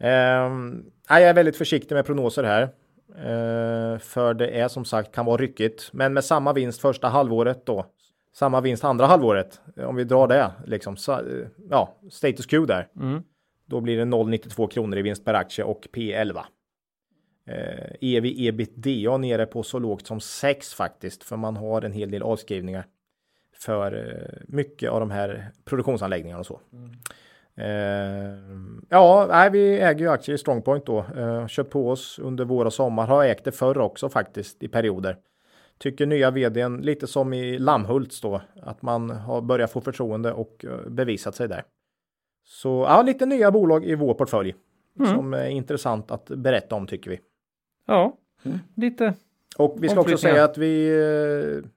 Um, 0.00 0.90
jag 1.08 1.22
är 1.22 1.34
väldigt 1.34 1.56
försiktig 1.56 1.94
med 1.94 2.06
prognoser 2.06 2.44
här. 2.44 2.62
Uh, 3.08 3.98
för 3.98 4.34
det 4.34 4.48
är 4.48 4.68
som 4.68 4.84
sagt 4.84 5.14
kan 5.14 5.26
vara 5.26 5.36
ryckigt. 5.36 5.90
Men 5.92 6.14
med 6.14 6.24
samma 6.24 6.52
vinst 6.52 6.80
första 6.80 7.08
halvåret 7.08 7.66
då. 7.66 7.86
Samma 8.32 8.60
vinst 8.60 8.84
andra 8.84 9.06
halvåret. 9.06 9.60
Om 9.76 9.96
vi 9.96 10.04
drar 10.04 10.28
det 10.28 10.52
liksom. 10.66 10.96
Så, 10.96 11.20
ja, 11.70 11.96
status 12.10 12.46
quo 12.46 12.66
där. 12.66 12.88
Mm. 12.96 13.22
Då 13.66 13.80
blir 13.80 13.96
det 13.96 14.04
0,92 14.04 14.68
kronor 14.68 14.98
i 14.98 15.02
vinst 15.02 15.24
per 15.24 15.34
aktie 15.34 15.64
och 15.64 15.86
P11. 15.92 16.40
Eh, 17.48 17.94
EV 18.00 18.24
ebitda 18.24 19.16
nere 19.18 19.46
på 19.46 19.62
så 19.62 19.78
lågt 19.78 20.06
som 20.06 20.20
6 20.20 20.74
faktiskt, 20.74 21.24
för 21.24 21.36
man 21.36 21.56
har 21.56 21.82
en 21.82 21.92
hel 21.92 22.10
del 22.10 22.22
avskrivningar 22.22 22.86
för 23.56 23.92
eh, 23.92 24.40
mycket 24.48 24.90
av 24.90 25.00
de 25.00 25.10
här 25.10 25.50
produktionsanläggningarna 25.64 26.40
och 26.40 26.46
så. 26.46 26.60
Mm. 26.72 26.90
Eh, 27.56 28.38
ja, 28.88 29.26
nej, 29.30 29.50
vi 29.50 29.80
äger 29.80 30.00
ju 30.00 30.10
aktier 30.10 30.34
i 30.34 30.38
Strongpoint 30.38 30.86
då. 30.86 30.98
Eh, 31.16 31.46
köpt 31.46 31.70
på 31.70 31.90
oss 31.90 32.18
under 32.18 32.44
vår 32.44 32.64
och 32.64 32.72
sommar. 32.72 33.06
Har 33.06 33.24
ägt 33.24 33.44
det 33.44 33.52
förr 33.52 33.78
också 33.78 34.08
faktiskt 34.08 34.62
i 34.62 34.68
perioder. 34.68 35.16
Tycker 35.78 36.06
nya 36.06 36.30
vdn 36.30 36.76
lite 36.76 37.06
som 37.06 37.32
i 37.32 37.58
Lammhults 37.58 38.20
då, 38.20 38.40
att 38.62 38.82
man 38.82 39.10
har 39.10 39.40
börjat 39.40 39.72
få 39.72 39.80
förtroende 39.80 40.32
och 40.32 40.64
uh, 40.64 40.88
bevisat 40.88 41.34
sig 41.34 41.48
där. 41.48 41.64
Så 42.44 42.86
ja, 42.88 43.02
lite 43.02 43.26
nya 43.26 43.50
bolag 43.50 43.84
i 43.84 43.94
vår 43.94 44.14
portfölj 44.14 44.54
mm. 44.98 45.14
som 45.14 45.34
är 45.34 45.48
intressant 45.48 46.10
att 46.10 46.28
berätta 46.28 46.74
om 46.74 46.86
tycker 46.86 47.10
vi. 47.10 47.20
Ja, 47.88 48.18
mm. 48.44 48.58
lite. 48.74 49.14
Och 49.58 49.76
vi 49.80 49.88
ska 49.88 50.00
också 50.00 50.16
säga 50.16 50.44
att 50.44 50.58
vi 50.58 50.88
eh, 51.62 51.68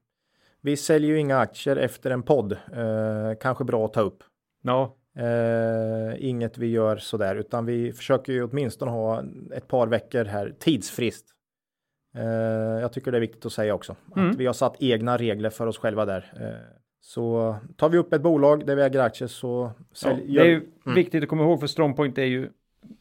vi 0.62 0.78
säljer 0.78 1.10
ju 1.10 1.20
inga 1.20 1.38
aktier 1.38 1.76
efter 1.76 2.12
en 2.12 2.24
podd. 2.24 2.52
Eh, 2.52 3.38
kanske 3.42 3.64
bra 3.64 3.86
att 3.86 3.94
ta 3.94 4.02
upp. 4.02 4.24
Ja. 4.62 4.96
Eh, 5.18 6.30
inget 6.30 6.58
vi 6.58 6.68
gör 6.68 6.98
sådär, 6.98 7.36
utan 7.36 7.66
vi 7.66 7.94
försöker 7.94 8.34
ju 8.34 8.44
åtminstone 8.44 8.92
ha 8.92 9.24
ett 9.54 9.68
par 9.68 9.88
veckor 9.88 10.26
här 10.26 10.56
tidsfrist. 10.60 11.26
Eh, 12.16 12.24
jag 12.82 12.94
tycker 12.94 13.12
det 13.12 13.18
är 13.18 13.22
viktigt 13.22 13.46
att 13.46 13.54
säga 13.54 13.74
också 13.74 13.96
mm. 14.16 14.30
att 14.30 14.36
vi 14.36 14.46
har 14.46 14.54
satt 14.54 14.76
egna 14.80 15.18
regler 15.18 15.50
för 15.50 15.68
oss 15.68 15.78
själva 15.78 16.06
där. 16.06 16.34
Eh, 16.40 16.78
så 17.02 17.56
tar 17.78 17.90
vi 17.90 17.98
upp 17.98 18.14
ett 18.14 18.22
bolag 18.22 18.66
där 18.66 18.76
vi 18.76 18.82
äger 18.82 19.00
aktier 19.00 19.28
så 19.28 19.72
säljer. 19.94 20.26
Ja, 20.28 20.44
det 20.44 20.50
är 20.50 20.52
ju 20.52 20.68
mm. 20.86 20.96
viktigt 20.96 21.24
att 21.24 21.30
komma 21.30 21.44
ihåg 21.44 21.60
för 21.60 21.68
Strongpoint 21.68 22.18
är 22.18 22.24
ju 22.24 22.50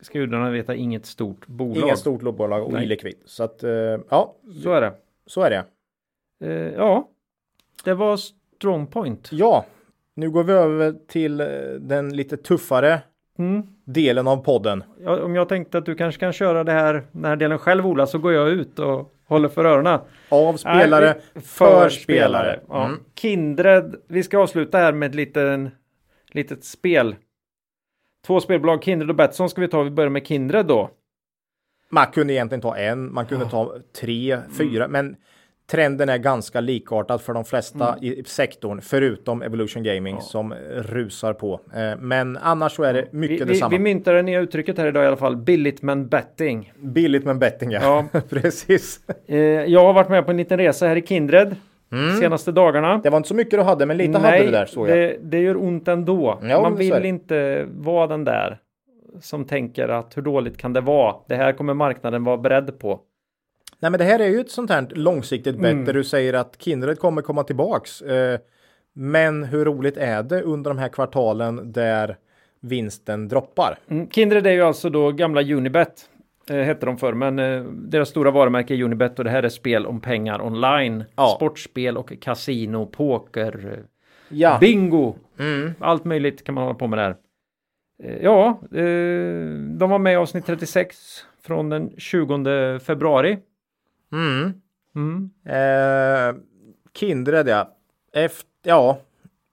ska 0.01 0.18
gudarna 0.18 0.51
veta 0.51 0.74
inget 0.74 1.07
stort 1.07 1.47
bolag. 1.47 1.76
Inget 1.76 1.99
stort 1.99 2.20
bolag 2.22 2.66
och 2.66 2.83
illikvid. 2.83 3.14
Så 3.24 3.45
att 3.45 3.62
eh, 3.62 3.70
ja. 4.09 4.35
Så 4.62 4.72
är 4.72 4.81
det. 4.81 4.93
Så 5.26 5.43
är 5.43 5.51
det. 5.51 5.64
Eh, 6.45 6.74
ja, 6.74 7.09
det 7.85 7.95
var 7.95 8.16
Strongpoint. 8.16 9.28
Ja, 9.33 9.64
nu 10.14 10.31
går 10.31 10.45
vi 10.45 10.53
över 10.53 10.95
till 11.07 11.41
eh, 11.41 11.47
den 11.81 12.16
lite 12.16 12.37
tuffare 12.37 13.01
mm. 13.39 13.62
delen 13.85 14.28
av 14.28 14.37
podden. 14.37 14.85
Ja, 15.05 15.22
om 15.22 15.35
jag 15.35 15.49
tänkte 15.49 15.78
att 15.78 15.87
du 15.87 15.95
kanske 15.95 16.20
kan 16.20 16.33
köra 16.33 16.64
det 16.64 16.72
här, 16.72 17.03
den 17.12 17.24
här 17.24 17.37
delen 17.37 17.59
själv 17.59 17.87
Ola, 17.87 18.07
så 18.07 18.18
går 18.18 18.33
jag 18.33 18.49
ut 18.49 18.78
och 18.78 19.14
håller 19.26 19.49
för 19.49 19.64
öronen. 19.64 20.01
Av 20.28 20.57
spelare, 20.57 21.14
för, 21.35 21.41
för 21.43 21.89
spelare. 21.89 22.61
Ja. 22.68 22.85
Mm. 22.85 23.01
Kindred, 23.14 23.95
vi 24.09 24.22
ska 24.22 24.39
avsluta 24.39 24.78
här 24.78 24.93
med 24.93 25.09
ett 25.09 25.14
liten, 25.14 25.70
litet 26.33 26.64
spel 26.64 27.14
Två 28.27 28.41
spelbolag, 28.41 28.85
Kindred 28.85 29.11
och 29.11 29.16
Betsson 29.16 29.51
ska 29.51 29.61
vi 29.61 29.68
ta. 29.68 29.83
Vi 29.83 29.91
börjar 29.91 30.11
med 30.11 30.27
Kindred 30.27 30.66
då. 30.66 30.91
Man 31.91 32.07
kunde 32.07 32.33
egentligen 32.33 32.62
ta 32.62 32.77
en, 32.77 33.12
man 33.12 33.27
kunde 33.27 33.47
ta 33.47 33.75
tre, 34.01 34.39
fyra, 34.59 34.85
mm. 34.85 34.93
men 34.93 35.16
trenden 35.71 36.09
är 36.09 36.18
ganska 36.18 36.61
likartad 36.61 37.21
för 37.21 37.35
de 37.35 37.45
flesta 37.45 37.93
mm. 37.93 38.05
i 38.05 38.23
sektorn, 38.27 38.81
förutom 38.83 39.43
Evolution 39.43 39.83
Gaming 39.83 40.14
ja. 40.14 40.21
som 40.21 40.55
rusar 40.77 41.33
på. 41.33 41.61
Eh, 41.75 41.99
men 41.99 42.37
annars 42.37 42.73
så 42.73 42.83
är 42.83 42.95
det 42.95 43.12
mycket 43.12 43.41
vi, 43.41 43.45
detsamma. 43.45 43.71
Vi, 43.71 43.77
vi 43.77 43.83
myntar 43.83 44.14
det 44.14 44.23
nya 44.23 44.41
uttrycket 44.41 44.79
här 44.79 44.87
idag 44.87 45.05
i 45.05 45.07
alla 45.07 45.16
fall, 45.16 45.37
billigt 45.37 45.83
men 45.83 46.09
betting. 46.09 46.73
Billigt 46.79 47.25
men 47.25 47.39
betting, 47.39 47.71
ja. 47.71 48.09
ja. 48.12 48.21
Precis. 48.29 49.01
Eh, 49.27 49.39
jag 49.45 49.85
har 49.85 49.93
varit 49.93 50.09
med 50.09 50.25
på 50.25 50.31
en 50.31 50.37
liten 50.37 50.59
resa 50.59 50.87
här 50.87 50.97
i 50.97 51.07
Kindred. 51.07 51.57
Mm. 51.93 52.16
Senaste 52.16 52.53
dagarna. 52.53 52.99
Det 52.99 53.11
var 53.11 53.16
inte 53.16 53.28
så 53.28 53.34
mycket 53.34 53.59
du 53.59 53.62
hade, 53.62 53.86
men 53.86 53.97
lite 53.97 54.18
Nej, 54.18 54.22
hade 54.22 54.45
du 54.45 54.51
där 54.51 54.66
såg 54.66 54.88
jag. 54.88 54.97
Det, 54.97 55.16
det 55.22 55.41
gör 55.41 55.62
ont 55.62 55.88
ändå. 55.88 56.38
Ja, 56.43 56.62
Man 56.62 56.76
vill 56.76 57.05
inte 57.05 57.66
vara 57.70 58.07
den 58.07 58.24
där 58.24 58.59
som 59.20 59.45
tänker 59.45 59.88
att 59.88 60.16
hur 60.16 60.22
dåligt 60.22 60.57
kan 60.57 60.72
det 60.72 60.80
vara? 60.80 61.16
Det 61.28 61.36
här 61.36 61.53
kommer 61.53 61.74
marknaden 61.74 62.24
vara 62.24 62.36
beredd 62.36 62.78
på. 62.78 63.01
Nej, 63.78 63.91
men 63.91 63.99
det 63.99 64.05
här 64.05 64.18
är 64.18 64.28
ju 64.28 64.41
ett 64.41 64.51
sånt 64.51 64.70
här 64.70 64.86
långsiktigt 64.91 65.57
bett 65.57 65.72
mm. 65.72 65.84
där 65.84 65.93
du 65.93 66.05
säger 66.05 66.35
att 66.35 66.56
Kindred 66.59 66.98
kommer 66.98 67.23
komma 67.23 67.44
tillbaks. 67.44 68.02
Eh, 68.02 68.40
men 68.93 69.44
hur 69.44 69.65
roligt 69.65 69.97
är 69.97 70.23
det 70.23 70.43
under 70.43 70.70
de 70.70 70.78
här 70.78 70.89
kvartalen 70.89 71.73
där 71.73 72.16
vinsten 72.60 73.28
droppar? 73.28 73.78
Mm. 73.90 74.10
Kindred 74.10 74.47
är 74.47 74.52
ju 74.52 74.62
alltså 74.62 74.90
då 74.90 75.12
gamla 75.12 75.43
Unibet 75.43 76.10
eh, 76.49 76.57
hette 76.57 76.87
de 76.87 76.99
förr, 76.99 77.12
men 77.12 77.39
eh, 77.39 77.62
deras 77.65 78.09
stora 78.09 78.31
varumärke 78.31 78.75
är 78.75 78.83
Unibet 78.83 79.19
och 79.19 79.25
det 79.25 79.31
här 79.31 79.43
är 79.43 79.49
spel 79.49 79.87
om 79.87 80.01
pengar 80.01 80.43
online. 80.43 81.05
Ja. 81.17 81.35
Sportspel 81.37 81.97
och 81.97 82.12
kasino, 82.21 82.87
poker, 82.87 83.73
eh, 83.73 83.85
ja. 84.29 84.59
bingo. 84.61 85.15
Mm. 85.39 85.73
Allt 85.79 86.05
möjligt 86.05 86.45
kan 86.45 86.55
man 86.55 86.65
hålla 86.65 86.79
på 86.79 86.87
med 86.87 86.99
där. 86.99 87.17
Eh, 88.03 88.23
ja, 88.23 88.61
eh, 88.62 89.51
de 89.79 89.91
var 89.91 89.99
med 89.99 90.12
i 90.12 90.17
avsnitt 90.17 90.47
36 90.47 90.97
från 91.43 91.69
den 91.69 91.91
20 91.99 92.79
februari. 92.79 93.39
Mm. 94.12 94.53
Mm. 94.95 95.31
Kindred 96.95 97.49
ja. 97.49 97.77
Efter, 98.12 98.51
ja, 98.62 99.01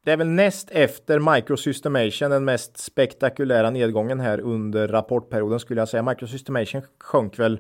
det 0.08 0.14
är 0.14 0.18
väl 0.18 0.28
näst 0.28 0.70
efter 0.72 1.36
Microsystemation 1.36 2.30
den 2.30 2.46
mest 2.46 2.78
spektakulära 2.78 3.70
nedgången 3.70 4.20
här 4.20 4.40
under 4.40 4.88
rapportperioden 4.88 5.60
skulle 5.60 5.82
jag 5.82 5.90
säga. 5.90 6.04
Microsystemation 6.04 6.82
sjönk 7.00 7.40
väl 7.40 7.60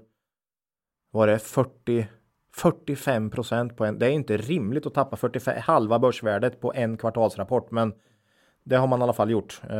var 1.11 1.27
det 1.27 1.39
40 1.39 2.07
45 2.53 3.29
procent 3.29 3.77
på 3.77 3.85
en. 3.85 3.99
Det 3.99 4.05
är 4.05 4.09
inte 4.09 4.37
rimligt 4.37 4.85
att 4.85 4.93
tappa 4.93 5.15
45 5.15 5.61
halva 5.61 5.99
börsvärdet 5.99 6.61
på 6.61 6.73
en 6.73 6.97
kvartalsrapport, 6.97 7.71
men 7.71 7.93
det 8.69 8.77
har 8.77 8.87
man 8.87 8.99
i 8.99 9.03
alla 9.03 9.13
fall 9.13 9.31
gjort. 9.31 9.61
Uh, 9.69 9.77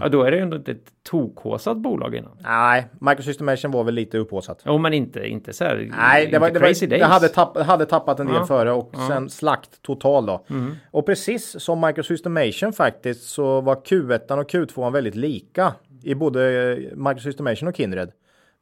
ja, 0.00 0.08
då 0.08 0.22
är 0.22 0.30
det 0.30 0.36
ju 0.36 0.42
ändå 0.42 0.56
inte 0.56 0.70
ett 0.70 0.92
tokhåsat 1.02 1.76
bolag 1.76 2.14
innan. 2.14 2.32
Nej, 2.38 2.86
Microsystemation 2.98 3.70
var 3.70 3.84
väl 3.84 3.94
lite 3.94 4.18
upphåsat. 4.18 4.62
Jo, 4.66 4.78
men 4.78 4.92
inte, 4.94 5.28
inte 5.28 5.52
så 5.52 5.64
här. 5.64 5.90
Nej, 5.96 6.26
det 6.26 6.38
var, 6.38 6.50
det, 6.50 6.60
var, 6.60 6.86
det 6.86 7.04
hade, 7.04 7.28
tapp, 7.28 7.58
hade 7.58 7.86
tappat 7.86 8.20
en 8.20 8.26
del 8.26 8.36
ja. 8.36 8.46
före 8.46 8.72
och 8.72 8.90
ja. 8.92 9.08
sen 9.08 9.30
slakt 9.30 9.82
total 9.82 10.26
då. 10.26 10.44
Mm. 10.50 10.74
Och 10.90 11.06
precis 11.06 11.60
som 11.60 11.80
Microsystemation 11.80 12.72
faktiskt 12.72 13.30
så 13.30 13.60
var 13.60 13.74
Q1 13.74 14.38
och 14.38 14.50
Q2 14.50 14.92
väldigt 14.92 15.14
lika 15.14 15.72
i 16.02 16.14
både 16.14 16.76
Microsystemation 16.94 17.68
och 17.68 17.76
Kindred. 17.76 18.12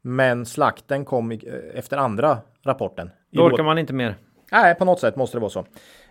Men 0.01 0.45
slakten 0.45 1.05
kom 1.05 1.39
efter 1.73 1.97
andra 1.97 2.37
rapporten. 2.63 3.09
Då 3.31 3.43
orkar 3.43 3.63
man 3.63 3.77
inte 3.77 3.93
mer. 3.93 4.15
Nej, 4.51 4.75
på 4.75 4.85
något 4.85 4.99
sätt 4.99 5.15
måste 5.15 5.37
det 5.37 5.41
vara 5.41 5.49
så. 5.49 5.65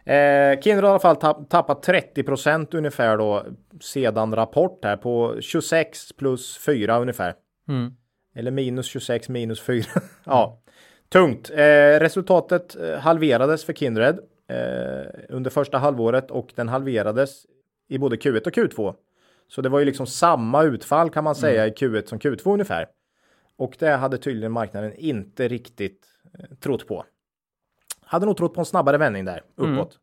Eh, 0.05 0.61
Kindred 0.61 0.85
har 0.85 0.91
i 0.91 0.93
alla 0.93 0.99
fall 0.99 1.16
tapp, 1.16 1.49
tappat 1.49 1.83
30 1.83 2.23
procent 2.23 2.74
ungefär 2.74 3.19
då 3.19 3.47
sedan 3.81 4.35
rapport 4.35 4.85
här 4.85 4.97
på 4.97 5.41
26 5.41 6.12
plus 6.12 6.59
4 6.59 6.99
ungefär. 6.99 7.35
Mm. 7.69 7.93
Eller 8.35 8.51
minus 8.51 8.87
26 8.87 9.29
minus 9.29 9.61
4. 9.61 9.85
ja, 10.24 10.62
tungt. 11.09 11.51
Eh, 11.51 12.01
resultatet 12.01 12.77
eh, 12.77 12.99
halverades 12.99 13.65
för 13.65 13.73
Kindred 13.73 14.19
eh, 14.49 15.07
under 15.29 15.51
första 15.51 15.79
halvåret 15.79 16.31
och 16.31 16.53
den 16.55 16.69
halverades 16.69 17.47
i 17.89 17.99
både 17.99 18.16
Q1 18.16 18.47
och 18.47 18.53
Q2. 18.53 18.95
Så 19.49 19.62
det 19.62 19.69
var 19.69 19.79
ju 19.79 19.85
liksom 19.85 20.07
samma 20.07 20.62
utfall 20.62 21.11
kan 21.11 21.24
man 21.24 21.35
säga 21.35 21.62
mm. 21.62 21.73
i 21.73 21.77
Q1 21.77 22.07
som 22.07 22.19
Q2 22.19 22.53
ungefär. 22.53 22.87
Och 23.57 23.77
det 23.79 23.91
hade 23.91 24.19
tydligen 24.19 24.53
marknaden 24.53 24.93
inte 24.97 25.49
riktigt 25.49 26.07
eh, 26.39 26.57
trott 26.57 26.87
på. 26.87 27.05
Hade 28.12 28.26
nog 28.26 28.36
trott 28.36 28.55
på 28.55 28.60
en 28.60 28.64
snabbare 28.64 28.98
vändning 28.98 29.24
där 29.24 29.43
uppåt. 29.56 29.98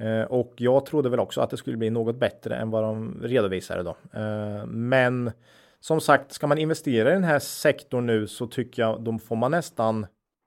Mm. 0.00 0.20
Eh, 0.20 0.26
och 0.26 0.54
jag 0.56 0.86
trodde 0.86 1.08
väl 1.08 1.20
också 1.20 1.40
att 1.40 1.50
det 1.50 1.56
skulle 1.56 1.76
bli 1.76 1.90
något 1.90 2.16
bättre 2.16 2.56
än 2.56 2.70
vad 2.70 2.82
de 2.82 3.20
redovisade 3.22 3.82
då. 3.82 3.96
Eh, 4.20 4.66
men 4.66 5.30
som 5.80 6.00
sagt, 6.00 6.32
ska 6.32 6.46
man 6.46 6.58
investera 6.58 7.10
i 7.10 7.12
den 7.12 7.24
här 7.24 7.38
sektorn 7.38 8.06
nu 8.06 8.26
så 8.26 8.46
tycker 8.46 8.82
jag 8.82 9.02
då 9.02 9.18
får 9.18 9.36
man 9.36 9.50
nästan 9.50 10.06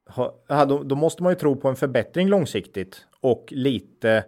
ha, 0.10 0.66
då, 0.66 0.84
då 0.84 0.96
måste 0.96 1.24
man 1.24 1.32
ju 1.32 1.36
tro 1.36 1.56
på 1.56 1.70
en 1.70 1.76
förbättring 1.76 2.28
långsiktigt 2.28 3.08
och 3.20 3.46
lite 3.52 4.26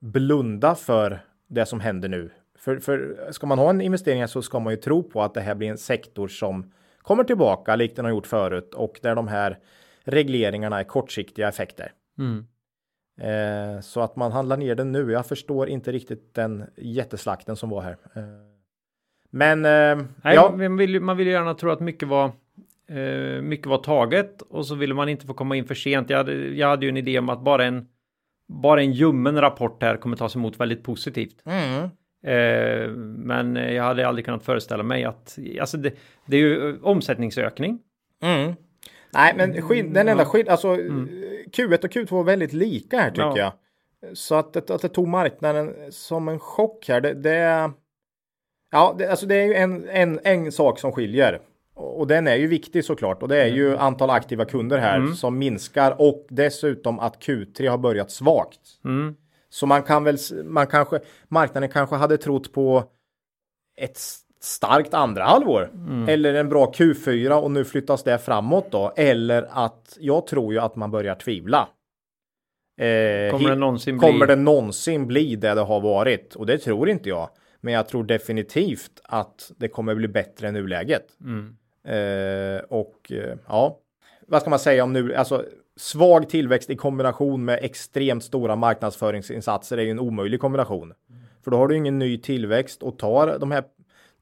blunda 0.00 0.74
för 0.74 1.24
det 1.48 1.66
som 1.66 1.80
händer 1.80 2.08
nu. 2.08 2.30
För, 2.58 2.78
för 2.78 3.28
ska 3.30 3.46
man 3.46 3.58
ha 3.58 3.70
en 3.70 3.80
investering 3.80 4.28
så 4.28 4.42
ska 4.42 4.58
man 4.58 4.72
ju 4.72 4.76
tro 4.76 5.02
på 5.02 5.22
att 5.22 5.34
det 5.34 5.40
här 5.40 5.54
blir 5.54 5.70
en 5.70 5.78
sektor 5.78 6.28
som 6.28 6.72
kommer 6.98 7.24
tillbaka 7.24 7.76
likt 7.76 7.96
den 7.96 8.04
har 8.04 8.12
gjort 8.12 8.26
förut 8.26 8.74
och 8.74 9.00
där 9.02 9.14
de 9.14 9.28
här 9.28 9.58
regleringarna 10.04 10.80
är 10.80 10.84
kortsiktiga 10.84 11.48
effekter. 11.48 11.92
Mm. 12.18 12.46
Eh, 13.20 13.80
så 13.80 14.00
att 14.00 14.16
man 14.16 14.32
handlar 14.32 14.56
ner 14.56 14.74
den 14.74 14.92
nu. 14.92 15.12
Jag 15.12 15.26
förstår 15.26 15.68
inte 15.68 15.92
riktigt 15.92 16.34
den 16.34 16.64
jätteslakten 16.76 17.56
som 17.56 17.70
var 17.70 17.82
här. 17.82 17.96
Eh, 18.14 18.22
men 19.30 19.64
eh, 19.64 20.06
Nej, 20.22 20.34
ja. 20.34 20.54
man, 20.56 20.76
vill, 20.76 21.00
man 21.00 21.16
vill 21.16 21.26
gärna 21.26 21.54
tro 21.54 21.70
att 21.70 21.80
mycket 21.80 22.08
var 22.08 22.24
eh, 22.88 23.42
mycket 23.42 23.66
var 23.66 23.78
taget 23.78 24.42
och 24.42 24.66
så 24.66 24.74
ville 24.74 24.94
man 24.94 25.08
inte 25.08 25.26
få 25.26 25.34
komma 25.34 25.56
in 25.56 25.64
för 25.64 25.74
sent. 25.74 26.10
Jag 26.10 26.16
hade, 26.16 26.34
jag 26.34 26.68
hade 26.68 26.86
ju 26.86 26.90
en 26.90 26.96
idé 26.96 27.18
om 27.18 27.28
att 27.28 27.44
bara 27.44 27.64
en 27.64 27.88
bara 28.48 28.82
en 28.82 28.92
ljummen 28.92 29.40
rapport 29.40 29.82
här 29.82 29.96
kommer 29.96 30.16
tas 30.16 30.36
emot 30.36 30.60
väldigt 30.60 30.82
positivt. 30.82 31.42
Mm. 31.46 31.90
Eh, 32.24 32.88
men 32.96 33.56
jag 33.56 33.84
hade 33.84 34.08
aldrig 34.08 34.24
kunnat 34.24 34.44
föreställa 34.44 34.82
mig 34.82 35.04
att 35.04 35.38
alltså 35.60 35.76
det, 35.76 35.92
det 36.26 36.36
är 36.36 36.40
ju 36.40 36.80
omsättningsökning. 36.82 37.78
Mm. 38.22 38.54
Nej, 39.12 39.34
men 39.36 39.62
skid, 39.62 39.92
den 39.92 40.08
enda 40.08 40.24
skillnaden, 40.24 40.52
alltså 40.52 40.68
mm. 40.68 41.08
Q1 41.46 41.84
och 41.84 41.90
Q2 41.90 42.10
var 42.10 42.24
väldigt 42.24 42.52
lika 42.52 43.00
här 43.00 43.10
tycker 43.10 43.22
ja. 43.22 43.38
jag. 43.38 43.52
Så 44.18 44.34
att, 44.34 44.56
att, 44.56 44.70
att 44.70 44.82
det 44.82 44.88
tog 44.88 45.08
marknaden 45.08 45.74
som 45.90 46.28
en 46.28 46.38
chock 46.38 46.88
här, 46.88 47.00
det, 47.00 47.14
det 47.14 47.72
Ja, 48.72 48.94
det, 48.98 49.10
alltså 49.10 49.26
det 49.26 49.34
är 49.34 49.46
ju 49.46 49.54
en, 49.54 49.88
en, 49.88 50.20
en 50.24 50.52
sak 50.52 50.78
som 50.78 50.92
skiljer. 50.92 51.40
Och 51.74 52.06
den 52.06 52.26
är 52.26 52.36
ju 52.36 52.46
viktig 52.46 52.84
såklart. 52.84 53.22
Och 53.22 53.28
det 53.28 53.42
är 53.42 53.46
ju 53.46 53.68
mm. 53.68 53.80
antal 53.80 54.10
aktiva 54.10 54.44
kunder 54.44 54.78
här 54.78 54.96
mm. 54.96 55.14
som 55.14 55.38
minskar. 55.38 55.96
Och 55.98 56.26
dessutom 56.28 57.00
att 57.00 57.22
Q3 57.22 57.68
har 57.70 57.78
börjat 57.78 58.10
svagt. 58.10 58.60
Mm. 58.84 59.16
Så 59.48 59.66
man 59.66 59.82
kan 59.82 60.04
väl, 60.04 60.16
man 60.44 60.66
kanske, 60.66 61.00
marknaden 61.28 61.68
kanske 61.68 61.96
hade 61.96 62.18
trott 62.18 62.52
på 62.52 62.84
ett 63.76 63.98
starkt 64.42 64.94
andra 64.94 65.24
halvår. 65.24 65.70
Mm. 65.74 66.08
Eller 66.08 66.34
en 66.34 66.48
bra 66.48 66.72
Q4 66.76 67.30
och 67.32 67.50
nu 67.50 67.64
flyttas 67.64 68.02
det 68.02 68.18
framåt 68.18 68.66
då. 68.70 68.92
Eller 68.96 69.48
att 69.50 69.96
jag 70.00 70.26
tror 70.26 70.52
ju 70.52 70.58
att 70.58 70.76
man 70.76 70.90
börjar 70.90 71.14
tvivla. 71.14 71.68
Eh, 72.80 73.30
kommer, 73.30 73.48
det 73.48 73.54
någonsin 73.54 73.98
kommer 73.98 74.26
bli... 74.26 74.34
det 74.34 74.42
någonsin 74.42 75.06
bli 75.06 75.36
det 75.36 75.54
det 75.54 75.60
har 75.60 75.80
varit? 75.80 76.34
Och 76.34 76.46
det 76.46 76.58
tror 76.58 76.88
inte 76.88 77.08
jag. 77.08 77.28
Men 77.60 77.74
jag 77.74 77.88
tror 77.88 78.04
definitivt 78.04 79.00
att 79.04 79.52
det 79.56 79.68
kommer 79.68 79.94
bli 79.94 80.08
bättre 80.08 80.48
än 80.48 80.54
nuläget. 80.54 81.06
Mm. 81.20 81.56
Eh, 81.84 82.62
och 82.68 83.12
eh, 83.12 83.36
ja, 83.48 83.78
vad 84.26 84.40
ska 84.40 84.50
man 84.50 84.58
säga 84.58 84.84
om 84.84 84.92
nu? 84.92 85.14
Alltså 85.14 85.44
svag 85.76 86.28
tillväxt 86.28 86.70
i 86.70 86.76
kombination 86.76 87.44
med 87.44 87.58
extremt 87.62 88.24
stora 88.24 88.56
marknadsföringsinsatser 88.56 89.78
är 89.78 89.82
ju 89.82 89.90
en 89.90 89.98
omöjlig 89.98 90.40
kombination. 90.40 90.82
Mm. 90.82 91.22
För 91.44 91.50
då 91.50 91.56
har 91.56 91.68
du 91.68 91.76
ingen 91.76 91.98
ny 91.98 92.18
tillväxt 92.18 92.82
och 92.82 92.98
tar 92.98 93.38
de 93.38 93.50
här 93.50 93.64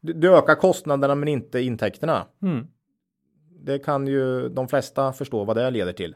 du 0.00 0.36
ökar 0.36 0.54
kostnaderna 0.54 1.14
men 1.14 1.28
inte 1.28 1.60
intäkterna. 1.60 2.26
Mm. 2.42 2.66
Det 3.64 3.78
kan 3.78 4.06
ju 4.06 4.48
de 4.48 4.68
flesta 4.68 5.12
förstå 5.12 5.44
vad 5.44 5.56
det 5.56 5.70
leder 5.70 5.92
till. 5.92 6.14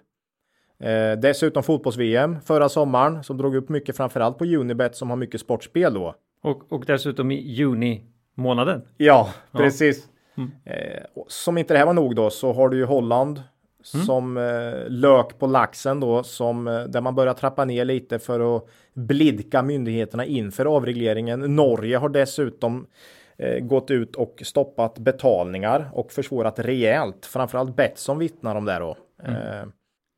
Eh, 0.79 1.13
dessutom 1.13 1.63
fotbolls-VM 1.63 2.41
förra 2.41 2.69
sommaren 2.69 3.25
som 3.25 3.37
drog 3.37 3.57
upp 3.57 3.69
mycket 3.69 3.97
framförallt 3.97 4.39
på 4.39 4.45
Unibet 4.45 4.97
som 4.97 5.11
har 5.11 5.17
mycket 5.17 5.41
sportspel 5.41 5.95
då. 5.95 6.15
Och, 6.43 6.73
och 6.73 6.85
dessutom 6.87 7.31
i 7.31 7.35
juni 7.35 8.05
månaden. 8.35 8.83
Ja, 8.97 9.29
precis. 9.53 10.09
Ja. 10.35 10.43
Mm. 10.43 10.51
Eh, 10.65 11.05
som 11.29 11.59
inte 11.59 11.75
det 11.75 11.79
här 11.79 11.87
var 11.87 11.93
nog 11.93 12.17
då 12.17 12.31
så 12.31 12.53
har 12.53 12.69
du 12.69 12.77
ju 12.77 12.85
Holland 12.85 13.43
mm. 13.95 14.07
som 14.07 14.37
eh, 14.37 14.89
lök 14.89 15.39
på 15.39 15.47
laxen 15.47 16.01
då 16.01 16.23
som 16.23 16.69
eh, 16.69 16.81
där 16.81 17.01
man 17.01 17.15
börjar 17.15 17.35
trappa 17.35 17.65
ner 17.65 17.85
lite 17.85 18.19
för 18.19 18.57
att 18.57 18.69
blidka 18.95 19.63
myndigheterna 19.63 20.25
inför 20.25 20.65
avregleringen. 20.65 21.41
Norge 21.41 21.97
har 21.97 22.09
dessutom 22.09 22.87
gått 23.61 23.91
ut 23.91 24.17
och 24.17 24.43
stoppat 24.45 24.99
betalningar 24.99 25.91
och 25.93 26.13
försvårat 26.13 26.59
rejält. 26.59 27.27
Framförallt 27.27 27.77
Betsson 27.77 28.19
vittnar 28.19 28.55
om 28.55 28.65
det 28.65 28.79
då. 28.79 28.97
Mm. 29.25 29.37
Eh, 29.37 29.67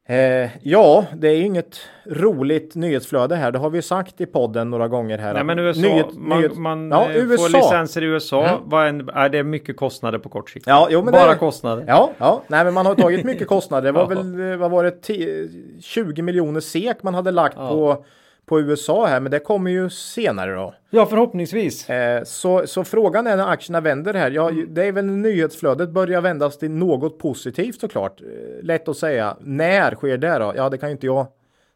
Eh, 0.09 0.51
ja, 0.63 1.05
det 1.15 1.29
är 1.29 1.43
inget 1.43 1.81
roligt 2.07 2.75
nyhetsflöde 2.75 3.37
här. 3.37 3.53
Det 3.53 3.59
har 3.59 3.71
vi 3.71 3.83
sagt 3.83 4.21
i 4.21 4.27
podden 4.27 4.71
några 4.71 4.89
gånger 4.89 5.19
här. 5.19 5.35
Nej, 5.35 5.45
men 5.45 5.59
USA, 5.59 5.81
Nyhet, 5.81 6.07
man, 6.15 6.39
nyhet, 6.39 6.57
man 6.57 6.91
ja, 6.91 7.11
eh, 7.11 7.17
USA. 7.17 7.43
får 7.43 7.57
licenser 7.57 8.03
i 8.03 8.07
USA. 8.07 8.47
Mm. 8.47 8.61
Vad 8.65 8.89
en, 8.89 9.09
är 9.09 9.29
det 9.29 9.43
mycket 9.43 9.77
kostnader 9.77 10.19
på 10.19 10.29
kort 10.29 10.51
sikt? 10.51 10.67
Ja, 10.67 10.89
jo, 10.91 11.03
men 11.03 11.13
Bara 11.13 11.31
det, 11.31 11.39
kostnader? 11.39 11.85
Ja, 11.89 12.11
ja, 12.19 12.43
nej, 12.49 12.65
men 12.65 12.75
man 12.75 12.87
har 12.87 12.95
tagit 12.95 13.25
mycket 13.25 13.49
kostnader. 13.49 13.83
Det 13.83 13.93
var 13.93 14.07
väl, 14.15 14.51
eh, 14.53 14.57
vad 14.57 14.71
var 14.71 14.85
det, 14.85 15.03
10, 15.03 15.49
20 15.81 16.23
miljoner 16.23 16.61
SEK 16.61 17.03
man 17.03 17.15
hade 17.15 17.31
lagt 17.31 17.57
ja. 17.59 17.69
på 17.69 18.05
på 18.47 18.61
USA 18.61 19.07
här, 19.07 19.21
men 19.21 19.33
det 19.33 19.39
kommer 19.39 19.71
ju 19.71 19.91
senare 19.91 20.55
då. 20.55 20.75
Ja, 20.91 21.07
förhoppningsvis. 21.07 21.91
Eh, 21.91 22.25
så, 22.25 22.67
så 22.67 22.85
frågan 22.85 23.27
är 23.27 23.37
när 23.37 23.47
aktierna 23.49 23.81
vänder 23.81 24.15
här. 24.15 24.31
Ja, 24.31 24.51
det 24.69 24.85
är 24.85 24.93
väl 24.93 25.05
nyhetsflödet 25.05 25.91
börjar 25.91 26.21
vändas 26.21 26.59
till 26.59 26.71
något 26.71 27.19
positivt 27.19 27.81
såklart. 27.81 28.21
Eh, 28.21 28.27
lätt 28.65 28.89
att 28.89 28.97
säga. 28.97 29.37
När 29.41 29.95
sker 29.95 30.19
det 30.19 30.39
då? 30.39 30.53
Ja, 30.57 30.69
det 30.69 30.79
kan 30.79 30.89
ju 30.89 30.93
inte 30.93 31.07
jag 31.07 31.27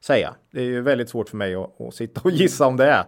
säga. 0.04 0.34
Det 0.52 0.60
är 0.60 0.64
ju 0.64 0.80
väldigt 0.80 1.08
svårt 1.08 1.28
för 1.28 1.36
mig 1.36 1.54
att, 1.54 1.80
att 1.80 1.94
sitta 1.94 2.20
och 2.24 2.30
gissa 2.30 2.66
om 2.66 2.76
det 2.76 2.86
är. 2.86 3.04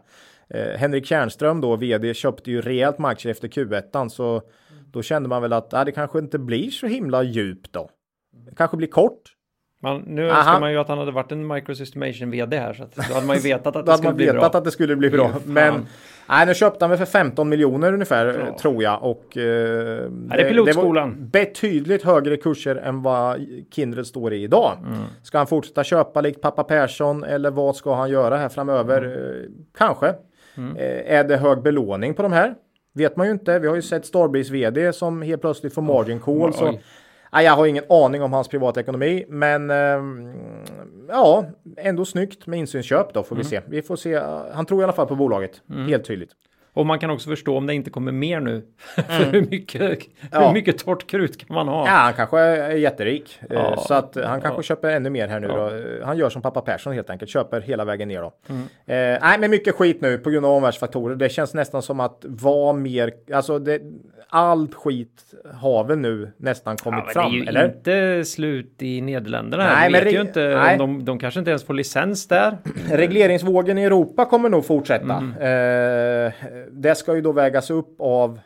Eh, 0.48 0.78
Henrik 0.78 1.06
Tjärnström 1.06 1.60
då, 1.60 1.76
vd, 1.76 2.14
köpte 2.14 2.51
ju 2.51 2.60
rejält 2.60 2.98
med 2.98 3.10
aktier 3.10 3.30
efter 3.30 3.48
Q1 3.48 4.09
så 4.09 4.43
då 4.93 5.02
kände 5.02 5.28
man 5.28 5.43
väl 5.43 5.52
att 5.52 5.72
äh, 5.72 5.84
det 5.84 5.93
kanske 5.93 6.18
inte 6.18 6.39
blir 6.39 6.70
så 6.70 6.86
himla 6.86 7.22
djupt 7.22 7.72
då. 7.72 7.90
Det 8.32 8.55
kanske 8.55 8.76
blir 8.76 8.89
kort. 8.89 9.32
Man, 9.83 10.03
nu 10.07 10.31
Aha. 10.31 10.39
önskar 10.39 10.61
man 10.61 10.73
ju 10.73 10.79
att 10.79 10.89
han 10.89 10.99
hade 10.99 11.13
varit 11.13 11.33
en 11.33 11.47
Microsystemation 11.47 12.31
vd 12.31 12.57
här 12.57 12.73
så 12.73 12.83
att 12.83 12.95
då 12.95 13.15
hade 13.15 13.27
man 13.27 13.37
ju 13.37 13.43
vetat 13.53 13.77
att 13.77 13.87
det 13.87 13.97
skulle 13.97 14.15
bli 14.15 14.27
bra. 14.27 14.35
Vetat 14.35 14.55
att 14.55 14.65
det 14.65 14.71
skulle 14.71 14.97
bli 14.97 15.11
bra. 15.11 15.31
Men 15.45 15.87
nej, 16.29 16.47
nu 16.47 16.55
köpte 16.55 16.85
han 16.85 16.91
väl 16.91 16.99
för 16.99 17.07
15 17.07 17.49
miljoner 17.49 17.93
ungefär 17.93 18.27
ja. 18.27 18.59
tror 18.59 18.83
jag 18.83 19.03
och 19.03 19.37
eh, 19.37 19.43
det, 19.43 20.11
det, 20.29 20.45
pilotskolan. 20.45 21.11
det 21.11 21.21
var 21.21 21.45
betydligt 21.45 22.03
högre 22.03 22.37
kurser 22.37 22.77
än 22.77 23.03
vad 23.03 23.47
Kindred 23.71 24.07
står 24.07 24.33
i 24.33 24.43
idag. 24.43 24.73
Mm. 24.83 24.99
Ska 25.23 25.39
han 25.39 25.47
fortsätta 25.47 25.85
köpa 25.85 26.21
likt 26.21 26.41
pappa 26.41 26.65
Persson 26.65 27.25
eller 27.25 27.51
vad 27.51 27.77
ska 27.77 27.95
han 27.95 28.11
göra 28.11 28.37
här 28.37 28.49
framöver? 28.49 29.03
Mm. 29.03 29.53
Kanske. 29.79 30.15
Mm. 30.57 30.77
Eh, 30.77 31.19
är 31.19 31.25
det 31.25 31.37
hög 31.37 31.63
belåning 31.63 32.15
på 32.15 32.23
de 32.23 32.33
här? 32.33 32.55
Vet 32.95 33.17
man 33.17 33.27
ju 33.27 33.33
inte. 33.33 33.59
Vi 33.59 33.69
har 33.69 33.75
ju 33.75 33.83
sett 33.83 34.07
Starbreeze 34.07 34.53
vd 34.53 34.93
som 34.93 35.23
helt 35.23 35.41
plötsligt 35.41 35.75
får 35.75 35.83
margin 35.83 36.21
call. 36.21 36.37
Oh, 36.37 36.53
så 36.53 36.79
Nej, 37.33 37.45
jag 37.45 37.53
har 37.53 37.67
ingen 37.67 37.85
aning 37.89 38.23
om 38.23 38.33
hans 38.33 38.49
privatekonomi, 38.49 39.25
men 39.29 39.71
eh, 39.71 39.77
ja, 41.09 41.45
ändå 41.77 42.05
snyggt 42.05 42.47
med 42.47 42.59
insynsköp 42.59 43.15
då 43.15 43.23
får 43.23 43.37
mm. 43.37 43.43
vi 43.43 43.49
se. 43.51 43.61
Vi 43.67 43.83
får 43.83 43.97
se. 43.97 44.21
Han 44.53 44.67
tror 44.67 44.81
i 44.81 44.85
alla 44.85 44.93
fall 44.93 45.07
på 45.07 45.17
bolaget, 45.17 45.63
mm. 45.71 45.89
helt 45.89 46.05
tydligt. 46.05 46.31
Och 46.74 46.86
man 46.86 46.99
kan 46.99 47.11
också 47.11 47.31
förstå 47.31 47.57
om 47.57 47.66
det 47.66 47.74
inte 47.74 47.90
kommer 47.90 48.12
mer 48.12 48.40
nu. 48.40 48.62
För 48.94 49.24
hur 49.32 49.47
mycket, 49.51 50.01
Ja. 50.31 50.47
hur 50.47 50.53
mycket 50.55 50.78
torrt 50.78 51.07
krut 51.07 51.47
kan 51.47 51.55
man 51.55 51.69
ha? 51.69 51.86
Ja, 51.86 51.93
han 51.93 52.12
kanske 52.15 52.39
är 52.40 52.70
jätterik. 52.77 53.39
Eh, 53.40 53.47
Ja. 53.51 53.77
Så 53.77 53.94
att 53.94 54.16
han 54.24 54.40
kanske 54.40 54.59
Ja. 54.59 54.62
köper 54.62 54.90
ännu 54.90 55.11
mer 55.11 55.28
här 55.28 55.40
nu 55.40 55.49
då. 55.49 55.66
Eh, 55.69 56.07
Han 56.07 56.19
gör 56.19 56.31
som 56.31 56.43
pappa 56.43 56.61
Persson 56.61 56.93
helt 56.93 57.11
enkelt, 57.11 57.31
köper 57.31 57.61
hela 57.61 57.85
vägen 57.85 58.09
ner 58.09 58.20
då. 58.23 58.32
Mm. 58.49 58.62
Eh, 58.62 59.19
nej, 59.23 59.39
men 59.39 59.51
mycket 59.51 59.74
skit 59.74 60.01
nu 60.01 60.19
på 60.19 60.31
grund 60.31 60.47
av 60.47 60.53
omvärldsfaktorer. 60.53 61.16
Det 61.16 61.28
känns 61.28 61.55
nästan 61.55 61.82
som 61.82 62.01
att 62.01 62.19
vad 62.28 62.74
mer, 62.74 63.12
alltså 63.35 63.59
det, 63.59 63.81
all 64.28 64.69
skit 64.74 65.23
har 65.55 65.85
väl 65.85 65.99
nu 65.99 66.32
nästan 66.36 66.77
kommit 66.77 67.12
fram, 67.12 67.31
det 67.32 67.39
är 67.39 67.40
ju 67.43 67.49
eller? 67.49 67.65
inte 67.65 68.24
slut 68.24 68.82
i 68.82 69.01
Nederländerna. 69.01 69.65
Nej, 69.65 69.90
men 69.90 70.05
vet 70.05 70.12
ju 70.15 70.20
inte 70.20 70.49
nej. 70.57 70.78
de, 70.78 71.05
de 71.05 71.19
kanske 71.19 71.40
inte 71.40 71.51
ens 71.51 71.65
får 71.65 71.74
licens 71.74 72.28
där. 72.28 72.59
Regleringsvågen 72.90 73.78
i 73.78 73.85
Europa 73.85 74.24
kommer 74.24 74.49
nog 74.49 74.66
fortsätta. 74.66 75.15
Mm. 75.15 75.32
Eh, 76.27 76.32
det 76.70 76.94
ska 76.94 77.14
ju 77.14 77.20
då 77.20 77.32
vägas 77.32 77.70
upp 77.70 77.94
av 77.98 78.40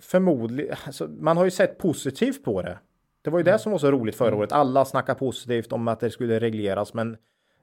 förmodligen, 0.00 0.76
alltså, 0.86 1.08
man 1.08 1.36
har 1.36 1.44
ju 1.44 1.50
sett 1.50 1.78
positivt 1.78 2.44
på 2.44 2.62
det. 2.62 2.78
Det 3.22 3.30
var 3.30 3.38
ju 3.38 3.42
Mm. 3.42 3.52
det 3.52 3.58
som 3.58 3.72
var 3.72 3.78
så 3.78 3.90
roligt 3.90 4.14
förra 4.16 4.36
året. 4.36 4.52
Alla 4.52 4.84
snackar 4.84 5.14
positivt 5.14 5.72
om 5.72 5.88
att 5.88 6.00
det 6.00 6.10
skulle 6.10 6.40
regleras, 6.40 6.94
men 6.94 7.16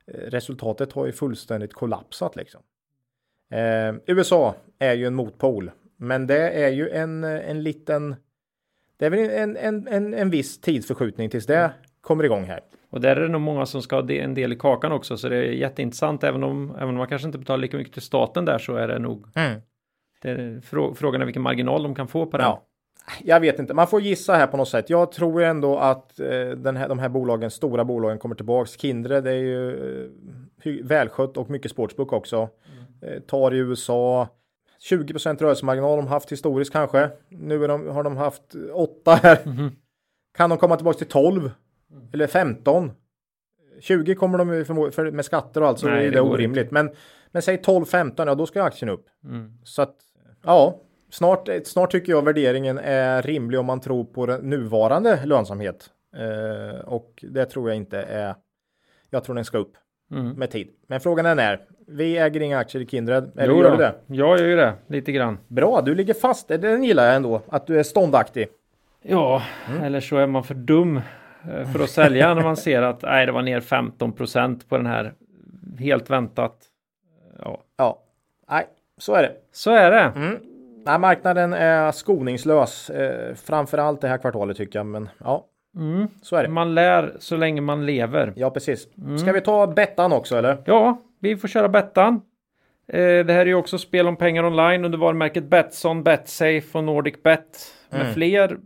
eh, 0.07 0.13
resultatet 0.13 0.93
har 0.93 1.05
ju 1.05 1.11
fullständigt 1.11 1.73
kollapsat 1.73 2.35
liksom. 2.35 2.61
Eh, 3.51 3.95
USA 4.05 4.55
är 4.79 4.93
ju 4.93 5.07
en 5.07 5.15
motpol, 5.15 5.71
men 5.97 6.27
det 6.27 6.49
är 6.49 6.69
ju 6.69 6.89
en, 6.89 7.23
en 7.23 7.63
liten, 7.63 8.15
det 8.97 9.05
är 9.05 9.09
väl 9.09 9.29
en, 9.29 9.57
en, 9.57 9.87
en, 9.87 10.13
en 10.13 10.29
viss 10.29 10.61
tidsförskjutning 10.61 11.29
tills 11.29 11.45
det 11.45 11.71
kommer 12.01 12.23
igång 12.23 12.43
här. 12.43 12.59
Och 12.89 13.01
där 13.01 13.15
är 13.15 13.21
det 13.21 13.27
nog 13.27 13.41
många 13.41 13.65
som 13.65 13.81
ska 13.81 13.95
ha 14.01 14.11
en 14.11 14.33
del 14.33 14.53
i 14.53 14.55
kakan 14.55 14.91
också. 14.91 15.17
Så 15.17 15.29
det 15.29 15.35
är 15.35 15.51
jätteintressant. 15.51 16.23
Även 16.23 16.43
om, 16.43 16.75
även 16.75 16.89
om 16.89 16.95
man 16.95 17.07
kanske 17.07 17.25
inte 17.27 17.37
betalar 17.37 17.57
lika 17.61 17.77
mycket 17.77 17.93
till 17.93 18.01
staten 18.01 18.45
där 18.45 18.57
så 18.57 18.75
är 18.75 18.87
det 18.87 18.99
nog. 18.99 19.25
Det 20.19 20.65
frå, 20.65 20.93
frågan 20.93 21.21
är 21.21 21.25
vilken 21.25 21.43
marginal 21.43 21.83
de 21.83 21.95
kan 21.95 22.07
få 22.07 22.25
på 22.25 22.37
den. 22.37 22.45
Ja. 22.45 22.65
Jag 23.23 23.39
vet 23.39 23.59
inte, 23.59 23.73
man 23.73 23.87
får 23.87 24.01
gissa 24.01 24.33
här 24.33 24.47
på 24.47 24.57
något 24.57 24.69
sätt. 24.69 24.89
Jag 24.89 25.11
tror 25.11 25.43
ändå 25.43 25.77
att 25.77 26.19
eh, 26.19 26.49
den 26.49 26.77
här, 26.77 26.89
de 26.89 26.99
här 26.99 27.09
bolagen, 27.09 27.51
stora 27.51 27.85
bolagen 27.85 28.17
kommer 28.17 28.35
tillbaks. 28.35 28.79
Kindred 28.79 29.27
är 29.27 29.31
ju 29.31 29.71
eh, 30.63 30.85
välskött 30.85 31.37
och 31.37 31.49
mycket 31.49 31.71
sportsbook 31.71 32.13
också. 32.13 32.49
Eh, 33.01 33.19
tar 33.19 33.53
i 33.53 33.57
USA. 33.57 34.27
20 34.79 35.13
rörelsemarginal 35.13 35.97
de 35.97 36.07
haft 36.07 36.31
historiskt 36.31 36.73
kanske. 36.73 37.09
Nu 37.29 37.67
de, 37.67 37.87
har 37.87 38.03
de 38.03 38.17
haft 38.17 38.55
8 38.73 39.15
här. 39.15 39.39
Kan 40.37 40.49
de 40.49 40.59
komma 40.59 40.75
tillbaks 40.75 40.97
till 40.97 41.07
12? 41.07 41.51
Eller 42.13 42.27
15? 42.27 42.91
20 43.79 44.15
kommer 44.15 44.37
de 44.37 44.53
ju 44.53 44.65
för, 44.65 45.11
med 45.11 45.25
skatter 45.25 45.61
och 45.61 45.67
allt 45.67 45.79
så 45.79 45.87
Nej, 45.87 45.97
är 45.97 46.11
det 46.11 46.17
det 46.17 46.21
orimligt. 46.21 46.71
Men, 46.71 46.91
men 47.31 47.41
säg 47.41 47.57
12-15, 47.57 48.27
ja 48.27 48.35
då 48.35 48.45
ska 48.45 48.63
aktien 48.63 48.89
upp. 48.89 49.05
Mm. 49.23 49.51
Så 49.63 49.81
att, 49.81 49.95
ja, 50.43 50.75
snart, 51.09 51.49
snart 51.63 51.91
tycker 51.91 52.11
jag 52.11 52.25
värderingen 52.25 52.77
är 52.77 53.21
rimlig 53.21 53.59
om 53.59 53.65
man 53.65 53.79
tror 53.79 54.03
på 54.03 54.25
den 54.25 54.49
nuvarande 54.49 55.25
lönsamhet. 55.25 55.89
Eh, 56.15 56.79
och 56.79 57.25
det 57.29 57.45
tror 57.45 57.69
jag 57.69 57.77
inte 57.77 58.01
är, 58.01 58.35
jag 59.09 59.23
tror 59.23 59.35
den 59.35 59.45
ska 59.45 59.57
upp 59.57 59.73
Mm. 60.11 60.29
med 60.31 60.51
tid. 60.51 60.69
Men 60.87 60.99
frågan 60.99 61.25
är 61.25 61.35
när. 61.35 61.61
Vi 61.87 62.17
äger 62.17 62.41
inga 62.41 62.57
aktier 62.59 62.81
i 62.81 62.85
Kindred. 62.87 63.31
Eller 63.37 63.53
Jo 63.53 63.61
gör 63.63 63.71
du 63.71 63.77
det? 63.77 63.93
Jag 64.07 64.39
gör 64.39 64.45
ju 64.47 64.55
det 64.55 64.73
lite 64.87 65.11
grann. 65.11 65.37
Bra, 65.47 65.81
du 65.81 65.95
ligger 65.95 66.13
fast. 66.13 66.47
Den 66.47 66.83
gillar 66.83 67.05
jag 67.05 67.15
ändå. 67.15 67.41
Att 67.49 67.67
du 67.67 67.79
är 67.79 67.83
ståndaktig. 67.83 68.47
Ja, 69.01 69.41
Mm. 69.69 69.83
eller 69.83 69.99
så 69.99 70.17
är 70.17 70.27
man 70.27 70.43
för 70.43 70.53
dum 70.55 70.97
eh, 70.97 71.71
för 71.71 71.83
att 71.83 71.89
sälja 71.89 72.33
när 72.33 72.41
man 72.43 72.57
ser 72.57 72.81
att 72.81 73.01
nej, 73.01 73.25
det 73.25 73.31
var 73.31 73.41
ner 73.41 73.59
15% 73.59 74.67
på 74.69 74.77
den 74.77 74.85
här. 74.85 75.13
Helt 75.79 76.09
väntat. 76.09 76.57
Ja, 77.39 77.61
Ja, 77.77 77.99
nej, 78.49 78.67
så 78.99 79.13
är 79.13 79.21
det. 79.23 79.31
så 79.51 79.71
är 79.71 79.91
det. 79.91 79.99
Mm. 80.15 80.39
Nej, 80.85 80.99
marknaden 80.99 81.53
är 81.53 81.91
skoningslös. 81.91 82.89
Eh, 82.89 83.35
framförallt 83.35 84.01
det 84.01 84.07
här 84.07 84.17
kvartalet 84.17 84.57
tycker 84.57 84.79
jag. 84.79 84.85
Men 84.85 85.09
ja, 85.23 85.45
Mm. 85.75 86.07
så 86.21 86.35
är 86.35 86.43
det. 86.43 86.49
Man 86.49 86.75
lär 86.75 87.15
så 87.19 87.37
länge 87.37 87.61
man 87.61 87.85
lever. 87.85 88.33
Ja, 88.35 88.49
precis. 88.49 88.87
Mm. 88.97 89.17
Ska 89.17 89.31
vi 89.31 89.41
ta 89.41 89.67
Bettan 89.67 90.13
också 90.13 90.37
eller? 90.37 90.57
Ja, 90.65 90.97
vi 91.19 91.37
får 91.37 91.47
köra 91.47 91.69
Bettan. 91.69 92.21
Eh, 92.87 92.97
det 93.25 93.33
här 93.33 93.39
är 93.41 93.45
ju 93.45 93.55
också 93.55 93.77
spel 93.77 94.07
om 94.07 94.15
pengar 94.15 94.43
online 94.45 94.85
under 94.85 94.97
varumärket 94.97 95.43
Betsson, 95.43 96.03
Betsafe 96.03 96.77
och 96.77 96.83
Nordic 96.83 97.23
Bet. 97.23 97.73
Med 97.89 98.01
Mm. 98.01 98.13
fler, 98.13 98.57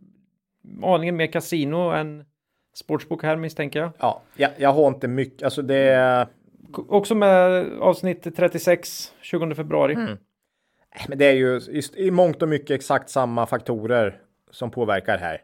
aningen 0.84 1.16
mer 1.16 1.28
kasino 1.28 1.78
än 1.92 2.26
sportsbok 2.76 3.24
här 3.24 3.36
misstänker 3.36 3.80
jag. 3.80 3.90
Ja, 4.00 4.22
jag, 4.36 4.52
jag 4.58 4.74
har 4.74 4.88
inte 4.88 5.08
mycket. 5.08 5.44
Alltså 5.44 5.62
det 5.62 5.76
är... 5.78 6.28
Också 6.78 7.16
med 7.16 7.66
avsnitt 7.80 8.36
36, 8.36 9.14
20 9.22 9.56
februari. 9.56 9.94
Mm. 9.94 10.18
Men 11.08 11.18
det 11.18 11.26
är 11.26 11.34
ju 11.34 11.58
i, 11.58 11.82
i 12.08 12.12
mångt 12.12 12.42
och 12.42 12.50
mycket 12.50 12.72
exakt 12.72 13.10
samma 13.10 13.46
faktorer 13.46 14.22
som 14.52 14.72
påverkar 14.72 15.18
här. 15.18 15.42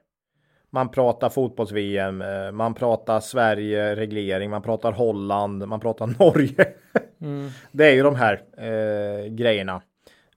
Man 0.71 0.91
pratar 0.91 1.29
fotbolls-VM, 1.29 2.21
eh, 2.21 2.51
man 2.51 2.73
pratar 2.73 3.19
Sverige, 3.19 3.95
reglering, 3.95 4.49
man 4.49 4.61
pratar 4.61 4.91
Holland, 4.91 5.67
man 5.67 5.79
pratar 5.79 6.07
Norge. 6.19 6.73
Mm. 7.21 7.49
Det 7.71 7.85
är 7.85 7.93
ju 7.93 8.03
de 8.03 8.15
här 8.15 8.41
eh, 8.57 9.27
grejerna. 9.27 9.81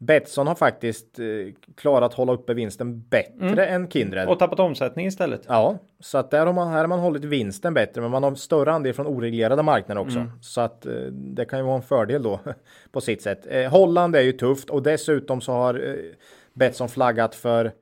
Betsson 0.07 0.47
har 0.47 0.55
faktiskt 0.55 1.19
eh, 1.19 1.27
klarat 1.77 2.15
hålla 2.15 2.33
uppe 2.33 2.55
vinsten 2.55 3.01
bättre 3.09 3.67
än 3.67 3.91
Kindred. 3.91 4.29
Och 4.29 4.39
tappat 4.39 4.61
omsättning 4.61 5.07
istället. 5.07 5.43
Ja, 5.49 5.79
så 6.01 6.19
att 6.19 6.31
där 6.31 6.47
har 6.47 6.53
man, 6.53 6.69
här 6.69 6.79
har 6.79 6.87
man 6.87 6.99
hållit 6.99 7.25
vinsten 7.25 7.75
bättre, 7.75 8.01
men 8.01 8.11
man 8.11 8.23
har 8.23 8.35
större 8.35 8.73
andel 8.73 8.95
från 8.95 9.07
oreglerade 9.07 9.63
marknader 9.63 10.01
också. 10.01 10.19
Så 10.41 10.61
att 10.61 10.87
eh, 10.87 10.93
det 11.13 11.45
kan 11.45 11.59
ju 11.59 11.65
vara 11.65 11.77
en 11.77 11.83
fördel 11.83 12.23
då 12.23 12.41
på 12.93 13.01
sitt 13.01 13.23
sätt. 13.23 13.47
Eh, 13.51 13.71
Holland 13.71 14.17
är 14.17 14.21
ju 14.21 14.33
tufft 14.33 14.71
och 14.71 14.83
dessutom 14.83 15.41
så 15.41 15.53
har 15.53 15.75
eh, 15.75 15.95
Betsson 16.55 16.89
flaggat 16.89 17.35
för 17.35 17.73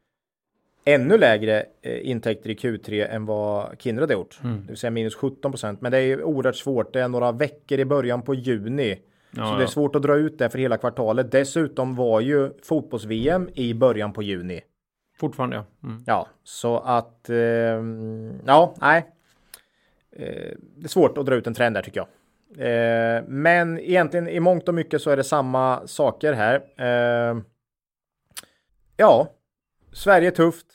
ännu 0.85 1.19
lägre 1.19 1.67
intäkter 1.83 2.51
i 2.51 2.55
Q3 2.55 3.11
än 3.11 3.27
vad 3.27 3.77
Kindred 3.79 4.09
har 4.09 4.15
gjort. 4.17 4.39
Det 4.43 4.69
vill 4.69 4.77
säga 4.77 4.91
minus 4.91 5.15
17 5.15 5.53
procent. 5.53 5.81
Men 5.81 5.93
det 5.93 5.99
är 5.99 6.03
ju 6.03 6.23
oerhört 6.23 6.57
svårt. 6.57 6.93
Det 6.93 7.01
är 7.01 7.09
några 7.09 7.33
veckor 7.33 7.79
i 7.79 7.85
början 7.85 8.23
på 8.23 8.35
juni. 8.35 8.99
Ja, 9.31 9.45
så 9.45 9.51
det 9.51 9.57
är 9.57 9.61
ja. 9.61 9.67
svårt 9.67 9.97
att 9.97 10.03
dra 10.03 10.17
ut 10.17 10.39
det 10.39 10.51
för 10.51 10.59
hela 10.59 10.77
kvartalet. 10.79 11.33
Dessutom 11.33 11.95
var 11.97 12.21
ju 12.21 12.51
fotbolls-VM 12.63 13.49
i 13.55 13.75
början 13.75 14.13
på 14.13 14.23
juni. 14.23 14.61
Fortfarande 15.19 15.57
ja. 15.57 15.65
Mm. 15.89 16.03
Ja, 16.07 16.27
så 16.45 16.79
att 16.79 17.31
ehm, 17.31 18.33
ja, 18.47 18.75
nej. 18.81 19.07
Eh, 20.17 20.57
det 20.77 20.85
är 20.85 20.89
svårt 20.89 21.19
att 21.19 21.27
dra 21.27 21.35
ut 21.35 21.47
en 21.47 21.55
trend 21.55 21.77
där 21.77 21.83
tycker 21.83 22.01
jag. 22.01 22.09
Eh, 22.59 23.23
men 23.29 23.79
egentligen 23.79 24.29
i 24.29 24.41
mångt 24.41 24.69
och 24.69 24.75
mycket 24.75 25.03
så 25.03 25.11
är 25.11 25.17
det 25.17 25.25
samma 25.25 25.87
saker 25.87 26.33
här. 26.33 26.63
Eh, 26.77 27.37
ja, 28.97 29.29
Sverige 29.93 30.29
är 30.29 30.33
tufft. 30.33 30.67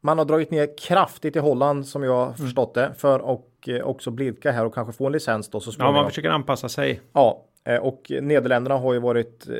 Man 0.00 0.18
har 0.18 0.24
dragit 0.24 0.50
ner 0.50 0.78
kraftigt 0.78 1.36
i 1.36 1.38
Holland 1.38 1.86
som 1.86 2.02
jag 2.02 2.26
har 2.26 2.32
förstått 2.32 2.74
det 2.74 2.92
för 2.96 3.18
och 3.18 3.68
eh, 3.68 3.82
också 3.86 4.10
blidka 4.10 4.52
här 4.52 4.64
och 4.64 4.74
kanske 4.74 4.92
få 4.92 5.06
en 5.06 5.12
licens 5.12 5.50
då 5.50 5.60
så 5.60 5.68
Ja, 5.68 5.72
småningom. 5.72 5.94
man 5.94 6.08
försöker 6.08 6.30
anpassa 6.30 6.68
sig. 6.68 7.00
Ja, 7.12 7.44
eh, 7.54 7.55
och 7.74 8.12
Nederländerna 8.22 8.76
har 8.76 8.92
ju 8.92 9.00
varit, 9.00 9.48
eh, 9.48 9.54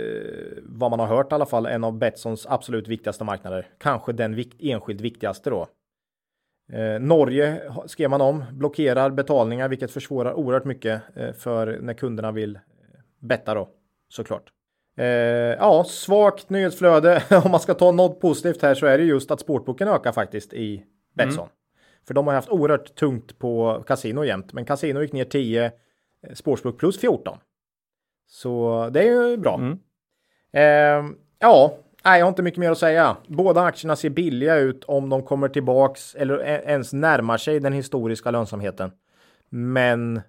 vad 0.63 0.91
man 0.91 1.01
har 1.01 1.07
hört 1.07 1.33
i 1.33 1.35
alla 1.35 1.47
fall, 1.47 1.67
en 1.67 1.85
av 1.85 1.99
Betssons 1.99 2.47
absolut 2.47 2.89
viktigaste 2.89 3.25
marknader. 3.25 3.69
Kanske 3.79 4.13
den 4.13 4.35
vikt, 4.35 4.57
enskilt 4.61 5.01
viktigaste 5.01 5.51
då. 5.51 5.67
Eh, 6.73 7.01
Norge 7.01 7.63
skrev 7.87 8.11
man 8.11 8.21
om, 8.21 8.45
blockerar 8.53 9.11
betalningar, 9.11 9.69
vilket 9.69 9.91
försvårar 9.91 10.35
oerhört 10.35 10.65
mycket 10.65 11.03
eh, 11.17 11.33
för 11.33 11.79
när 11.81 11.95
kunderna 11.95 12.33
vill 12.33 12.57
eh, 12.57 12.61
betta 13.21 13.55
då, 13.55 13.69
såklart. 14.09 14.53
Eh, 14.97 15.07
ja, 15.07 15.85
svagt 15.85 16.51
nyhetsflöde. 16.51 17.23
om 17.45 17.51
man 17.51 17.61
ska 17.61 17.75
ta 17.75 17.93
något 17.93 18.21
positivt 18.21 18.63
här 18.63 18.75
så 18.75 18.87
är 18.87 18.99
det 18.99 19.05
just 19.05 19.31
att 19.31 19.41
sportboken 19.41 19.89
ökar 19.89 20.13
faktiskt 20.13 20.53
i 20.53 20.85
Betsson. 21.15 21.49
För 22.07 22.15
de 22.15 22.27
har 22.27 22.35
haft 22.35 22.49
oerhört 22.49 22.95
tungt 22.95 23.39
på 23.39 23.85
kasino 23.87 24.25
jämt, 24.25 24.53
men 24.53 24.65
kasino 24.65 25.03
gick 25.03 25.13
ner 25.13 25.25
10, 25.25 25.65
eh, 25.65 26.35
sportsbook 26.35 26.79
plus 26.79 27.01
14. 27.01 27.39
Så 28.27 28.89
det 28.93 29.01
är 29.01 29.29
ju 29.29 29.37
bra. 29.37 29.55
Mm. 29.55 29.79
Eh, 30.53 31.17
ja, 31.39 31.75
nej, 32.05 32.19
jag 32.19 32.27
har 32.27 32.29
inte 32.29 32.43
mycket 32.43 32.61
mer 32.61 32.71
att 32.71 32.79
säga. 32.79 33.17
Båda 33.27 33.63
aktierna 33.63 33.97
ser 33.97 34.11
billiga 34.11 34.57
ut 34.57 34.85
om 34.85 35.09
de 35.09 35.23
kommer 35.23 35.49
tillbaks 35.49 36.15
eller 36.15 36.39
e- 36.39 36.63
ens 36.67 36.93
närmar 36.93 37.37
sig 37.37 37.61
den 37.61 37.73
historiska 37.73 38.31
lönsamheten. 38.31 38.91
Men 39.49 40.21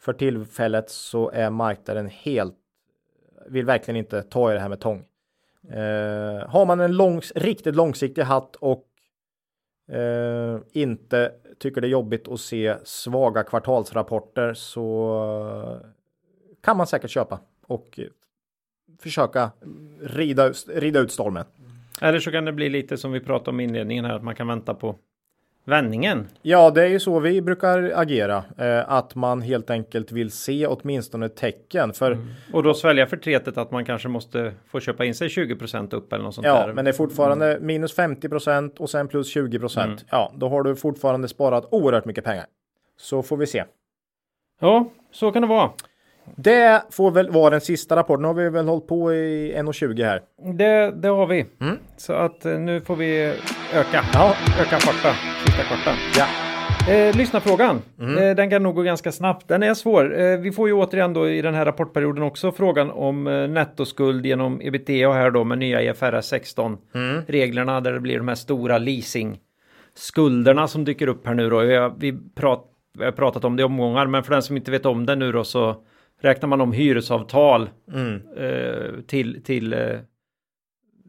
för 0.00 0.12
tillfället 0.12 0.90
så 0.90 1.30
är 1.30 1.50
marknaden 1.50 2.06
helt, 2.06 2.54
vill 3.48 3.64
verkligen 3.64 3.96
inte 3.96 4.22
ta 4.22 4.50
i 4.50 4.54
det 4.54 4.60
här 4.60 4.68
med 4.68 4.80
tång. 4.80 5.04
Eh, 5.70 6.48
har 6.48 6.66
man 6.66 6.80
en 6.80 6.96
långs, 6.96 7.32
riktigt 7.36 7.76
långsiktig 7.76 8.22
hatt 8.22 8.56
och 8.56 8.86
eh, 9.96 10.58
inte 10.72 11.32
tycker 11.58 11.80
det 11.80 11.86
är 11.86 11.90
jobbigt 11.90 12.28
att 12.28 12.40
se 12.40 12.76
svaga 12.84 13.42
kvartalsrapporter 13.42 14.54
så 14.54 15.80
kan 16.66 16.76
man 16.76 16.86
säkert 16.86 17.10
köpa 17.10 17.40
och 17.66 17.98
eh, 17.98 18.04
försöka 19.02 19.50
rida, 20.00 20.52
rida 20.68 21.00
ut 21.00 21.12
stormen. 21.12 21.44
Eller 22.00 22.20
så 22.20 22.30
kan 22.30 22.44
det 22.44 22.52
bli 22.52 22.68
lite 22.68 22.96
som 22.96 23.12
vi 23.12 23.20
pratade 23.20 23.50
om 23.50 23.60
i 23.60 23.64
inledningen 23.64 24.04
här, 24.04 24.14
att 24.14 24.24
man 24.24 24.34
kan 24.34 24.46
vänta 24.46 24.74
på 24.74 24.96
vändningen. 25.64 26.28
Ja, 26.42 26.70
det 26.70 26.82
är 26.82 26.86
ju 26.86 27.00
så 27.00 27.20
vi 27.20 27.42
brukar 27.42 27.92
agera. 27.94 28.44
Eh, 28.58 28.92
att 28.92 29.14
man 29.14 29.42
helt 29.42 29.70
enkelt 29.70 30.12
vill 30.12 30.30
se 30.30 30.66
åtminstone 30.66 31.28
tecken. 31.28 31.92
För, 31.92 32.12
mm. 32.12 32.26
Och 32.52 32.62
då 32.62 32.74
svälja 32.74 33.06
förtretet 33.06 33.58
att 33.58 33.70
man 33.70 33.84
kanske 33.84 34.08
måste 34.08 34.52
få 34.66 34.80
köpa 34.80 35.04
in 35.04 35.14
sig 35.14 35.28
20% 35.28 35.94
upp 35.94 36.12
eller 36.12 36.24
något 36.24 36.34
sånt 36.34 36.46
ja, 36.46 36.66
där. 36.66 36.72
men 36.72 36.84
det 36.84 36.90
är 36.90 36.92
fortfarande 36.92 37.52
mm. 37.52 37.66
minus 37.66 37.96
50% 37.96 38.78
och 38.78 38.90
sen 38.90 39.08
plus 39.08 39.28
20 39.28 39.68
Mm. 39.76 39.96
Ja, 40.10 40.32
då 40.36 40.48
har 40.48 40.62
du 40.62 40.76
fortfarande 40.76 41.28
sparat 41.28 41.68
oerhört 41.70 42.04
mycket 42.04 42.24
pengar. 42.24 42.46
Så 42.96 43.22
får 43.22 43.36
vi 43.36 43.46
se. 43.46 43.64
Ja, 44.60 44.90
så 45.12 45.32
kan 45.32 45.42
det 45.42 45.48
vara. 45.48 45.70
Det 46.36 46.82
får 46.90 47.10
väl 47.10 47.30
vara 47.30 47.50
den 47.50 47.60
sista 47.60 47.96
rapporten. 47.96 48.22
Nu 48.22 48.28
har 48.28 48.34
vi 48.34 48.48
väl 48.48 48.68
hållit 48.68 48.86
på 48.86 49.14
i 49.14 49.54
1.20 49.56 50.04
här. 50.04 50.22
Det, 50.54 50.90
det 50.90 51.08
har 51.08 51.26
vi. 51.26 51.46
Mm. 51.60 51.78
Så 51.96 52.12
att 52.12 52.44
eh, 52.44 52.58
nu 52.58 52.80
får 52.80 52.96
vi 52.96 53.22
öka. 53.74 54.04
Ja. 54.12 54.34
Öka 54.60 54.78
farta. 54.78 55.14
Sista 55.44 55.62
kvarten. 55.62 55.94
Ja. 56.16 56.26
Eh, 56.92 57.16
lyssnarfrågan. 57.16 57.82
Mm. 58.00 58.18
Eh, 58.18 58.36
den 58.36 58.50
kan 58.50 58.62
nog 58.62 58.74
gå 58.74 58.82
ganska 58.82 59.12
snabbt. 59.12 59.48
Den 59.48 59.62
är 59.62 59.74
svår. 59.74 60.20
Eh, 60.20 60.38
vi 60.38 60.52
får 60.52 60.68
ju 60.68 60.74
återigen 60.74 61.12
då 61.12 61.28
i 61.28 61.42
den 61.42 61.54
här 61.54 61.64
rapportperioden 61.64 62.22
också 62.22 62.52
frågan 62.52 62.90
om 62.90 63.26
eh, 63.26 63.48
nettoskuld 63.48 64.26
genom 64.26 64.60
ebitda 64.60 65.12
här 65.12 65.30
då 65.30 65.44
med 65.44 65.58
nya 65.58 65.82
IFRS 65.82 66.24
16 66.24 66.76
mm. 66.94 67.22
reglerna 67.26 67.80
där 67.80 67.92
det 67.92 68.00
blir 68.00 68.18
de 68.18 68.28
här 68.28 68.34
stora 68.34 68.78
leasing 68.78 69.38
skulderna 69.98 70.68
som 70.68 70.84
dyker 70.84 71.06
upp 71.06 71.26
här 71.26 71.34
nu 71.34 71.50
då. 71.50 71.58
Vi 71.60 71.76
har, 71.76 71.94
vi 71.98 72.18
prat, 72.34 72.64
vi 72.98 73.04
har 73.04 73.12
pratat 73.12 73.44
om 73.44 73.56
det 73.56 73.60
i 73.60 73.64
omgångar, 73.64 74.06
men 74.06 74.22
för 74.22 74.32
den 74.32 74.42
som 74.42 74.56
inte 74.56 74.70
vet 74.70 74.86
om 74.86 75.06
det 75.06 75.16
nu 75.16 75.32
då 75.32 75.44
så 75.44 75.76
räknar 76.20 76.48
man 76.48 76.60
om 76.60 76.72
hyresavtal 76.72 77.70
mm. 77.92 78.20
eh, 78.36 79.00
till, 79.06 79.42
till 79.42 79.72
eh, 79.72 79.98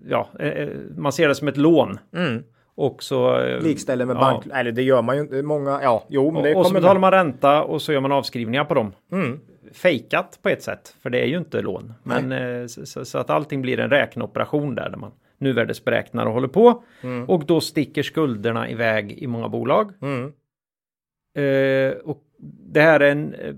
ja, 0.06 0.30
eh, 0.40 0.48
eh 0.48 0.70
man 0.98 1.12
ser 1.12 1.28
det 1.28 1.36
som 1.36 1.48
ett 1.48 1.58
lån. 1.58 2.00
Mm. 2.16 2.44
Och 2.76 3.04
så... 3.04 3.40
Eh, 3.40 3.62
Likställer 3.62 4.06
med 4.06 4.16
ja. 4.16 4.20
bank, 4.20 4.46
eller 4.54 4.72
det 4.72 4.84
gör 4.84 5.02
man 5.02 5.16
ju 5.16 5.22
inte. 5.22 5.42
Många, 5.42 5.80
ja, 5.84 6.04
jo, 6.08 6.32
men 6.32 6.44
det 6.44 6.54
Och, 6.54 6.60
och 6.60 6.68
så 6.68 6.74
betalar 6.74 7.00
man 7.00 7.12
ränta 7.12 7.64
och 7.64 7.82
så 7.82 7.94
gör 7.94 8.00
man 8.00 8.12
avskrivningar 8.12 8.66
på 8.66 8.74
dem. 8.74 8.92
Mm. 9.12 9.40
Fejkat 9.74 10.40
på 10.42 10.50
ett 10.50 10.64
sätt, 10.64 10.96
för 11.02 11.10
det 11.10 11.20
är 11.20 11.26
ju 11.26 11.38
inte 11.38 11.62
lån. 11.62 11.94
Men 12.04 12.32
eh, 12.32 12.68
så, 12.68 13.06
så, 13.06 13.18
att 13.18 13.30
allting 13.30 13.62
blir 13.62 13.80
en 13.80 13.90
räkneoperation 13.90 14.76
där, 14.76 14.90
där 14.90 14.98
man 14.98 15.12
nuvärdesberäknar 15.38 16.26
och 16.26 16.34
håller 16.34 16.48
på. 16.48 16.84
Mm. 17.02 17.30
Och 17.30 17.46
då 17.46 17.62
sticker 17.62 18.04
skulderna 18.04 18.70
iväg 18.70 19.12
i 19.12 19.28
många 19.28 19.50
bolag. 19.50 19.92
Mm. 20.02 20.34
Eh, 21.38 21.98
och 21.98 22.24
det 22.74 22.82
här 22.82 23.00
är 23.00 23.12
en 23.12 23.34
eh, 23.34 23.54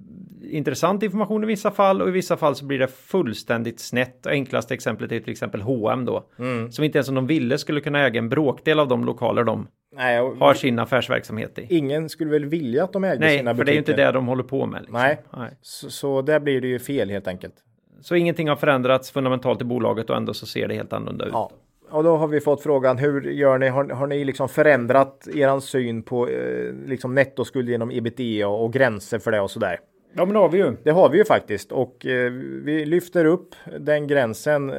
intressant 0.52 1.04
information 1.04 1.44
i 1.44 1.48
vissa 1.48 1.72
fall 1.72 2.02
och 2.02 2.08
i 2.08 2.12
vissa 2.12 2.38
fall 2.38 2.56
så 2.56 2.66
blir 2.66 2.80
det 2.80 2.88
fullständigt 2.88 3.80
snett. 3.80 4.28
Enklaste 4.28 4.74
exemplet 4.74 5.12
är 5.12 5.20
till 5.20 5.32
exempel 5.32 5.62
H&M 5.62 6.06
då. 6.06 6.30
Mm. 6.40 6.72
Som 6.72 6.86
inte 6.86 6.98
ens 6.98 7.10
om 7.10 7.16
de 7.16 7.28
ville 7.28 7.58
skulle 7.58 7.82
kunna 7.82 8.06
äga 8.06 8.20
en 8.20 8.30
bråkdel 8.30 8.80
av 8.80 8.88
de 8.88 9.06
lokaler 9.06 9.44
de 9.44 9.68
Nej, 9.96 10.20
och, 10.20 10.38
har 10.38 10.54
sin 10.54 10.80
affärsverksamhet 10.80 11.60
i. 11.60 11.78
Ingen 11.78 12.10
skulle 12.10 12.32
väl 12.32 12.46
vilja 12.46 12.84
att 12.84 12.94
de 12.94 13.04
ägde 13.04 13.20
Nej, 13.20 13.38
sina 13.38 13.54
butiker. 13.54 13.56
Nej, 13.56 13.58
för 13.58 13.66
det 13.66 13.72
är 13.72 13.74
ju 13.74 13.80
inte 13.80 14.12
det 14.12 14.12
de 14.12 14.28
håller 14.28 14.44
på 14.44 14.66
med. 14.66 14.82
Liksom. 14.82 15.00
Nej, 15.00 15.22
Nej. 15.38 15.50
Så, 15.62 15.90
så 15.90 16.22
där 16.22 16.40
blir 16.40 16.62
det 16.62 16.68
ju 16.68 16.80
fel 16.80 17.10
helt 17.10 17.28
enkelt. 17.28 17.54
Så 18.02 18.16
ingenting 18.16 18.50
har 18.50 18.56
förändrats 18.56 19.12
fundamentalt 19.12 19.62
i 19.62 19.66
bolaget 19.66 20.10
och 20.10 20.18
ändå 20.18 20.34
så 20.34 20.46
ser 20.46 20.68
det 20.68 20.76
helt 20.76 20.94
annorlunda 20.94 21.26
ut. 21.26 21.32
Ja. 21.34 21.52
Och 21.92 22.04
då 22.04 22.18
har 22.18 22.28
vi 22.28 22.40
fått 22.40 22.64
frågan 22.64 22.98
hur 22.98 23.22
gör 23.22 23.58
ni? 23.58 23.68
Har, 23.68 23.90
har 23.90 24.08
ni 24.08 24.26
liksom 24.26 24.50
förändrat 24.50 25.28
eran 25.34 25.62
syn 25.62 26.04
på 26.04 26.28
eh, 26.28 26.74
liksom 26.86 27.16
nettoskuld 27.16 27.70
genom 27.70 27.92
ebitda 27.92 28.48
och 28.48 28.74
gränser 28.74 29.20
för 29.20 29.32
det 29.32 29.42
och 29.42 29.52
sådär? 29.52 29.80
Ja, 30.14 30.26
men 30.26 30.34
det 30.34 30.40
har 30.40 30.50
vi 30.50 30.58
ju. 30.58 30.76
Det 30.84 30.92
har 30.92 31.10
vi 31.10 31.18
ju 31.18 31.26
faktiskt 31.26 31.72
och 31.72 32.06
eh, 32.06 32.32
vi 32.64 32.86
lyfter 32.86 33.26
upp 33.26 33.56
den 33.80 34.08
gränsen 34.08 34.70
eh, 34.70 34.76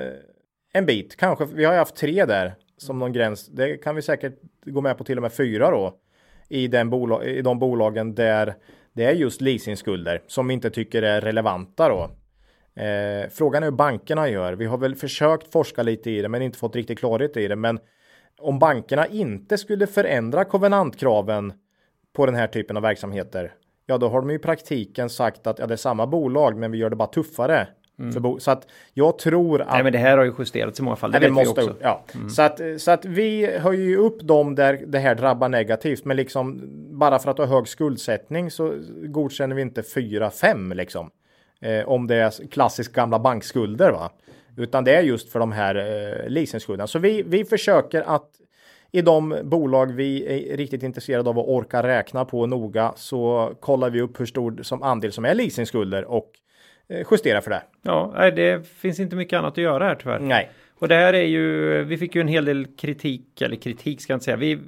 en 0.72 0.86
bit. 0.86 1.16
Kanske 1.16 1.44
vi 1.44 1.64
har 1.64 1.72
ju 1.72 1.78
haft 1.78 1.96
tre 1.96 2.24
där 2.24 2.54
som 2.76 2.98
någon 2.98 3.12
gräns. 3.12 3.46
Det 3.46 3.76
kan 3.76 3.96
vi 3.96 4.02
säkert 4.02 4.34
gå 4.64 4.80
med 4.80 4.98
på 4.98 5.04
till 5.04 5.18
och 5.18 5.22
med 5.22 5.32
fyra 5.32 5.70
då 5.70 5.94
i, 6.48 6.68
den 6.68 6.90
bolag, 6.90 7.24
i 7.24 7.42
de 7.42 7.58
bolagen 7.58 8.14
där 8.14 8.54
det 8.92 9.04
är 9.04 9.12
just 9.12 9.40
leasingskulder 9.40 10.22
som 10.26 10.48
vi 10.48 10.54
inte 10.54 10.70
tycker 10.70 11.02
är 11.02 11.20
relevanta 11.20 11.88
då. 11.88 12.10
Eh, 12.80 13.28
frågan 13.30 13.62
är 13.62 13.66
hur 13.66 13.76
bankerna 13.76 14.28
gör. 14.28 14.52
Vi 14.52 14.66
har 14.66 14.78
väl 14.78 14.94
försökt 14.94 15.52
forska 15.52 15.82
lite 15.82 16.10
i 16.10 16.22
det, 16.22 16.28
men 16.28 16.42
inte 16.42 16.58
fått 16.58 16.76
riktigt 16.76 16.98
klarhet 16.98 17.36
i 17.36 17.48
det. 17.48 17.56
Men 17.56 17.78
om 18.40 18.58
bankerna 18.58 19.06
inte 19.06 19.58
skulle 19.58 19.86
förändra 19.86 20.44
kovenantkraven 20.44 21.52
på 22.12 22.26
den 22.26 22.34
här 22.34 22.46
typen 22.46 22.76
av 22.76 22.82
verksamheter, 22.82 23.54
ja, 23.86 23.98
då 23.98 24.08
har 24.08 24.20
de 24.20 24.30
i 24.30 24.38
praktiken 24.38 25.10
sagt 25.10 25.46
att 25.46 25.58
ja, 25.58 25.66
det 25.66 25.74
är 25.74 25.76
samma 25.76 26.06
bolag, 26.06 26.56
men 26.56 26.70
vi 26.70 26.78
gör 26.78 26.90
det 26.90 26.96
bara 26.96 27.08
tuffare. 27.08 27.68
Mm. 27.98 28.40
så 28.40 28.50
att 28.50 28.66
jag 28.94 29.18
tror 29.18 29.62
att... 29.62 29.68
Nej, 29.72 29.82
men 29.82 29.92
det 29.92 29.98
här 29.98 30.16
har 30.16 30.24
ju 30.24 30.32
justerats 30.38 30.80
i 30.80 30.82
många 30.82 30.96
fall. 30.96 31.12
Det, 31.12 31.18
det 31.18 31.30
måste 31.30 31.50
också. 31.50 31.76
Ja. 31.80 32.04
Mm. 32.14 32.30
Så, 32.30 32.42
att, 32.42 32.60
så 32.78 32.90
att 32.90 33.04
vi 33.04 33.58
höjer 33.58 33.84
ju 33.84 33.96
upp 33.96 34.20
dem 34.22 34.54
där 34.54 34.84
det 34.86 34.98
här 34.98 35.14
drabbar 35.14 35.48
negativt. 35.48 36.04
Men 36.04 36.16
liksom 36.16 36.60
bara 36.98 37.18
för 37.18 37.30
att 37.30 37.38
ha 37.38 37.46
hög 37.46 37.68
skuldsättning 37.68 38.50
så 38.50 38.74
godkänner 39.02 39.56
vi 39.56 39.62
inte 39.62 39.82
4-5 39.82 40.74
liksom 40.74 41.10
eh, 41.62 41.88
om 41.88 42.06
det 42.06 42.14
är 42.14 42.48
klassiskt 42.48 42.92
gamla 42.92 43.18
bankskulder. 43.18 43.90
Va? 43.90 44.10
Utan 44.56 44.84
det 44.84 44.94
är 44.94 45.02
just 45.02 45.32
för 45.32 45.38
de 45.38 45.52
här 45.52 45.74
eh, 45.74 46.28
leasingskulderna. 46.28 46.86
Så 46.86 46.98
vi, 46.98 47.22
vi 47.22 47.44
försöker 47.44 48.02
att 48.02 48.30
i 48.92 49.02
de 49.02 49.40
bolag 49.44 49.92
vi 49.92 50.26
är 50.52 50.56
riktigt 50.56 50.82
intresserade 50.82 51.30
av 51.30 51.38
och 51.38 51.54
orkar 51.54 51.82
räkna 51.82 52.24
på 52.24 52.46
noga 52.46 52.92
så 52.96 53.52
kollar 53.60 53.90
vi 53.90 54.00
upp 54.00 54.20
hur 54.20 54.26
stor 54.26 54.62
som 54.62 54.82
andel 54.82 55.12
som 55.12 55.24
är 55.24 55.34
leasingskulder 55.34 56.04
och 56.04 56.30
eh, 56.88 57.06
justerar 57.10 57.40
för 57.40 57.50
det. 57.50 57.62
Ja, 57.82 58.30
det 58.36 58.68
finns 58.68 59.00
inte 59.00 59.16
mycket 59.16 59.38
annat 59.38 59.52
att 59.52 59.58
göra 59.58 59.84
här 59.84 59.94
tyvärr. 59.94 60.18
Nej. 60.18 60.50
Och 60.78 60.88
det 60.88 60.94
här 60.94 61.12
är 61.12 61.24
ju, 61.24 61.84
vi 61.84 61.98
fick 61.98 62.14
ju 62.14 62.20
en 62.20 62.28
hel 62.28 62.44
del 62.44 62.66
kritik, 62.66 63.42
eller 63.42 63.56
kritik 63.56 64.00
ska 64.00 64.12
jag 64.12 64.16
inte 64.16 64.24
säga. 64.24 64.36
Vi, 64.36 64.58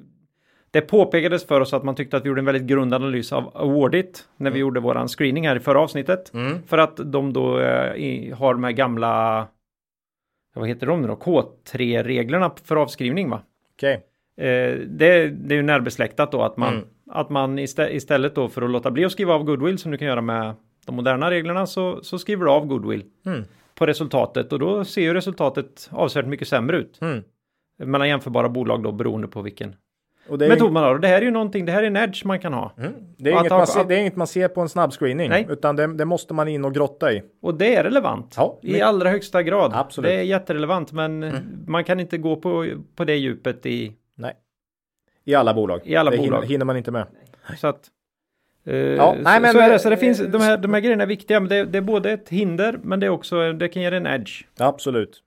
det 0.72 0.80
påpekades 0.80 1.46
för 1.46 1.60
oss 1.60 1.72
att 1.72 1.82
man 1.82 1.94
tyckte 1.94 2.16
att 2.16 2.24
vi 2.24 2.28
gjorde 2.28 2.40
en 2.40 2.44
väldigt 2.44 2.66
grundanalys 2.66 3.32
av 3.32 3.56
Awardit 3.56 4.28
när 4.36 4.50
vi 4.50 4.58
mm. 4.58 4.60
gjorde 4.60 4.80
våran 4.80 5.08
screening 5.08 5.48
här 5.48 5.56
i 5.56 5.60
förra 5.60 5.80
avsnittet. 5.80 6.34
Mm. 6.34 6.62
För 6.62 6.78
att 6.78 6.96
de 6.96 7.32
då 7.32 7.58
eh, 7.60 8.36
har 8.36 8.54
de 8.54 8.64
här 8.64 8.72
gamla, 8.72 9.46
vad 10.54 10.68
heter 10.68 10.86
de 10.86 11.02
nu 11.02 11.08
då, 11.08 11.14
K3-reglerna 11.14 12.50
för 12.64 12.76
avskrivning 12.76 13.30
va? 13.30 13.42
Okej. 13.76 13.94
Okay. 14.36 14.48
Eh, 14.48 14.78
det, 14.78 15.28
det, 15.28 15.54
är 15.54 15.56
ju 15.56 15.62
närbesläktat 15.62 16.32
då 16.32 16.42
att 16.42 16.56
man, 16.56 16.74
mm. 16.74 16.84
att 17.10 17.30
man 17.30 17.58
istä 17.58 17.94
istället 17.94 18.34
då 18.34 18.48
för 18.48 18.62
att 18.62 18.70
låta 18.70 18.90
bli 18.90 19.04
att 19.04 19.12
skriva 19.12 19.34
av 19.34 19.44
goodwill 19.44 19.78
som 19.78 19.90
du 19.90 19.98
kan 19.98 20.08
göra 20.08 20.20
med 20.20 20.54
de 20.86 20.96
moderna 20.96 21.30
reglerna 21.30 21.66
så, 21.66 22.02
så 22.02 22.18
skriver 22.18 22.44
du 22.44 22.50
av 22.50 22.66
goodwill 22.66 23.04
mm. 23.26 23.44
på 23.74 23.86
resultatet 23.86 24.52
och 24.52 24.58
då 24.58 24.84
ser 24.84 25.02
ju 25.02 25.14
resultatet 25.14 25.90
avsevärt 25.92 26.26
mycket 26.26 26.48
sämre 26.48 26.76
ut. 26.76 26.98
Mm. 27.00 27.22
Mellan 27.76 28.08
jämförbara 28.08 28.48
bolag 28.48 28.82
då 28.82 28.92
beroende 28.92 29.28
på 29.28 29.42
vilken 29.42 29.76
det 30.28 30.48
metod 30.48 30.72
man 30.72 30.82
har. 30.82 30.94
Och 30.94 31.00
det 31.00 31.08
här 31.08 31.16
är 31.16 31.22
ju 31.22 31.30
någonting, 31.30 31.64
det 31.64 31.72
här 31.72 31.82
är 31.82 31.86
en 31.86 31.96
edge 31.96 32.24
man 32.24 32.38
kan 32.38 32.52
ha. 32.52 32.72
Mm. 32.78 32.92
Det, 33.16 33.30
är 33.30 33.38
inget 33.38 33.52
ha, 33.52 33.58
man 33.58 33.66
ser, 33.66 33.84
det 33.84 33.94
är 33.94 33.98
inget 33.98 34.16
man 34.16 34.26
ser 34.26 34.48
på 34.48 34.60
en 34.60 34.68
snabb 34.68 34.92
screening. 34.92 35.28
Nej. 35.28 35.46
Utan 35.48 35.76
det, 35.76 35.86
det, 35.86 36.04
måste 36.04 36.34
man 36.34 36.48
in 36.48 36.64
och 36.64 36.74
grotta 36.74 37.12
i. 37.12 37.22
Och 37.42 37.54
det 37.54 37.76
är 37.76 37.84
relevant. 37.84 38.34
Ja, 38.36 38.58
I 38.62 38.72
men... 38.72 38.82
allra 38.82 39.10
högsta 39.10 39.42
grad. 39.42 39.72
Absolut. 39.74 40.10
Det 40.10 40.16
är 40.16 40.22
jätterelevant 40.22 40.92
men 40.92 41.22
mm. 41.22 41.42
man 41.66 41.84
kan 41.84 42.00
inte 42.00 42.18
gå 42.18 42.36
på, 42.36 42.66
på 42.96 43.04
det 43.04 43.16
djupet 43.16 43.66
i... 43.66 43.92
Nej. 44.14 44.34
I 45.24 45.34
alla 45.34 45.54
bolag. 45.54 45.80
I 45.84 45.96
alla 45.96 46.10
det 46.10 46.16
bolag. 46.16 46.36
Hinner, 46.36 46.48
hinner 46.48 46.64
man 46.64 46.76
inte 46.76 46.90
med. 46.90 47.06
Så 47.56 47.66
att... 47.66 47.88
Uh, 48.68 48.76
ja, 48.76 49.16
nej, 49.20 49.40
men, 49.40 49.52
så 49.52 49.58
är 49.58 49.70
det. 49.70 49.78
Så 49.78 49.90
det 49.90 49.96
finns, 49.96 50.18
de, 50.18 50.40
här, 50.40 50.56
de 50.56 50.74
här 50.74 50.80
grejerna 50.80 51.02
är 51.02 51.06
viktiga. 51.06 51.40
Men 51.40 51.48
det, 51.48 51.64
det, 51.64 51.78
är 51.78 51.82
både 51.82 52.12
ett 52.12 52.28
hinder 52.28 52.78
men 52.82 53.00
det 53.00 53.06
är 53.06 53.10
också, 53.10 53.52
det 53.52 53.68
kan 53.68 53.82
ge 53.82 53.88
en 53.88 54.06
edge. 54.06 54.44
Absolut. 54.58 55.22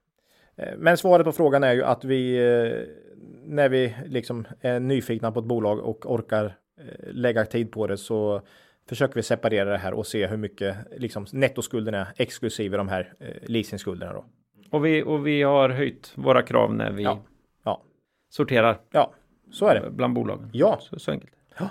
Eh, 0.57 0.73
men 0.77 0.97
svaret 0.97 1.25
på 1.25 1.31
frågan 1.31 1.63
är 1.63 1.73
ju 1.73 1.83
att 1.83 2.03
vi 2.03 2.37
eh, 2.37 3.04
när 3.45 3.69
vi 3.69 3.95
liksom 4.05 4.47
är 4.61 4.79
nyfikna 4.79 5.31
på 5.31 5.39
ett 5.39 5.45
bolag 5.45 5.79
och 5.79 6.11
orkar 6.11 6.45
eh, 6.45 7.13
lägga 7.13 7.45
tid 7.45 7.71
på 7.71 7.87
det 7.87 7.97
så 7.97 8.41
försöker 8.89 9.15
vi 9.15 9.23
separera 9.23 9.69
det 9.69 9.77
här 9.77 9.93
och 9.93 10.07
se 10.07 10.27
hur 10.27 10.37
mycket 10.37 10.77
liksom, 10.97 11.25
nettoskulden 11.31 11.93
är 11.93 12.07
exklusive 12.15 12.77
de 12.77 12.87
här 12.87 13.13
eh, 13.19 13.27
leasingskulderna. 13.41 14.13
Då. 14.13 14.25
Och, 14.71 14.85
vi, 14.85 15.03
och 15.03 15.27
vi 15.27 15.41
har 15.41 15.69
höjt 15.69 16.11
våra 16.15 16.41
krav 16.41 16.73
när 16.73 16.91
vi 16.91 17.03
ja. 17.03 17.19
Ja. 17.63 17.81
sorterar. 18.29 18.77
Ja, 18.91 19.13
så 19.51 19.67
är 19.67 19.79
det. 19.79 19.91
Bland 19.91 20.13
bolagen. 20.13 20.49
Ja. 20.53 20.77
Så, 20.81 20.99
så 20.99 21.11
enkelt. 21.11 21.31
Ja. 21.57 21.69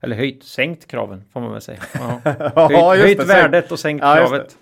Eller 0.00 0.16
höjt, 0.16 0.44
sänkt 0.44 0.86
kraven 0.86 1.24
får 1.32 1.40
man 1.40 1.52
väl 1.52 1.60
säga. 1.60 1.78
Ja. 2.54 2.88
höjt, 2.90 3.02
höjt 3.02 3.28
värdet 3.28 3.72
och 3.72 3.78
sänkt 3.78 4.02
kravet. 4.02 4.58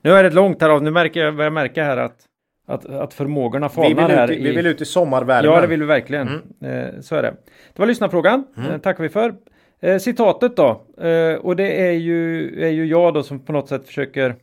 Nu 0.00 0.10
är 0.10 0.24
det 0.24 0.30
långt 0.30 0.62
här 0.62 0.70
av. 0.70 0.82
Nu 0.82 0.90
märker 0.90 1.24
jag, 1.24 1.36
börjar 1.36 1.50
märka 1.50 1.84
här 1.84 1.96
att 1.96 2.27
att, 2.68 2.86
att 2.86 3.14
förmågorna 3.14 3.68
falnar 3.68 4.08
här. 4.08 4.32
I, 4.32 4.42
vi 4.42 4.56
vill 4.56 4.66
ut 4.66 4.80
i 4.80 4.84
sommarvärmen. 4.84 5.52
Ja, 5.52 5.60
det 5.60 5.66
vill 5.66 5.80
vi 5.80 5.86
verkligen. 5.86 6.28
Mm. 6.60 6.94
Eh, 6.94 7.00
så 7.00 7.16
är 7.16 7.22
det. 7.22 7.34
Det 7.72 7.78
var 7.78 7.86
lyssnarfrågan. 7.86 8.44
Mm. 8.56 8.70
Eh, 8.70 8.78
tackar 8.78 9.02
vi 9.02 9.08
för. 9.08 9.34
Eh, 9.80 9.98
citatet 9.98 10.56
då. 10.56 10.82
Eh, 10.98 11.34
och 11.34 11.56
det 11.56 11.88
är 11.88 11.92
ju, 11.92 12.48
är 12.64 12.68
ju 12.68 12.86
jag 12.86 13.14
då 13.14 13.22
som 13.22 13.40
på 13.40 13.52
något 13.52 13.68
sätt 13.68 13.86
försöker 13.86 14.36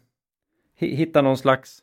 hitta 0.78 1.22
någon 1.22 1.38
slags 1.38 1.80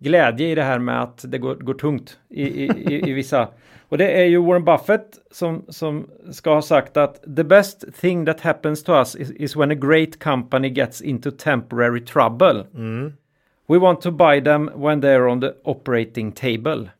glädje 0.00 0.48
i 0.48 0.54
det 0.54 0.62
här 0.62 0.78
med 0.78 1.02
att 1.02 1.24
det 1.28 1.38
går, 1.38 1.54
går 1.54 1.74
tungt 1.74 2.18
i, 2.28 2.42
i, 2.42 2.66
i, 2.66 3.10
i 3.10 3.12
vissa. 3.12 3.48
Och 3.88 3.98
det 3.98 4.10
är 4.10 4.24
ju 4.24 4.38
Warren 4.38 4.64
Buffett 4.64 5.18
som, 5.30 5.64
som 5.68 6.10
ska 6.30 6.54
ha 6.54 6.62
sagt 6.62 6.96
att 6.96 7.22
the 7.36 7.44
best 7.44 7.84
thing 8.00 8.26
that 8.26 8.40
happens 8.40 8.84
to 8.84 8.92
us 8.92 9.16
is, 9.16 9.30
is 9.30 9.56
when 9.56 9.70
a 9.70 9.74
great 9.74 10.18
company 10.18 10.68
gets 10.68 11.02
into 11.02 11.30
temporary 11.30 12.04
trouble. 12.04 12.64
Mm. 12.74 13.12
We 13.72 13.78
want 13.78 14.00
to 14.00 14.10
buy 14.10 14.40
them 14.40 14.70
when 14.74 15.00
they're 15.00 15.28
on 15.28 15.40
the 15.40 15.54
operating 15.64 16.32
table. 16.32 16.90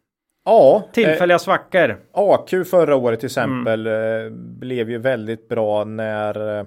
Ja, 0.44 0.88
Tillfälliga 0.92 1.38
svackor. 1.38 2.00
AQ 2.12 2.64
förra 2.66 2.96
året 2.96 3.20
till 3.20 3.26
exempel 3.26 3.86
eh, 3.86 4.30
blev 4.30 4.90
ju 4.90 4.98
väldigt 4.98 5.48
bra 5.48 5.84
när 5.84 6.58
eh, 6.58 6.66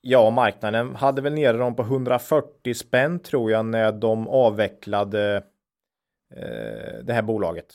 ja, 0.00 0.30
marknaden 0.30 0.96
hade 0.96 1.22
väl 1.22 1.34
nere 1.34 1.56
dem 1.56 1.76
på 1.76 1.82
140 1.82 2.74
spänn 2.74 3.18
tror 3.18 3.50
jag 3.50 3.66
när 3.66 3.92
de 3.92 4.28
avvecklade 4.28 5.36
eh, 6.36 7.02
det 7.02 7.12
här 7.12 7.22
bolaget. 7.22 7.66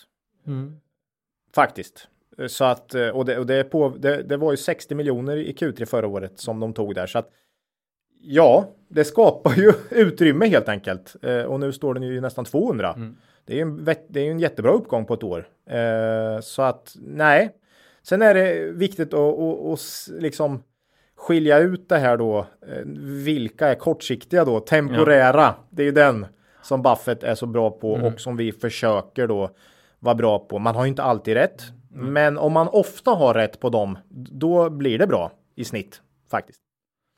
Faktiskt. 1.56 2.08
Så 2.48 2.66
att, 2.66 2.96
eh, 2.96 3.08
och, 3.08 3.26
det, 3.26 3.38
och 3.38 3.46
det, 3.46 3.64
på, 3.64 3.90
det, 3.90 4.24
det 4.24 4.38
var 4.38 4.52
ju 4.52 4.58
60 4.58 4.96
miljoner 4.96 5.38
i 5.38 5.54
Q3 5.54 5.86
förra 5.86 6.08
året 6.08 6.40
som 6.40 6.60
de 6.60 6.74
tog 6.74 6.96
där. 6.96 7.08
Så 7.08 7.20
att, 7.20 7.30
ja, 8.22 8.68
det 8.88 9.04
skapar 9.04 9.54
ju 9.54 9.74
utrymme 9.92 10.48
helt 10.48 10.70
enkelt. 10.70 11.16
Eh, 11.22 11.42
och 11.42 11.60
nu 11.60 11.72
står 11.72 11.94
den 11.94 12.04
ju 12.04 12.22
nästan 12.22 12.46
200. 12.46 12.96
Det 13.46 13.54
är 13.54 13.58
ju 13.58 13.62
en, 13.62 13.86
det 14.08 14.28
är 14.28 14.32
en 14.32 14.40
jättebra 14.40 14.72
uppgång 14.72 15.06
på 15.06 15.14
ett 15.14 15.24
år. 15.24 15.48
Eh, 15.70 16.42
så 16.42 16.62
att, 16.62 16.96
nej. 17.02 17.56
Sen 18.04 18.22
är 18.22 18.34
det 18.34 18.72
viktigt 18.72 19.14
att, 19.14 19.40
att, 19.40 19.66
att 19.66 20.10
liksom 20.22 20.64
skilja 21.16 21.60
ut 21.60 21.90
det 21.90 21.98
här 21.98 22.18
då. 22.18 22.38
Eh, 22.40 22.84
vilka 23.24 23.68
är 23.68 23.76
kortsiktiga 23.76 24.46
då? 24.46 24.60
Temporära. 24.60 25.56
Det 25.70 25.82
är 25.82 25.86
ju 25.86 25.92
den 25.92 26.26
som 26.62 26.82
Buffett 26.82 27.24
är 27.24 27.36
så 27.36 27.46
bra 27.46 27.72
på 27.72 27.92
och 27.92 28.20
som 28.20 28.38
vi 28.38 28.52
försöker 28.52 29.28
då 29.28 29.50
vara 30.00 30.16
bra 30.16 30.40
på. 30.40 30.60
Man 30.60 30.76
har 30.76 30.84
ju 30.84 30.90
inte 30.90 31.04
alltid 31.04 31.34
rätt. 31.34 31.64
Men 31.92 32.38
om 32.38 32.54
man 32.54 32.68
ofta 32.68 33.12
har 33.12 33.34
rätt 33.34 33.60
på 33.60 33.70
dem, 33.70 33.98
då 34.32 34.70
blir 34.70 35.00
det 35.00 35.08
bra 35.08 35.32
i 35.56 35.66
snitt 35.66 36.02
faktiskt. 36.32 36.69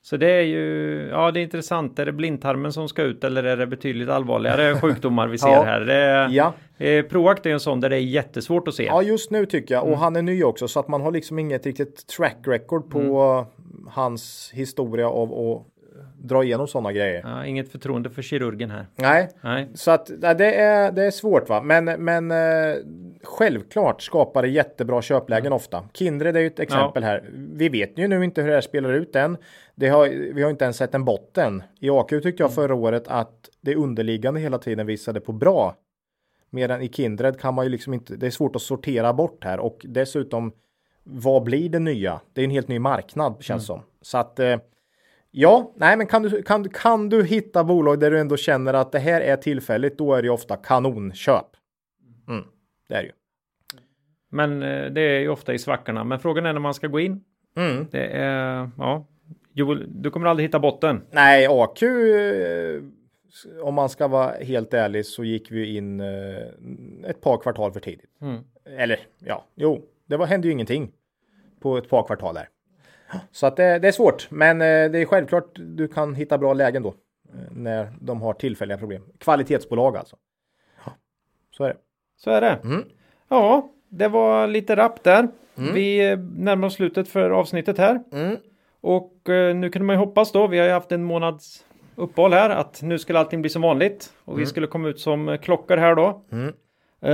Så 0.04 0.18
det 0.18 0.30
är 0.32 0.42
ju, 0.42 1.08
ja 1.12 1.32
det 1.32 1.40
är 1.40 1.42
intressant. 1.44 2.00
Är 2.00 2.06
det 2.06 2.12
blindtarmen 2.12 2.74
som 2.74 2.88
ska 2.90 3.02
ut 3.02 3.24
eller 3.24 3.44
är 3.44 3.58
det 3.58 3.68
betydligt 3.68 4.10
allvarligare 4.10 4.76
sjukdomar 4.82 5.28
vi 5.28 5.38
ser 5.38 5.48
Ja. 5.48 5.64
här? 5.64 5.80
Det 5.82 5.94
är, 5.96 6.30
Ja. 6.30 6.54
eh, 6.78 7.06
Proact 7.06 7.46
är 7.46 7.50
en 7.50 7.60
sån 7.60 7.80
där 7.80 7.90
det 7.90 7.96
är 7.96 8.00
jättesvårt 8.00 8.68
att 8.68 8.74
se. 8.74 8.84
Ja, 8.86 9.02
just 9.02 9.32
nu 9.32 9.46
tycker 9.46 9.74
jag. 9.76 9.88
Och 9.88 9.98
han 9.98 10.16
är 10.16 10.22
ny 10.22 10.44
också, 10.44 10.68
så 10.68 10.80
att 10.80 10.88
man 10.88 11.02
har 11.02 11.12
liksom 11.12 11.40
inget 11.40 11.66
riktigt 11.66 12.08
track 12.08 12.38
record 12.48 12.90
på 12.90 13.46
hans 13.90 14.52
historia 14.54 15.10
av 15.10 15.34
att 15.34 15.68
dra 16.22 16.44
igenom 16.44 16.68
sådana 16.68 16.92
grejer. 16.92 17.22
Ja, 17.24 17.46
inget 17.46 17.72
förtroende 17.72 18.10
för 18.10 18.22
kirurgen 18.22 18.72
här. 18.72 18.88
Nej, 18.96 19.30
Nej. 19.42 19.70
så 19.74 19.92
att 19.92 20.12
nej, 20.18 20.36
det 20.36 20.56
är, 20.56 20.92
det 20.92 21.04
är 21.04 21.12
svårt 21.12 21.50
va. 21.50 21.62
Men, 21.62 21.86
men 21.86 22.32
eh, 22.32 22.76
självklart 23.24 24.02
skapar 24.02 24.42
det 24.42 24.48
jättebra 24.48 25.02
köplägen 25.02 25.54
ofta. 25.54 25.84
Kindred 25.94 26.38
är 26.38 26.42
ju 26.42 26.48
ett 26.48 26.60
exempel 26.60 27.04
här. 27.04 27.30
Vi 27.34 27.70
vet 27.70 27.98
ju 27.98 28.08
nu 28.08 28.24
inte 28.24 28.42
hur 28.42 28.50
det 28.50 28.56
här 28.56 28.62
spelar 28.62 28.94
ut 28.94 29.16
än. 29.16 29.38
Det 29.76 29.88
har, 29.88 30.08
vi 30.34 30.44
har 30.44 30.50
inte 30.50 30.64
ens 30.64 30.78
sett 30.78 30.96
en 30.96 31.06
botten. 31.06 31.64
I 31.80 31.90
AQ 31.90 32.10
tyckte 32.10 32.44
jag 32.44 32.54
förra 32.54 32.76
året 32.76 33.04
att 33.08 33.50
det 33.62 33.76
underliggande 33.76 34.40
hela 34.40 34.58
tiden 34.58 34.88
visade 34.88 35.20
på 35.20 35.32
bra. 35.32 35.76
Medan 36.50 36.82
i 36.82 36.90
Kindred 36.90 37.40
kan 37.40 37.54
man 37.54 37.66
ju 37.66 37.70
liksom 37.70 37.94
inte, 37.94 38.16
det 38.16 38.26
är 38.26 38.32
svårt 38.32 38.56
att 38.56 38.62
sortera 38.62 39.14
bort 39.14 39.44
här 39.44 39.60
och 39.60 39.82
dessutom 39.84 40.52
vad 41.04 41.44
blir 41.44 41.70
det 41.70 41.80
nya? 41.80 42.22
Det 42.34 42.42
är 42.42 42.46
en 42.46 42.52
helt 42.52 42.68
ny 42.68 42.80
marknad 42.80 43.36
känns 43.40 43.66
som. 43.66 43.82
Så 44.02 44.18
att 44.18 44.40
eh, 44.40 44.58
ja, 45.32 45.74
nej 45.76 45.98
men 45.98 46.08
kan 46.08 46.22
du, 46.24 46.44
kan, 46.44 46.70
kan 46.70 47.10
du 47.10 47.24
hitta 47.24 47.64
bolag 47.64 48.00
där 48.00 48.12
du 48.12 48.20
ändå 48.20 48.38
känner 48.38 48.74
att 48.74 48.92
det 48.92 49.00
här 49.00 49.22
är 49.22 49.36
tillfälligt, 49.36 49.98
då 49.98 50.14
är 50.14 50.22
det 50.22 50.26
ju 50.26 50.32
ofta 50.34 50.56
kanonköp. 50.56 51.46
Mm, 52.28 52.44
det 52.90 52.96
är 52.96 53.02
det 53.02 53.08
ju. 53.08 53.14
Men 54.30 54.64
eh, 54.64 54.86
det 54.86 55.02
är 55.02 55.20
ju 55.20 55.30
ofta 55.30 55.54
i 55.54 55.60
svackorna. 55.60 56.04
Men 56.04 56.20
frågan 56.20 56.46
är 56.46 56.54
när 56.54 56.60
man 56.60 56.74
ska 56.74 56.88
gå 56.88 57.00
in. 57.00 57.24
Mm. 57.56 57.88
Det 57.92 58.08
är, 58.08 58.70
ja. 58.78 59.06
Joel, 59.54 59.86
du 60.02 60.10
kommer 60.10 60.28
aldrig 60.28 60.48
hitta 60.48 60.60
botten. 60.60 61.02
Nej, 61.12 61.48
AQ, 61.50 61.84
eh, 61.84 62.82
om 63.62 63.74
man 63.74 63.90
ska 63.90 64.08
vara 64.08 64.32
helt 64.32 64.74
ärlig 64.74 65.06
så 65.06 65.24
gick 65.24 65.52
vi 65.52 65.76
in 65.78 66.00
eh, 66.00 67.10
ett 67.10 67.22
par 67.22 67.38
kvartal 67.38 67.74
för 67.74 67.80
tidigt. 67.80 68.10
Mm. 68.22 68.44
Eller 68.66 69.00
ja, 69.20 69.46
jo, 69.56 69.86
det 70.06 70.18
var, 70.18 70.26
hände 70.26 70.48
ju 70.48 70.54
ingenting 70.54 70.92
på 71.60 71.78
ett 71.78 71.90
par 71.90 72.04
kvartal 72.04 72.36
där. 72.36 72.48
Så 73.32 73.48
att 73.48 73.56
det, 73.56 73.80
det 73.80 73.88
är 73.88 73.92
svårt, 73.92 74.28
men 74.32 74.62
eh, 74.62 74.92
det 74.92 75.00
är 75.00 75.06
självklart 75.06 75.50
du 75.56 75.88
kan 75.88 76.16
hitta 76.16 76.38
bra 76.38 76.54
lägen 76.54 76.84
då 76.84 76.90
eh, 76.90 77.52
när 77.52 77.94
de 78.02 78.22
har 78.22 78.34
tillfälliga 78.34 78.78
problem. 78.78 79.04
Kvalitetsbolag 79.20 79.98
alltså. 79.98 80.16
Så 81.58 81.64
är 81.64 81.68
det. 81.68 81.78
Så 82.18 82.32
är 82.32 82.42
det. 82.42 82.60
Mm. 82.64 82.84
Ja, 83.30 83.70
det 83.90 84.08
var 84.08 84.48
lite 84.48 84.76
rapp 84.76 85.04
där. 85.04 85.28
Vi 85.56 86.10
eh, 86.10 86.20
närmar 86.20 86.68
oss 86.68 86.74
slutet 86.74 87.08
för 87.08 87.30
avsnittet 87.30 87.78
här. 87.78 88.04
Mm. 88.12 88.38
Och 88.82 89.14
nu 89.56 89.70
kunde 89.70 89.86
man 89.86 89.96
ju 89.96 90.00
hoppas 90.00 90.32
då, 90.32 90.48
vi 90.48 90.60
har 90.60 90.66
ju 90.66 90.72
haft 90.72 90.92
en 90.92 91.04
månads 91.04 91.66
uppehåll 91.96 92.34
här, 92.34 92.50
att 92.50 92.82
nu 92.82 93.00
skulle 93.00 93.20
allting 93.20 93.42
bli 93.42 93.50
som 93.50 93.62
vanligt. 93.62 94.14
Och 94.26 94.40
vi 94.40 94.46
skulle 94.46 94.68
komma 94.68 94.88
ut 94.88 95.00
som 95.00 95.38
klockor 95.42 95.78
här 95.78 95.96
då. 95.96 96.26
Mm. 96.32 96.54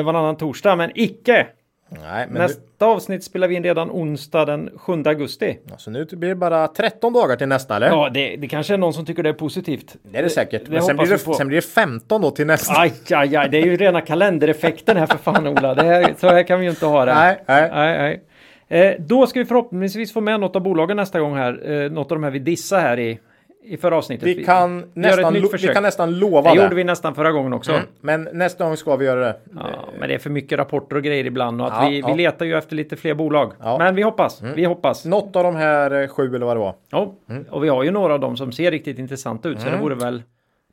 Varannan 0.06 0.38
torsdag, 0.38 0.76
men 0.76 0.91
icke! 0.95 1.48
Nej, 1.90 2.28
Nästa 2.30 2.86
avsnitt 2.86 3.24
spelar 3.24 3.48
vi 3.48 3.56
in 3.56 3.64
redan 3.64 3.92
onsdag 3.92 4.46
den 4.46 4.70
7 4.76 5.04
augusti. 5.06 5.60
nu, 5.66 5.72
alltså 5.72 5.92
nu 5.92 6.06
blir 6.06 6.30
det 6.30 6.36
bara 6.36 6.68
13 6.68 7.14
dagar 7.14 7.36
till 7.36 7.48
nästa 7.48 7.76
eller? 7.76 7.88
Ja, 7.88 8.10
det, 8.14 8.36
det 8.36 8.48
kanske 8.48 8.74
är 8.74 8.78
någon 8.78 8.94
som 8.94 9.06
tycker 9.06 9.24
det 9.24 9.30
är 9.30 9.34
positivt. 9.34 9.96
Det 10.04 10.18
är 10.18 10.24
det 10.24 10.30
säkert. 10.30 10.66
det 10.66 10.72
men 10.72 10.84
sen 10.84 10.98
blir 10.98 11.08
det, 11.08 11.18
sen 11.18 11.48
blir 11.48 11.58
det 11.58 11.68
15 11.68 12.22
då 12.22 12.32
till 12.32 12.48
nästa. 12.48 12.74
Aj, 12.82 12.94
aj, 13.12 13.36
aj, 13.36 13.50
det 13.50 13.58
är 13.58 13.66
ju 13.66 13.78
rena 13.78 14.02
kalendereffekten 14.02 14.98
här 14.98 15.06
för 15.06 15.18
fan 15.18 15.48
Ola. 15.48 15.76
Det 15.76 15.84
här, 15.84 16.14
så 16.18 16.28
här 16.28 16.44
kan 16.44 16.60
vi 16.60 16.66
ju 16.66 16.70
inte 16.70 16.86
ha 16.86 17.06
det. 17.06 17.14
Nej, 17.14 17.44
nej. 17.48 17.70
nej, 17.74 17.98
nej. 17.98 18.24
Eh, 18.70 18.96
då 19.00 19.28
ska 19.28 19.40
vi 19.40 19.46
förhoppningsvis 19.46 20.14
få 20.14 20.22
med 20.22 20.40
något 20.40 20.56
av 20.56 20.62
bolagen 20.62 20.98
nästa 20.98 21.20
gång 21.20 21.36
här. 21.36 21.72
Eh, 21.72 21.92
något 21.92 22.12
av 22.12 22.18
de 22.18 22.24
här 22.24 22.32
vi 22.32 22.40
dissar 22.40 22.80
här 22.80 23.00
i, 23.00 23.20
i 23.68 23.77
förra 23.77 23.98
avsnittet. 23.98 24.27
Vi 24.27 24.44
kan, 24.44 24.80
ett 24.80 24.85
nästan, 24.94 25.34
lo- 25.34 25.49
vi 25.61 25.68
kan 25.68 25.84
nästan 25.84 26.19
lova 26.19 26.41
Det 26.53 26.57
det. 26.57 26.64
gjorde 26.64 26.76
vi 26.76 26.84
nästan 26.84 27.15
förra 27.15 27.31
gången 27.31 27.53
också. 27.53 27.72
Mm. 27.72 27.84
Men 28.02 28.30
nästa 28.34 28.65
gång 28.65 28.77
ska 28.77 28.95
vi 28.95 29.06
göra 29.06 29.19
det. 29.19 29.35
Ja, 29.56 29.89
men 29.99 30.10
det 30.10 30.15
är 30.15 30.19
för 30.19 30.30
mycket 30.30 30.60
rapporter 30.60 30.95
och 30.95 31.03
grejer 31.03 31.26
ibland 31.26 31.61
och 31.61 31.68
att 31.68 31.84
Ja, 31.84 31.89
vi, 31.89 31.99
ja. 31.99 32.07
vi 32.07 32.14
letar 32.23 32.45
ju 32.45 32.57
efter 32.57 32.76
lite 32.76 32.95
fler 32.95 33.14
bolag. 33.14 33.52
Ja. 33.60 33.76
Mm. 33.76 33.85
Men 33.85 33.95
vi 33.95 34.02
hoppas, 34.02 34.41
vi 34.56 34.65
hoppas. 34.65 35.06
Något 35.06 35.35
av 35.35 35.44
de 35.44 35.56
här 35.56 36.02
eh, 36.02 36.07
sju 36.07 36.35
eller 36.35 36.45
vad 36.45 36.56
det 36.56 36.60
var. 36.60 36.76
Ja. 36.89 37.14
Och 37.49 37.64
vi 37.64 37.69
har 37.69 37.84
ju 37.84 37.91
några 37.91 38.14
av 38.14 38.19
dem 38.19 38.38
som 38.38 38.52
ser 38.52 38.72
riktigt 38.72 38.99
intressanta 38.99 39.49
ut 39.49 39.60
så 39.61 39.68
Mm. 39.68 39.77
det 39.80 39.84
vore 39.84 39.95
väl 39.95 40.23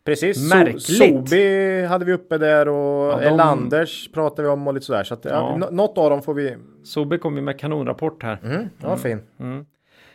Precis. 0.06 0.52
Märkligt. 0.54 0.82
Sobi 0.82 1.84
hade 1.84 2.04
vi 2.04 2.12
uppe 2.12 2.38
där 2.38 2.68
och 2.68 3.12
Ja, 3.12 3.18
de- 3.20 3.26
Elanders 3.26 4.10
pratade 4.12 4.42
vi 4.42 4.48
om 4.48 4.66
och 4.68 4.74
lite 4.74 4.86
sådär. 4.86 5.04
Så 5.04 5.14
att, 5.14 5.24
ja. 5.24 5.30
Ja. 5.30 5.56
nå- 5.56 5.68
något 5.70 5.98
av 5.98 6.10
dem 6.10 6.22
får 6.22 6.34
vi... 6.34 6.56
Sobi 6.84 7.18
kommer 7.18 7.38
ju 7.38 7.42
med 7.44 7.58
kanonrapport 7.58 8.22
här. 8.22 8.38
Mm, 8.44 8.68
ja, 8.82 8.96
fin. 8.96 9.20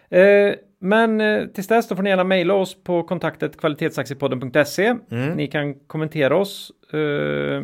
Eh, 0.10 0.54
men 0.80 1.22
eh, 1.22 1.46
tills 1.46 1.68
dess 1.68 1.88
då 1.88 1.96
får 1.96 2.04
ni 2.04 2.10
gärna 2.10 2.24
mejla 2.24 2.54
oss 2.54 2.84
på 2.84 3.04
kontaktet 3.04 3.58
kvalitetsaktiepodden.se. 3.58 4.96
Mm. 5.12 5.30
Ni 5.34 5.48
kan 5.48 5.74
kommentera 5.74 6.38
oss 6.38 6.72
eh, 6.94 7.64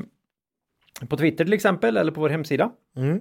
på 1.07 1.17
Twitter 1.17 1.43
till 1.45 1.53
exempel 1.53 1.97
eller 1.97 2.11
på 2.11 2.21
vår 2.21 2.29
hemsida. 2.29 2.71
Mm. 2.97 3.19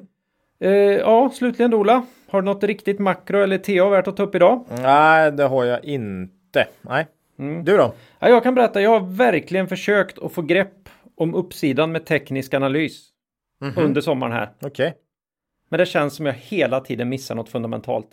Eh, 0.61 0.71
ja, 0.73 1.31
slutligen 1.35 1.75
Ola. 1.75 2.07
Har 2.29 2.43
du 2.43 2.47
något 2.47 2.65
riktigt 2.65 2.99
makro 2.99 3.39
eller 3.43 3.59
TA 3.59 3.89
värt 3.89 4.09
att 4.09 4.17
ta 4.17 4.23
upp 4.23 4.35
idag? 4.35 4.65
Nej, 4.83 5.33
det 5.33 5.45
har 5.45 5.65
jag 5.65 5.85
inte. 5.85 6.67
Nej. 6.81 7.07
Mm. 7.39 7.65
Du 7.65 7.77
då? 7.77 7.95
Ja, 8.19 8.29
jag 8.29 8.43
kan 8.43 8.55
berätta, 8.55 8.81
jag 8.83 8.91
har 9.01 9.17
verkligen 9.17 9.69
försökt 9.69 10.19
att 10.19 10.33
få 10.33 10.43
grepp 10.43 10.89
om 11.17 11.35
uppsidan 11.35 11.93
med 11.93 12.07
teknisk 12.07 12.55
analys 12.55 13.11
Mhm. 13.61 13.73
under 13.85 14.01
sommaren 14.01 14.33
här. 14.33 14.49
Okej. 14.63 14.95
Men 15.69 15.79
det 15.79 15.87
känns 15.87 16.15
som 16.15 16.27
jag 16.27 16.33
hela 16.33 16.81
tiden 16.81 17.09
missar 17.09 17.35
något 17.35 17.49
fundamentalt. 17.49 18.09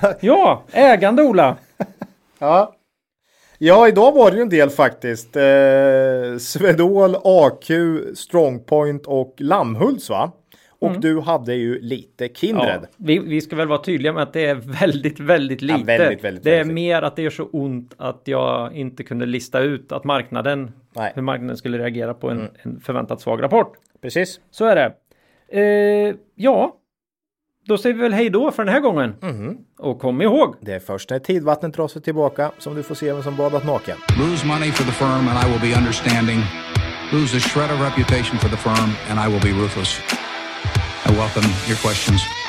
ja, 0.20 0.64
ägande 0.72 1.22
Ola! 1.22 1.56
Ja. 2.42 2.76
Ja, 3.58 3.88
idag 3.88 4.12
var 4.12 4.30
det 4.30 4.36
ju 4.36 4.42
en 4.42 4.48
del 4.48 4.70
faktiskt. 4.70 5.36
Eh, 5.36 5.42
Swedol, 6.38 7.16
AQ, 7.24 7.70
Strongpoint 8.14 9.06
och 9.06 9.34
Lammhults 9.38 10.10
va? 10.10 10.32
Och 10.80 11.00
du 11.00 11.20
hade 11.20 11.54
ju 11.54 11.80
lite 11.80 12.28
Kindred. 12.28 12.80
Ja, 12.82 12.88
vi, 12.96 13.18
vi 13.18 13.40
ska 13.40 13.56
väl 13.56 13.68
vara 13.68 13.78
tydliga 13.82 14.12
med 14.12 14.22
att 14.22 14.32
det 14.32 14.46
är 14.46 14.54
väldigt, 14.54 15.20
väldigt 15.20 15.62
lite. 15.62 15.84
väldigt, 15.84 16.24
väldigt, 16.24 16.44
det 16.44 16.50
är 16.50 16.58
väldigt. 16.58 16.74
mer 16.74 17.02
att 17.02 17.16
det 17.16 17.22
gör 17.22 17.30
så 17.30 17.44
ont 17.44 17.94
att 17.98 18.22
jag 18.24 18.74
inte 18.76 19.02
kunde 19.04 19.26
lista 19.26 19.60
ut 19.60 19.92
att 19.92 20.04
marknaden, 20.04 20.72
Nej. 20.96 21.04
Mm. 21.04 21.12
hur 21.14 21.22
marknaden 21.22 21.56
skulle 21.56 21.78
reagera 21.78 22.14
på 22.14 22.30
en, 22.30 22.50
en 22.62 22.80
förväntat 22.80 23.20
svag 23.20 23.42
rapport. 23.42 23.72
Precis. 24.02 24.40
Så 24.50 24.64
är 24.64 24.76
det. 24.76 24.92
Eh, 25.60 26.14
ja, 26.34 26.76
då 27.70 27.78
säger 27.78 27.94
vi 27.96 28.02
väl 28.02 28.12
hej 28.12 28.30
då 28.30 28.50
för 28.52 28.64
den 28.64 28.74
här 28.74 28.80
gången. 28.80 29.14
Mhm. 29.22 29.56
Och 29.78 30.00
kom 30.00 30.22
ihåg, 30.22 30.56
Det 30.60 30.72
är 30.72 30.80
först 30.80 31.10
när 31.10 31.18
tidvattnet 31.18 31.74
drar 31.74 31.88
sig 31.88 32.02
tillbaka 32.02 32.52
som 32.58 32.74
du 32.74 32.82
får 32.82 32.94
se 32.94 33.12
vem 33.12 33.22
som 33.22 33.36
badat 33.36 33.64
naken. 33.64 33.96
Lose 34.18 34.46
money 34.46 34.70
for 34.72 34.84
the 34.84 34.92
firm 34.92 35.28
and 35.28 35.36
I 35.44 35.52
will 35.52 35.70
be 35.70 35.78
understanding. 35.78 36.40
Lose 37.12 37.36
a 37.36 37.40
shred 37.40 37.70
of 37.74 37.80
reputation 37.80 38.38
for 38.38 38.48
the 38.48 38.56
firm 38.56 38.90
and 39.10 39.16
I 39.24 39.32
will 39.32 39.42
be 39.42 39.62
ruthless. 39.62 40.00
I 41.08 41.10
welcome 41.12 41.48
your 41.68 41.78
questions. 41.86 42.39